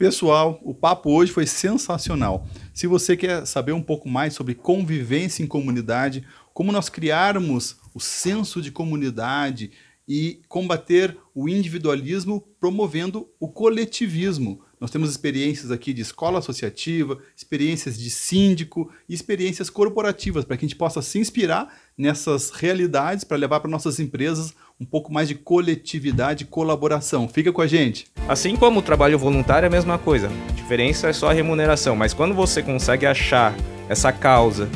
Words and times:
Pessoal, 0.00 0.58
o 0.64 0.72
papo 0.72 1.10
hoje 1.10 1.30
foi 1.30 1.46
sensacional. 1.46 2.48
Se 2.72 2.86
você 2.86 3.14
quer 3.18 3.46
saber 3.46 3.72
um 3.72 3.82
pouco 3.82 4.08
mais 4.08 4.32
sobre 4.32 4.54
convivência 4.54 5.42
em 5.42 5.46
comunidade, 5.46 6.26
como 6.54 6.72
nós 6.72 6.88
criarmos 6.88 7.76
o 7.94 8.00
senso 8.00 8.62
de 8.62 8.72
comunidade 8.72 9.72
e 10.08 10.40
combater 10.48 11.18
o 11.34 11.50
individualismo 11.50 12.40
promovendo 12.58 13.28
o 13.38 13.46
coletivismo. 13.46 14.62
Nós 14.80 14.90
temos 14.90 15.10
experiências 15.10 15.70
aqui 15.70 15.92
de 15.92 16.00
escola 16.00 16.38
associativa, 16.38 17.20
experiências 17.36 17.98
de 17.98 18.10
síndico 18.10 18.90
e 19.06 19.12
experiências 19.12 19.68
corporativas 19.68 20.46
para 20.46 20.56
que 20.56 20.64
a 20.64 20.68
gente 20.68 20.78
possa 20.78 21.02
se 21.02 21.18
inspirar 21.18 21.78
nessas 21.94 22.48
realidades 22.48 23.22
para 23.22 23.36
levar 23.36 23.60
para 23.60 23.70
nossas 23.70 24.00
empresas 24.00 24.54
um 24.80 24.84
pouco 24.86 25.12
mais 25.12 25.28
de 25.28 25.34
coletividade 25.34 26.44
e 26.44 26.46
colaboração. 26.46 27.28
Fica 27.28 27.52
com 27.52 27.60
a 27.60 27.66
gente. 27.66 28.06
Assim 28.26 28.56
como 28.56 28.78
o 28.78 28.82
trabalho 28.82 29.18
voluntário 29.18 29.66
é 29.66 29.68
a 29.68 29.70
mesma 29.70 29.98
coisa. 29.98 30.30
A 30.48 30.52
diferença 30.52 31.08
é 31.08 31.12
só 31.12 31.28
a 31.28 31.34
remuneração, 31.34 31.94
mas 31.94 32.14
quando 32.14 32.34
você 32.34 32.62
consegue 32.62 33.04
achar 33.04 33.54
essa 33.90 34.10
causa 34.10 34.70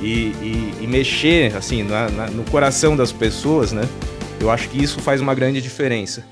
e, 0.00 0.32
e, 0.40 0.74
e 0.80 0.86
mexer 0.86 1.54
assim 1.54 1.82
na, 1.82 2.08
na, 2.08 2.26
no 2.28 2.42
coração 2.44 2.96
das 2.96 3.12
pessoas, 3.12 3.70
né? 3.70 3.82
Eu 4.40 4.50
acho 4.50 4.70
que 4.70 4.82
isso 4.82 5.00
faz 5.00 5.20
uma 5.20 5.34
grande 5.34 5.60
diferença. 5.60 6.24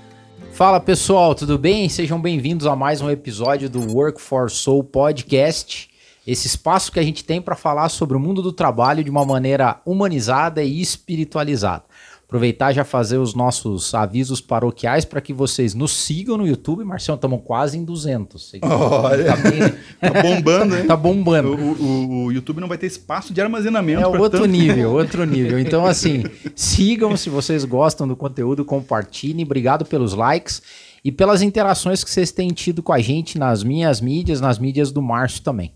Fala 0.53 0.81
pessoal, 0.81 1.35
tudo 1.35 1.59
bem? 1.59 1.89
Sejam 1.91 2.19
bem-vindos 2.19 2.67
a 2.67 2.75
mais 2.75 3.03
um 3.03 3.11
episódio 3.11 3.69
do 3.69 3.93
Work 3.93 4.23
for 4.23 4.51
Soul 4.51 4.85
Podcast. 4.85 5.91
Esse 6.27 6.47
espaço 6.47 6.93
que 6.93 7.01
a 7.01 7.03
gente 7.03 7.25
tem 7.25 7.43
para 7.43 7.57
falar 7.57 7.89
sobre 7.89 8.17
o 8.17 8.21
mundo 8.21 8.41
do 8.41 8.53
trabalho 8.53 9.03
de 9.03 9.11
uma 9.11 9.25
maneira 9.25 9.81
humanizada 9.85 10.63
e 10.63 10.81
espiritualizada. 10.81 11.85
Aproveitar 12.33 12.73
e 12.73 12.75
já 12.77 12.83
fazer 12.83 13.19
os 13.19 13.35
nossos 13.35 13.95
avisos 13.95 14.41
paroquiais 14.41 15.05
para 15.05 15.21
que 15.21 15.35
vocês 15.35 15.75
nos 15.75 15.93
sigam 15.93 16.39
no 16.39 16.47
YouTube. 16.47 16.83
Marcelo, 16.83 17.17
estamos 17.17 17.43
quase 17.45 17.77
em 17.77 17.85
200. 17.85 18.53
Olha, 18.63 19.25
tá, 19.25 19.37
bem, 19.37 19.61
né? 19.61 19.79
tá 20.01 20.23
bombando, 20.23 20.77
hein? 20.79 20.87
Tá 20.87 20.97
bombando. 20.97 21.55
O, 21.55 21.73
o, 21.73 22.25
o, 22.25 22.33
YouTube 22.33 22.59
não 22.59 22.69
vai 22.69 22.79
ter 22.79 22.87
espaço 22.87 23.35
de 23.35 23.41
armazenamento. 23.43 24.01
É 24.01 24.07
outro 24.07 24.31
tanto... 24.31 24.47
nível, 24.47 24.93
outro 24.97 25.27
nível. 25.27 25.59
Então, 25.59 25.85
assim, 25.85 26.25
sigam 26.57 27.15
se 27.19 27.29
vocês 27.29 27.67
gostam 27.67 28.09
do 28.09 28.17
conteúdo, 28.17 28.65
compartilhem. 28.65 29.45
Obrigado 29.45 29.85
pelos 29.85 30.15
likes 30.15 30.63
e 31.05 31.13
pelas 31.13 31.43
interações 31.43 32.03
que 32.03 32.11
vocês 32.11 32.33
têm 32.33 32.49
tido 32.49 32.83
com 32.83 32.95
a 32.95 32.99
gente 32.99 33.39
nas 33.39 33.63
minhas 33.63 34.01
mídias, 34.01 34.41
nas 34.41 34.59
mídias 34.59 34.91
do 34.91 35.03
Márcio 35.03 35.43
também. 35.43 35.75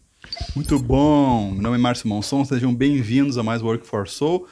Muito 0.54 0.78
bom. 0.78 1.50
Meu 1.50 1.60
nome 1.60 1.76
é 1.76 1.78
Márcio 1.78 2.08
Monson. 2.08 2.46
Sejam 2.46 2.74
bem-vindos 2.74 3.36
a 3.36 3.42
mais 3.42 3.60
Work 3.60 3.86
for 3.86 4.08
Soul. 4.08 4.46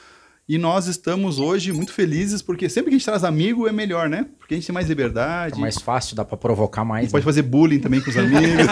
E 0.47 0.59
nós 0.59 0.85
estamos 0.85 1.39
hoje 1.39 1.73
muito 1.73 1.91
felizes 1.91 2.39
porque 2.39 2.69
sempre 2.69 2.91
que 2.91 2.95
a 2.95 2.99
gente 2.99 3.05
traz 3.05 3.23
amigo 3.23 3.67
é 3.67 3.71
melhor, 3.71 4.07
né? 4.07 4.27
Porque 4.37 4.53
a 4.53 4.57
gente 4.57 4.67
tem 4.67 4.73
mais 4.73 4.87
liberdade. 4.87 5.57
É 5.57 5.59
mais 5.59 5.77
fácil, 5.77 6.15
dá 6.15 6.23
para 6.23 6.37
provocar 6.37 6.85
mais. 6.85 7.05
Né? 7.05 7.11
Pode 7.11 7.25
fazer 7.25 7.41
bullying 7.41 7.79
também 7.79 7.99
com 7.99 8.11
os 8.11 8.17
amigos. 8.17 8.67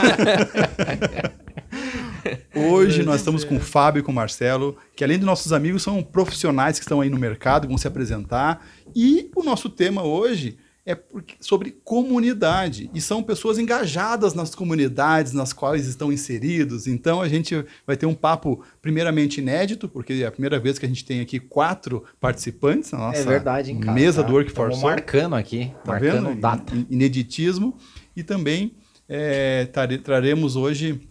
hoje 2.54 3.02
nós 3.02 3.22
estamos 3.22 3.44
com 3.44 3.58
o 3.58 3.60
Fábio 3.60 4.02
e 4.02 4.04
com 4.04 4.12
o 4.12 4.16
Marcelo, 4.16 4.78
que 4.96 5.04
além 5.04 5.18
de 5.18 5.26
nossos 5.26 5.52
amigos, 5.52 5.82
são 5.82 6.04
profissionais 6.04 6.78
que 6.78 6.86
estão 6.86 7.02
aí 7.02 7.10
no 7.10 7.18
mercado, 7.18 7.68
vão 7.68 7.78
se 7.78 7.88
apresentar. 7.88 8.64
E 8.96 9.32
o 9.36 9.42
nosso 9.42 9.68
tema 9.68 10.04
hoje 10.04 10.60
é 10.86 10.98
sobre 11.40 11.72
comunidade 11.72 12.90
e 12.94 13.00
são 13.00 13.24
pessoas 13.24 13.58
engajadas 13.58 14.34
nas 14.34 14.54
comunidades 14.54 15.32
nas 15.32 15.54
quais 15.54 15.88
estão 15.88 16.12
inseridos. 16.12 16.88
Então 16.88 17.22
a 17.22 17.30
gente 17.30 17.66
vai 17.88 17.96
ter 17.96 18.06
um 18.06 18.14
papo 18.14 18.62
primeiramente 18.82 19.40
inédito, 19.40 19.88
porque 19.88 20.14
é 20.14 20.26
a 20.26 20.32
primeira 20.32 20.60
vez 20.60 20.78
que 20.78 20.86
a 20.86 20.90
gente 20.90 21.06
tem 21.06 21.22
aqui 21.22 21.40
quatro 21.40 22.04
participantes 22.20 22.92
na 22.92 22.98
nossa 22.98 23.22
é 23.22 23.24
verdade, 23.24 23.72
hein, 23.72 23.80
cara, 23.80 23.94
mesa 23.94 24.22
tá, 24.22 24.28
do 24.28 24.34
Workforce. 24.34 24.76
Estamos 24.76 24.96
marcando 24.96 25.36
aqui, 25.36 25.72
tá 25.86 25.94
marcando 25.94 26.28
vendo? 26.30 26.42
data. 26.42 26.74
Ineditismo 26.90 27.78
e 28.14 28.22
também 28.22 28.76
é, 29.08 29.66
traremos 30.04 30.58
hoje 30.58 31.08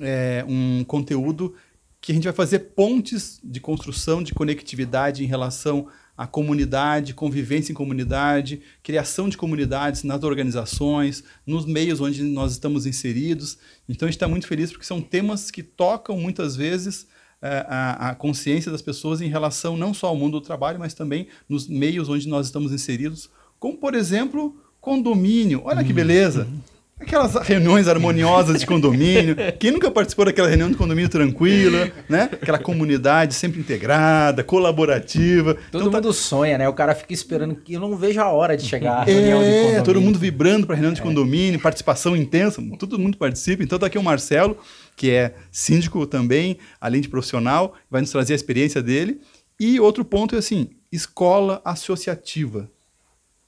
é, 0.00 0.44
um 0.48 0.82
conteúdo 0.84 1.54
que 2.00 2.10
a 2.10 2.14
gente 2.14 2.24
vai 2.24 2.32
fazer 2.32 2.60
pontes 2.74 3.40
de 3.44 3.60
construção 3.60 4.22
de 4.22 4.34
conectividade 4.34 5.22
em 5.22 5.26
relação 5.26 5.86
a 6.18 6.26
comunidade, 6.26 7.14
convivência 7.14 7.70
em 7.70 7.76
comunidade, 7.76 8.60
criação 8.82 9.28
de 9.28 9.36
comunidades 9.36 10.02
nas 10.02 10.24
organizações, 10.24 11.22
nos 11.46 11.64
meios 11.64 12.00
onde 12.00 12.24
nós 12.24 12.50
estamos 12.50 12.86
inseridos. 12.86 13.56
Então 13.88 14.06
a 14.06 14.10
gente 14.10 14.16
está 14.16 14.26
muito 14.26 14.48
feliz 14.48 14.72
porque 14.72 14.84
são 14.84 15.00
temas 15.00 15.48
que 15.48 15.62
tocam 15.62 16.18
muitas 16.18 16.56
vezes 16.56 17.06
é, 17.40 17.64
a, 17.68 18.10
a, 18.10 18.14
consciência 18.16 18.72
das 18.72 18.82
pessoas 18.82 19.20
em 19.20 19.28
relação 19.28 19.76
não 19.76 19.94
só 19.94 20.08
ao 20.08 20.16
mundo 20.16 20.40
do 20.40 20.44
trabalho, 20.44 20.80
mas 20.80 20.92
também 20.92 21.28
nos 21.48 21.68
meios 21.68 22.08
onde 22.08 22.26
nós 22.26 22.46
estamos 22.46 22.72
inseridos, 22.72 23.30
como 23.60 23.78
por 23.78 23.94
exemplo 23.94 24.60
condomínio. 24.80 25.62
Olha 25.64 25.84
que 25.84 25.90
uhum. 25.90 25.94
beleza! 25.96 26.48
Uhum. 26.50 26.77
Aquelas 27.00 27.34
reuniões 27.46 27.86
harmoniosas 27.86 28.58
de 28.58 28.66
condomínio. 28.66 29.36
Quem 29.58 29.70
nunca 29.70 29.90
participou 29.90 30.24
daquela 30.24 30.48
reunião 30.48 30.68
de 30.70 30.76
condomínio 30.76 31.08
tranquila, 31.08 31.90
né? 32.08 32.28
Aquela 32.32 32.58
comunidade 32.58 33.34
sempre 33.34 33.60
integrada, 33.60 34.42
colaborativa. 34.42 35.54
Todo 35.70 35.82
então, 35.82 35.90
tá 35.90 35.98
mundo 35.98 36.08
tá... 36.08 36.12
sonha, 36.12 36.58
né? 36.58 36.68
O 36.68 36.72
cara 36.72 36.94
fica 36.94 37.12
esperando 37.12 37.54
que 37.54 37.74
eu 37.74 37.80
não 37.80 37.96
vejo 37.96 38.20
a 38.20 38.28
hora 38.28 38.56
de 38.56 38.66
chegar 38.66 39.06
a 39.06 39.10
é, 39.10 39.12
reunião 39.12 39.40
de 39.40 39.50
condomínio. 39.50 39.84
todo 39.84 40.00
mundo 40.00 40.18
vibrando 40.18 40.66
para 40.66 40.74
reunião 40.74 40.92
de 40.92 41.00
é. 41.00 41.04
condomínio, 41.04 41.60
participação 41.60 42.16
intensa, 42.16 42.62
todo 42.78 42.98
mundo 42.98 43.16
participa. 43.16 43.62
Então 43.62 43.78
tá 43.78 43.86
aqui 43.86 43.96
o 43.96 44.02
Marcelo, 44.02 44.58
que 44.96 45.10
é 45.10 45.34
síndico 45.52 46.04
também, 46.06 46.58
além 46.80 47.00
de 47.00 47.08
profissional, 47.08 47.74
vai 47.88 48.00
nos 48.00 48.10
trazer 48.10 48.32
a 48.32 48.36
experiência 48.36 48.82
dele. 48.82 49.20
E 49.60 49.78
outro 49.78 50.04
ponto 50.04 50.34
é 50.34 50.38
assim, 50.38 50.70
escola 50.90 51.60
associativa. 51.64 52.68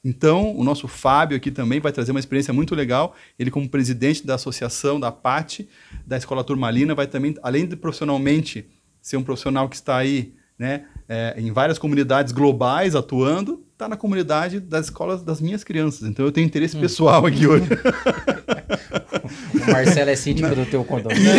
Então, 0.03 0.57
o 0.57 0.65
nosso 0.65 0.89
Fábio 0.89 1.37
aqui 1.37 1.51
também 1.51 1.79
vai 1.79 1.93
trazer 1.93 2.11
uma 2.11 2.21
experiência 2.21 2.55
muito 2.55 2.75
legal. 2.75 3.15
Ele, 3.39 3.51
como 3.51 3.69
presidente 3.69 4.27
da 4.27 4.37
associação 4.37 4.99
da 4.99 5.13
PAT, 5.13 5.61
da 6.07 6.17
Escola 6.17 6.43
Turmalina, 6.43 6.95
vai 6.95 7.07
também, 7.07 7.35
além 7.43 7.67
de 7.67 7.77
profissionalmente 7.77 8.67
ser 9.03 9.19
um 9.19 9.23
profissional 9.23 9.69
que 9.69 9.77
está 9.77 9.99
aí 9.99 10.33
né, 10.59 10.85
é, 11.09 11.35
em 11.37 11.53
várias 11.53 11.79
comunidades 11.79 12.33
globais 12.33 12.95
atuando, 12.95 13.63
está 13.73 13.89
na 13.89 13.97
comunidade 13.97 14.59
das 14.59 14.87
escolas 14.87 15.23
das 15.23 15.39
minhas 15.41 15.63
crianças. 15.63 16.09
Então, 16.09 16.25
eu 16.25 16.33
tenho 16.33 16.47
interesse 16.47 16.79
hum. 16.79 16.81
pessoal 16.81 17.27
aqui 17.27 17.47
hoje. 17.47 17.69
o 19.55 19.71
Marcelo 19.71 20.11
é 20.11 20.17
síndico 20.17 20.49
Não. 20.49 20.55
do 20.55 20.67
teu 20.67 20.83
condomínio. 20.83 21.31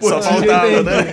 Só 0.00 0.22
faltava, 0.22 0.82
né? 0.84 1.04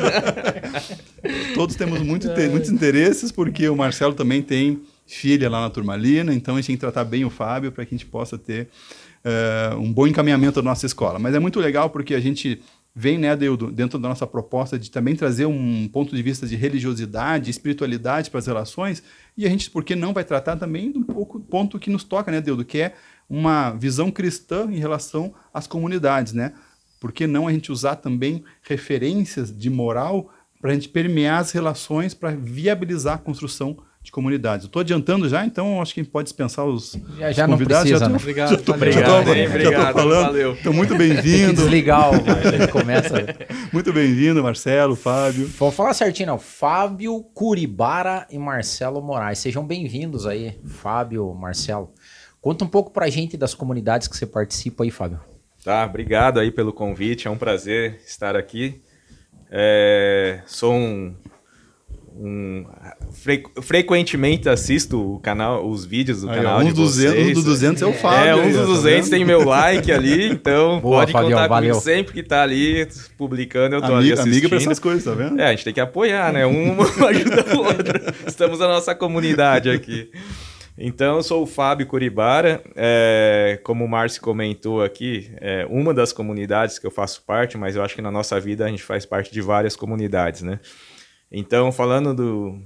Todos 1.56 1.75
temos 1.75 2.00
muito, 2.02 2.28
muitos 2.52 2.69
interesses, 2.69 3.31
porque 3.31 3.68
o 3.69 3.75
Marcelo 3.75 4.13
também 4.13 4.44
tem 4.44 4.81
filha 5.05 5.49
lá 5.49 5.61
na 5.61 5.69
Turmalina, 5.69 6.33
então 6.33 6.55
a 6.55 6.57
gente 6.57 6.67
tem 6.67 6.75
que 6.75 6.81
tratar 6.81 7.03
bem 7.03 7.23
o 7.25 7.29
Fábio 7.29 7.71
para 7.71 7.85
que 7.85 7.93
a 7.93 7.97
gente 7.97 8.07
possa 8.07 8.38
ter 8.38 8.69
uh, 9.23 9.77
um 9.77 9.91
bom 9.91 10.07
encaminhamento 10.07 10.61
da 10.61 10.69
nossa 10.69 10.85
escola. 10.85 11.19
Mas 11.19 11.35
é 11.35 11.39
muito 11.39 11.59
legal 11.59 11.89
porque 11.89 12.16
a 12.16 12.19
gente 12.19 12.61
vem, 12.95 13.17
né, 13.17 13.35
Deudo, 13.35 13.69
dentro 13.71 13.99
da 13.99 14.07
nossa 14.07 14.25
proposta 14.25 14.79
de 14.79 14.89
também 14.89 15.15
trazer 15.15 15.45
um 15.45 15.88
ponto 15.89 16.15
de 16.15 16.21
vista 16.23 16.47
de 16.47 16.55
religiosidade, 16.55 17.51
espiritualidade 17.51 18.31
para 18.31 18.39
as 18.39 18.47
relações, 18.47 19.03
e 19.38 19.45
a 19.45 19.49
gente, 19.49 19.69
por 19.69 19.83
que 19.83 19.95
não, 19.95 20.13
vai 20.13 20.23
tratar 20.23 20.55
também 20.55 20.91
do 20.91 21.03
pouco 21.03 21.39
ponto 21.41 21.77
que 21.77 21.89
nos 21.89 22.05
toca, 22.05 22.31
né, 22.31 22.39
Deudo, 22.39 22.63
que 22.63 22.79
é 22.79 22.94
uma 23.29 23.71
visão 23.71 24.09
cristã 24.09 24.67
em 24.71 24.77
relação 24.77 25.33
às 25.53 25.67
comunidades, 25.67 26.31
né? 26.31 26.53
Por 26.99 27.11
que 27.11 27.27
não 27.27 27.47
a 27.47 27.51
gente 27.51 27.71
usar 27.71 27.97
também 27.97 28.44
referências 28.61 29.55
de 29.55 29.69
moral 29.69 30.31
para 30.61 30.71
a 30.71 30.73
gente 30.73 30.88
permear 30.89 31.39
as 31.39 31.51
relações, 31.51 32.13
para 32.13 32.31
viabilizar 32.31 33.15
a 33.15 33.19
construção 33.19 33.77
de 34.05 34.11
comunidades. 34.11 34.67
Estou 34.67 34.81
adiantando 34.81 35.27
já, 35.27 35.43
então 35.43 35.81
acho 35.81 35.93
que 35.93 35.99
a 35.99 36.03
gente 36.03 36.11
pode 36.11 36.25
dispensar 36.25 36.63
os, 36.63 36.95
já, 37.17 37.31
já 37.31 37.47
não 37.47 37.55
convidados. 37.55 37.89
Precisa, 37.89 37.99
já 37.99 38.05
tô, 38.05 38.11
né? 38.11 38.17
Obrigado, 38.19 38.49
já 38.51 38.57
tô, 38.57 38.73
obrigado, 38.73 38.99
já 38.99 39.05
tô, 39.05 39.19
obrigado, 39.21 39.93
falando. 39.93 40.25
valeu. 40.27 40.57
Então, 40.59 40.71
muito 40.71 40.95
bem-vindo. 40.95 41.53
Desligar 41.55 42.11
começa. 42.71 43.15
muito 43.73 43.91
bem-vindo, 43.91 44.44
Marcelo, 44.44 44.95
Fábio. 44.95 45.47
Vou 45.47 45.71
falar 45.71 45.95
certinho, 45.95 46.27
não. 46.27 46.38
Fábio 46.38 47.19
Curibara 47.33 48.27
e 48.29 48.38
Marcelo 48.38 49.01
Moraes. 49.01 49.39
Sejam 49.39 49.65
bem-vindos 49.65 50.27
aí, 50.27 50.59
Fábio, 50.63 51.33
Marcelo. 51.33 51.91
Conta 52.39 52.63
um 52.63 52.67
pouco 52.67 52.91
pra 52.91 53.09
gente 53.09 53.35
das 53.35 53.55
comunidades 53.55 54.07
que 54.07 54.15
você 54.15 54.27
participa 54.27 54.83
aí, 54.83 54.91
Fábio. 54.91 55.19
Tá, 55.63 55.83
obrigado 55.83 56.39
aí 56.39 56.51
pelo 56.51 56.71
convite, 56.71 57.27
é 57.27 57.31
um 57.31 57.38
prazer 57.38 58.00
estar 58.06 58.35
aqui. 58.35 58.83
É, 59.50 60.41
sou 60.45 60.74
um 60.74 61.15
um, 62.17 62.65
fre, 63.12 63.44
frequentemente 63.62 64.47
assisto 64.47 65.15
o 65.15 65.19
canal, 65.19 65.67
os 65.67 65.85
vídeos 65.85 66.21
do 66.21 66.29
Aí, 66.29 66.38
canal 66.38 66.62
um 66.62 66.63
de 66.63 66.73
200, 66.73 67.13
vocês. 67.13 67.29
Um 67.29 67.33
dos 67.33 67.44
200 67.44 67.81
é 67.81 67.85
o 67.85 67.94
Fábio. 67.94 68.25
É, 68.25 68.35
um 68.35 68.51
dos 68.51 68.67
200 68.67 69.09
tá 69.09 69.15
tem 69.15 69.25
meu 69.25 69.45
like 69.45 69.91
ali, 69.91 70.29
então 70.31 70.79
Boa, 70.79 71.00
pode 71.00 71.12
Fabião, 71.12 71.31
contar 71.31 71.47
valeu. 71.47 71.73
comigo 71.73 71.83
sempre 71.83 72.13
que 72.13 72.23
tá 72.23 72.41
ali 72.41 72.88
publicando, 73.17 73.75
eu 73.75 73.81
tô 73.81 73.88
amiga, 73.88 74.00
ali 74.00 74.12
assistindo. 74.13 74.31
Amiga 74.31 74.50
pra 74.50 74.57
essas 74.57 74.79
coisas, 74.79 75.03
tá 75.03 75.12
vendo? 75.12 75.39
É, 75.39 75.47
a 75.47 75.51
gente 75.51 75.65
tem 75.65 75.73
que 75.73 75.81
apoiar, 75.81 76.31
né? 76.31 76.45
Um 76.45 76.77
ajuda 77.06 77.56
o 77.56 77.59
outro. 77.59 78.13
Estamos 78.25 78.59
na 78.59 78.68
nossa 78.68 78.95
comunidade 78.95 79.69
aqui. 79.69 80.09
Então, 80.77 81.18
eu 81.18 81.23
sou 81.23 81.44
o 81.44 81.45
Fábio 81.45 81.88
Curibara, 81.88 82.61
é, 82.75 83.59
como 83.63 83.85
o 83.85 83.88
Márcio 83.88 84.21
comentou 84.21 84.83
aqui, 84.83 85.31
é 85.39 85.65
uma 85.69 85.94
das 85.94 86.11
comunidades 86.11 86.77
que 86.77 86.85
eu 86.85 86.91
faço 86.91 87.23
parte, 87.25 87.57
mas 87.57 87.77
eu 87.77 87.83
acho 87.83 87.95
que 87.95 88.01
na 88.01 88.11
nossa 88.11 88.38
vida 88.41 88.65
a 88.65 88.68
gente 88.68 88.83
faz 88.83 89.06
parte 89.06 89.31
de 89.31 89.41
várias 89.41 89.73
comunidades, 89.73 90.41
né? 90.41 90.59
Então, 91.37 91.69
falando 91.69 92.13
do. 92.13 92.61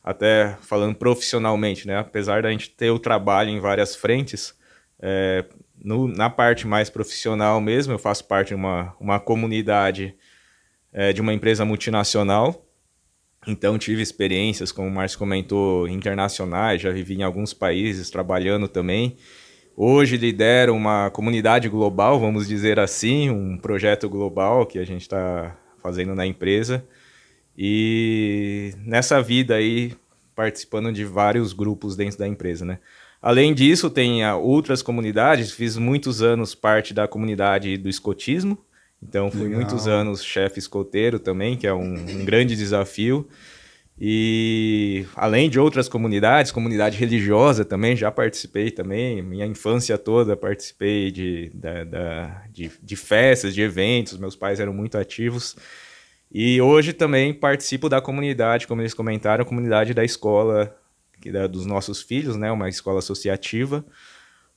Até 0.00 0.56
falando 0.60 0.94
profissionalmente, 0.94 1.88
né? 1.88 1.98
Apesar 1.98 2.40
da 2.40 2.50
gente 2.52 2.70
ter 2.70 2.88
o 2.90 3.00
trabalho 3.00 3.50
em 3.50 3.58
várias 3.58 3.96
frentes, 3.96 4.54
é, 5.00 5.44
no, 5.76 6.06
na 6.06 6.30
parte 6.30 6.68
mais 6.68 6.88
profissional 6.88 7.60
mesmo, 7.60 7.92
eu 7.92 7.98
faço 7.98 8.24
parte 8.24 8.48
de 8.48 8.54
uma, 8.54 8.94
uma 9.00 9.18
comunidade 9.18 10.14
é, 10.92 11.12
de 11.12 11.20
uma 11.20 11.34
empresa 11.34 11.64
multinacional. 11.64 12.64
Então 13.44 13.76
tive 13.76 14.02
experiências, 14.02 14.70
como 14.70 14.86
o 14.86 14.90
Márcio 14.90 15.18
comentou, 15.18 15.88
internacionais, 15.88 16.80
já 16.80 16.92
vivi 16.92 17.16
em 17.16 17.24
alguns 17.24 17.52
países 17.52 18.08
trabalhando 18.08 18.68
também. 18.68 19.16
Hoje 19.76 20.16
lidero 20.16 20.72
uma 20.76 21.10
comunidade 21.10 21.68
global, 21.68 22.20
vamos 22.20 22.46
dizer 22.46 22.78
assim, 22.78 23.30
um 23.30 23.58
projeto 23.58 24.08
global 24.08 24.64
que 24.64 24.78
a 24.78 24.86
gente 24.86 25.02
está 25.02 25.58
fazendo 25.82 26.14
na 26.14 26.24
empresa. 26.24 26.86
E 27.56 28.74
nessa 28.84 29.22
vida 29.22 29.54
aí, 29.54 29.92
participando 30.34 30.92
de 30.92 31.04
vários 31.04 31.52
grupos 31.52 31.96
dentro 31.96 32.18
da 32.18 32.28
empresa, 32.28 32.64
né? 32.64 32.78
Além 33.20 33.54
disso, 33.54 33.88
tem 33.88 34.24
outras 34.34 34.82
comunidades. 34.82 35.50
Fiz 35.50 35.76
muitos 35.76 36.22
anos 36.22 36.54
parte 36.54 36.92
da 36.92 37.08
comunidade 37.08 37.76
do 37.76 37.88
escotismo. 37.88 38.58
Então, 39.02 39.30
fui 39.30 39.44
Legal. 39.44 39.60
muitos 39.60 39.86
anos 39.86 40.24
chefe 40.24 40.58
escoteiro 40.58 41.18
também, 41.18 41.56
que 41.56 41.66
é 41.66 41.72
um, 41.72 41.94
um 41.94 42.24
grande 42.24 42.54
desafio. 42.54 43.26
E 43.98 45.06
além 45.14 45.48
de 45.48 45.58
outras 45.58 45.88
comunidades, 45.88 46.52
comunidade 46.52 46.98
religiosa 46.98 47.64
também, 47.64 47.96
já 47.96 48.10
participei 48.10 48.70
também. 48.70 49.22
Minha 49.22 49.46
infância 49.46 49.96
toda 49.96 50.36
participei 50.36 51.10
de, 51.10 51.50
da, 51.54 51.84
da, 51.84 52.42
de, 52.52 52.70
de, 52.82 52.96
festas, 52.96 53.54
de 53.54 53.62
eventos, 53.62 54.18
meus 54.18 54.36
pais 54.36 54.60
eram 54.60 54.74
muito 54.74 54.98
ativos. 54.98 55.56
E 56.38 56.60
hoje 56.60 56.92
também 56.92 57.32
participo 57.32 57.88
da 57.88 57.98
comunidade, 57.98 58.66
como 58.66 58.82
eles 58.82 58.92
comentaram, 58.92 59.40
a 59.42 59.46
comunidade 59.46 59.94
da 59.94 60.04
escola 60.04 60.76
que 61.18 61.32
da, 61.32 61.46
dos 61.46 61.64
nossos 61.64 62.02
filhos, 62.02 62.36
né, 62.36 62.52
uma 62.52 62.68
escola 62.68 62.98
associativa, 62.98 63.82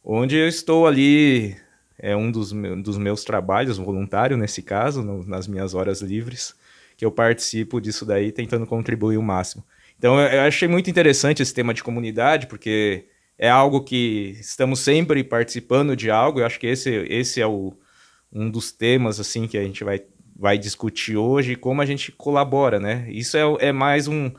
onde 0.04 0.36
eu 0.36 0.46
estou 0.46 0.86
ali, 0.86 1.56
é 1.98 2.14
um 2.18 2.30
dos, 2.30 2.52
dos 2.84 2.98
meus 2.98 3.24
trabalhos, 3.24 3.78
voluntário 3.78 4.36
nesse 4.36 4.62
caso, 4.62 5.02
no, 5.02 5.26
nas 5.26 5.48
minhas 5.48 5.74
horas 5.74 6.02
livres 6.02 6.54
que 6.98 7.06
eu 7.06 7.12
participo 7.14 7.80
disso 7.80 8.06
daí, 8.06 8.34
tentando 8.34 8.68
contribuir 8.68 9.16
o 9.16 9.24
máximo. 9.24 9.64
Então, 9.98 10.20
eu 10.20 10.42
achei 10.42 10.68
muito 10.68 10.90
interessante 10.90 11.42
esse 11.42 11.54
tema 11.54 11.74
de 11.74 11.82
comunidade, 11.82 12.48
porque 12.48 13.06
é 13.38 13.50
algo 13.50 13.86
que 13.86 14.36
estamos 14.38 14.82
sempre 14.82 15.24
participando 15.24 15.96
de 15.96 16.12
algo. 16.12 16.42
Eu 16.42 16.46
acho 16.46 16.60
que 16.60 16.68
esse, 16.68 16.90
esse 17.08 17.40
é 17.40 17.48
o, 17.48 17.74
um 18.34 18.52
dos 18.52 18.70
temas 18.70 19.18
assim 19.18 19.48
que 19.48 19.58
a 19.58 19.64
gente 19.64 19.82
vai, 19.82 20.02
vai 20.40 20.58
discutir 20.58 21.18
hoje, 21.18 21.58
como 21.58 21.82
a 21.82 21.86
gente 21.86 22.14
colabora, 22.14 22.80
né? 22.80 23.06
Isso 23.10 23.36
é, 23.36 23.68
é 23.68 23.72
mais 23.74 24.08
um, 24.08 24.32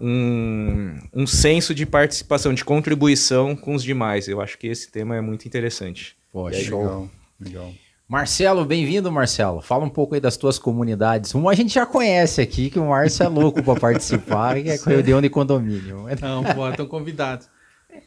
um, 0.00 0.98
um 1.12 1.26
senso 1.26 1.74
de 1.74 1.84
participação, 1.84 2.54
de 2.54 2.64
contribuição 2.64 3.54
com 3.54 3.74
os 3.74 3.84
demais. 3.84 4.26
Eu 4.26 4.40
acho 4.40 4.56
que 4.56 4.66
esse 4.66 4.90
tema 4.90 5.14
é 5.14 5.20
muito 5.20 5.46
interessante. 5.46 6.16
Poxa, 6.32 6.58
legal, 6.58 7.10
legal. 7.38 7.72
Marcelo, 8.08 8.64
bem-vindo, 8.64 9.12
Marcelo. 9.12 9.60
Fala 9.60 9.84
um 9.84 9.90
pouco 9.90 10.14
aí 10.14 10.20
das 10.20 10.38
tuas 10.38 10.58
comunidades. 10.58 11.34
Uma 11.34 11.50
a 11.50 11.54
gente 11.54 11.74
já 11.74 11.84
conhece 11.84 12.40
aqui, 12.40 12.70
que 12.70 12.78
o 12.78 12.88
Márcio 12.88 13.24
é 13.24 13.28
louco 13.28 13.62
para 13.62 13.78
participar, 13.78 14.54
que 14.62 14.70
é 14.70 14.76
Reunião 14.76 15.20
de 15.20 15.28
Condomínio. 15.28 16.06
Não, 16.22 16.42
pô, 16.42 16.66
estão 16.70 16.86
convidados. 16.86 17.50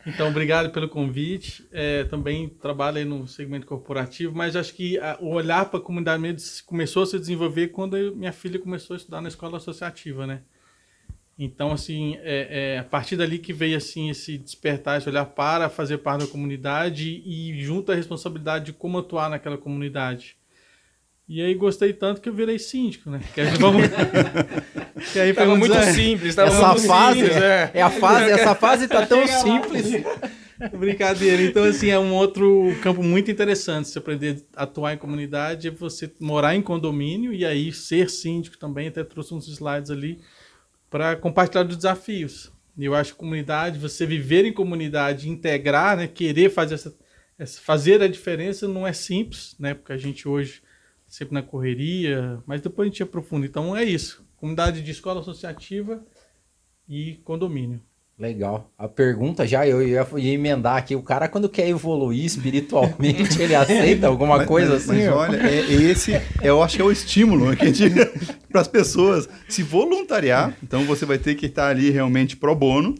Então, 0.05 0.29
obrigado 0.29 0.71
pelo 0.71 0.89
convite. 0.89 1.67
É, 1.71 2.03
também 2.05 2.49
trabalho 2.49 2.97
aí 2.97 3.05
no 3.05 3.27
segmento 3.27 3.65
corporativo, 3.65 4.35
mas 4.35 4.55
acho 4.55 4.73
que 4.73 4.97
a, 4.99 5.17
o 5.19 5.29
olhar 5.29 5.65
para 5.65 5.79
a 5.79 5.83
comunidade 5.83 6.23
começou 6.65 7.03
a 7.03 7.05
se 7.05 7.19
desenvolver 7.19 7.69
quando 7.69 7.97
eu, 7.97 8.15
minha 8.15 8.31
filha 8.31 8.59
começou 8.59 8.93
a 8.95 8.97
estudar 8.97 9.21
na 9.21 9.27
escola 9.27 9.57
associativa, 9.57 10.25
né? 10.25 10.41
Então, 11.37 11.71
assim, 11.71 12.17
é, 12.21 12.75
é, 12.75 12.79
a 12.79 12.83
partir 12.83 13.15
dali 13.15 13.39
que 13.39 13.51
veio 13.51 13.75
assim 13.75 14.09
esse 14.09 14.37
despertar, 14.37 14.97
esse 14.97 15.09
olhar 15.09 15.25
para 15.25 15.69
fazer 15.69 15.97
parte 15.97 16.25
da 16.25 16.31
comunidade 16.31 17.21
e 17.25 17.59
junto 17.63 17.91
a 17.91 17.95
responsabilidade 17.95 18.65
de 18.65 18.73
como 18.73 18.99
atuar 18.99 19.29
naquela 19.29 19.57
comunidade. 19.57 20.37
E 21.33 21.41
aí 21.41 21.53
gostei 21.53 21.93
tanto 21.93 22.19
que 22.19 22.27
eu 22.27 22.33
virei 22.33 22.59
síndico, 22.59 23.09
né? 23.09 23.21
Que, 23.33 23.41
vamos... 23.57 23.83
que 25.13 25.17
aí 25.17 25.33
foi 25.33 25.45
muito 25.45 25.81
simples, 25.93 26.35
tava 26.35 26.49
essa 26.49 26.67
muito 26.67 26.85
fase, 26.85 27.19
simples, 27.21 27.37
é. 27.37 27.71
é. 27.73 27.81
a 27.81 27.89
fase, 27.89 28.31
essa 28.31 28.53
fase 28.53 28.85
tá 28.85 29.05
tão 29.05 29.25
simples. 29.25 30.03
Brincadeira. 30.77 31.41
Então, 31.41 31.63
assim, 31.63 31.89
é 31.89 31.97
um 31.97 32.13
outro 32.13 32.75
campo 32.83 33.01
muito 33.01 33.31
interessante. 33.31 33.87
Se 33.87 33.97
aprender 33.97 34.43
a 34.53 34.63
atuar 34.63 34.93
em 34.93 34.97
comunidade, 34.97 35.69
é 35.69 35.71
você 35.71 36.11
morar 36.19 36.53
em 36.53 36.61
condomínio 36.61 37.31
e 37.31 37.45
aí 37.45 37.71
ser 37.71 38.09
síndico 38.09 38.57
também. 38.57 38.89
Até 38.89 39.01
trouxe 39.01 39.33
uns 39.33 39.47
slides 39.47 39.89
ali 39.89 40.19
para 40.89 41.15
compartilhar 41.15 41.65
os 41.65 41.77
desafios. 41.77 42.51
E 42.77 42.83
eu 42.83 42.93
acho 42.93 43.13
que 43.13 43.19
comunidade, 43.19 43.79
você 43.79 44.05
viver 44.05 44.43
em 44.43 44.51
comunidade, 44.51 45.29
integrar, 45.29 45.95
né, 45.95 46.07
querer 46.07 46.49
fazer 46.49 46.75
essa, 46.75 46.93
fazer 47.61 48.01
a 48.01 48.07
diferença 48.09 48.67
não 48.67 48.85
é 48.85 48.91
simples, 48.91 49.55
né? 49.57 49.73
Porque 49.73 49.93
a 49.93 49.97
gente 49.97 50.27
hoje 50.27 50.61
sempre 51.11 51.33
na 51.33 51.43
correria, 51.43 52.41
mas 52.47 52.61
depois 52.61 52.87
a 52.87 52.89
gente 52.89 53.03
aprofunda. 53.03 53.45
Então 53.45 53.75
é 53.75 53.83
isso. 53.83 54.25
Comunidade 54.37 54.81
de 54.81 54.89
escola 54.89 55.19
associativa 55.19 56.01
e 56.87 57.19
condomínio. 57.25 57.81
Legal. 58.17 58.71
A 58.77 58.87
pergunta 58.87 59.45
já, 59.45 59.67
eu 59.67 59.85
ia, 59.85 60.07
ia, 60.15 60.33
emendar 60.33 60.77
aqui. 60.77 60.95
O 60.95 61.01
cara, 61.01 61.27
quando 61.27 61.49
quer 61.49 61.67
evoluir 61.67 62.23
espiritualmente, 62.23 63.41
ele 63.41 63.55
aceita 63.55 64.07
alguma 64.07 64.37
mas, 64.37 64.47
coisa 64.47 64.73
mas, 64.73 64.89
assim? 64.89 65.05
Mas 65.05 65.13
olha, 65.13 65.37
é, 65.37 65.71
esse 65.73 66.13
eu 66.41 66.63
acho 66.63 66.75
que 66.77 66.81
é 66.81 66.85
o 66.85 66.91
estímulo 66.91 67.47
para 68.49 68.61
as 68.61 68.67
pessoas 68.67 69.27
se 69.49 69.63
voluntariar. 69.63 70.55
Então 70.63 70.85
você 70.85 71.05
vai 71.05 71.17
ter 71.17 71.35
que 71.35 71.47
estar 71.47 71.67
ali 71.67 71.89
realmente 71.89 72.37
pro 72.37 72.55
bono, 72.55 72.95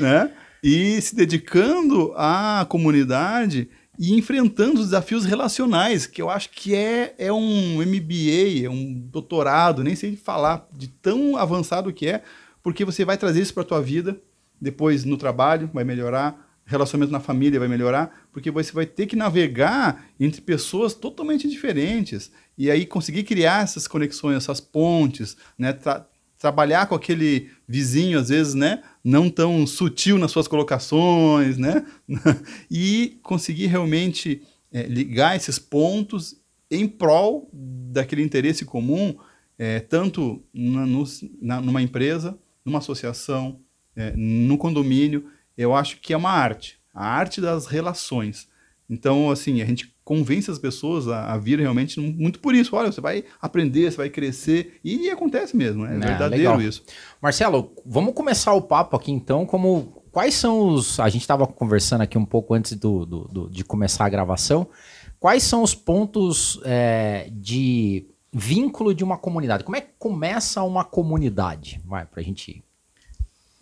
né? 0.00 0.30
E 0.62 1.00
se 1.02 1.16
dedicando 1.16 2.14
à 2.16 2.64
comunidade 2.68 3.68
e 3.98 4.14
enfrentando 4.14 4.80
os 4.80 4.86
desafios 4.86 5.24
relacionais, 5.24 6.06
que 6.06 6.22
eu 6.22 6.30
acho 6.30 6.50
que 6.50 6.74
é, 6.74 7.14
é 7.18 7.32
um 7.32 7.76
MBA, 7.76 8.64
é 8.64 8.70
um 8.70 8.94
doutorado, 8.94 9.84
nem 9.84 9.94
sei 9.94 10.16
falar 10.16 10.66
de 10.72 10.88
tão 10.88 11.36
avançado 11.36 11.92
que 11.92 12.06
é, 12.06 12.22
porque 12.62 12.84
você 12.84 13.04
vai 13.04 13.18
trazer 13.18 13.42
isso 13.42 13.52
para 13.52 13.62
a 13.62 13.66
tua 13.66 13.82
vida 13.82 14.18
depois 14.62 15.04
no 15.04 15.16
trabalho 15.16 15.68
vai 15.74 15.82
melhorar, 15.82 16.48
relacionamento 16.64 17.12
na 17.12 17.18
família 17.18 17.58
vai 17.58 17.66
melhorar, 17.66 18.28
porque 18.32 18.48
você 18.48 18.70
vai 18.70 18.86
ter 18.86 19.06
que 19.06 19.16
navegar 19.16 20.06
entre 20.20 20.40
pessoas 20.40 20.94
totalmente 20.94 21.48
diferentes 21.48 22.30
e 22.56 22.70
aí 22.70 22.86
conseguir 22.86 23.24
criar 23.24 23.64
essas 23.64 23.88
conexões, 23.88 24.36
essas 24.36 24.60
pontes, 24.60 25.36
né? 25.58 25.72
Tra 25.72 26.06
trabalhar 26.42 26.86
com 26.86 26.96
aquele 26.96 27.52
vizinho 27.68 28.18
às 28.18 28.28
vezes, 28.28 28.52
né, 28.52 28.82
não 29.04 29.30
tão 29.30 29.64
sutil 29.64 30.18
nas 30.18 30.32
suas 30.32 30.48
colocações, 30.48 31.56
né, 31.56 31.86
e 32.68 33.20
conseguir 33.22 33.66
realmente 33.68 34.42
é, 34.72 34.82
ligar 34.82 35.36
esses 35.36 35.60
pontos 35.60 36.34
em 36.68 36.88
prol 36.88 37.48
daquele 37.52 38.24
interesse 38.24 38.64
comum, 38.64 39.16
é, 39.56 39.78
tanto 39.78 40.42
na, 40.52 40.84
no, 40.84 41.04
na, 41.40 41.60
numa 41.60 41.80
empresa, 41.80 42.36
numa 42.64 42.78
associação, 42.78 43.60
é, 43.94 44.12
no 44.16 44.58
condomínio, 44.58 45.26
eu 45.56 45.72
acho 45.72 46.00
que 46.00 46.12
é 46.12 46.16
uma 46.16 46.30
arte, 46.30 46.80
a 46.92 47.06
arte 47.06 47.40
das 47.40 47.66
relações. 47.66 48.48
Então, 48.90 49.30
assim, 49.30 49.62
a 49.62 49.64
gente 49.64 49.91
convence 50.04 50.50
as 50.50 50.58
pessoas 50.58 51.08
a, 51.08 51.32
a 51.32 51.38
vir 51.38 51.58
realmente 51.58 52.00
muito 52.00 52.40
por 52.40 52.54
isso. 52.54 52.74
Olha, 52.74 52.90
você 52.90 53.00
vai 53.00 53.24
aprender, 53.40 53.90
você 53.90 53.96
vai 53.96 54.10
crescer, 54.10 54.78
e, 54.84 55.06
e 55.06 55.10
acontece 55.10 55.56
mesmo, 55.56 55.86
é, 55.86 55.94
é 55.94 55.98
verdadeiro 55.98 56.50
legal. 56.50 56.62
isso. 56.62 56.82
Marcelo, 57.20 57.72
vamos 57.84 58.14
começar 58.14 58.52
o 58.54 58.62
papo 58.62 58.96
aqui 58.96 59.12
então, 59.12 59.46
como 59.46 60.02
quais 60.10 60.34
são 60.34 60.68
os. 60.68 61.00
A 61.00 61.08
gente 61.08 61.22
estava 61.22 61.46
conversando 61.46 62.02
aqui 62.02 62.18
um 62.18 62.24
pouco 62.24 62.54
antes 62.54 62.74
do, 62.74 63.06
do, 63.06 63.24
do, 63.28 63.50
de 63.50 63.64
começar 63.64 64.04
a 64.04 64.08
gravação. 64.08 64.68
Quais 65.18 65.44
são 65.44 65.62
os 65.62 65.74
pontos 65.74 66.60
é, 66.64 67.28
de 67.32 68.08
vínculo 68.32 68.94
de 68.94 69.04
uma 69.04 69.16
comunidade? 69.16 69.62
Como 69.62 69.76
é 69.76 69.80
que 69.80 69.90
começa 69.98 70.62
uma 70.62 70.84
comunidade? 70.84 71.80
Vai, 71.84 72.04
para 72.04 72.20
a 72.20 72.24
gente 72.24 72.64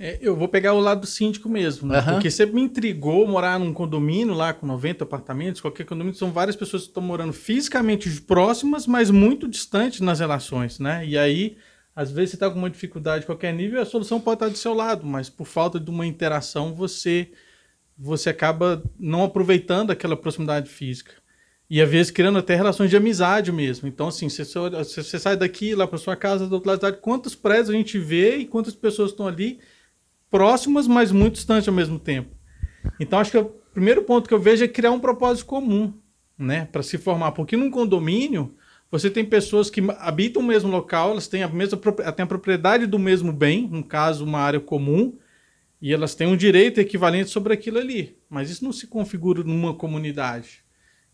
é, 0.02 0.18
eu 0.22 0.34
vou 0.34 0.48
pegar 0.48 0.72
o 0.72 0.80
lado 0.80 1.02
do 1.02 1.06
síndico 1.06 1.46
mesmo, 1.46 1.86
né? 1.86 1.98
Uhum. 1.98 2.14
Porque 2.14 2.30
sempre 2.30 2.54
me 2.54 2.62
intrigou 2.62 3.28
morar 3.28 3.58
num 3.58 3.70
condomínio 3.70 4.32
lá 4.32 4.54
com 4.54 4.66
90 4.66 5.04
apartamentos, 5.04 5.60
qualquer 5.60 5.84
condomínio, 5.84 6.18
são 6.18 6.32
várias 6.32 6.56
pessoas 6.56 6.84
que 6.84 6.88
estão 6.88 7.02
morando 7.02 7.34
fisicamente 7.34 8.08
próximas, 8.22 8.86
mas 8.86 9.10
muito 9.10 9.46
distantes 9.46 10.00
nas 10.00 10.18
relações, 10.18 10.78
né? 10.78 11.04
E 11.06 11.18
aí, 11.18 11.58
às 11.94 12.10
vezes 12.10 12.30
você 12.30 12.36
está 12.36 12.48
com 12.48 12.58
uma 12.58 12.70
dificuldade 12.70 13.20
de 13.20 13.26
qualquer 13.26 13.52
nível, 13.52 13.78
a 13.78 13.84
solução 13.84 14.18
pode 14.18 14.36
estar 14.36 14.48
do 14.48 14.56
seu 14.56 14.72
lado, 14.72 15.04
mas 15.04 15.28
por 15.28 15.46
falta 15.46 15.78
de 15.78 15.90
uma 15.90 16.06
interação, 16.06 16.74
você 16.74 17.30
você 17.98 18.30
acaba 18.30 18.82
não 18.98 19.22
aproveitando 19.22 19.90
aquela 19.90 20.16
proximidade 20.16 20.70
física. 20.70 21.12
E 21.68 21.82
às 21.82 21.90
vezes 21.90 22.10
criando 22.10 22.38
até 22.38 22.54
relações 22.54 22.88
de 22.88 22.96
amizade 22.96 23.52
mesmo. 23.52 23.86
Então, 23.86 24.08
assim, 24.08 24.30
você, 24.30 24.42
você 24.42 25.18
sai 25.18 25.36
daqui 25.36 25.74
lá 25.74 25.86
para 25.86 25.98
sua 25.98 26.16
casa 26.16 26.46
do 26.46 26.54
outro 26.54 26.70
lado 26.70 26.80
da 26.80 26.86
cidade, 26.86 27.02
quantos 27.02 27.34
prédios 27.34 27.68
a 27.68 27.74
gente 27.74 27.98
vê 27.98 28.38
e 28.38 28.46
quantas 28.46 28.74
pessoas 28.74 29.10
estão 29.10 29.28
ali 29.28 29.60
próximas, 30.30 30.86
mas 30.86 31.10
muito 31.10 31.34
distantes 31.34 31.68
ao 31.68 31.74
mesmo 31.74 31.98
tempo. 31.98 32.34
Então, 32.98 33.18
acho 33.18 33.30
que 33.30 33.38
o 33.38 33.44
primeiro 33.74 34.02
ponto 34.02 34.28
que 34.28 34.34
eu 34.34 34.40
vejo 34.40 34.64
é 34.64 34.68
criar 34.68 34.90
um 34.90 35.00
propósito 35.00 35.46
comum, 35.46 35.92
né, 36.38 36.68
para 36.70 36.82
se 36.82 36.96
formar. 36.96 37.32
Porque 37.32 37.56
num 37.56 37.70
condomínio, 37.70 38.54
você 38.90 39.10
tem 39.10 39.24
pessoas 39.24 39.70
que 39.70 39.82
habitam 39.98 40.42
o 40.42 40.44
mesmo 40.44 40.70
local, 40.70 41.12
elas 41.12 41.28
têm 41.28 41.42
a 41.42 41.48
mesma 41.48 41.78
têm 41.78 42.24
a 42.24 42.26
propriedade 42.26 42.86
do 42.86 42.98
mesmo 42.98 43.32
bem, 43.32 43.68
no 43.68 43.84
caso, 43.84 44.24
uma 44.24 44.40
área 44.40 44.60
comum, 44.60 45.16
e 45.80 45.92
elas 45.92 46.14
têm 46.14 46.26
um 46.26 46.36
direito 46.36 46.80
equivalente 46.80 47.30
sobre 47.30 47.52
aquilo 47.52 47.78
ali. 47.78 48.16
Mas 48.28 48.50
isso 48.50 48.64
não 48.64 48.72
se 48.72 48.86
configura 48.86 49.42
numa 49.42 49.74
comunidade. 49.74 50.62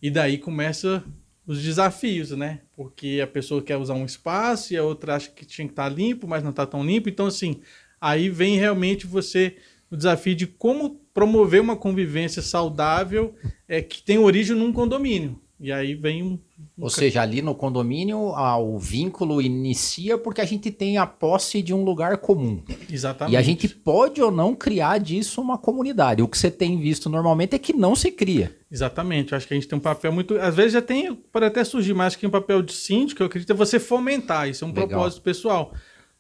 E 0.03 0.11
daí 0.11 0.39
começa 0.39 1.05
os 1.47 1.63
desafios, 1.63 2.33
né? 2.33 2.63
Porque 2.75 3.21
a 3.23 3.27
pessoa 3.27 3.63
quer 3.63 3.77
usar 3.77 3.95
um 3.95 4.05
espaço 4.05 4.75
e 4.75 4.77
a 4.77 4.83
outra 4.83 5.15
acha 5.15 5.31
que 5.31 5.45
tinha 5.45 5.67
que 5.67 5.73
estar 5.73 5.89
tá 5.89 5.95
limpo, 5.95 6.27
mas 6.27 6.43
não 6.43 6.51
está 6.51 6.67
tão 6.67 6.85
limpo. 6.85 7.09
Então, 7.09 7.27
assim, 7.27 7.61
aí 8.07 8.29
vem 8.29 8.57
realmente 8.57 9.07
você 9.07 9.57
o 9.91 9.97
desafio 9.97 10.35
de 10.35 10.47
como 10.47 11.01
promover 11.15 11.61
uma 11.61 11.77
convivência 11.77 12.43
saudável 12.43 13.35
é, 13.69 13.81
que 13.81 14.03
tem 14.03 14.19
origem 14.19 14.57
num 14.57 14.73
condomínio. 14.73 15.41
E 15.59 15.73
aí 15.73 15.95
vem 15.95 16.23
um. 16.23 16.39
um 16.77 16.83
Ou 16.83 16.91
seja, 16.91 17.23
ali 17.23 17.41
no 17.41 17.55
condomínio, 17.55 18.35
ah, 18.35 18.59
o 18.59 18.79
vínculo 18.79 19.41
inicia 19.41 20.19
porque 20.19 20.43
a 20.43 20.45
gente 20.45 20.71
tem 20.71 20.99
a 20.99 21.07
posse 21.07 21.63
de 21.63 21.73
um 21.73 21.83
lugar 21.83 22.19
comum. 22.19 22.63
Exatamente. 22.91 23.33
E 23.33 23.37
a 23.39 23.43
gente 23.43 23.67
pode 23.67 24.21
ou 24.21 24.31
não 24.31 24.55
criar 24.55 24.99
disso 24.99 25.41
uma 25.41 25.57
comunidade. 25.57 26.23
O 26.23 26.29
que 26.29 26.37
você 26.37 26.51
tem 26.51 26.79
visto 26.79 27.09
normalmente 27.09 27.55
é 27.55 27.59
que 27.59 27.73
não 27.73 27.95
se 27.95 28.11
cria. 28.11 28.55
Exatamente. 28.71 29.33
Eu 29.33 29.39
acho 29.39 29.49
que 29.49 29.55
a 29.55 29.57
gente 29.57 29.67
tem 29.67 29.79
um 29.79 29.81
papel 29.81 30.13
muito. 30.13 30.39
Às 30.39 30.55
vezes 30.55 30.75
já 30.75 30.83
tem, 30.83 31.15
pode 31.15 31.47
até 31.47 31.65
surgir 31.65 31.95
mais 31.95 32.15
que 32.15 32.27
um 32.27 32.31
papel 32.31 32.61
de 32.61 32.75
síndico, 32.75 33.23
eu 33.23 33.27
acredito, 33.27 33.51
é 33.51 33.57
você 33.57 33.81
fomentar. 33.81 34.51
Isso 34.51 34.63
é 34.63 34.69
um 34.69 34.73
Legal. 34.73 34.89
propósito 34.89 35.23
pessoal. 35.23 35.73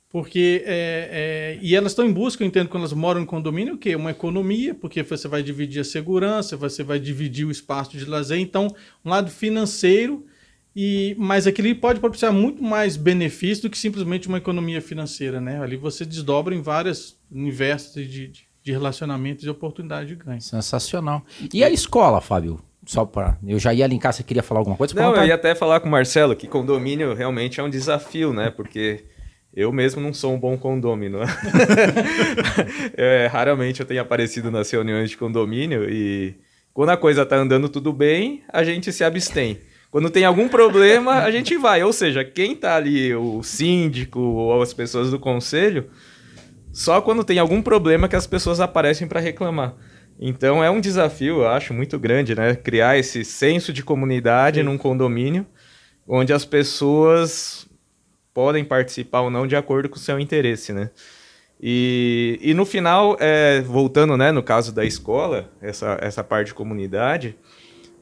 Porque, 0.08 0.62
é, 0.64 1.56
é, 1.56 1.58
e 1.60 1.74
elas 1.74 1.92
estão 1.92 2.06
em 2.06 2.12
busca, 2.12 2.42
eu 2.42 2.46
entendo, 2.46 2.68
quando 2.68 2.82
elas 2.82 2.92
moram 2.92 3.20
no 3.20 3.26
condomínio, 3.26 3.74
o 3.74 3.78
quê? 3.78 3.96
Uma 3.96 4.12
economia, 4.12 4.74
porque 4.74 5.02
você 5.02 5.26
vai 5.26 5.42
dividir 5.42 5.80
a 5.80 5.84
segurança, 5.84 6.56
você 6.56 6.82
vai 6.82 6.98
dividir 6.98 7.44
o 7.44 7.50
espaço 7.50 7.96
de 7.96 8.04
lazer. 8.04 8.38
Então, 8.38 8.74
um 9.04 9.10
lado 9.10 9.30
financeiro, 9.30 10.24
e 10.74 11.16
mas 11.18 11.46
aquilo 11.46 11.74
pode 11.76 11.98
propiciar 11.98 12.32
muito 12.32 12.62
mais 12.62 12.96
benefício 12.96 13.62
do 13.62 13.70
que 13.70 13.78
simplesmente 13.78 14.28
uma 14.28 14.38
economia 14.38 14.80
financeira, 14.80 15.40
né? 15.40 15.60
Ali 15.60 15.76
você 15.76 16.04
desdobra 16.04 16.54
em 16.54 16.60
vários 16.60 17.18
universos 17.30 17.94
de, 17.94 18.28
de, 18.28 18.46
de 18.62 18.72
relacionamentos 18.72 19.44
e 19.44 19.48
oportunidades 19.48 20.08
de 20.08 20.14
ganho. 20.14 20.40
Sensacional. 20.40 21.24
E 21.52 21.64
a 21.64 21.70
escola, 21.70 22.20
Fábio? 22.20 22.60
Só 22.84 23.04
para. 23.04 23.36
Eu 23.44 23.58
já 23.58 23.74
ia 23.74 23.86
linkar, 23.86 24.12
você 24.12 24.22
queria 24.22 24.42
falar 24.42 24.60
alguma 24.60 24.76
coisa? 24.76 24.94
Não, 24.94 25.16
eu 25.16 25.26
ia 25.26 25.34
até 25.34 25.54
falar 25.54 25.80
com 25.80 25.88
o 25.88 25.90
Marcelo 25.90 26.36
que 26.36 26.46
condomínio 26.46 27.14
realmente 27.14 27.58
é 27.58 27.62
um 27.62 27.70
desafio, 27.70 28.32
né? 28.32 28.50
Porque 28.50 29.04
eu 29.56 29.72
mesmo 29.72 30.02
não 30.02 30.12
sou 30.12 30.34
um 30.34 30.38
bom 30.38 30.58
condômino. 30.58 31.20
é, 32.94 33.26
raramente 33.26 33.80
eu 33.80 33.86
tenho 33.86 34.02
aparecido 34.02 34.50
nas 34.50 34.70
reuniões 34.70 35.08
de 35.08 35.16
condomínio 35.16 35.88
e 35.88 36.34
quando 36.74 36.90
a 36.90 36.96
coisa 36.96 37.24
tá 37.24 37.36
andando 37.36 37.66
tudo 37.70 37.90
bem, 37.90 38.42
a 38.52 38.62
gente 38.62 38.92
se 38.92 39.02
abstém. 39.02 39.58
Quando 39.90 40.10
tem 40.10 40.26
algum 40.26 40.46
problema, 40.46 41.22
a 41.22 41.30
gente 41.30 41.56
vai. 41.56 41.82
Ou 41.82 41.90
seja, 41.90 42.22
quem 42.22 42.54
tá 42.54 42.76
ali, 42.76 43.14
o 43.14 43.42
síndico 43.42 44.20
ou 44.20 44.60
as 44.60 44.74
pessoas 44.74 45.10
do 45.10 45.18
conselho, 45.18 45.86
só 46.70 47.00
quando 47.00 47.24
tem 47.24 47.38
algum 47.38 47.62
problema 47.62 48.08
que 48.08 48.16
as 48.16 48.26
pessoas 48.26 48.60
aparecem 48.60 49.08
para 49.08 49.20
reclamar. 49.20 49.74
Então 50.20 50.62
é 50.62 50.70
um 50.70 50.82
desafio, 50.82 51.38
eu 51.38 51.48
acho, 51.48 51.72
muito 51.72 51.98
grande, 51.98 52.34
né? 52.34 52.54
Criar 52.54 52.98
esse 52.98 53.24
senso 53.24 53.72
de 53.72 53.82
comunidade 53.82 54.60
Sim. 54.60 54.66
num 54.66 54.76
condomínio 54.76 55.46
onde 56.06 56.32
as 56.32 56.44
pessoas 56.44 57.65
podem 58.36 58.62
participar 58.66 59.22
ou 59.22 59.30
não 59.30 59.46
de 59.46 59.56
acordo 59.56 59.88
com 59.88 59.96
o 59.96 59.98
seu 59.98 60.20
interesse, 60.20 60.70
né? 60.70 60.90
E, 61.58 62.38
e 62.42 62.52
no 62.52 62.66
final, 62.66 63.16
é, 63.18 63.62
voltando, 63.62 64.14
né, 64.14 64.30
no 64.30 64.42
caso 64.42 64.74
da 64.74 64.84
escola, 64.84 65.50
essa, 65.58 65.96
essa 66.02 66.22
parte 66.22 66.48
de 66.48 66.54
comunidade, 66.54 67.34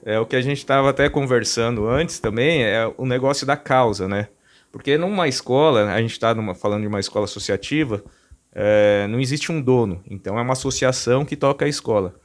é 0.05 0.19
o 0.19 0.27
que 0.27 0.35
a 0.35 0.41
gente 0.41 0.59
estava 0.59 0.91
até 0.91 1.09
conversando 1.09 1.87
antes 1.87 2.19
também, 2.19 2.65
é 2.65 2.93
o 2.99 3.07
negócio 3.07 3.47
da 3.47 3.57
causa, 3.57 4.09
né? 4.09 4.27
Porque 4.73 4.99
numa 4.99 5.29
escola, 5.29 5.85
a 5.93 6.01
gente 6.01 6.11
está 6.11 6.35
falando 6.57 6.81
de 6.81 6.89
uma 6.89 6.99
escola 6.99 7.27
associativa, 7.27 8.03
é, 8.53 9.07
não 9.07 9.21
existe 9.21 9.53
um 9.53 9.63
dono, 9.63 10.03
então 10.11 10.37
é 10.37 10.43
uma 10.43 10.55
associação 10.55 11.25
que 11.25 11.37
toca 11.37 11.65
a 11.65 11.69
escola. 11.69 12.17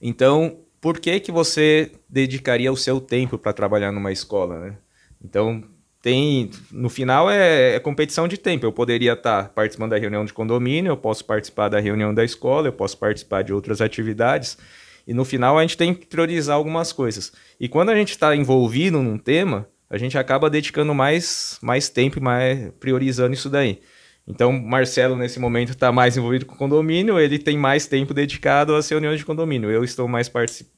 Então, 0.00 0.60
por 0.80 0.98
que 0.98 1.20
que 1.20 1.30
você 1.30 1.92
dedicaria 2.08 2.72
o 2.72 2.76
seu 2.76 3.02
tempo 3.02 3.36
para 3.36 3.52
trabalhar 3.52 3.92
numa 3.92 4.12
escola, 4.12 4.58
né? 4.60 4.78
Então, 5.22 5.75
tem 6.06 6.48
no 6.70 6.88
final 6.88 7.28
é, 7.28 7.74
é, 7.74 7.80
competição 7.80 8.28
de 8.28 8.38
tempo. 8.38 8.64
Eu 8.64 8.70
poderia 8.70 9.14
estar 9.14 9.48
participando 9.48 9.90
da 9.90 9.98
reunião 9.98 10.24
de 10.24 10.32
condomínio, 10.32 10.90
eu 10.90 10.96
posso 10.96 11.24
participar 11.24 11.68
da 11.68 11.80
reunião 11.80 12.14
da 12.14 12.22
escola, 12.22 12.68
eu 12.68 12.72
posso 12.72 12.96
participar 12.96 13.42
de 13.42 13.52
outras 13.52 13.80
atividades. 13.80 14.56
E 15.04 15.12
no 15.12 15.24
final 15.24 15.58
a 15.58 15.62
gente 15.62 15.76
tem 15.76 15.92
que 15.92 16.06
priorizar 16.06 16.54
algumas 16.54 16.92
coisas. 16.92 17.32
E 17.58 17.68
quando 17.68 17.88
a 17.88 17.96
gente 17.96 18.10
está 18.10 18.36
envolvido 18.36 19.02
num 19.02 19.18
tema, 19.18 19.66
a 19.90 19.98
gente 19.98 20.16
acaba 20.16 20.48
dedicando 20.48 20.94
mais, 20.94 21.58
mais 21.60 21.88
tempo 21.88 22.20
e 22.20 22.22
mais 22.22 22.70
priorizando 22.78 23.34
isso 23.34 23.50
daí. 23.50 23.80
Então, 24.28 24.52
Marcelo, 24.52 25.16
nesse 25.16 25.40
momento, 25.40 25.70
está 25.70 25.90
mais 25.90 26.16
envolvido 26.16 26.46
com 26.46 26.54
o 26.54 26.58
condomínio, 26.58 27.18
ele 27.18 27.36
tem 27.36 27.58
mais 27.58 27.88
tempo 27.88 28.14
dedicado 28.14 28.76
às 28.76 28.88
reuniões 28.88 29.18
de 29.18 29.24
condomínio. 29.24 29.72
Eu 29.72 29.82
estou 29.82 30.06
mais, 30.06 30.30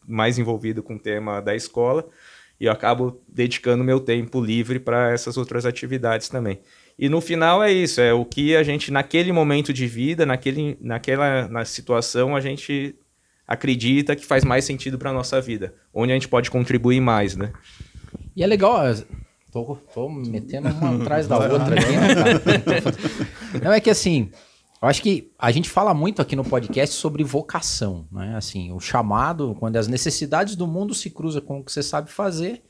mais 0.06 0.38
envolvido 0.38 0.82
com 0.82 0.94
o 0.94 0.98
tema 0.98 1.42
da 1.42 1.54
escola 1.54 2.08
e 2.60 2.66
eu 2.66 2.72
acabo 2.72 3.20
dedicando 3.28 3.84
meu 3.84 4.00
tempo 4.00 4.40
livre 4.40 4.78
para 4.78 5.12
essas 5.12 5.36
outras 5.36 5.64
atividades 5.64 6.28
também. 6.28 6.60
E 6.98 7.08
no 7.08 7.20
final 7.20 7.62
é 7.62 7.72
isso, 7.72 8.00
é 8.00 8.12
o 8.12 8.24
que 8.24 8.56
a 8.56 8.62
gente, 8.62 8.90
naquele 8.90 9.30
momento 9.30 9.72
de 9.72 9.86
vida, 9.86 10.26
naquele, 10.26 10.76
naquela 10.80 11.46
na 11.46 11.64
situação, 11.64 12.34
a 12.34 12.40
gente 12.40 12.96
acredita 13.46 14.16
que 14.16 14.26
faz 14.26 14.44
mais 14.44 14.64
sentido 14.64 14.98
para 14.98 15.12
nossa 15.12 15.40
vida, 15.40 15.74
onde 15.94 16.12
a 16.12 16.14
gente 16.14 16.28
pode 16.28 16.50
contribuir 16.50 17.00
mais, 17.00 17.36
né? 17.36 17.52
E 18.34 18.42
é 18.42 18.46
legal, 18.46 18.82
tô, 19.52 19.76
tô 19.94 20.08
metendo 20.08 20.68
uma 20.68 21.02
atrás 21.02 21.28
da 21.28 21.38
outra 21.38 21.74
aqui, 21.74 21.92
né, 21.92 22.14
cara? 22.14 23.62
Não, 23.64 23.72
é 23.72 23.80
que 23.80 23.90
assim, 23.90 24.30
eu 24.80 24.88
acho 24.88 25.02
que 25.02 25.32
a 25.38 25.50
gente 25.50 25.68
fala 25.68 25.92
muito 25.92 26.22
aqui 26.22 26.36
no 26.36 26.44
podcast 26.44 26.94
sobre 26.94 27.24
vocação, 27.24 28.06
né? 28.12 28.36
Assim, 28.36 28.72
o 28.72 28.78
chamado, 28.78 29.56
quando 29.58 29.76
as 29.76 29.88
necessidades 29.88 30.54
do 30.54 30.66
mundo 30.66 30.94
se 30.94 31.10
cruzam 31.10 31.42
com 31.42 31.58
o 31.58 31.64
que 31.64 31.72
você 31.72 31.82
sabe 31.82 32.10
fazer. 32.10 32.62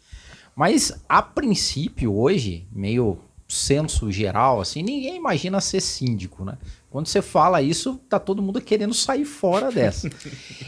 Mas 0.56 0.92
a 1.08 1.20
princípio, 1.20 2.14
hoje, 2.16 2.66
meio 2.72 3.18
senso 3.46 4.10
geral, 4.10 4.60
assim, 4.60 4.82
ninguém 4.82 5.16
imagina 5.16 5.60
ser 5.60 5.80
síndico, 5.80 6.44
né? 6.44 6.58
Quando 6.90 7.06
você 7.06 7.22
fala 7.22 7.62
isso, 7.62 8.00
tá 8.08 8.18
todo 8.18 8.42
mundo 8.42 8.60
querendo 8.60 8.94
sair 8.94 9.24
fora 9.24 9.70
dessa. 9.72 10.10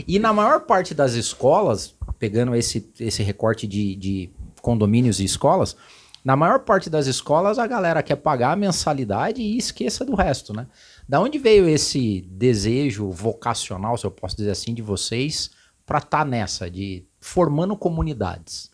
e 0.06 0.18
na 0.18 0.32
maior 0.32 0.60
parte 0.60 0.94
das 0.94 1.14
escolas, 1.14 1.94
pegando 2.18 2.54
esse, 2.54 2.88
esse 3.00 3.22
recorte 3.22 3.66
de, 3.66 3.96
de 3.96 4.30
condomínios 4.60 5.20
e 5.20 5.24
escolas, 5.24 5.76
na 6.24 6.36
maior 6.36 6.60
parte 6.60 6.90
das 6.90 7.06
escolas 7.06 7.58
a 7.58 7.66
galera 7.66 8.02
quer 8.02 8.16
pagar 8.16 8.52
a 8.52 8.56
mensalidade 8.56 9.40
e 9.40 9.56
esqueça 9.56 10.04
do 10.04 10.14
resto, 10.14 10.52
né? 10.52 10.66
Da 11.10 11.20
onde 11.20 11.40
veio 11.40 11.68
esse 11.68 12.20
desejo 12.20 13.10
vocacional, 13.10 13.98
se 13.98 14.06
eu 14.06 14.12
posso 14.12 14.36
dizer 14.36 14.52
assim, 14.52 14.72
de 14.72 14.80
vocês 14.80 15.50
para 15.84 15.98
estar 15.98 16.18
tá 16.18 16.24
nessa, 16.24 16.70
de 16.70 17.04
formando 17.18 17.76
comunidades? 17.76 18.70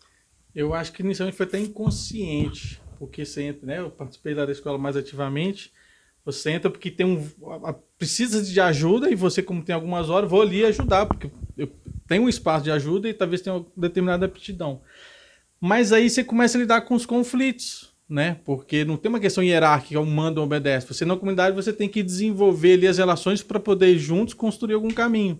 Eu 0.53 0.71
acho 0.75 0.93
que 0.93 1.01
inicialmente 1.01 1.35
foi 1.35 1.47
até 1.47 1.57
inconsciente, 1.57 2.79
porque 2.99 3.25
você 3.25 3.41
entra, 3.41 3.65
né? 3.65 3.79
Eu 3.79 3.89
participei 3.89 4.35
da 4.35 4.45
escola 4.51 4.77
mais 4.77 4.95
ativamente. 4.95 5.73
Você 6.23 6.51
entra 6.51 6.69
porque 6.69 6.91
tem 6.91 7.07
um. 7.07 7.27
Precisa 7.97 8.43
de 8.43 8.61
ajuda 8.61 9.09
e 9.09 9.15
você, 9.15 9.41
como 9.41 9.63
tem 9.63 9.73
algumas 9.73 10.07
horas, 10.07 10.29
vou 10.29 10.43
ali 10.43 10.63
ajudar, 10.63 11.07
porque 11.07 11.31
eu 11.57 11.71
tenho 12.07 12.21
um 12.21 12.29
espaço 12.29 12.65
de 12.65 12.69
ajuda 12.69 13.09
e 13.09 13.15
talvez 13.15 13.41
tenha 13.41 13.55
uma 13.55 13.65
determinada 13.75 14.27
aptidão. 14.27 14.81
Mas 15.59 15.91
aí 15.91 16.07
você 16.07 16.23
começa 16.23 16.55
a 16.55 16.61
lidar 16.61 16.81
com 16.81 16.93
os 16.93 17.03
conflitos 17.03 17.96
né? 18.09 18.37
Porque 18.45 18.85
não 18.85 18.97
tem 18.97 19.09
uma 19.09 19.19
questão 19.19 19.43
hierárquica, 19.43 19.99
um 19.99 20.05
manda 20.05 20.39
ou 20.39 20.45
obedece. 20.45 20.87
Você 20.87 21.03
na 21.03 21.15
comunidade 21.15 21.55
você 21.55 21.73
tem 21.73 21.89
que 21.89 22.01
desenvolver 22.01 22.73
ali 22.73 22.87
as 22.87 22.97
relações 22.97 23.43
para 23.43 23.59
poder 23.59 23.97
juntos 23.97 24.33
construir 24.33 24.75
algum 24.75 24.89
caminho. 24.89 25.39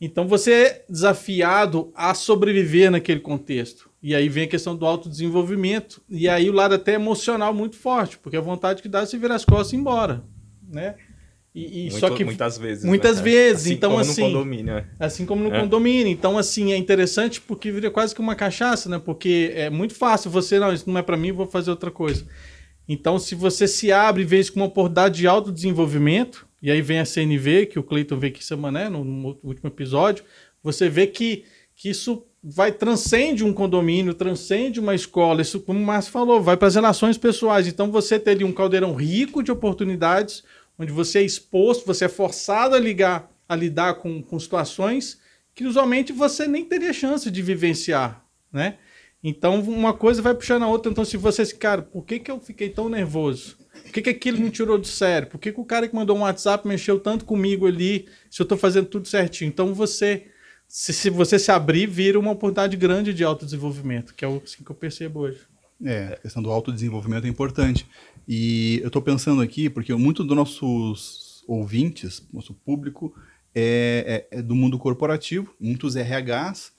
Então 0.00 0.26
você 0.26 0.52
é 0.52 0.84
desafiado 0.88 1.92
a 1.94 2.14
sobreviver 2.14 2.90
naquele 2.90 3.20
contexto. 3.20 3.90
E 4.02 4.14
aí 4.14 4.28
vem 4.28 4.44
a 4.44 4.48
questão 4.48 4.74
do 4.74 4.86
autodesenvolvimento 4.86 6.00
e 6.08 6.26
aí 6.26 6.48
o 6.48 6.54
lado 6.54 6.74
até 6.74 6.94
emocional 6.94 7.52
muito 7.52 7.76
forte, 7.76 8.16
porque 8.18 8.36
a 8.36 8.40
vontade 8.40 8.80
que 8.80 8.88
dá 8.88 9.00
é 9.00 9.06
se 9.06 9.18
virar 9.18 9.34
as 9.34 9.44
costas 9.44 9.72
e 9.72 9.76
ir 9.76 9.80
embora, 9.80 10.24
né? 10.66 10.94
E, 11.54 11.86
e 11.86 11.90
Muito, 11.90 11.98
só 11.98 12.10
que 12.10 12.24
muitas 12.24 12.56
vezes. 12.58 12.84
Muitas 12.84 13.16
né, 13.16 13.22
vezes. 13.24 13.62
Assim 13.62 13.74
então, 13.74 13.90
como 13.90 14.00
assim. 14.02 14.22
No 14.22 14.28
condomínio, 14.28 14.74
é. 14.74 14.86
Assim 14.98 15.26
como 15.26 15.44
no 15.44 15.54
é. 15.54 15.60
condomínio. 15.60 16.06
Então, 16.06 16.38
assim, 16.38 16.72
é 16.72 16.76
interessante 16.76 17.40
porque 17.40 17.72
vira 17.72 17.90
quase 17.90 18.14
que 18.14 18.20
uma 18.20 18.36
cachaça, 18.36 18.88
né? 18.88 19.00
Porque 19.04 19.52
é 19.54 19.68
muito 19.68 19.94
fácil 19.94 20.30
você, 20.30 20.58
não, 20.58 20.72
isso 20.72 20.88
não 20.88 20.98
é 20.98 21.02
para 21.02 21.16
mim, 21.16 21.32
vou 21.32 21.46
fazer 21.46 21.70
outra 21.70 21.90
coisa. 21.90 22.24
Então, 22.88 23.18
se 23.18 23.34
você 23.34 23.66
se 23.66 23.90
abre 23.90 24.22
e 24.22 24.26
vê 24.26 24.38
isso 24.38 24.52
como 24.52 24.64
uma 24.64 24.70
oportunidade 24.70 25.18
de 25.18 25.26
autodesenvolvimento, 25.26 26.46
e 26.62 26.70
aí 26.70 26.82
vem 26.82 27.00
a 27.00 27.04
CNV, 27.04 27.66
que 27.66 27.78
o 27.78 27.82
Cleiton 27.82 28.18
veio 28.18 28.32
aqui 28.32 28.44
semana, 28.44 28.84
né, 28.84 28.88
no, 28.88 29.04
no 29.04 29.38
último 29.42 29.68
episódio, 29.68 30.24
você 30.62 30.88
vê 30.88 31.06
que, 31.06 31.44
que 31.74 31.88
isso 31.90 32.24
vai 32.42 32.72
transcende 32.72 33.44
um 33.44 33.52
condomínio, 33.52 34.14
transcende 34.14 34.80
uma 34.80 34.94
escola, 34.94 35.42
isso 35.42 35.60
como 35.60 35.78
o 35.78 35.82
Márcio 35.82 36.10
falou, 36.10 36.40
vai 36.40 36.56
para 36.56 36.68
as 36.68 36.74
relações 36.74 37.18
pessoais. 37.18 37.66
Então 37.66 37.90
você 37.90 38.18
ter 38.18 38.30
ali 38.30 38.44
um 38.44 38.52
caldeirão 38.52 38.94
rico 38.94 39.42
de 39.42 39.52
oportunidades, 39.52 40.42
onde 40.80 40.92
você 40.92 41.18
é 41.18 41.22
exposto, 41.22 41.84
você 41.84 42.06
é 42.06 42.08
forçado 42.08 42.74
a 42.74 42.78
ligar, 42.78 43.30
a 43.46 43.54
lidar 43.54 43.94
com, 43.96 44.22
com 44.22 44.40
situações 44.40 45.20
que 45.54 45.66
usualmente 45.66 46.10
você 46.10 46.48
nem 46.48 46.64
teria 46.64 46.90
chance 46.90 47.30
de 47.30 47.42
vivenciar, 47.42 48.24
né? 48.50 48.78
Então 49.22 49.60
uma 49.60 49.92
coisa 49.92 50.22
vai 50.22 50.34
puxando 50.34 50.62
a 50.62 50.68
outra. 50.68 50.90
Então 50.90 51.04
se 51.04 51.18
você, 51.18 51.44
cara, 51.54 51.82
por 51.82 52.02
que, 52.06 52.18
que 52.18 52.30
eu 52.30 52.40
fiquei 52.40 52.70
tão 52.70 52.88
nervoso? 52.88 53.58
Por 53.84 53.92
que, 53.92 54.00
que 54.00 54.10
aquilo 54.10 54.40
me 54.40 54.50
tirou 54.50 54.78
do 54.78 54.86
sério? 54.86 55.28
Por 55.28 55.38
que, 55.38 55.52
que 55.52 55.60
o 55.60 55.64
cara 55.66 55.86
que 55.86 55.94
mandou 55.94 56.16
um 56.16 56.22
WhatsApp 56.22 56.66
mexeu 56.66 56.98
tanto 56.98 57.26
comigo 57.26 57.66
ali 57.66 58.08
se 58.30 58.40
eu 58.40 58.44
estou 58.44 58.56
fazendo 58.56 58.86
tudo 58.86 59.06
certinho? 59.06 59.48
Então 59.48 59.74
você 59.74 60.28
se, 60.66 60.94
se, 60.94 61.10
você 61.10 61.38
se 61.38 61.52
abrir, 61.52 61.86
vira 61.86 62.18
uma 62.18 62.30
oportunidade 62.30 62.74
grande 62.78 63.12
de 63.12 63.22
autodesenvolvimento, 63.22 64.14
que 64.14 64.24
é 64.24 64.28
o 64.28 64.40
assim 64.42 64.64
que 64.64 64.70
eu 64.70 64.76
percebo 64.76 65.20
hoje. 65.20 65.40
É, 65.84 66.14
a 66.14 66.16
questão 66.16 66.42
do 66.42 66.50
autodesenvolvimento 66.50 67.26
é 67.26 67.28
importante. 67.28 67.86
E 68.28 68.78
eu 68.82 68.88
estou 68.88 69.00
pensando 69.00 69.40
aqui, 69.40 69.70
porque 69.70 69.94
muito 69.94 70.22
dos 70.22 70.36
nossos 70.36 71.44
ouvintes, 71.46 72.26
nosso 72.32 72.54
público, 72.54 73.14
é, 73.54 74.26
é, 74.32 74.38
é, 74.38 74.42
do 74.42 74.54
mundo 74.54 74.78
corporativo, 74.78 75.54
muitos 75.58 75.96
RHs, 75.96 76.72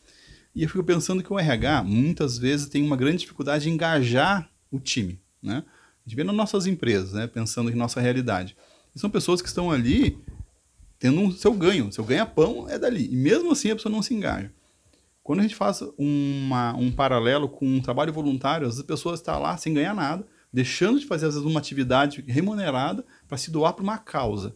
e 0.55 0.63
eu 0.63 0.69
fico 0.69 0.83
pensando 0.83 1.23
que 1.23 1.31
o 1.31 1.39
RH, 1.39 1.83
muitas 1.83 2.37
vezes, 2.37 2.67
tem 2.67 2.83
uma 2.83 2.97
grande 2.97 3.17
dificuldade 3.17 3.63
de 3.63 3.69
engajar 3.69 4.49
o 4.69 4.79
time, 4.79 5.19
né? 5.41 5.63
A 6.05 6.09
gente 6.09 6.15
vê 6.15 6.23
nas 6.23 6.35
nossas 6.35 6.65
empresas, 6.67 7.13
né? 7.13 7.27
Pensando 7.27 7.69
em 7.69 7.75
nossa 7.75 8.01
realidade. 8.01 8.55
E 8.95 8.99
são 8.99 9.09
pessoas 9.09 9.41
que 9.41 9.47
estão 9.47 9.71
ali 9.71 10.17
tendo 10.99 11.19
um 11.19 11.31
seu 11.31 11.53
ganho, 11.53 11.91
seu 11.91 12.03
ganha-pão 12.03 12.67
é 12.69 12.77
dali. 12.77 13.07
E 13.11 13.15
mesmo 13.15 13.51
assim 13.51 13.71
a 13.71 13.75
pessoa 13.75 13.91
não 13.91 14.01
se 14.01 14.13
engaja. 14.13 14.51
Quando 15.31 15.39
a 15.39 15.43
gente 15.43 15.55
faz 15.55 15.81
uma, 15.97 16.75
um 16.75 16.91
paralelo 16.91 17.47
com 17.47 17.65
um 17.65 17.79
trabalho 17.79 18.11
voluntário, 18.11 18.67
as 18.67 18.81
pessoas 18.81 19.21
estão 19.21 19.41
lá 19.41 19.55
sem 19.55 19.73
ganhar 19.73 19.95
nada, 19.95 20.27
deixando 20.51 20.99
de 20.99 21.05
fazer 21.05 21.27
às 21.27 21.35
vezes 21.35 21.49
uma 21.49 21.57
atividade 21.57 22.21
remunerada 22.27 23.05
para 23.29 23.37
se 23.37 23.49
doar 23.49 23.71
para 23.71 23.81
uma 23.81 23.97
causa. 23.97 24.53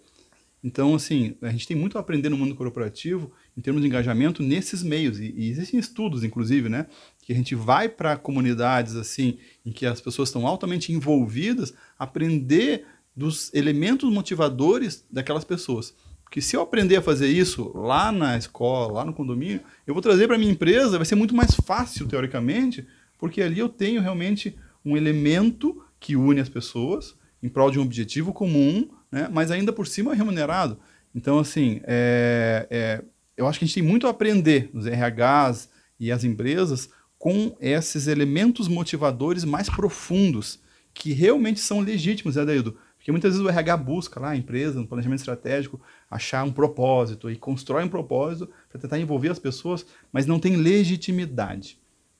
Então, 0.61 0.93
assim, 0.93 1.37
a 1.41 1.49
gente 1.49 1.65
tem 1.65 1.77
muito 1.77 1.97
a 1.97 2.01
aprender 2.01 2.27
no 2.27 2.35
mundo 2.35 2.55
corporativo 2.55 3.31
em 3.55 3.61
termos 3.61 3.81
de 3.81 3.87
engajamento 3.87 4.43
nesses 4.43 4.83
meios. 4.83 5.17
E, 5.17 5.33
e 5.37 5.49
existem 5.49 5.79
estudos, 5.79 6.25
inclusive, 6.25 6.67
né? 6.67 6.87
Que 7.21 7.31
a 7.31 7.35
gente 7.37 7.55
vai 7.55 7.87
para 7.87 8.17
comunidades, 8.17 8.97
assim, 8.97 9.37
em 9.65 9.71
que 9.71 9.85
as 9.85 10.01
pessoas 10.01 10.27
estão 10.27 10.45
altamente 10.45 10.91
envolvidas, 10.91 11.73
aprender 11.97 12.85
dos 13.15 13.49
elementos 13.53 14.11
motivadores 14.11 15.05
daquelas 15.09 15.45
pessoas. 15.45 15.95
Porque 16.35 16.41
se 16.41 16.53
eu 16.53 16.61
aprender 16.61 16.97
a 16.97 17.01
fazer 17.01 17.29
isso 17.29 17.71
lá 17.73 18.11
na 18.11 18.37
escola, 18.37 18.91
lá 18.91 19.05
no 19.05 19.13
condomínio, 19.13 19.61
eu 19.87 19.93
vou 19.93 20.03
trazer 20.03 20.27
para 20.27 20.37
minha 20.37 20.51
empresa, 20.51 20.97
vai 20.97 21.05
ser 21.05 21.15
muito 21.15 21.33
mais 21.33 21.55
fácil, 21.55 22.05
teoricamente, 22.07 22.85
porque 23.17 23.41
ali 23.41 23.59
eu 23.59 23.69
tenho 23.69 24.01
realmente 24.01 24.53
um 24.83 24.97
elemento 24.97 25.81
que 25.97 26.17
une 26.17 26.41
as 26.41 26.49
pessoas 26.49 27.15
em 27.41 27.47
prol 27.47 27.71
de 27.71 27.79
um 27.79 27.83
objetivo 27.83 28.33
comum 28.33 28.89
né? 29.09 29.29
mas 29.31 29.49
ainda 29.49 29.71
por 29.71 29.87
cima 29.87 30.11
é 30.11 30.15
remunerado. 30.17 30.77
Então, 31.15 31.39
assim, 31.39 31.79
é, 31.85 32.67
é, 32.69 33.03
eu 33.37 33.47
acho 33.47 33.57
que 33.57 33.63
a 33.63 33.67
gente 33.67 33.75
tem 33.75 33.83
muito 33.83 34.05
a 34.05 34.09
aprender, 34.09 34.69
os 34.73 34.85
RHs 34.85 35.69
e 35.97 36.11
as 36.11 36.25
empresas, 36.25 36.89
com 37.17 37.55
esses 37.61 38.07
elementos 38.07 38.67
motivadores 38.67 39.45
mais 39.45 39.69
profundos, 39.69 40.59
que 40.93 41.13
realmente 41.13 41.61
são 41.61 41.79
legítimos, 41.79 42.35
né, 42.35 42.43
Daildo? 42.43 42.77
Porque 43.05 43.11
muitas 43.11 43.33
vezes 43.33 43.45
o 43.45 43.47
RH 43.47 43.77
busca 43.77 44.19
lá, 44.19 44.31
a 44.31 44.35
empresa, 44.35 44.81
no 44.81 44.87
planejamento 44.87 45.19
estratégico, 45.19 45.79
achar 46.09 46.43
um 46.43 46.51
propósito 46.51 47.29
e 47.29 47.35
constrói 47.35 47.83
um 47.83 47.89
propósito 47.89 48.49
para 48.69 48.79
tentar 48.79 48.99
envolver 48.99 49.29
as 49.29 49.39
pessoas, 49.39 49.85
mas 50.11 50.25
não 50.25 50.39
tem 50.39 50.55
legitimidade. 50.55 51.77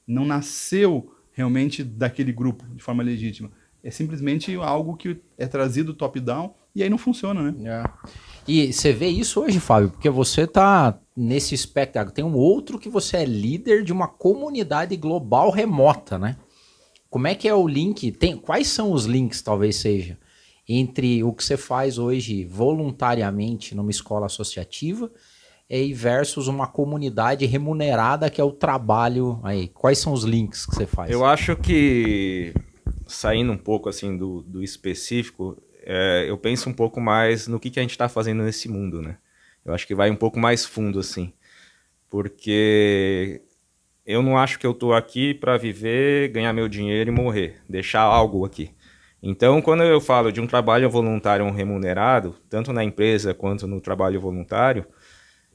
Não 0.08 0.26
nasceu 0.26 1.12
realmente 1.32 1.84
daquele 1.84 2.32
grupo 2.32 2.66
de 2.76 2.82
forma 2.82 3.04
legítima. 3.04 3.52
É 3.84 3.92
simplesmente 3.92 4.54
algo 4.56 4.96
que 4.96 5.18
é 5.38 5.46
trazido 5.46 5.94
top-down 5.94 6.54
e 6.74 6.84
aí 6.84 6.90
não 6.90 6.98
funciona, 6.98 7.52
né? 7.52 7.56
É. 7.70 8.10
E 8.48 8.74
você 8.74 8.92
vê 8.92 9.08
isso 9.08 9.42
hoje, 9.42 9.60
Fábio, 9.60 9.90
porque 9.90 10.10
você 10.10 10.46
tá 10.46 11.00
nesse 11.16 11.56
espectro. 11.56 12.12
Tem 12.12 12.26
um 12.26 12.36
outro 12.36 12.78
que 12.78 12.90
você 12.90 13.18
é 13.18 13.26
líder 13.26 13.84
de 13.84 13.94
uma 13.94 14.08
comunidade 14.08 14.96
global 14.98 15.50
remota, 15.52 16.20
né? 16.20 16.36
Como 17.10 17.28
é 17.28 17.36
que 17.36 17.48
é 17.48 17.54
o 17.54 17.68
link? 17.68 18.12
Tem, 18.12 18.36
quais 18.36 18.68
são 18.68 18.92
os 18.92 19.06
links, 19.06 19.42
talvez 19.42 19.78
seja, 19.78 20.18
entre 20.68 21.24
o 21.24 21.32
que 21.34 21.44
você 21.44 21.58
faz 21.58 21.98
hoje 21.98 22.46
voluntariamente 22.46 23.76
numa 23.76 23.92
escola 23.92 24.26
associativa 24.26 25.12
e 25.70 25.94
versus 25.94 26.48
uma 26.48 26.68
comunidade 26.68 27.46
remunerada 27.46 28.30
que 28.30 28.42
é 28.42 28.44
o 28.44 28.52
trabalho 28.52 29.40
aí? 29.44 29.68
Quais 29.68 29.98
são 29.98 30.14
os 30.14 30.24
links 30.24 30.66
que 30.66 30.76
você 30.76 30.86
faz? 30.86 31.12
Eu 31.12 31.26
acho 31.26 31.56
que 31.56 32.54
saindo 33.08 33.52
um 33.52 33.58
pouco 33.58 33.90
assim 33.90 34.18
do, 34.18 34.42
do 34.42 34.64
específico, 34.64 35.58
é, 35.84 36.26
eu 36.28 36.38
penso 36.38 36.70
um 36.70 36.74
pouco 36.74 37.00
mais 37.00 37.48
no 37.48 37.60
que, 37.60 37.70
que 37.70 37.80
a 37.80 37.84
gente 37.84 37.92
está 37.92 38.10
fazendo 38.10 38.44
nesse 38.44 38.68
mundo, 38.68 39.02
né? 39.02 39.18
Eu 39.64 39.74
acho 39.74 39.88
que 39.88 39.96
vai 39.96 40.10
um 40.12 40.16
pouco 40.16 40.40
mais 40.40 40.66
fundo, 40.66 41.00
assim. 41.00 41.34
Porque 42.10 43.42
eu 44.06 44.22
não 44.22 44.38
acho 44.38 44.60
que 44.60 44.66
eu 44.66 44.72
estou 44.72 44.94
aqui 44.94 45.34
para 45.34 45.58
viver, 45.58 46.30
ganhar 46.30 46.54
meu 46.54 46.68
dinheiro 46.68 47.10
e 47.10 47.14
morrer, 47.14 47.62
deixar 47.68 48.02
algo 48.02 48.46
aqui. 48.46 48.72
Então, 49.28 49.60
quando 49.60 49.82
eu 49.82 50.00
falo 50.00 50.32
de 50.32 50.40
um 50.40 50.46
trabalho 50.46 50.88
voluntário 50.88 51.52
remunerado, 51.52 52.36
tanto 52.48 52.72
na 52.72 52.84
empresa 52.84 53.34
quanto 53.34 53.66
no 53.66 53.82
trabalho 53.82 54.22
voluntário, 54.22 54.86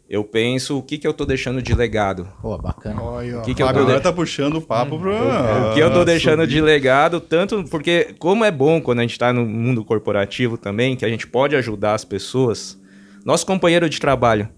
eu 0.09 0.25
penso 0.25 0.77
o 0.77 0.83
que, 0.83 0.99
que 0.99 1.07
eu 1.07 1.15
tô 1.15 1.25
deixando 1.25 1.63
de 1.63 1.73
legado. 1.73 2.27
Pô, 2.43 2.59
bacana. 2.59 3.01
Olha, 3.01 3.39
o 3.39 3.43
que, 3.43 3.55
que 3.55 3.63
eu 3.63 3.73
tô 3.73 3.79
agora 3.79 3.99
de... 3.99 4.03
tá 4.03 4.13
puxando 4.13 4.57
o 4.57 4.61
papo 4.61 4.97
hum. 4.97 5.01
pro... 5.01 5.13
O 5.15 5.73
que 5.73 5.79
eu 5.79 5.93
tô 5.93 6.05
deixando 6.05 6.41
subir. 6.41 6.55
de 6.55 6.61
legado, 6.61 7.21
tanto 7.21 7.63
porque 7.71 8.13
como 8.19 8.45
é 8.45 8.51
bom 8.51 8.81
quando 8.81 8.99
a 8.99 9.03
gente 9.03 9.17
tá 9.17 9.33
no 9.33 9.47
mundo 9.47 9.85
corporativo 9.85 10.59
também, 10.59 10.97
que 10.97 11.05
a 11.05 11.09
gente 11.09 11.29
pode 11.29 11.55
ajudar 11.55 11.95
as 11.95 12.05
pessoas, 12.05 12.77
nosso 13.25 13.47
companheiro 13.47 13.89
de 13.89 14.01
trabalho, 14.01 14.49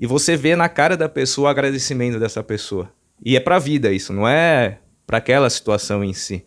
e 0.00 0.08
você 0.08 0.36
vê 0.36 0.56
na 0.56 0.68
cara 0.68 0.96
da 0.96 1.08
pessoa 1.08 1.46
o 1.46 1.50
agradecimento 1.50 2.18
dessa 2.18 2.42
pessoa. 2.42 2.90
E 3.24 3.36
é 3.36 3.40
pra 3.40 3.60
vida 3.60 3.92
isso, 3.92 4.12
não 4.12 4.26
é 4.26 4.78
para 5.06 5.18
aquela 5.18 5.48
situação 5.48 6.02
em 6.02 6.12
si. 6.12 6.44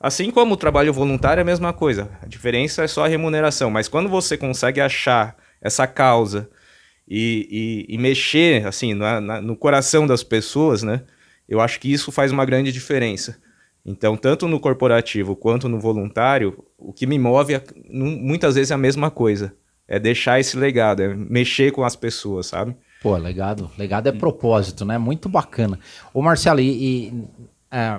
Assim 0.00 0.30
como 0.30 0.54
o 0.54 0.56
trabalho 0.56 0.92
voluntário 0.92 1.40
é 1.40 1.42
a 1.42 1.46
mesma 1.46 1.72
coisa. 1.72 2.10
A 2.22 2.26
diferença 2.26 2.84
é 2.84 2.88
só 2.88 3.04
a 3.04 3.08
remuneração, 3.08 3.70
mas 3.70 3.88
quando 3.88 4.08
você 4.08 4.36
consegue 4.36 4.80
achar 4.80 5.36
essa 5.60 5.86
causa 5.86 6.48
e, 7.06 7.86
e, 7.88 7.94
e 7.94 7.98
mexer 7.98 8.66
assim 8.66 8.94
na, 8.94 9.20
na, 9.20 9.40
no 9.40 9.56
coração 9.56 10.06
das 10.06 10.22
pessoas, 10.22 10.82
né? 10.82 11.02
Eu 11.48 11.60
acho 11.60 11.80
que 11.80 11.90
isso 11.92 12.12
faz 12.12 12.30
uma 12.30 12.44
grande 12.44 12.70
diferença. 12.70 13.38
Então, 13.84 14.16
tanto 14.16 14.46
no 14.46 14.60
corporativo 14.60 15.34
quanto 15.34 15.68
no 15.68 15.80
voluntário, 15.80 16.62
o 16.76 16.92
que 16.92 17.06
me 17.06 17.18
move 17.18 17.54
é, 17.54 17.64
muitas 17.88 18.54
vezes 18.54 18.70
é 18.70 18.74
a 18.74 18.78
mesma 18.78 19.10
coisa. 19.10 19.54
É 19.88 19.98
deixar 19.98 20.38
esse 20.38 20.56
legado, 20.58 21.02
é 21.02 21.14
mexer 21.14 21.72
com 21.72 21.82
as 21.82 21.96
pessoas, 21.96 22.46
sabe? 22.46 22.76
Pô, 23.00 23.16
legado. 23.16 23.70
Legado 23.78 24.08
é 24.08 24.12
propósito, 24.12 24.84
né? 24.84 24.98
Muito 24.98 25.28
bacana. 25.28 25.80
Ô, 26.12 26.20
Marcelo, 26.20 26.60
e, 26.60 27.08
e 27.08 27.24
é, 27.70 27.98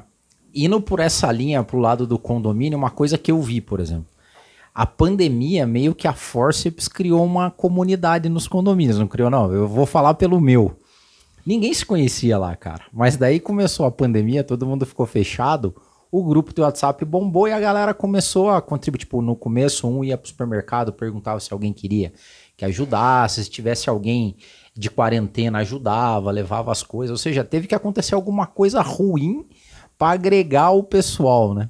indo 0.53 0.81
por 0.81 0.99
essa 0.99 1.31
linha 1.31 1.63
pro 1.63 1.79
lado 1.79 2.07
do 2.07 2.17
condomínio, 2.19 2.77
uma 2.77 2.89
coisa 2.89 3.17
que 3.17 3.31
eu 3.31 3.41
vi, 3.41 3.61
por 3.61 3.79
exemplo 3.79 4.07
a 4.79 4.85
pandemia, 4.85 5.67
meio 5.67 5.93
que 5.93 6.07
a 6.07 6.13
Forceps 6.13 6.87
criou 6.87 7.25
uma 7.25 7.51
comunidade 7.51 8.29
nos 8.29 8.47
condomínios, 8.47 8.97
não 8.97 9.07
criou 9.07 9.29
não? 9.29 9.51
Eu 9.51 9.67
vou 9.67 9.85
falar 9.85 10.13
pelo 10.13 10.39
meu. 10.39 10.73
Ninguém 11.45 11.73
se 11.73 11.85
conhecia 11.85 12.37
lá, 12.37 12.55
cara. 12.55 12.85
Mas 12.93 13.17
daí 13.17 13.41
começou 13.41 13.85
a 13.85 13.91
pandemia, 13.91 14.41
todo 14.41 14.65
mundo 14.65 14.85
ficou 14.85 15.05
fechado, 15.05 15.75
o 16.09 16.23
grupo 16.23 16.53
do 16.53 16.61
WhatsApp 16.61 17.03
bombou 17.03 17.47
e 17.47 17.51
a 17.51 17.59
galera 17.59 17.93
começou 17.93 18.49
a 18.49 18.61
contribuir. 18.61 18.99
Tipo, 18.99 19.21
no 19.21 19.35
começo 19.35 19.85
um 19.85 20.01
ia 20.01 20.17
pro 20.17 20.29
supermercado, 20.29 20.93
perguntava 20.93 21.41
se 21.41 21.51
alguém 21.51 21.73
queria 21.73 22.13
que 22.55 22.63
ajudasse, 22.63 23.43
se 23.43 23.49
tivesse 23.49 23.89
alguém 23.89 24.37
de 24.73 24.89
quarentena 24.89 25.59
ajudava, 25.59 26.31
levava 26.31 26.71
as 26.71 26.83
coisas. 26.83 27.11
Ou 27.11 27.17
seja, 27.17 27.43
teve 27.43 27.67
que 27.67 27.75
acontecer 27.75 28.15
alguma 28.15 28.47
coisa 28.47 28.81
ruim 28.81 29.45
para 29.99 30.13
agregar 30.13 30.71
o 30.71 30.81
pessoal, 30.81 31.53
né? 31.53 31.69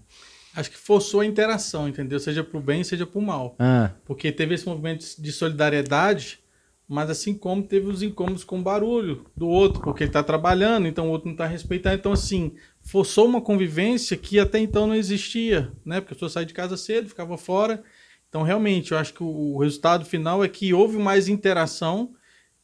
Acho 0.56 0.70
que 0.70 0.78
forçou 0.78 1.22
a 1.22 1.26
interação, 1.26 1.88
entendeu? 1.88 2.20
Seja 2.20 2.44
pro 2.44 2.62
bem, 2.62 2.84
seja 2.84 3.06
pro 3.06 3.20
mal. 3.20 3.56
Ah. 3.58 3.92
Porque 4.06 4.32
teve 4.32 4.54
esse 4.54 4.68
movimento 4.68 5.04
de 5.18 5.32
solidariedade, 5.32 6.40
mas 6.88 7.10
assim 7.10 7.34
como 7.34 7.64
teve 7.64 7.88
os 7.88 8.04
incômodos 8.04 8.44
com 8.44 8.60
o 8.60 8.64
barulho 8.64 9.26
do 9.36 9.48
outro, 9.48 9.82
porque 9.82 10.04
ele 10.04 10.12
tá 10.12 10.22
trabalhando, 10.22 10.88
então 10.88 11.08
o 11.08 11.12
outro 11.12 11.28
não 11.28 11.36
tá 11.36 11.48
respeitando. 11.48 11.96
Então, 11.96 12.12
assim, 12.12 12.54
forçou 12.82 13.26
uma 13.26 13.42
convivência 13.42 14.16
que 14.16 14.40
até 14.40 14.60
então 14.60 14.86
não 14.86 14.96
existia, 14.96 15.72
né? 15.84 16.00
Porque 16.00 16.14
a 16.14 16.16
pessoa 16.16 16.30
saía 16.30 16.46
de 16.46 16.54
casa 16.54 16.78
cedo, 16.78 17.10
ficava 17.10 17.38
fora. 17.38 17.84
Então, 18.28 18.44
realmente, 18.44 18.92
eu 18.92 18.98
acho 19.00 19.14
que 19.14 19.24
o 19.24 19.58
resultado 19.58 20.06
final 20.06 20.44
é 20.44 20.48
que 20.48 20.72
houve 20.72 21.00
mais 21.00 21.28
interação 21.28 22.14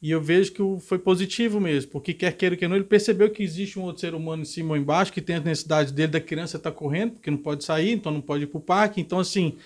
e 0.06 0.12
eu 0.12 0.22
vejo 0.22 0.52
que 0.52 0.62
foi 0.86 1.00
positivo 1.00 1.60
mesmo, 1.60 1.90
porque 1.90 2.14
quer 2.14 2.32
queira 2.34 2.56
que 2.56 2.68
não, 2.68 2.76
ele 2.76 2.86
percebeu 2.86 3.28
que 3.28 3.42
existe 3.42 3.80
um 3.80 3.82
outro 3.82 4.02
ser 4.02 4.14
humano 4.14 4.44
em 4.44 4.46
cima 4.46 4.76
ou 4.76 4.78
embaixo, 4.78 5.12
que 5.12 5.20
tem 5.20 5.38
a 5.38 5.40
necessidade 5.40 5.92
dele 5.92 6.12
da 6.12 6.22
criança 6.22 6.58
estar 6.58 6.70
tá 6.70 6.78
correndo, 6.78 7.14
porque 7.14 7.32
não 7.32 7.40
pode 7.40 7.64
sair, 7.64 7.94
então 7.94 8.12
não 8.12 8.22
pode 8.22 8.44
ir 8.44 8.46
para 8.46 8.60
o 8.60 8.62
parque. 8.62 9.02
Então, 9.02 9.18
assim, 9.18 9.58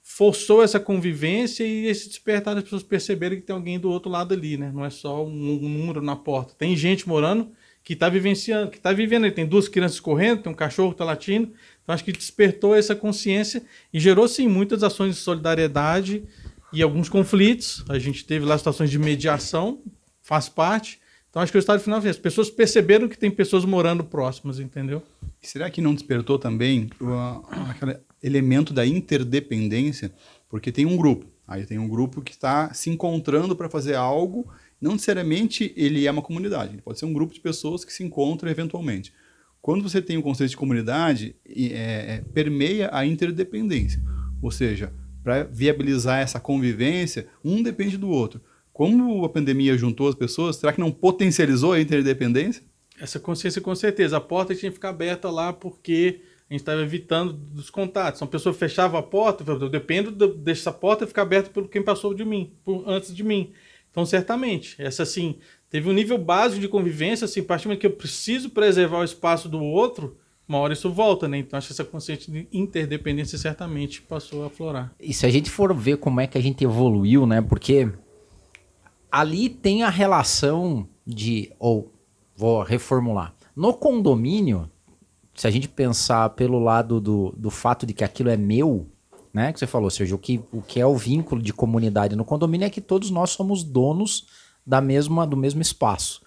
forçou 0.00 0.62
essa 0.62 0.78
convivência 0.78 1.64
e 1.64 1.86
esse 1.86 2.08
despertar 2.08 2.54
das 2.54 2.62
pessoas 2.62 2.84
perceberem 2.84 3.40
que 3.40 3.46
tem 3.46 3.56
alguém 3.56 3.76
do 3.76 3.90
outro 3.90 4.08
lado 4.08 4.32
ali, 4.32 4.56
né? 4.56 4.70
Não 4.72 4.84
é 4.84 4.90
só 4.90 5.26
um, 5.26 5.64
um 5.64 5.68
número 5.68 6.00
na 6.00 6.14
porta. 6.14 6.54
Tem 6.56 6.76
gente 6.76 7.08
morando 7.08 7.50
que 7.82 7.94
está 7.94 8.08
vivenciando, 8.08 8.70
que 8.70 8.76
está 8.76 8.92
vivendo. 8.92 9.24
Ele 9.24 9.34
tem 9.34 9.46
duas 9.46 9.66
crianças 9.66 9.98
correndo, 9.98 10.42
tem 10.42 10.52
um 10.52 10.54
cachorro 10.54 10.90
que 10.90 10.94
está 10.94 11.04
latindo. 11.04 11.52
Então, 11.82 11.92
acho 11.92 12.04
que 12.04 12.12
despertou 12.12 12.72
essa 12.72 12.94
consciência 12.94 13.64
e 13.92 13.98
gerou, 13.98 14.28
sim, 14.28 14.46
muitas 14.46 14.84
ações 14.84 15.16
de 15.16 15.20
solidariedade 15.20 16.22
e 16.72 16.82
alguns 16.82 17.08
conflitos. 17.08 17.84
A 17.88 17.98
gente 17.98 18.24
teve 18.24 18.44
lá 18.44 18.56
situações 18.56 18.90
de 18.90 18.98
mediação, 18.98 19.82
faz 20.22 20.48
parte. 20.48 21.00
Então 21.30 21.42
acho 21.42 21.52
que 21.52 21.58
o 21.58 21.60
resultado 21.60 21.80
final 21.80 22.02
é 22.02 22.08
as 22.08 22.18
pessoas 22.18 22.50
perceberam 22.50 23.08
que 23.08 23.18
tem 23.18 23.30
pessoas 23.30 23.64
morando 23.64 24.02
próximas, 24.02 24.58
entendeu? 24.58 25.02
Será 25.42 25.68
que 25.70 25.80
não 25.80 25.94
despertou 25.94 26.38
também 26.38 26.88
uh, 27.00 27.44
aquele 27.70 27.98
elemento 28.22 28.72
da 28.72 28.86
interdependência? 28.86 30.12
Porque 30.48 30.72
tem 30.72 30.86
um 30.86 30.96
grupo, 30.96 31.26
aí 31.46 31.66
tem 31.66 31.78
um 31.78 31.88
grupo 31.88 32.22
que 32.22 32.32
está 32.32 32.72
se 32.72 32.88
encontrando 32.88 33.54
para 33.54 33.68
fazer 33.68 33.94
algo 33.94 34.48
não 34.80 34.92
necessariamente 34.92 35.72
ele 35.76 36.06
é 36.06 36.10
uma 36.10 36.22
comunidade, 36.22 36.74
ele 36.74 36.82
pode 36.82 36.98
ser 36.98 37.04
um 37.04 37.12
grupo 37.12 37.34
de 37.34 37.40
pessoas 37.40 37.84
que 37.84 37.92
se 37.92 38.04
encontram 38.04 38.50
eventualmente. 38.50 39.12
Quando 39.60 39.82
você 39.82 40.00
tem 40.00 40.16
o 40.16 40.22
conceito 40.22 40.50
de 40.50 40.56
comunidade, 40.56 41.34
é, 41.44 42.14
é, 42.14 42.24
permeia 42.32 42.88
a 42.92 43.04
interdependência. 43.04 44.00
Ou 44.40 44.52
seja, 44.52 44.92
para 45.22 45.44
viabilizar 45.44 46.20
essa 46.20 46.40
convivência, 46.40 47.28
um 47.44 47.62
depende 47.62 47.96
do 47.96 48.08
outro. 48.08 48.40
Como 48.72 49.24
a 49.24 49.28
pandemia 49.28 49.76
juntou 49.76 50.08
as 50.08 50.14
pessoas, 50.14 50.56
será 50.56 50.72
que 50.72 50.80
não 50.80 50.92
potencializou 50.92 51.72
a 51.72 51.80
interdependência? 51.80 52.62
Essa 53.00 53.18
consciência, 53.18 53.60
com 53.60 53.74
certeza. 53.74 54.16
A 54.16 54.20
porta 54.20 54.54
tinha 54.54 54.70
que 54.70 54.76
ficar 54.76 54.90
aberta 54.90 55.30
lá 55.30 55.52
porque 55.52 56.20
a 56.48 56.54
gente 56.54 56.60
estava 56.62 56.80
evitando 56.80 57.32
dos 57.32 57.70
contatos. 57.70 58.20
Uma 58.20 58.28
pessoa 58.28 58.54
fechava 58.54 58.98
a 58.98 59.02
porta, 59.02 59.44
eu 59.46 59.68
dependo 59.68 60.12
dessa 60.28 60.72
porta 60.72 61.06
ficar 61.06 61.22
aberta 61.22 61.50
pelo 61.50 61.68
quem 61.68 61.82
passou 61.82 62.14
de 62.14 62.24
mim, 62.24 62.52
por, 62.64 62.84
antes 62.88 63.14
de 63.14 63.22
mim. 63.22 63.52
Então, 63.90 64.06
certamente, 64.06 64.74
essa 64.78 65.02
assim, 65.02 65.38
teve 65.68 65.88
um 65.88 65.92
nível 65.92 66.16
básico 66.16 66.60
de 66.60 66.68
convivência, 66.68 67.24
assim, 67.24 67.40
a 67.40 67.44
partir 67.44 67.68
do 67.68 67.76
que 67.76 67.86
eu 67.86 67.92
preciso 67.92 68.50
preservar 68.50 69.00
o 69.00 69.04
espaço 69.04 69.48
do 69.48 69.62
outro, 69.62 70.16
uma 70.48 70.58
hora 70.58 70.72
isso 70.72 70.90
volta, 70.90 71.28
né? 71.28 71.38
Então, 71.38 71.58
acho 71.58 71.68
que 71.68 71.72
essa 71.74 71.84
consciência 71.84 72.32
de 72.32 72.48
interdependência 72.50 73.36
certamente 73.36 74.00
passou 74.00 74.44
a 74.44 74.46
aflorar. 74.46 74.94
E 74.98 75.12
se 75.12 75.26
a 75.26 75.30
gente 75.30 75.50
for 75.50 75.74
ver 75.74 75.98
como 75.98 76.20
é 76.20 76.26
que 76.26 76.38
a 76.38 76.40
gente 76.40 76.64
evoluiu, 76.64 77.26
né? 77.26 77.42
Porque 77.42 77.92
ali 79.12 79.50
tem 79.50 79.82
a 79.82 79.90
relação 79.90 80.88
de, 81.06 81.52
ou 81.58 81.92
vou 82.34 82.62
reformular, 82.62 83.34
no 83.54 83.74
condomínio, 83.74 84.70
se 85.34 85.46
a 85.46 85.50
gente 85.50 85.68
pensar 85.68 86.30
pelo 86.30 86.58
lado 86.58 87.00
do, 87.00 87.34
do 87.36 87.50
fato 87.50 87.84
de 87.84 87.92
que 87.92 88.02
aquilo 88.02 88.30
é 88.30 88.36
meu, 88.36 88.86
né? 89.34 89.52
Que 89.52 89.58
você 89.58 89.66
falou, 89.66 89.90
Sérgio, 89.90 90.16
o 90.16 90.18
que, 90.18 90.40
o 90.50 90.62
que 90.62 90.80
é 90.80 90.86
o 90.86 90.96
vínculo 90.96 91.42
de 91.42 91.52
comunidade 91.52 92.16
no 92.16 92.24
condomínio 92.24 92.64
é 92.64 92.70
que 92.70 92.80
todos 92.80 93.10
nós 93.10 93.30
somos 93.30 93.62
donos 93.62 94.26
da 94.66 94.80
mesma, 94.80 95.26
do 95.26 95.36
mesmo 95.36 95.60
espaço. 95.60 96.22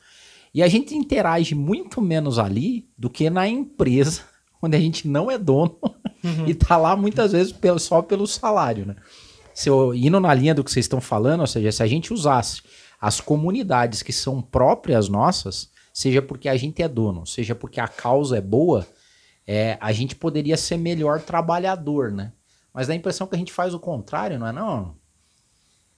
E 0.53 0.61
a 0.61 0.67
gente 0.67 0.95
interage 0.95 1.55
muito 1.55 2.01
menos 2.01 2.37
ali 2.37 2.89
do 2.97 3.09
que 3.09 3.29
na 3.29 3.47
empresa, 3.47 4.21
onde 4.61 4.75
a 4.75 4.79
gente 4.79 5.07
não 5.07 5.31
é 5.31 5.37
dono 5.37 5.77
uhum. 6.23 6.47
e 6.47 6.53
tá 6.53 6.77
lá 6.77 6.95
muitas 6.95 7.31
vezes 7.31 7.51
pelo, 7.51 7.79
só 7.79 8.01
pelo 8.01 8.27
salário, 8.27 8.85
né? 8.85 8.95
Se 9.53 9.69
eu, 9.69 9.93
indo 9.93 10.19
na 10.19 10.33
linha 10.33 10.55
do 10.55 10.63
que 10.63 10.71
vocês 10.71 10.85
estão 10.85 11.01
falando, 11.01 11.41
ou 11.41 11.47
seja, 11.47 11.71
se 11.71 11.83
a 11.83 11.87
gente 11.87 12.13
usasse 12.13 12.61
as 12.99 13.19
comunidades 13.19 14.01
que 14.01 14.13
são 14.13 14.41
próprias 14.41 15.09
nossas, 15.09 15.69
seja 15.93 16.21
porque 16.21 16.47
a 16.47 16.55
gente 16.55 16.81
é 16.81 16.87
dono, 16.87 17.25
seja 17.25 17.53
porque 17.53 17.79
a 17.79 17.87
causa 17.87 18.37
é 18.37 18.41
boa, 18.41 18.87
é, 19.45 19.77
a 19.81 19.91
gente 19.91 20.15
poderia 20.15 20.55
ser 20.55 20.77
melhor 20.77 21.19
trabalhador, 21.21 22.11
né? 22.11 22.31
Mas 22.73 22.87
dá 22.87 22.93
a 22.93 22.95
impressão 22.95 23.27
que 23.27 23.35
a 23.35 23.39
gente 23.39 23.51
faz 23.51 23.73
o 23.73 23.79
contrário, 23.79 24.39
não 24.39 24.47
é 24.47 24.51
não? 24.51 24.95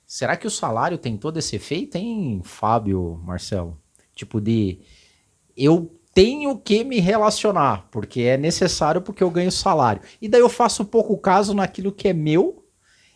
Será 0.06 0.36
que 0.36 0.48
o 0.48 0.52
salário 0.52 0.98
tem 0.98 1.18
todo 1.18 1.38
esse 1.38 1.56
efeito, 1.56 1.98
hein, 1.98 2.42
Fábio, 2.44 3.22
Marcelo? 3.24 3.83
Tipo 4.16 4.40
de 4.40 4.80
eu 5.56 6.00
tenho 6.14 6.58
que 6.58 6.84
me 6.84 7.00
relacionar, 7.00 7.88
porque 7.92 8.22
é 8.22 8.38
necessário 8.38 9.02
porque 9.02 9.24
eu 9.24 9.32
ganho 9.32 9.52
salário. 9.52 10.02
E 10.22 10.28
daí 10.28 10.42
eu 10.42 10.50
faço 10.50 10.86
pouco 10.86 11.18
caso 11.18 11.54
naquilo 11.54 11.92
que 11.92 12.08
é 12.08 12.14
meu 12.14 12.64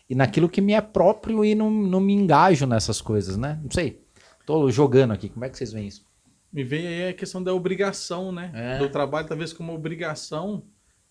e 0.09 0.15
naquilo 0.15 0.49
que 0.49 0.61
me 0.61 0.73
é 0.73 0.81
próprio 0.81 1.45
e 1.45 1.53
não, 1.53 1.69
não 1.69 1.99
me 1.99 2.13
engajo 2.13 2.65
nessas 2.65 3.01
coisas, 3.01 3.37
né? 3.37 3.59
Não 3.61 3.69
sei. 3.69 4.01
Tô 4.45 4.71
jogando 4.71 5.11
aqui, 5.11 5.29
como 5.29 5.45
é 5.45 5.49
que 5.49 5.57
vocês 5.57 5.73
veem 5.73 5.87
isso? 5.87 6.05
Me 6.51 6.63
vem 6.63 6.87
aí 6.87 7.09
a 7.09 7.13
questão 7.13 7.43
da 7.43 7.53
obrigação, 7.53 8.31
né? 8.31 8.51
É. 8.55 8.77
Do 8.79 8.89
trabalho, 8.89 9.27
talvez 9.27 9.51
como 9.51 9.73
obrigação, 9.73 10.63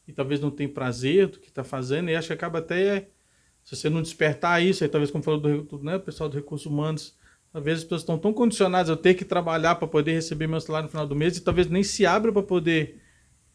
e 0.09 0.13
talvez 0.13 0.41
não 0.41 0.51
tem 0.51 0.67
prazer 0.67 1.29
do 1.29 1.39
que 1.39 1.49
está 1.49 1.63
fazendo, 1.63 2.09
e 2.09 2.17
acho 2.17 2.29
que 2.29 2.33
acaba 2.33 2.59
até, 2.61 3.11
se 3.63 3.77
você 3.77 3.91
não 3.91 4.01
despertar 4.01 4.63
isso, 4.63 4.83
aí 4.83 4.89
talvez 4.89 5.11
como 5.11 5.23
falou 5.23 5.39
do, 5.39 5.79
né, 5.83 5.97
o 5.97 6.01
pessoal 6.01 6.29
dos 6.29 6.37
recursos 6.37 6.67
humanos, 6.67 7.17
talvez 7.53 7.79
as 7.79 7.85
pessoas 7.85 8.03
estão 8.03 8.19
tão 8.19 8.33
condicionadas 8.33 8.91
a 8.91 8.97
ter 8.97 9.15
que 9.15 9.25
trabalhar 9.25 9.77
para 9.77 9.89
poder 9.89 10.13
receber 10.13 10.47
meu 10.47 10.61
salário 10.61 10.87
no 10.87 10.91
final 10.91 11.07
do 11.07 11.15
mês, 11.15 11.37
e 11.37 11.41
talvez 11.41 11.69
nem 11.69 11.83
se 11.83 12.05
abra 12.05 12.33
para 12.33 12.43
poder 12.43 13.01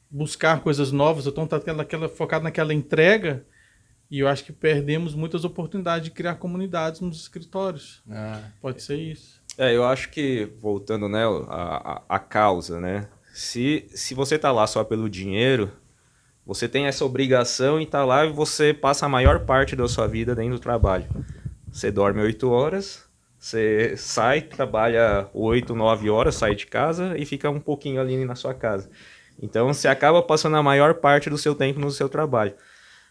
buscar 0.10 0.62
coisas 0.62 0.91
novas, 0.91 1.25
estão 1.25 1.47
tá 1.47 1.60
focado 2.10 2.43
naquela 2.43 2.73
entrega, 2.73 3.45
e 4.10 4.19
eu 4.19 4.27
acho 4.27 4.43
que 4.43 4.51
perdemos 4.51 5.15
muitas 5.15 5.45
oportunidades 5.45 6.06
de 6.06 6.12
criar 6.12 6.36
comunidades 6.36 6.99
nos 6.99 7.21
escritórios. 7.21 8.04
Ah. 8.10 8.41
Pode 8.62 8.84
ser 8.84 8.97
isso. 8.97 9.41
É, 9.58 9.73
eu 9.73 9.86
acho 9.86 10.10
que, 10.10 10.51
voltando, 10.60 11.08
né, 11.08 11.23
a, 11.47 11.93
a, 12.10 12.15
a 12.15 12.19
causa, 12.19 12.80
né? 12.80 13.08
Se, 13.34 13.86
se 13.89 14.13
você 14.13 14.38
tá 14.38 14.51
lá 14.51 14.67
só 14.67 14.84
pelo 14.84 15.10
dinheiro, 15.10 15.71
você 16.45 16.67
tem 16.67 16.88
essa 16.88 17.06
obrigação 17.06 17.80
e 17.80 17.86
tá 17.86 18.04
lá 18.04 18.25
e 18.25 18.32
você 18.32 18.73
passa 18.73 19.06
a 19.06 19.10
maior 19.10 19.45
parte 19.45 19.75
da 19.75 19.88
sua 19.88 20.08
vida 20.08 20.36
dentro 20.36 20.56
do 20.56 20.60
trabalho. 20.60 21.08
Você 21.71 21.89
dorme 21.89 22.21
oito 22.21 22.49
horas, 22.49 23.06
você 23.41 23.97
sai, 23.97 24.39
trabalha 24.39 25.27
oito, 25.34 25.73
nove 25.75 26.12
horas, 26.12 26.36
sai 26.36 26.54
de 26.54 26.67
casa 26.67 27.17
e 27.17 27.25
fica 27.25 27.49
um 27.49 27.60
pouquinho 27.60 27.99
ali 27.99 28.23
na 28.23 28.36
sua 28.36 28.54
casa. 28.54 28.88
Então 29.41 29.73
você 29.73 29.88
acaba 29.88 30.21
passando 30.21 30.58
a 30.58 30.62
maior 30.62 30.93
parte 30.93 31.27
do 31.27 31.39
seu 31.39 31.56
tempo 31.56 31.80
no 31.80 31.89
seu 31.89 32.08
trabalho. 32.08 32.54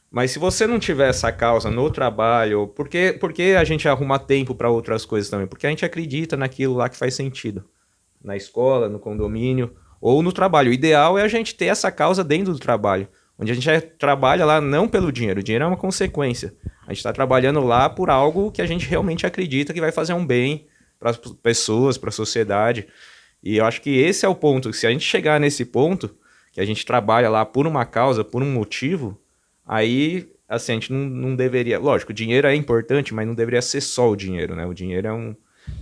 Mas 0.09 0.31
se 0.31 0.39
você 0.39 0.69
não 0.69 0.79
tiver 0.79 1.09
essa 1.09 1.33
causa 1.33 1.69
no 1.69 1.91
trabalho, 1.91 2.69
por 2.69 2.89
que, 2.89 3.13
por 3.15 3.33
que 3.33 3.57
a 3.57 3.65
gente 3.65 3.89
arruma 3.89 4.21
tempo 4.21 4.55
para 4.55 4.71
outras 4.71 5.05
coisas 5.05 5.29
também? 5.29 5.49
Porque 5.49 5.67
a 5.67 5.71
gente 5.71 5.85
acredita 5.85 6.37
naquilo 6.37 6.77
lá 6.77 6.89
que 6.89 6.97
faz 6.97 7.15
sentido. 7.15 7.65
Na 8.23 8.37
escola, 8.37 8.89
no 8.89 9.01
condomínio 9.01 9.75
ou 10.01 10.23
no 10.23 10.33
trabalho. 10.33 10.71
O 10.71 10.75
ideal 10.75 11.19
é 11.19 11.23
a 11.23 11.29
gente 11.29 11.57
ter 11.57 11.67
essa 11.67 11.91
causa 11.91 12.23
dentro 12.23 12.53
do 12.53 12.59
trabalho. 12.61 13.09
Onde 13.41 13.53
a 13.53 13.55
gente 13.55 13.81
trabalha 13.99 14.45
lá 14.45 14.61
não 14.61 14.87
pelo 14.87 15.11
dinheiro, 15.11 15.41
o 15.41 15.43
dinheiro 15.43 15.65
é 15.65 15.69
uma 15.69 15.77
consequência. 15.77 16.55
A 16.87 16.93
gente 16.93 16.99
está 16.99 17.13
trabalhando 17.13 17.61
lá 17.61 17.89
por 17.89 18.11
algo 18.11 18.51
que 18.51 18.61
a 18.61 18.67
gente 18.67 18.87
realmente 18.87 19.27
acredita 19.27 19.73
que 19.73 19.81
vai 19.81 19.93
fazer 19.93 20.13
um 20.13 20.27
bem 20.27 20.67
para 20.99 21.11
as 21.11 21.17
pessoas, 21.17 21.97
para 21.97 22.11
a 22.11 22.13
sociedade. 22.13 22.87
E 23.43 23.57
eu 23.57 23.65
acho 23.65 23.81
que 23.81 23.91
esse 23.91 24.27
é 24.27 24.29
o 24.29 24.35
ponto. 24.35 24.73
Se 24.73 24.87
a 24.87 24.91
gente 24.91 25.05
chegar 25.05 25.41
nesse 25.41 25.65
ponto, 25.65 26.15
que 26.53 26.61
a 26.61 26.65
gente 26.65 26.85
trabalha 26.85 27.31
lá 27.31 27.47
por 27.47 27.67
uma 27.67 27.87
causa, 27.87 28.23
por 28.23 28.43
um 28.43 28.53
motivo, 28.53 29.19
Aí, 29.73 30.29
assim, 30.49 30.73
a 30.73 30.75
gente 30.75 30.93
não, 30.93 31.09
não 31.09 31.37
deveria. 31.37 31.79
Lógico, 31.79 32.11
o 32.11 32.15
dinheiro 32.15 32.49
é 32.49 32.57
importante, 32.57 33.15
mas 33.15 33.25
não 33.25 33.37
deveria 33.37 33.63
ser 33.63 33.81
só 33.81 34.11
o 34.11 34.17
dinheiro, 34.17 34.57
né? 34.57 34.67
O 34.67 34.75
dinheiro 34.75 35.07
é 35.07 35.13
um. 35.13 35.37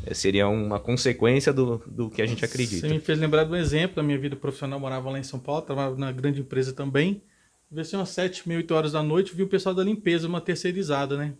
É, 0.05 0.13
seria 0.13 0.47
uma 0.47 0.79
consequência 0.79 1.55
do, 1.55 1.83
do 1.87 2.11
que 2.11 2.21
a 2.21 2.27
gente 2.27 2.45
acredita. 2.45 2.87
Você 2.87 2.93
me 2.93 3.01
fez 3.01 3.19
lembrar 3.19 3.45
de 3.45 3.51
um 3.51 3.57
exemplo 3.57 3.97
da 3.97 4.03
minha 4.03 4.19
vida 4.19 4.37
profissional. 4.37 4.77
Eu 4.77 4.81
morava 4.83 5.09
lá 5.09 5.19
em 5.19 5.23
São 5.23 5.39
Paulo, 5.39 5.63
trabalhava 5.63 5.97
na 5.97 6.13
grande 6.13 6.43
empresa 6.43 6.75
também. 6.75 7.23
Vê 7.71 7.85
se 7.85 7.95
umas 7.95 8.09
7, 8.11 8.49
meia, 8.49 8.59
8 8.59 8.75
horas 8.75 8.93
da 8.93 9.03
noite, 9.03 9.35
vi 9.35 9.43
o 9.43 9.49
pessoal 9.49 9.75
da 9.75 9.85
limpeza, 9.85 10.27
uma 10.27 10.41
terceirizada, 10.41 11.17
né? 11.17 11.35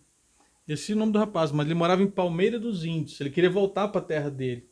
Esse 0.67 0.91
é 0.91 0.95
o 0.95 0.97
nome 0.97 1.11
do 1.11 1.17
rapaz, 1.17 1.51
mas 1.51 1.65
ele 1.65 1.73
morava 1.73 2.03
em 2.03 2.07
Palmeira 2.07 2.59
dos 2.59 2.85
Índios. 2.85 3.19
Ele 3.19 3.31
queria 3.31 3.49
voltar 3.49 3.87
para 3.87 4.01
a 4.01 4.03
terra 4.03 4.29
dele. 4.29 4.69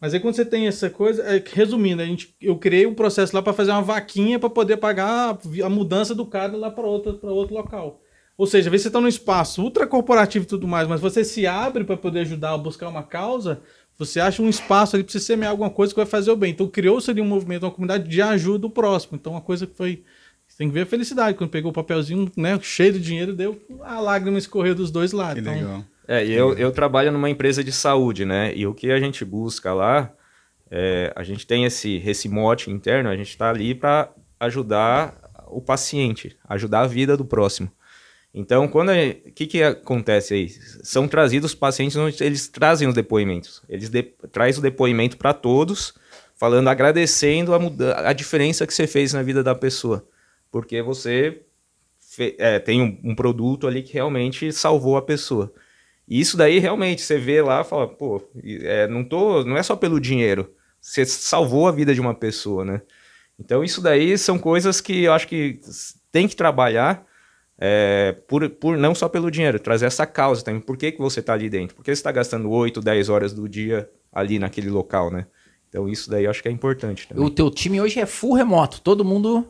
Mas 0.00 0.14
aí 0.14 0.20
quando 0.20 0.34
você 0.34 0.44
tem 0.44 0.66
essa 0.66 0.88
coisa, 0.88 1.22
é, 1.22 1.42
resumindo, 1.52 2.00
a 2.02 2.06
gente, 2.06 2.34
eu 2.40 2.56
criei 2.56 2.86
um 2.86 2.94
processo 2.94 3.34
lá 3.36 3.42
para 3.42 3.52
fazer 3.52 3.70
uma 3.70 3.82
vaquinha 3.82 4.38
para 4.38 4.50
poder 4.50 4.78
pagar 4.78 5.30
a, 5.30 5.66
a, 5.66 5.68
mudança 5.68 6.14
do 6.14 6.26
cara 6.26 6.56
lá 6.56 6.70
para 6.70 6.86
outro, 6.86 7.18
outro 7.28 7.54
local. 7.54 8.00
Ou 8.36 8.46
seja, 8.46 8.68
vê 8.70 8.78
se 8.78 8.84
você 8.84 8.88
está 8.88 9.00
num 9.00 9.08
espaço 9.08 9.62
ultra 9.62 9.86
corporativo 9.86 10.44
e 10.44 10.48
tudo 10.48 10.66
mais, 10.66 10.88
mas 10.88 11.00
você 11.00 11.22
se 11.22 11.46
abre 11.46 11.84
para 11.84 11.96
poder 11.96 12.20
ajudar 12.20 12.52
a 12.52 12.58
buscar 12.58 12.88
uma 12.88 13.02
causa, 13.02 13.62
você 13.96 14.18
acha 14.18 14.42
um 14.42 14.48
espaço 14.48 14.96
ali 14.96 15.04
para 15.04 15.12
você 15.12 15.20
semear 15.20 15.52
alguma 15.52 15.70
coisa 15.70 15.92
que 15.92 16.00
vai 16.00 16.06
fazer 16.06 16.30
o 16.30 16.36
bem. 16.36 16.50
Então 16.50 16.66
criou-se 16.66 17.10
ali 17.10 17.20
um 17.20 17.26
movimento, 17.26 17.62
uma 17.62 17.70
comunidade 17.70 18.08
de 18.08 18.20
ajuda 18.20 18.58
do 18.58 18.70
próximo. 18.70 19.16
Então 19.16 19.32
uma 19.32 19.40
coisa 19.40 19.66
que 19.66 19.76
foi. 19.76 20.02
Você 20.54 20.58
tem 20.58 20.68
que 20.68 20.74
ver 20.74 20.82
a 20.82 20.86
felicidade. 20.86 21.36
Quando 21.36 21.50
pegou 21.50 21.72
o 21.72 21.74
papelzinho 21.74 22.30
né, 22.36 22.56
cheio 22.62 22.92
de 22.92 23.00
dinheiro, 23.00 23.34
deu 23.34 23.60
a 23.82 23.98
lágrima 23.98 24.38
escorreu 24.38 24.72
dos 24.72 24.88
dois 24.88 25.10
lados. 25.10 25.34
Que 25.34 25.40
então, 25.40 25.52
legal. 25.52 25.84
É, 26.06 26.24
e 26.24 26.32
eu, 26.32 26.56
eu 26.56 26.70
trabalho 26.70 27.10
numa 27.10 27.28
empresa 27.28 27.64
de 27.64 27.72
saúde, 27.72 28.24
né? 28.24 28.52
E 28.54 28.64
o 28.64 28.72
que 28.72 28.92
a 28.92 29.00
gente 29.00 29.24
busca 29.24 29.74
lá, 29.74 30.12
é, 30.70 31.12
a 31.16 31.24
gente 31.24 31.44
tem 31.44 31.64
esse, 31.64 32.00
esse 32.06 32.28
mote 32.28 32.70
interno, 32.70 33.10
a 33.10 33.16
gente 33.16 33.30
está 33.30 33.50
ali 33.50 33.74
para 33.74 34.12
ajudar 34.38 35.20
o 35.48 35.60
paciente, 35.60 36.36
ajudar 36.48 36.82
a 36.82 36.86
vida 36.86 37.16
do 37.16 37.24
próximo. 37.24 37.68
Então, 38.32 38.68
quando 38.68 38.92
o 38.92 39.32
que, 39.32 39.48
que 39.48 39.60
acontece 39.60 40.34
aí? 40.34 40.48
São 40.84 41.08
trazidos 41.08 41.52
pacientes, 41.52 41.96
eles 42.20 42.46
trazem 42.46 42.86
os 42.86 42.94
depoimentos. 42.94 43.60
Eles 43.68 43.88
de, 43.88 44.04
traz 44.30 44.56
o 44.56 44.62
depoimento 44.62 45.16
para 45.16 45.34
todos, 45.34 45.94
falando, 46.36 46.68
agradecendo 46.68 47.52
a, 47.54 47.58
muda, 47.58 48.08
a 48.08 48.12
diferença 48.12 48.64
que 48.68 48.72
você 48.72 48.86
fez 48.86 49.12
na 49.12 49.22
vida 49.22 49.42
da 49.42 49.56
pessoa. 49.56 50.06
Porque 50.54 50.80
você 50.80 51.42
é, 52.38 52.60
tem 52.60 52.80
um, 52.80 53.10
um 53.10 53.12
produto 53.12 53.66
ali 53.66 53.82
que 53.82 53.92
realmente 53.92 54.52
salvou 54.52 54.96
a 54.96 55.02
pessoa. 55.02 55.52
E 56.06 56.20
isso 56.20 56.36
daí 56.36 56.60
realmente 56.60 57.02
você 57.02 57.18
vê 57.18 57.42
lá 57.42 57.62
e 57.62 57.64
fala, 57.64 57.88
pô, 57.88 58.22
é, 58.40 58.86
não, 58.86 59.02
tô, 59.02 59.42
não 59.42 59.56
é 59.56 59.64
só 59.64 59.74
pelo 59.74 59.98
dinheiro. 59.98 60.54
Você 60.80 61.04
salvou 61.04 61.66
a 61.66 61.72
vida 61.72 61.92
de 61.92 62.00
uma 62.00 62.14
pessoa, 62.14 62.64
né? 62.64 62.82
Então 63.36 63.64
isso 63.64 63.80
daí 63.80 64.16
são 64.16 64.38
coisas 64.38 64.80
que 64.80 65.02
eu 65.02 65.12
acho 65.12 65.26
que 65.26 65.58
tem 66.12 66.28
que 66.28 66.36
trabalhar 66.36 67.04
é, 67.58 68.12
por, 68.28 68.48
por 68.48 68.78
não 68.78 68.94
só 68.94 69.08
pelo 69.08 69.32
dinheiro, 69.32 69.58
trazer 69.58 69.86
essa 69.86 70.06
causa 70.06 70.44
também. 70.44 70.60
Por 70.60 70.76
que, 70.76 70.92
que 70.92 71.00
você 71.00 71.18
está 71.18 71.32
ali 71.32 71.50
dentro? 71.50 71.74
Por 71.74 71.84
que 71.84 71.90
você 71.90 71.98
está 71.98 72.12
gastando 72.12 72.48
8, 72.48 72.80
10 72.80 73.08
horas 73.08 73.32
do 73.32 73.48
dia 73.48 73.90
ali 74.12 74.38
naquele 74.38 74.70
local, 74.70 75.10
né? 75.10 75.26
Então 75.68 75.88
isso 75.88 76.08
daí 76.08 76.26
eu 76.26 76.30
acho 76.30 76.40
que 76.40 76.48
é 76.48 76.52
importante. 76.52 77.08
Também. 77.08 77.24
O 77.24 77.28
teu 77.28 77.50
time 77.50 77.80
hoje 77.80 77.98
é 77.98 78.06
full 78.06 78.34
remoto, 78.34 78.80
todo 78.80 79.04
mundo 79.04 79.44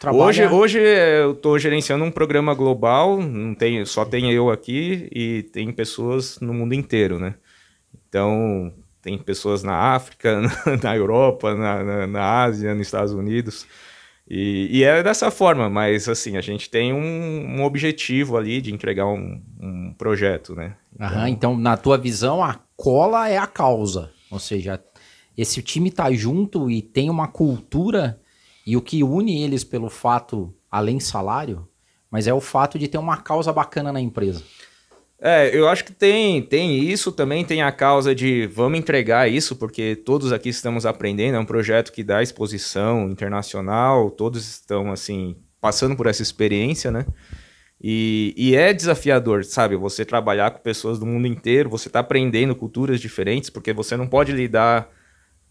Trabalha... 0.00 0.24
Hoje, 0.24 0.46
hoje 0.46 0.78
eu 0.78 1.32
estou 1.32 1.58
gerenciando 1.58 2.02
um 2.02 2.10
programa 2.10 2.54
global, 2.54 3.20
não 3.20 3.54
tem, 3.54 3.84
só 3.84 4.02
tem 4.02 4.32
eu 4.32 4.48
aqui 4.48 5.06
e 5.12 5.42
tem 5.52 5.70
pessoas 5.70 6.40
no 6.40 6.54
mundo 6.54 6.72
inteiro, 6.72 7.18
né? 7.18 7.34
Então, 8.08 8.72
tem 9.02 9.18
pessoas 9.18 9.62
na 9.62 9.76
África, 9.76 10.40
na 10.82 10.96
Europa, 10.96 11.54
na, 11.54 11.84
na, 11.84 12.06
na 12.06 12.42
Ásia, 12.42 12.74
nos 12.74 12.86
Estados 12.86 13.12
Unidos. 13.12 13.66
E, 14.26 14.78
e, 14.78 14.84
é 14.84 15.02
dessa 15.02 15.30
forma, 15.30 15.68
mas 15.68 16.08
assim, 16.08 16.38
a 16.38 16.40
gente 16.40 16.70
tem 16.70 16.94
um, 16.94 17.58
um 17.58 17.62
objetivo 17.62 18.38
ali 18.38 18.62
de 18.62 18.72
entregar 18.72 19.04
um, 19.06 19.42
um 19.60 19.92
projeto, 19.98 20.54
né? 20.54 20.76
Então... 20.94 21.06
Aham, 21.06 21.28
então, 21.28 21.58
na 21.58 21.76
tua 21.76 21.98
visão, 21.98 22.42
a 22.42 22.58
cola 22.74 23.28
é 23.28 23.36
a 23.36 23.46
causa. 23.46 24.10
Ou 24.30 24.38
seja, 24.38 24.82
esse 25.36 25.60
time 25.60 25.90
tá 25.90 26.10
junto 26.10 26.70
e 26.70 26.80
tem 26.80 27.10
uma 27.10 27.28
cultura, 27.28 28.18
e 28.66 28.76
o 28.76 28.82
que 28.82 29.02
une 29.02 29.42
eles 29.42 29.64
pelo 29.64 29.88
fato, 29.88 30.54
além 30.70 31.00
salário, 31.00 31.68
mas 32.10 32.26
é 32.26 32.34
o 32.34 32.40
fato 32.40 32.78
de 32.78 32.88
ter 32.88 32.98
uma 32.98 33.16
causa 33.16 33.52
bacana 33.52 33.92
na 33.92 34.00
empresa. 34.00 34.42
É, 35.22 35.54
eu 35.54 35.68
acho 35.68 35.84
que 35.84 35.92
tem, 35.92 36.40
tem 36.40 36.78
isso 36.78 37.12
também, 37.12 37.44
tem 37.44 37.60
a 37.60 37.70
causa 37.70 38.14
de 38.14 38.46
vamos 38.46 38.78
entregar 38.78 39.30
isso, 39.30 39.54
porque 39.54 39.94
todos 39.94 40.32
aqui 40.32 40.48
estamos 40.48 40.86
aprendendo, 40.86 41.36
é 41.36 41.38
um 41.38 41.44
projeto 41.44 41.92
que 41.92 42.02
dá 42.02 42.22
exposição 42.22 43.10
internacional, 43.10 44.10
todos 44.10 44.48
estão, 44.48 44.90
assim, 44.90 45.36
passando 45.60 45.94
por 45.94 46.06
essa 46.06 46.22
experiência, 46.22 46.90
né? 46.90 47.04
E, 47.82 48.34
e 48.36 48.56
é 48.56 48.72
desafiador, 48.72 49.44
sabe? 49.44 49.76
Você 49.76 50.06
trabalhar 50.06 50.50
com 50.52 50.60
pessoas 50.60 50.98
do 50.98 51.06
mundo 51.06 51.26
inteiro, 51.26 51.68
você 51.68 51.88
está 51.88 52.00
aprendendo 52.00 52.54
culturas 52.54 52.98
diferentes, 52.98 53.50
porque 53.50 53.74
você 53.74 53.96
não 53.96 54.06
pode 54.06 54.32
lidar 54.32 54.88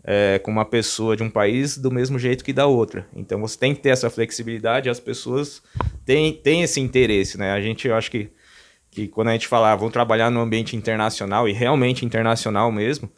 é, 0.03 0.39
com 0.39 0.51
uma 0.51 0.65
pessoa 0.65 1.15
de 1.15 1.23
um 1.23 1.29
país 1.29 1.77
do 1.77 1.91
mesmo 1.91 2.17
jeito 2.17 2.43
que 2.43 2.53
da 2.53 2.65
outra. 2.65 3.07
Então 3.15 3.39
você 3.39 3.57
tem 3.57 3.75
que 3.75 3.81
ter 3.81 3.89
essa 3.89 4.09
flexibilidade, 4.09 4.89
as 4.89 4.99
pessoas 4.99 5.61
têm, 6.05 6.33
têm 6.33 6.63
esse 6.63 6.79
interesse, 6.79 7.37
né? 7.37 7.51
A 7.51 7.61
gente, 7.61 7.87
eu 7.87 7.95
acho 7.95 8.09
que 8.11 8.31
que 8.91 9.07
quando 9.07 9.29
a 9.29 9.33
gente 9.33 9.47
fala, 9.47 9.71
ah, 9.71 9.75
vão 9.75 9.89
trabalhar 9.89 10.29
no 10.29 10.39
ambiente 10.39 10.75
internacional 10.75 11.47
e 11.47 11.53
realmente 11.53 12.05
internacional 12.05 12.71
mesmo, 12.71 13.09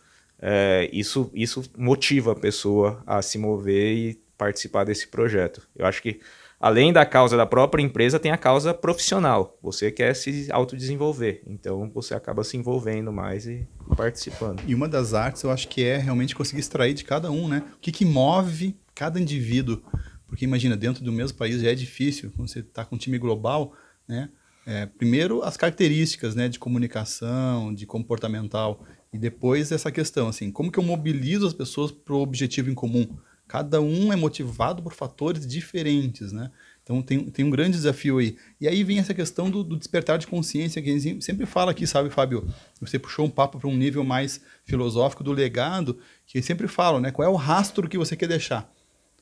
é, 0.41 0.89
isso, 0.91 1.32
isso 1.34 1.63
motiva 1.78 2.32
a 2.34 2.36
pessoa 2.36 3.02
a 3.06 3.22
se 3.22 3.38
mover 3.38 3.94
e 3.94 4.22
participar 4.38 4.84
desse 4.84 5.08
projeto. 5.08 5.67
Eu 5.76 5.86
acho 5.86 6.02
que 6.02 6.20
além 6.62 6.93
da 6.93 7.06
causa 7.06 7.36
da 7.36 7.45
própria 7.45 7.82
empresa, 7.82 8.19
tem 8.19 8.32
a 8.32 8.38
causa 8.38 8.74
profissional. 8.74 9.58
Você 9.63 9.91
quer 9.91 10.15
se 10.15 10.47
autodesenvolver, 10.52 11.41
então 11.47 11.89
você 11.89 12.13
acaba 12.13 12.43
se 12.43 12.56
envolvendo 12.56 13.12
mais 13.12 13.47
e 13.47 13.67
participando. 13.97 14.62
E 14.67 14.76
uma 14.76 14.88
das 14.88 15.13
artes 15.13 15.41
eu 15.41 15.50
acho 15.50 15.67
que 15.67 15.84
é 15.84 15.97
realmente 15.97 16.36
conseguir 16.36 16.62
extrair 16.62 16.93
de 16.93 17.04
cada 17.04 17.32
um, 17.32 17.47
né? 17.47 17.63
O 17.76 17.80
que, 17.80 17.91
que 17.91 18.06
move 18.06 18.78
cada 18.93 19.19
indivíduo? 19.19 19.82
Porque 20.28 20.45
imagina, 20.45 20.78
dentro 20.78 21.04
do 21.04 21.12
mesmo 21.12 21.38
país 21.38 21.60
já 21.60 21.71
é 21.71 21.76
difícil, 21.76 22.32
quando 22.36 22.47
você 22.47 22.60
está 22.60 22.86
com 22.86 22.95
um 22.95 23.00
time 23.00 23.17
global, 23.17 23.74
né? 24.08 24.30
É, 24.63 24.86
primeiro 24.86 25.41
as 25.41 25.58
características 25.58 26.36
né, 26.36 26.47
de 26.47 26.60
comunicação, 26.60 27.74
de 27.74 27.88
comportamental, 27.88 28.86
e 29.12 29.17
depois 29.17 29.71
essa 29.71 29.91
questão, 29.91 30.28
assim, 30.28 30.52
como 30.52 30.71
que 30.71 30.78
eu 30.78 30.84
mobilizo 30.84 31.47
as 31.47 31.54
pessoas 31.54 31.91
para 31.91 32.13
o 32.13 32.21
objetivo 32.21 32.69
em 32.69 32.76
comum? 32.76 33.17
Cada 33.52 33.82
um 33.82 34.14
é 34.14 34.16
motivado 34.16 34.82
por 34.82 34.94
fatores 34.94 35.46
diferentes, 35.46 36.32
né? 36.32 36.50
Então 36.82 37.02
tem, 37.02 37.30
tem 37.30 37.44
um 37.44 37.50
grande 37.50 37.76
desafio 37.76 38.18
aí. 38.18 38.38
E 38.62 38.66
aí 38.66 38.82
vem 38.82 38.98
essa 38.98 39.14
questão 39.14 39.52
do, 39.52 39.62
do 39.62 39.76
despertar 39.76 40.18
de 40.18 40.26
consciência, 40.26 40.82
que 40.82 40.90
a 40.90 40.98
gente 40.98 41.22
sempre 41.22 41.46
fala 41.46 41.72
aqui, 41.72 41.86
sabe, 41.86 42.10
Fábio? 42.10 42.48
Você 42.80 42.98
puxou 42.98 43.26
um 43.26 43.30
papo 43.30 43.60
para 43.60 43.68
um 43.68 43.76
nível 43.76 44.06
mais 44.06 44.40
filosófico 44.64 45.22
do 45.22 45.34
legado, 45.34 46.00
que 46.26 46.42
sempre 46.42 46.66
falo, 46.66 47.02
né? 47.02 47.12
Qual 47.12 47.28
é 47.28 47.30
o 47.30 47.36
rastro 47.36 47.90
que 47.90 47.98
você 47.98 48.16
quer 48.16 48.30
deixar? 48.30 48.74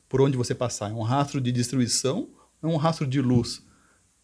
Por 0.08 0.20
onde 0.20 0.36
você 0.36 0.54
passar? 0.54 0.90
É 0.90 0.94
um 0.94 1.02
rastro 1.02 1.40
de 1.40 1.50
destruição 1.50 2.28
é 2.62 2.66
um 2.68 2.76
rastro 2.76 3.08
de 3.08 3.20
luz? 3.20 3.66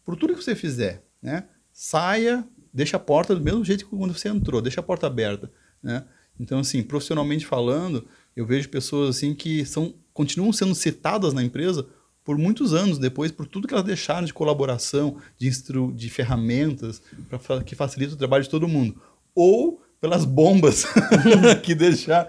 Por 0.05 0.15
tudo 0.15 0.35
que 0.35 0.41
você 0.41 0.55
fizer, 0.55 1.03
né? 1.21 1.49
Saia, 1.73 2.47
deixa 2.73 2.95
a 2.95 2.99
porta 2.99 3.35
do 3.35 3.43
mesmo 3.43 3.65
jeito 3.65 3.83
que 3.83 3.93
quando 3.93 4.17
você 4.17 4.29
entrou, 4.29 4.61
deixa 4.61 4.79
a 4.79 4.83
porta 4.83 5.05
aberta, 5.05 5.51
né? 5.83 6.05
Então, 6.39 6.59
assim, 6.59 6.81
profissionalmente 6.81 7.45
falando, 7.45 8.07
eu 8.37 8.45
vejo 8.45 8.69
pessoas 8.69 9.17
assim 9.17 9.33
que 9.33 9.65
são, 9.65 9.95
continuam 10.13 10.53
sendo 10.53 10.75
citadas 10.75 11.33
na 11.33 11.43
empresa 11.43 11.87
por 12.23 12.37
muitos 12.37 12.71
anos 12.71 12.99
depois, 12.99 13.31
por 13.31 13.47
tudo 13.47 13.67
que 13.67 13.73
elas 13.73 13.85
deixaram 13.85 14.25
de 14.25 14.33
colaboração, 14.33 15.17
de, 15.39 15.47
instru 15.47 15.91
de 15.91 16.07
ferramentas 16.07 17.01
para 17.29 17.63
que 17.63 17.73
facilita 17.73 18.13
o 18.13 18.17
trabalho 18.17 18.43
de 18.43 18.49
todo 18.49 18.67
mundo. 18.67 19.01
Ou 19.33 19.81
pelas 19.99 20.23
bombas 20.23 20.85
que 21.63 21.73
deixar. 21.73 22.27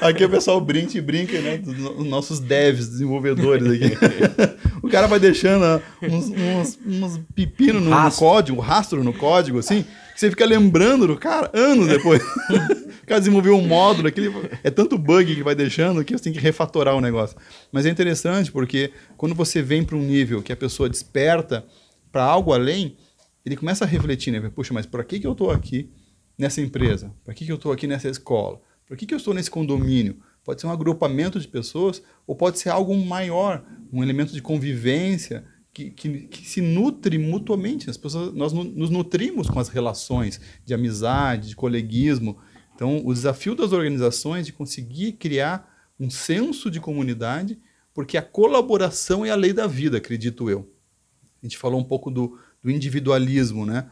Aqui 0.00 0.24
o 0.24 0.30
pessoal 0.30 0.60
brinca 0.60 0.96
e 0.96 1.00
brinca, 1.00 1.40
né? 1.40 1.60
Os 1.96 2.06
nossos 2.06 2.38
devs, 2.38 2.88
desenvolvedores 2.88 3.66
aqui. 3.66 3.96
o 4.80 4.88
cara 4.88 5.08
vai 5.08 5.18
deixando 5.18 5.64
ah, 5.64 5.82
uns, 6.02 6.28
uns, 6.28 6.78
uns 6.86 7.20
pepinos 7.34 7.82
no, 7.82 7.90
no, 7.90 8.12
código, 8.12 8.60
rastro 8.60 9.02
no 9.02 9.12
código, 9.12 9.58
assim, 9.58 9.84
você 10.18 10.30
fica 10.30 10.44
lembrando 10.44 11.06
do 11.06 11.16
cara 11.16 11.50
anos 11.54 11.88
depois. 11.88 12.22
o 13.02 13.06
cara 13.06 13.20
desenvolveu 13.20 13.56
um 13.56 13.66
módulo, 13.66 14.08
aquele, 14.08 14.30
é 14.64 14.70
tanto 14.70 14.98
bug 14.98 15.34
que 15.34 15.42
vai 15.42 15.54
deixando 15.54 16.04
que 16.04 16.16
você 16.16 16.24
tem 16.24 16.32
que 16.32 16.40
refatorar 16.40 16.94
o 16.94 17.00
negócio. 17.00 17.36
Mas 17.70 17.86
é 17.86 17.90
interessante 17.90 18.50
porque 18.50 18.92
quando 19.16 19.34
você 19.34 19.62
vem 19.62 19.84
para 19.84 19.96
um 19.96 20.02
nível 20.02 20.42
que 20.42 20.52
a 20.52 20.56
pessoa 20.56 20.88
desperta 20.88 21.64
para 22.10 22.24
algo 22.24 22.52
além, 22.52 22.96
ele 23.44 23.56
começa 23.56 23.84
a 23.84 23.88
refletir, 23.88 24.30
né? 24.30 24.50
Puxa, 24.54 24.74
mas 24.74 24.86
por 24.86 25.04
que, 25.04 25.20
que 25.20 25.26
eu 25.26 25.32
estou 25.32 25.50
aqui? 25.50 25.90
nessa 26.38 26.60
empresa? 26.60 27.12
Para 27.24 27.34
que, 27.34 27.44
que 27.44 27.52
eu 27.52 27.56
estou 27.56 27.72
aqui 27.72 27.86
nessa 27.86 28.08
escola? 28.08 28.60
Para 28.86 28.96
que, 28.96 29.04
que 29.04 29.12
eu 29.12 29.18
estou 29.18 29.34
nesse 29.34 29.50
condomínio? 29.50 30.16
Pode 30.44 30.60
ser 30.60 30.66
um 30.68 30.70
agrupamento 30.70 31.38
de 31.38 31.48
pessoas 31.48 32.00
ou 32.26 32.34
pode 32.34 32.58
ser 32.58 32.70
algo 32.70 32.96
maior, 32.96 33.64
um 33.92 34.02
elemento 34.02 34.32
de 34.32 34.40
convivência 34.40 35.44
que, 35.78 35.90
que, 35.90 36.20
que 36.26 36.48
se 36.48 36.60
nutre 36.60 37.18
mutuamente. 37.18 37.88
As 37.88 37.96
pessoas, 37.96 38.34
nós 38.34 38.52
nos 38.52 38.90
nutrimos 38.90 39.48
com 39.48 39.60
as 39.60 39.68
relações 39.68 40.40
de 40.64 40.74
amizade, 40.74 41.48
de 41.48 41.56
coleguismo. 41.56 42.38
Então, 42.74 43.00
o 43.04 43.14
desafio 43.14 43.54
das 43.54 43.72
organizações 43.72 44.46
de 44.46 44.52
conseguir 44.52 45.12
criar 45.12 45.72
um 45.98 46.10
senso 46.10 46.70
de 46.70 46.80
comunidade, 46.80 47.58
porque 47.94 48.16
a 48.16 48.22
colaboração 48.22 49.24
é 49.24 49.30
a 49.30 49.36
lei 49.36 49.52
da 49.52 49.66
vida, 49.66 49.98
acredito 49.98 50.50
eu. 50.50 50.68
A 51.40 51.46
gente 51.46 51.56
falou 51.56 51.80
um 51.80 51.84
pouco 51.84 52.10
do, 52.10 52.38
do 52.62 52.70
individualismo, 52.70 53.64
né? 53.64 53.88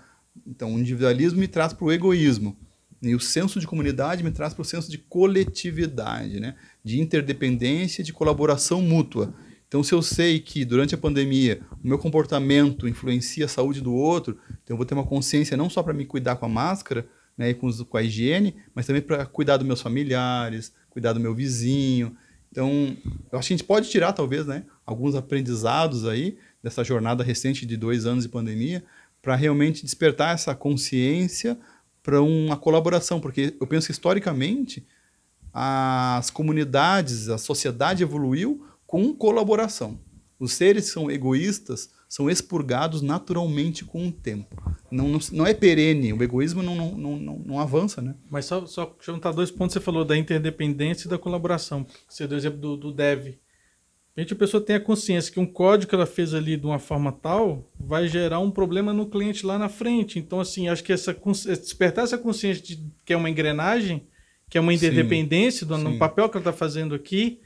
Então, 0.47 0.75
o 0.75 0.79
individualismo 0.79 1.39
me 1.39 1.49
traz 1.49 1.73
para 1.73 1.85
o 1.85 1.93
egoísmo. 1.93 2.57
E 3.01 3.15
o 3.15 3.21
senso 3.21 3.61
de 3.61 3.67
comunidade 3.67 4.25
me 4.25 4.31
traz 4.31 4.55
para 4.55 4.63
o 4.63 4.65
senso 4.65 4.91
de 4.91 4.99
coletividade, 4.99 6.41
né? 6.41 6.57
de 6.83 7.01
interdependência, 7.01 8.03
de 8.03 8.13
colaboração 8.13 8.81
mútua. 8.81 9.35
Então, 9.69 9.83
se 9.83 9.93
eu 9.93 10.01
sei 10.01 10.39
que 10.39 10.65
durante 10.65 10.95
a 10.95 10.99
pandemia 10.99 11.61
o 11.83 11.89
meu 11.89 11.99
comportamento 11.99 12.87
influencia 12.87 13.47
a 13.47 13.49
saúde 13.49 13.81
do 13.81 13.93
outro, 13.93 14.39
então 14.63 14.75
eu 14.75 14.77
vou 14.77 14.87
ter 14.87 14.95
uma 14.95 15.05
consciência 15.05 15.57
não 15.57 15.69
só 15.69 15.83
para 15.83 15.93
me 15.93 16.07
cuidar 16.07 16.37
com 16.37 16.47
a 16.47 16.49
máscara 16.49 17.07
né, 17.37 17.51
e 17.51 17.55
com, 17.55 17.71
com 17.85 17.97
a 17.97 18.03
higiene, 18.03 18.57
mas 18.75 18.87
também 18.87 19.03
para 19.03 19.27
cuidar 19.27 19.57
dos 19.57 19.67
meus 19.67 19.83
familiares, 19.83 20.73
cuidar 20.89 21.13
do 21.13 21.21
meu 21.21 21.35
vizinho. 21.35 22.17
Então, 22.51 22.97
eu 23.31 23.39
acho 23.39 23.49
que 23.49 23.55
a 23.55 23.57
gente 23.57 23.67
pode 23.67 23.91
tirar, 23.91 24.13
talvez, 24.13 24.47
né, 24.47 24.65
alguns 24.85 25.15
aprendizados 25.15 26.07
aí 26.07 26.39
dessa 26.63 26.83
jornada 26.83 27.23
recente 27.23 27.67
de 27.67 27.77
dois 27.77 28.07
anos 28.07 28.25
de 28.25 28.31
pandemia, 28.31 28.85
para 29.21 29.35
realmente 29.35 29.85
despertar 29.85 30.35
essa 30.35 30.55
consciência 30.55 31.59
para 32.03 32.23
uma 32.23 32.57
colaboração, 32.57 33.21
porque 33.21 33.57
eu 33.61 33.67
penso 33.67 33.89
que 33.89 33.93
historicamente 33.93 34.87
as 35.53 36.31
comunidades, 36.31 37.29
a 37.29 37.37
sociedade 37.37 38.03
evoluiu 38.03 38.65
com 38.87 39.15
colaboração. 39.15 39.99
Os 40.39 40.53
seres 40.53 40.87
que 40.87 40.91
são 40.93 41.11
egoístas 41.11 41.91
são 42.09 42.31
expurgados 42.31 43.03
naturalmente 43.03 43.85
com 43.85 44.07
o 44.07 44.13
tempo. 44.13 44.63
Não, 44.91 45.09
não, 45.09 45.19
não 45.33 45.47
é 45.47 45.53
perene, 45.53 46.13
o 46.13 46.23
egoísmo 46.23 46.63
não, 46.63 46.75
não, 46.75 47.17
não, 47.17 47.39
não, 47.39 47.61
avança, 47.61 48.01
né? 48.01 48.15
Mas 48.31 48.45
só, 48.45 48.65
só 48.67 48.97
juntar 49.01 49.33
dois 49.33 49.51
pontos, 49.51 49.75
você 49.75 49.81
falou 49.81 50.05
da 50.05 50.17
interdependência 50.17 51.09
e 51.09 51.11
da 51.11 51.19
colaboração. 51.19 51.85
Você 52.09 52.27
deu 52.27 52.37
o 52.37 52.41
exemplo 52.41 52.61
do, 52.61 52.77
do 52.77 52.93
dev. 52.93 53.35
A 54.17 54.21
gente, 54.21 54.33
a 54.33 54.37
pessoa 54.37 54.63
tem 54.63 54.77
a 54.77 54.81
consciência 54.81 55.31
que 55.31 55.41
um 55.41 55.45
código 55.45 55.91
que 55.91 55.95
ela 55.95 56.07
fez 56.07 56.33
ali 56.33 56.57
de 56.57 56.65
uma 56.65 56.79
forma 56.79 57.13
tal 57.13 57.71
vai 57.79 58.09
gerar 58.09 58.39
um 58.39 58.51
problema 58.51 58.93
no 58.93 59.07
cliente 59.07 59.45
lá 59.45 59.59
na 59.59 59.69
frente. 59.69 60.19
Então, 60.19 60.41
assim, 60.41 60.69
acho 60.69 60.83
que 60.83 60.93
essa, 60.93 61.13
despertar 61.13 62.05
essa 62.05 62.17
consciência 62.17 62.63
de 62.63 62.83
que 63.05 63.13
é 63.13 63.17
uma 63.17 63.29
engrenagem, 63.29 64.07
que 64.49 64.57
é 64.57 64.61
uma 64.61 64.73
interdependência 64.73 65.61
sim, 65.61 65.67
do, 65.67 65.77
no 65.77 65.99
papel 65.99 66.31
que 66.31 66.37
ela 66.39 66.41
está 66.41 66.53
fazendo 66.53 66.95
aqui, 66.95 67.41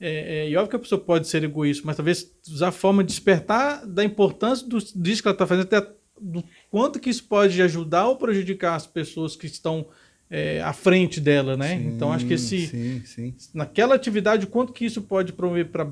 é, 0.00 0.38
é, 0.38 0.50
e 0.50 0.56
óbvio 0.56 0.70
que 0.70 0.76
a 0.76 0.80
pessoa 0.80 1.00
pode 1.00 1.28
ser 1.28 1.44
egoísta, 1.44 1.82
mas 1.86 1.96
talvez 1.96 2.30
usar 2.48 2.68
a 2.68 2.72
forma 2.72 3.02
de 3.02 3.08
despertar 3.08 3.86
da 3.86 4.04
importância 4.04 4.66
do, 4.66 4.78
disso 4.78 5.22
que 5.22 5.28
ela 5.28 5.34
está 5.34 5.46
fazendo, 5.46 5.64
até 5.64 5.86
do 6.20 6.44
quanto 6.70 6.98
que 6.98 7.10
isso 7.10 7.24
pode 7.24 7.60
ajudar 7.62 8.06
ou 8.06 8.16
prejudicar 8.16 8.74
as 8.74 8.86
pessoas 8.86 9.36
que 9.36 9.46
estão 9.46 9.86
é, 10.30 10.60
à 10.62 10.72
frente 10.72 11.20
dela, 11.20 11.56
né? 11.56 11.76
Sim, 11.76 11.86
então 11.88 12.12
acho 12.12 12.26
que 12.26 12.34
esse 12.34 12.66
sim, 12.66 13.02
sim. 13.04 13.34
naquela 13.52 13.94
atividade 13.94 14.46
quanto 14.46 14.72
que 14.72 14.84
isso 14.84 15.02
pode 15.02 15.32
promover 15.32 15.66
para 15.66 15.86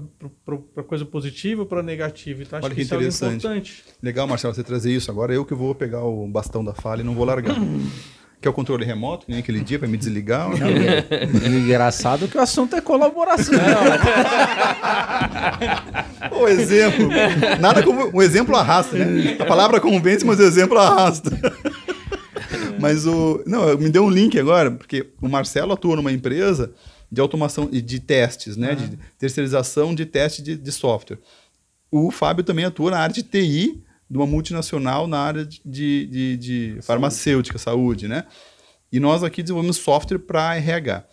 coisa 0.84 1.04
positiva 1.04 1.62
ou 1.62 1.66
para 1.66 1.82
negativa. 1.82 2.42
Então 2.42 2.58
acho 2.58 2.66
Olha 2.66 2.74
que, 2.74 2.84
que 2.84 3.04
isso 3.04 3.24
é 3.24 3.28
importante. 3.28 3.84
Legal, 4.02 4.26
Marcelo, 4.26 4.54
você 4.54 4.64
trazer 4.64 4.92
isso. 4.92 5.10
Agora 5.10 5.34
eu 5.34 5.44
que 5.44 5.54
vou 5.54 5.74
pegar 5.74 6.04
o 6.04 6.26
bastão 6.26 6.64
da 6.64 6.74
falha 6.74 7.02
e 7.02 7.04
não 7.04 7.14
vou 7.14 7.24
largar. 7.24 7.56
que 8.42 8.48
é 8.48 8.50
o 8.50 8.54
controle 8.54 8.84
remoto, 8.84 9.24
nem 9.28 9.38
aquele 9.38 9.60
dia 9.60 9.78
para 9.78 9.86
me 9.86 9.96
desligar. 9.96 10.50
Não, 10.50 10.66
é, 10.66 11.06
engraçado 11.46 12.26
que 12.26 12.36
o 12.36 12.40
assunto 12.40 12.74
é 12.74 12.80
colaboração. 12.80 13.54
o 16.32 16.48
exemplo. 16.48 17.08
Nada 17.60 17.84
como. 17.84 18.10
O 18.12 18.20
exemplo 18.20 18.56
arrasta, 18.56 18.98
né? 18.98 19.36
A 19.38 19.44
palavra 19.44 19.80
convence, 19.80 20.26
mas 20.26 20.40
o 20.40 20.42
exemplo 20.42 20.76
arrasta. 20.76 21.30
Mas 22.80 23.06
o. 23.06 23.40
Não, 23.46 23.78
me 23.78 23.88
deu 23.88 24.02
um 24.04 24.10
link 24.10 24.36
agora, 24.36 24.72
porque 24.72 25.06
o 25.22 25.28
Marcelo 25.28 25.72
atua 25.72 25.94
numa 25.94 26.10
empresa 26.10 26.72
de 27.10 27.20
automação 27.20 27.68
e 27.70 27.80
de 27.80 28.00
testes, 28.00 28.56
né? 28.56 28.70
Uhum. 28.70 28.76
De 28.76 28.98
terceirização 29.20 29.94
de 29.94 30.04
teste 30.04 30.42
de, 30.42 30.56
de 30.56 30.72
software. 30.72 31.20
O 31.92 32.10
Fábio 32.10 32.42
também 32.42 32.64
atua 32.64 32.90
na 32.90 32.98
área 32.98 33.14
de 33.14 33.22
TI 33.22 33.84
de 34.12 34.18
uma 34.18 34.26
multinacional 34.26 35.06
na 35.08 35.18
área 35.18 35.46
de, 35.46 36.06
de, 36.06 36.36
de 36.36 36.78
farmacêutica, 36.82 37.56
saúde, 37.56 38.06
né? 38.06 38.26
E 38.92 39.00
nós 39.00 39.24
aqui 39.24 39.42
desenvolvemos 39.42 39.78
software 39.78 40.18
para 40.18 40.54
RH. 40.54 41.06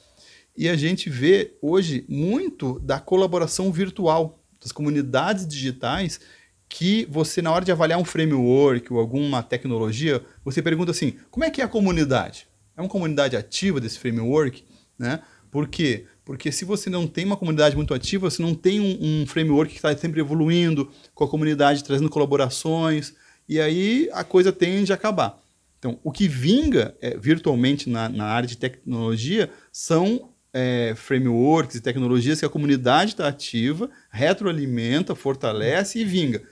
E 0.58 0.68
a 0.68 0.76
gente 0.76 1.10
vê 1.10 1.56
hoje 1.62 2.04
muito 2.10 2.78
da 2.82 3.00
colaboração 3.00 3.72
virtual 3.72 4.44
das 4.62 4.74
comunidades 4.74 5.48
digitais 5.48 6.20
que 6.68 7.08
você, 7.10 7.42
na 7.42 7.54
hora 7.54 7.64
de 7.64 7.72
avaliar 7.72 7.98
um 7.98 8.04
framework 8.04 8.92
ou 8.92 9.00
alguma 9.00 9.42
tecnologia, 9.42 10.22
você 10.44 10.62
pergunta 10.62 10.92
assim, 10.92 11.14
como 11.32 11.46
é 11.46 11.50
que 11.50 11.62
é 11.62 11.64
a 11.64 11.70
comunidade? 11.70 12.50
É 12.76 12.82
uma 12.82 12.90
comunidade 12.90 13.38
ativa 13.38 13.80
desse 13.80 13.98
framework? 13.98 14.66
Né? 14.98 15.22
Por 15.50 15.70
quê? 15.70 16.06
Porque 16.30 16.52
se 16.52 16.63
você 16.63 16.92
não 16.92 17.08
tem 17.08 17.26
uma 17.26 17.36
comunidade 17.36 17.76
muito 17.76 17.92
ativa, 17.92 18.30
você 18.30 18.39
não 18.39 18.54
tem 18.54 18.80
um, 18.80 19.00
um 19.02 19.26
framework 19.26 19.72
que 19.72 19.80
está 19.80 19.98
sempre 19.98 20.20
evoluindo, 20.20 20.88
com 21.15 21.24
a 21.24 21.28
comunidade 21.28 21.84
trazendo 21.84 22.08
colaborações, 22.08 23.15
e 23.48 23.60
aí 23.60 24.08
a 24.13 24.24
coisa 24.24 24.54
tende 24.54 24.92
a 24.92 24.96
acabar. 24.96 25.42
Então, 25.80 26.00
o 26.04 26.12
que 26.12 26.28
vinga 26.28 26.96
é, 27.02 27.18
virtualmente 27.18 27.89
na, 27.89 28.08
na 28.08 28.26
área 28.26 28.48
de 28.48 28.56
tecnologia 28.58 29.50
são 29.72 30.30
é, 30.54 30.94
frameworks 30.96 31.78
e 31.78 31.82
tecnologias 31.82 32.39
que 32.39 32.46
a 32.46 32.50
comunidade 32.50 33.13
está 33.13 33.28
ativa, 33.28 33.89
retroalimenta, 34.12 35.15
fortalece 35.15 35.98
e 35.98 36.06
vinga. 36.06 36.44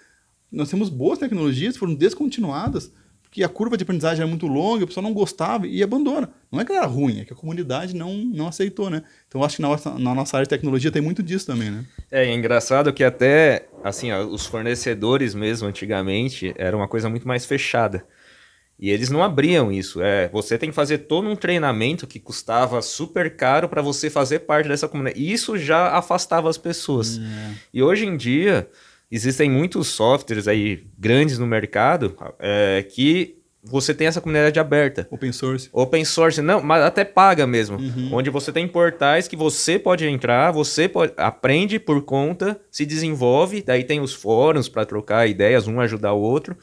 Nós 0.51 0.71
temos 0.71 0.89
boas 0.89 1.19
tecnologias 1.19 1.77
foram 1.77 1.93
descontinuadas 1.93 2.91
porque 3.27 3.43
a 3.43 3.49
curva 3.49 3.75
de 3.75 3.83
aprendizagem 3.83 4.21
era 4.21 4.27
muito 4.27 4.47
longa, 4.47 4.85
o 4.85 4.87
pessoal 4.87 5.03
não 5.03 5.13
gostava 5.13 5.67
e 5.67 5.83
abandona. 5.83 6.29
Não 6.49 6.61
é 6.61 6.65
que 6.65 6.71
era 6.71 6.85
ruim, 6.85 7.19
é 7.19 7.25
que 7.25 7.33
a 7.33 7.35
comunidade 7.35 7.93
não, 7.93 8.13
não 8.13 8.47
aceitou, 8.47 8.89
né? 8.89 9.03
Então 9.27 9.43
acho 9.43 9.57
que 9.57 9.61
na 9.61 9.67
nossa, 9.67 9.99
na 9.99 10.15
nossa 10.15 10.37
área 10.37 10.45
de 10.45 10.49
tecnologia 10.49 10.89
tem 10.89 11.01
muito 11.01 11.21
disso 11.21 11.45
também, 11.45 11.69
né? 11.69 11.85
É, 12.09 12.25
é 12.25 12.33
engraçado 12.33 12.91
que 12.93 13.03
até, 13.03 13.67
assim, 13.83 14.11
ó, 14.11 14.23
os 14.25 14.45
fornecedores 14.45 15.35
mesmo, 15.35 15.67
antigamente, 15.67 16.53
era 16.57 16.75
uma 16.75 16.87
coisa 16.87 17.09
muito 17.09 17.27
mais 17.27 17.45
fechada. 17.45 18.05
E 18.79 18.91
eles 18.91 19.09
não 19.09 19.23
abriam 19.23 19.71
isso. 19.71 20.01
É, 20.01 20.29
você 20.29 20.57
tem 20.57 20.69
que 20.69 20.75
fazer 20.75 20.99
todo 20.99 21.27
um 21.27 21.35
treinamento 21.35 22.07
que 22.07 22.19
custava 22.19 22.81
super 22.81 23.35
caro 23.35 23.67
para 23.67 23.81
você 23.81 24.09
fazer 24.09 24.39
parte 24.39 24.69
dessa 24.69 24.87
comunidade. 24.87 25.19
E 25.19 25.33
isso 25.33 25.57
já 25.57 25.97
afastava 25.97 26.49
as 26.49 26.57
pessoas. 26.57 27.17
É. 27.17 27.53
E 27.73 27.83
hoje 27.83 28.05
em 28.05 28.15
dia 28.15 28.69
existem 29.11 29.49
muitos 29.49 29.87
softwares 29.87 30.47
aí 30.47 30.85
grandes 30.97 31.39
no 31.39 31.47
mercado 31.47 32.15
é, 32.39 32.85
que 32.89 33.37
você 33.63 33.93
tem 33.93 34.07
essa 34.07 34.21
comunidade 34.21 34.59
aberta. 34.59 35.07
Open 35.11 35.31
source. 35.31 35.69
Open 35.73 36.05
source, 36.05 36.41
não, 36.41 36.61
mas 36.61 36.83
até 36.83 37.03
paga 37.03 37.45
mesmo. 37.45 37.77
Uhum. 37.77 38.09
Onde 38.13 38.29
você 38.29 38.51
tem 38.51 38.67
portais 38.67 39.27
que 39.27 39.35
você 39.35 39.77
pode 39.77 40.05
entrar, 40.05 40.51
você 40.51 40.87
pode, 40.87 41.13
aprende 41.17 41.79
por 41.79 42.01
conta, 42.03 42.59
se 42.71 42.85
desenvolve, 42.85 43.61
daí 43.61 43.83
tem 43.83 43.99
os 43.99 44.13
fóruns 44.13 44.69
para 44.69 44.85
trocar 44.85 45.27
ideias, 45.27 45.67
um 45.67 45.79
ajudar 45.81 46.13
o 46.13 46.21
outro. 46.21 46.55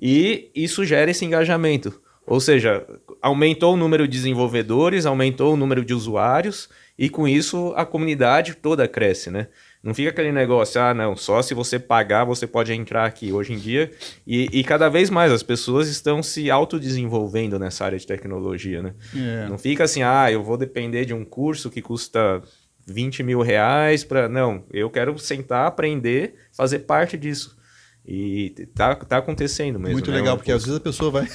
E 0.00 0.50
isso 0.54 0.84
gera 0.84 1.10
esse 1.10 1.24
engajamento. 1.24 2.00
Ou 2.26 2.40
seja, 2.40 2.86
aumentou 3.20 3.74
o 3.74 3.76
número 3.76 4.06
de 4.06 4.16
desenvolvedores, 4.16 5.06
aumentou 5.06 5.54
o 5.54 5.56
número 5.56 5.84
de 5.84 5.92
usuários, 5.92 6.68
e 6.98 7.08
com 7.08 7.26
isso 7.26 7.72
a 7.76 7.84
comunidade 7.84 8.54
toda 8.54 8.86
cresce, 8.86 9.30
né? 9.30 9.48
Não 9.82 9.94
fica 9.94 10.10
aquele 10.10 10.30
negócio, 10.30 10.78
ah, 10.78 10.92
não, 10.92 11.16
só 11.16 11.40
se 11.40 11.54
você 11.54 11.78
pagar 11.78 12.24
você 12.24 12.46
pode 12.46 12.70
entrar 12.72 13.06
aqui. 13.06 13.32
Hoje 13.32 13.54
em 13.54 13.58
dia, 13.58 13.90
e, 14.26 14.48
e 14.52 14.62
cada 14.62 14.90
vez 14.90 15.08
mais 15.08 15.32
as 15.32 15.42
pessoas 15.42 15.88
estão 15.88 16.22
se 16.22 16.50
autodesenvolvendo 16.50 17.58
nessa 17.58 17.86
área 17.86 17.98
de 17.98 18.06
tecnologia, 18.06 18.82
né? 18.82 18.94
É. 19.16 19.48
Não 19.48 19.56
fica 19.56 19.84
assim, 19.84 20.02
ah, 20.02 20.30
eu 20.30 20.42
vou 20.44 20.58
depender 20.58 21.06
de 21.06 21.14
um 21.14 21.24
curso 21.24 21.70
que 21.70 21.80
custa 21.80 22.42
20 22.86 23.22
mil 23.22 23.40
reais 23.40 24.04
para. 24.04 24.28
Não, 24.28 24.64
eu 24.70 24.90
quero 24.90 25.18
sentar, 25.18 25.66
aprender, 25.66 26.34
fazer 26.52 26.80
parte 26.80 27.16
disso. 27.16 27.58
E 28.06 28.50
tá, 28.74 28.94
tá 28.96 29.18
acontecendo 29.18 29.78
mesmo. 29.78 29.92
Muito 29.92 30.10
né? 30.10 30.16
legal, 30.18 30.36
porque 30.36 30.52
às 30.52 30.64
vezes 30.64 30.78
a 30.78 30.82
pessoa 30.82 31.10
vai. 31.10 31.28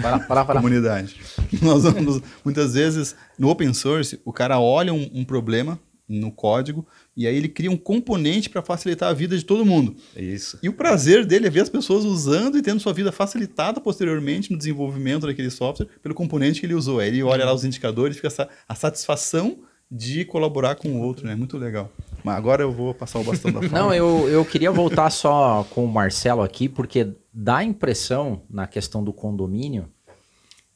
para, 0.00 0.18
para, 0.20 0.44
para. 0.44 0.60
Comunidade. 0.60 1.20
Nós 1.60 1.82
vamos, 1.82 2.22
muitas 2.44 2.74
vezes, 2.74 3.14
no 3.38 3.48
open 3.48 3.74
source, 3.74 4.20
o 4.24 4.32
cara 4.32 4.58
olha 4.58 4.92
um, 4.92 5.10
um 5.12 5.24
problema 5.24 5.78
no 6.08 6.30
código 6.30 6.86
e 7.16 7.26
aí 7.26 7.36
ele 7.36 7.48
cria 7.48 7.70
um 7.70 7.76
componente 7.76 8.48
para 8.48 8.62
facilitar 8.62 9.10
a 9.10 9.12
vida 9.12 9.36
de 9.36 9.44
todo 9.44 9.66
mundo. 9.66 9.94
Isso. 10.16 10.58
E 10.62 10.68
o 10.68 10.72
prazer 10.72 11.26
dele 11.26 11.46
é 11.46 11.50
ver 11.50 11.60
as 11.60 11.68
pessoas 11.68 12.04
usando 12.04 12.56
e 12.56 12.62
tendo 12.62 12.80
sua 12.80 12.92
vida 12.92 13.12
facilitada 13.12 13.80
posteriormente 13.80 14.50
no 14.50 14.56
desenvolvimento 14.56 15.26
daquele 15.26 15.50
software 15.50 15.88
pelo 16.02 16.14
componente 16.14 16.60
que 16.60 16.66
ele 16.66 16.74
usou. 16.74 17.00
Aí 17.00 17.08
ele 17.08 17.22
olha 17.22 17.44
lá 17.44 17.52
os 17.52 17.64
indicadores 17.64 18.16
e 18.16 18.20
fica 18.20 18.48
a 18.68 18.74
satisfação 18.74 19.58
de 19.90 20.24
colaborar 20.24 20.76
com 20.76 20.88
o 20.88 21.02
outro, 21.02 21.26
né? 21.26 21.34
Muito 21.34 21.58
legal. 21.58 21.92
Mas 22.24 22.34
agora 22.34 22.62
eu 22.62 22.72
vou 22.72 22.94
passar 22.94 23.18
o 23.18 23.24
bastão 23.24 23.52
da 23.52 23.60
fala. 23.68 23.82
Não, 23.82 23.94
eu, 23.94 24.26
eu 24.26 24.42
queria 24.42 24.72
voltar 24.72 25.10
só 25.10 25.66
com 25.68 25.84
o 25.84 25.88
Marcelo 25.88 26.40
aqui, 26.40 26.66
porque 26.66 27.12
dá 27.32 27.58
a 27.58 27.64
impressão, 27.64 28.40
na 28.48 28.66
questão 28.66 29.04
do 29.04 29.12
condomínio, 29.12 29.90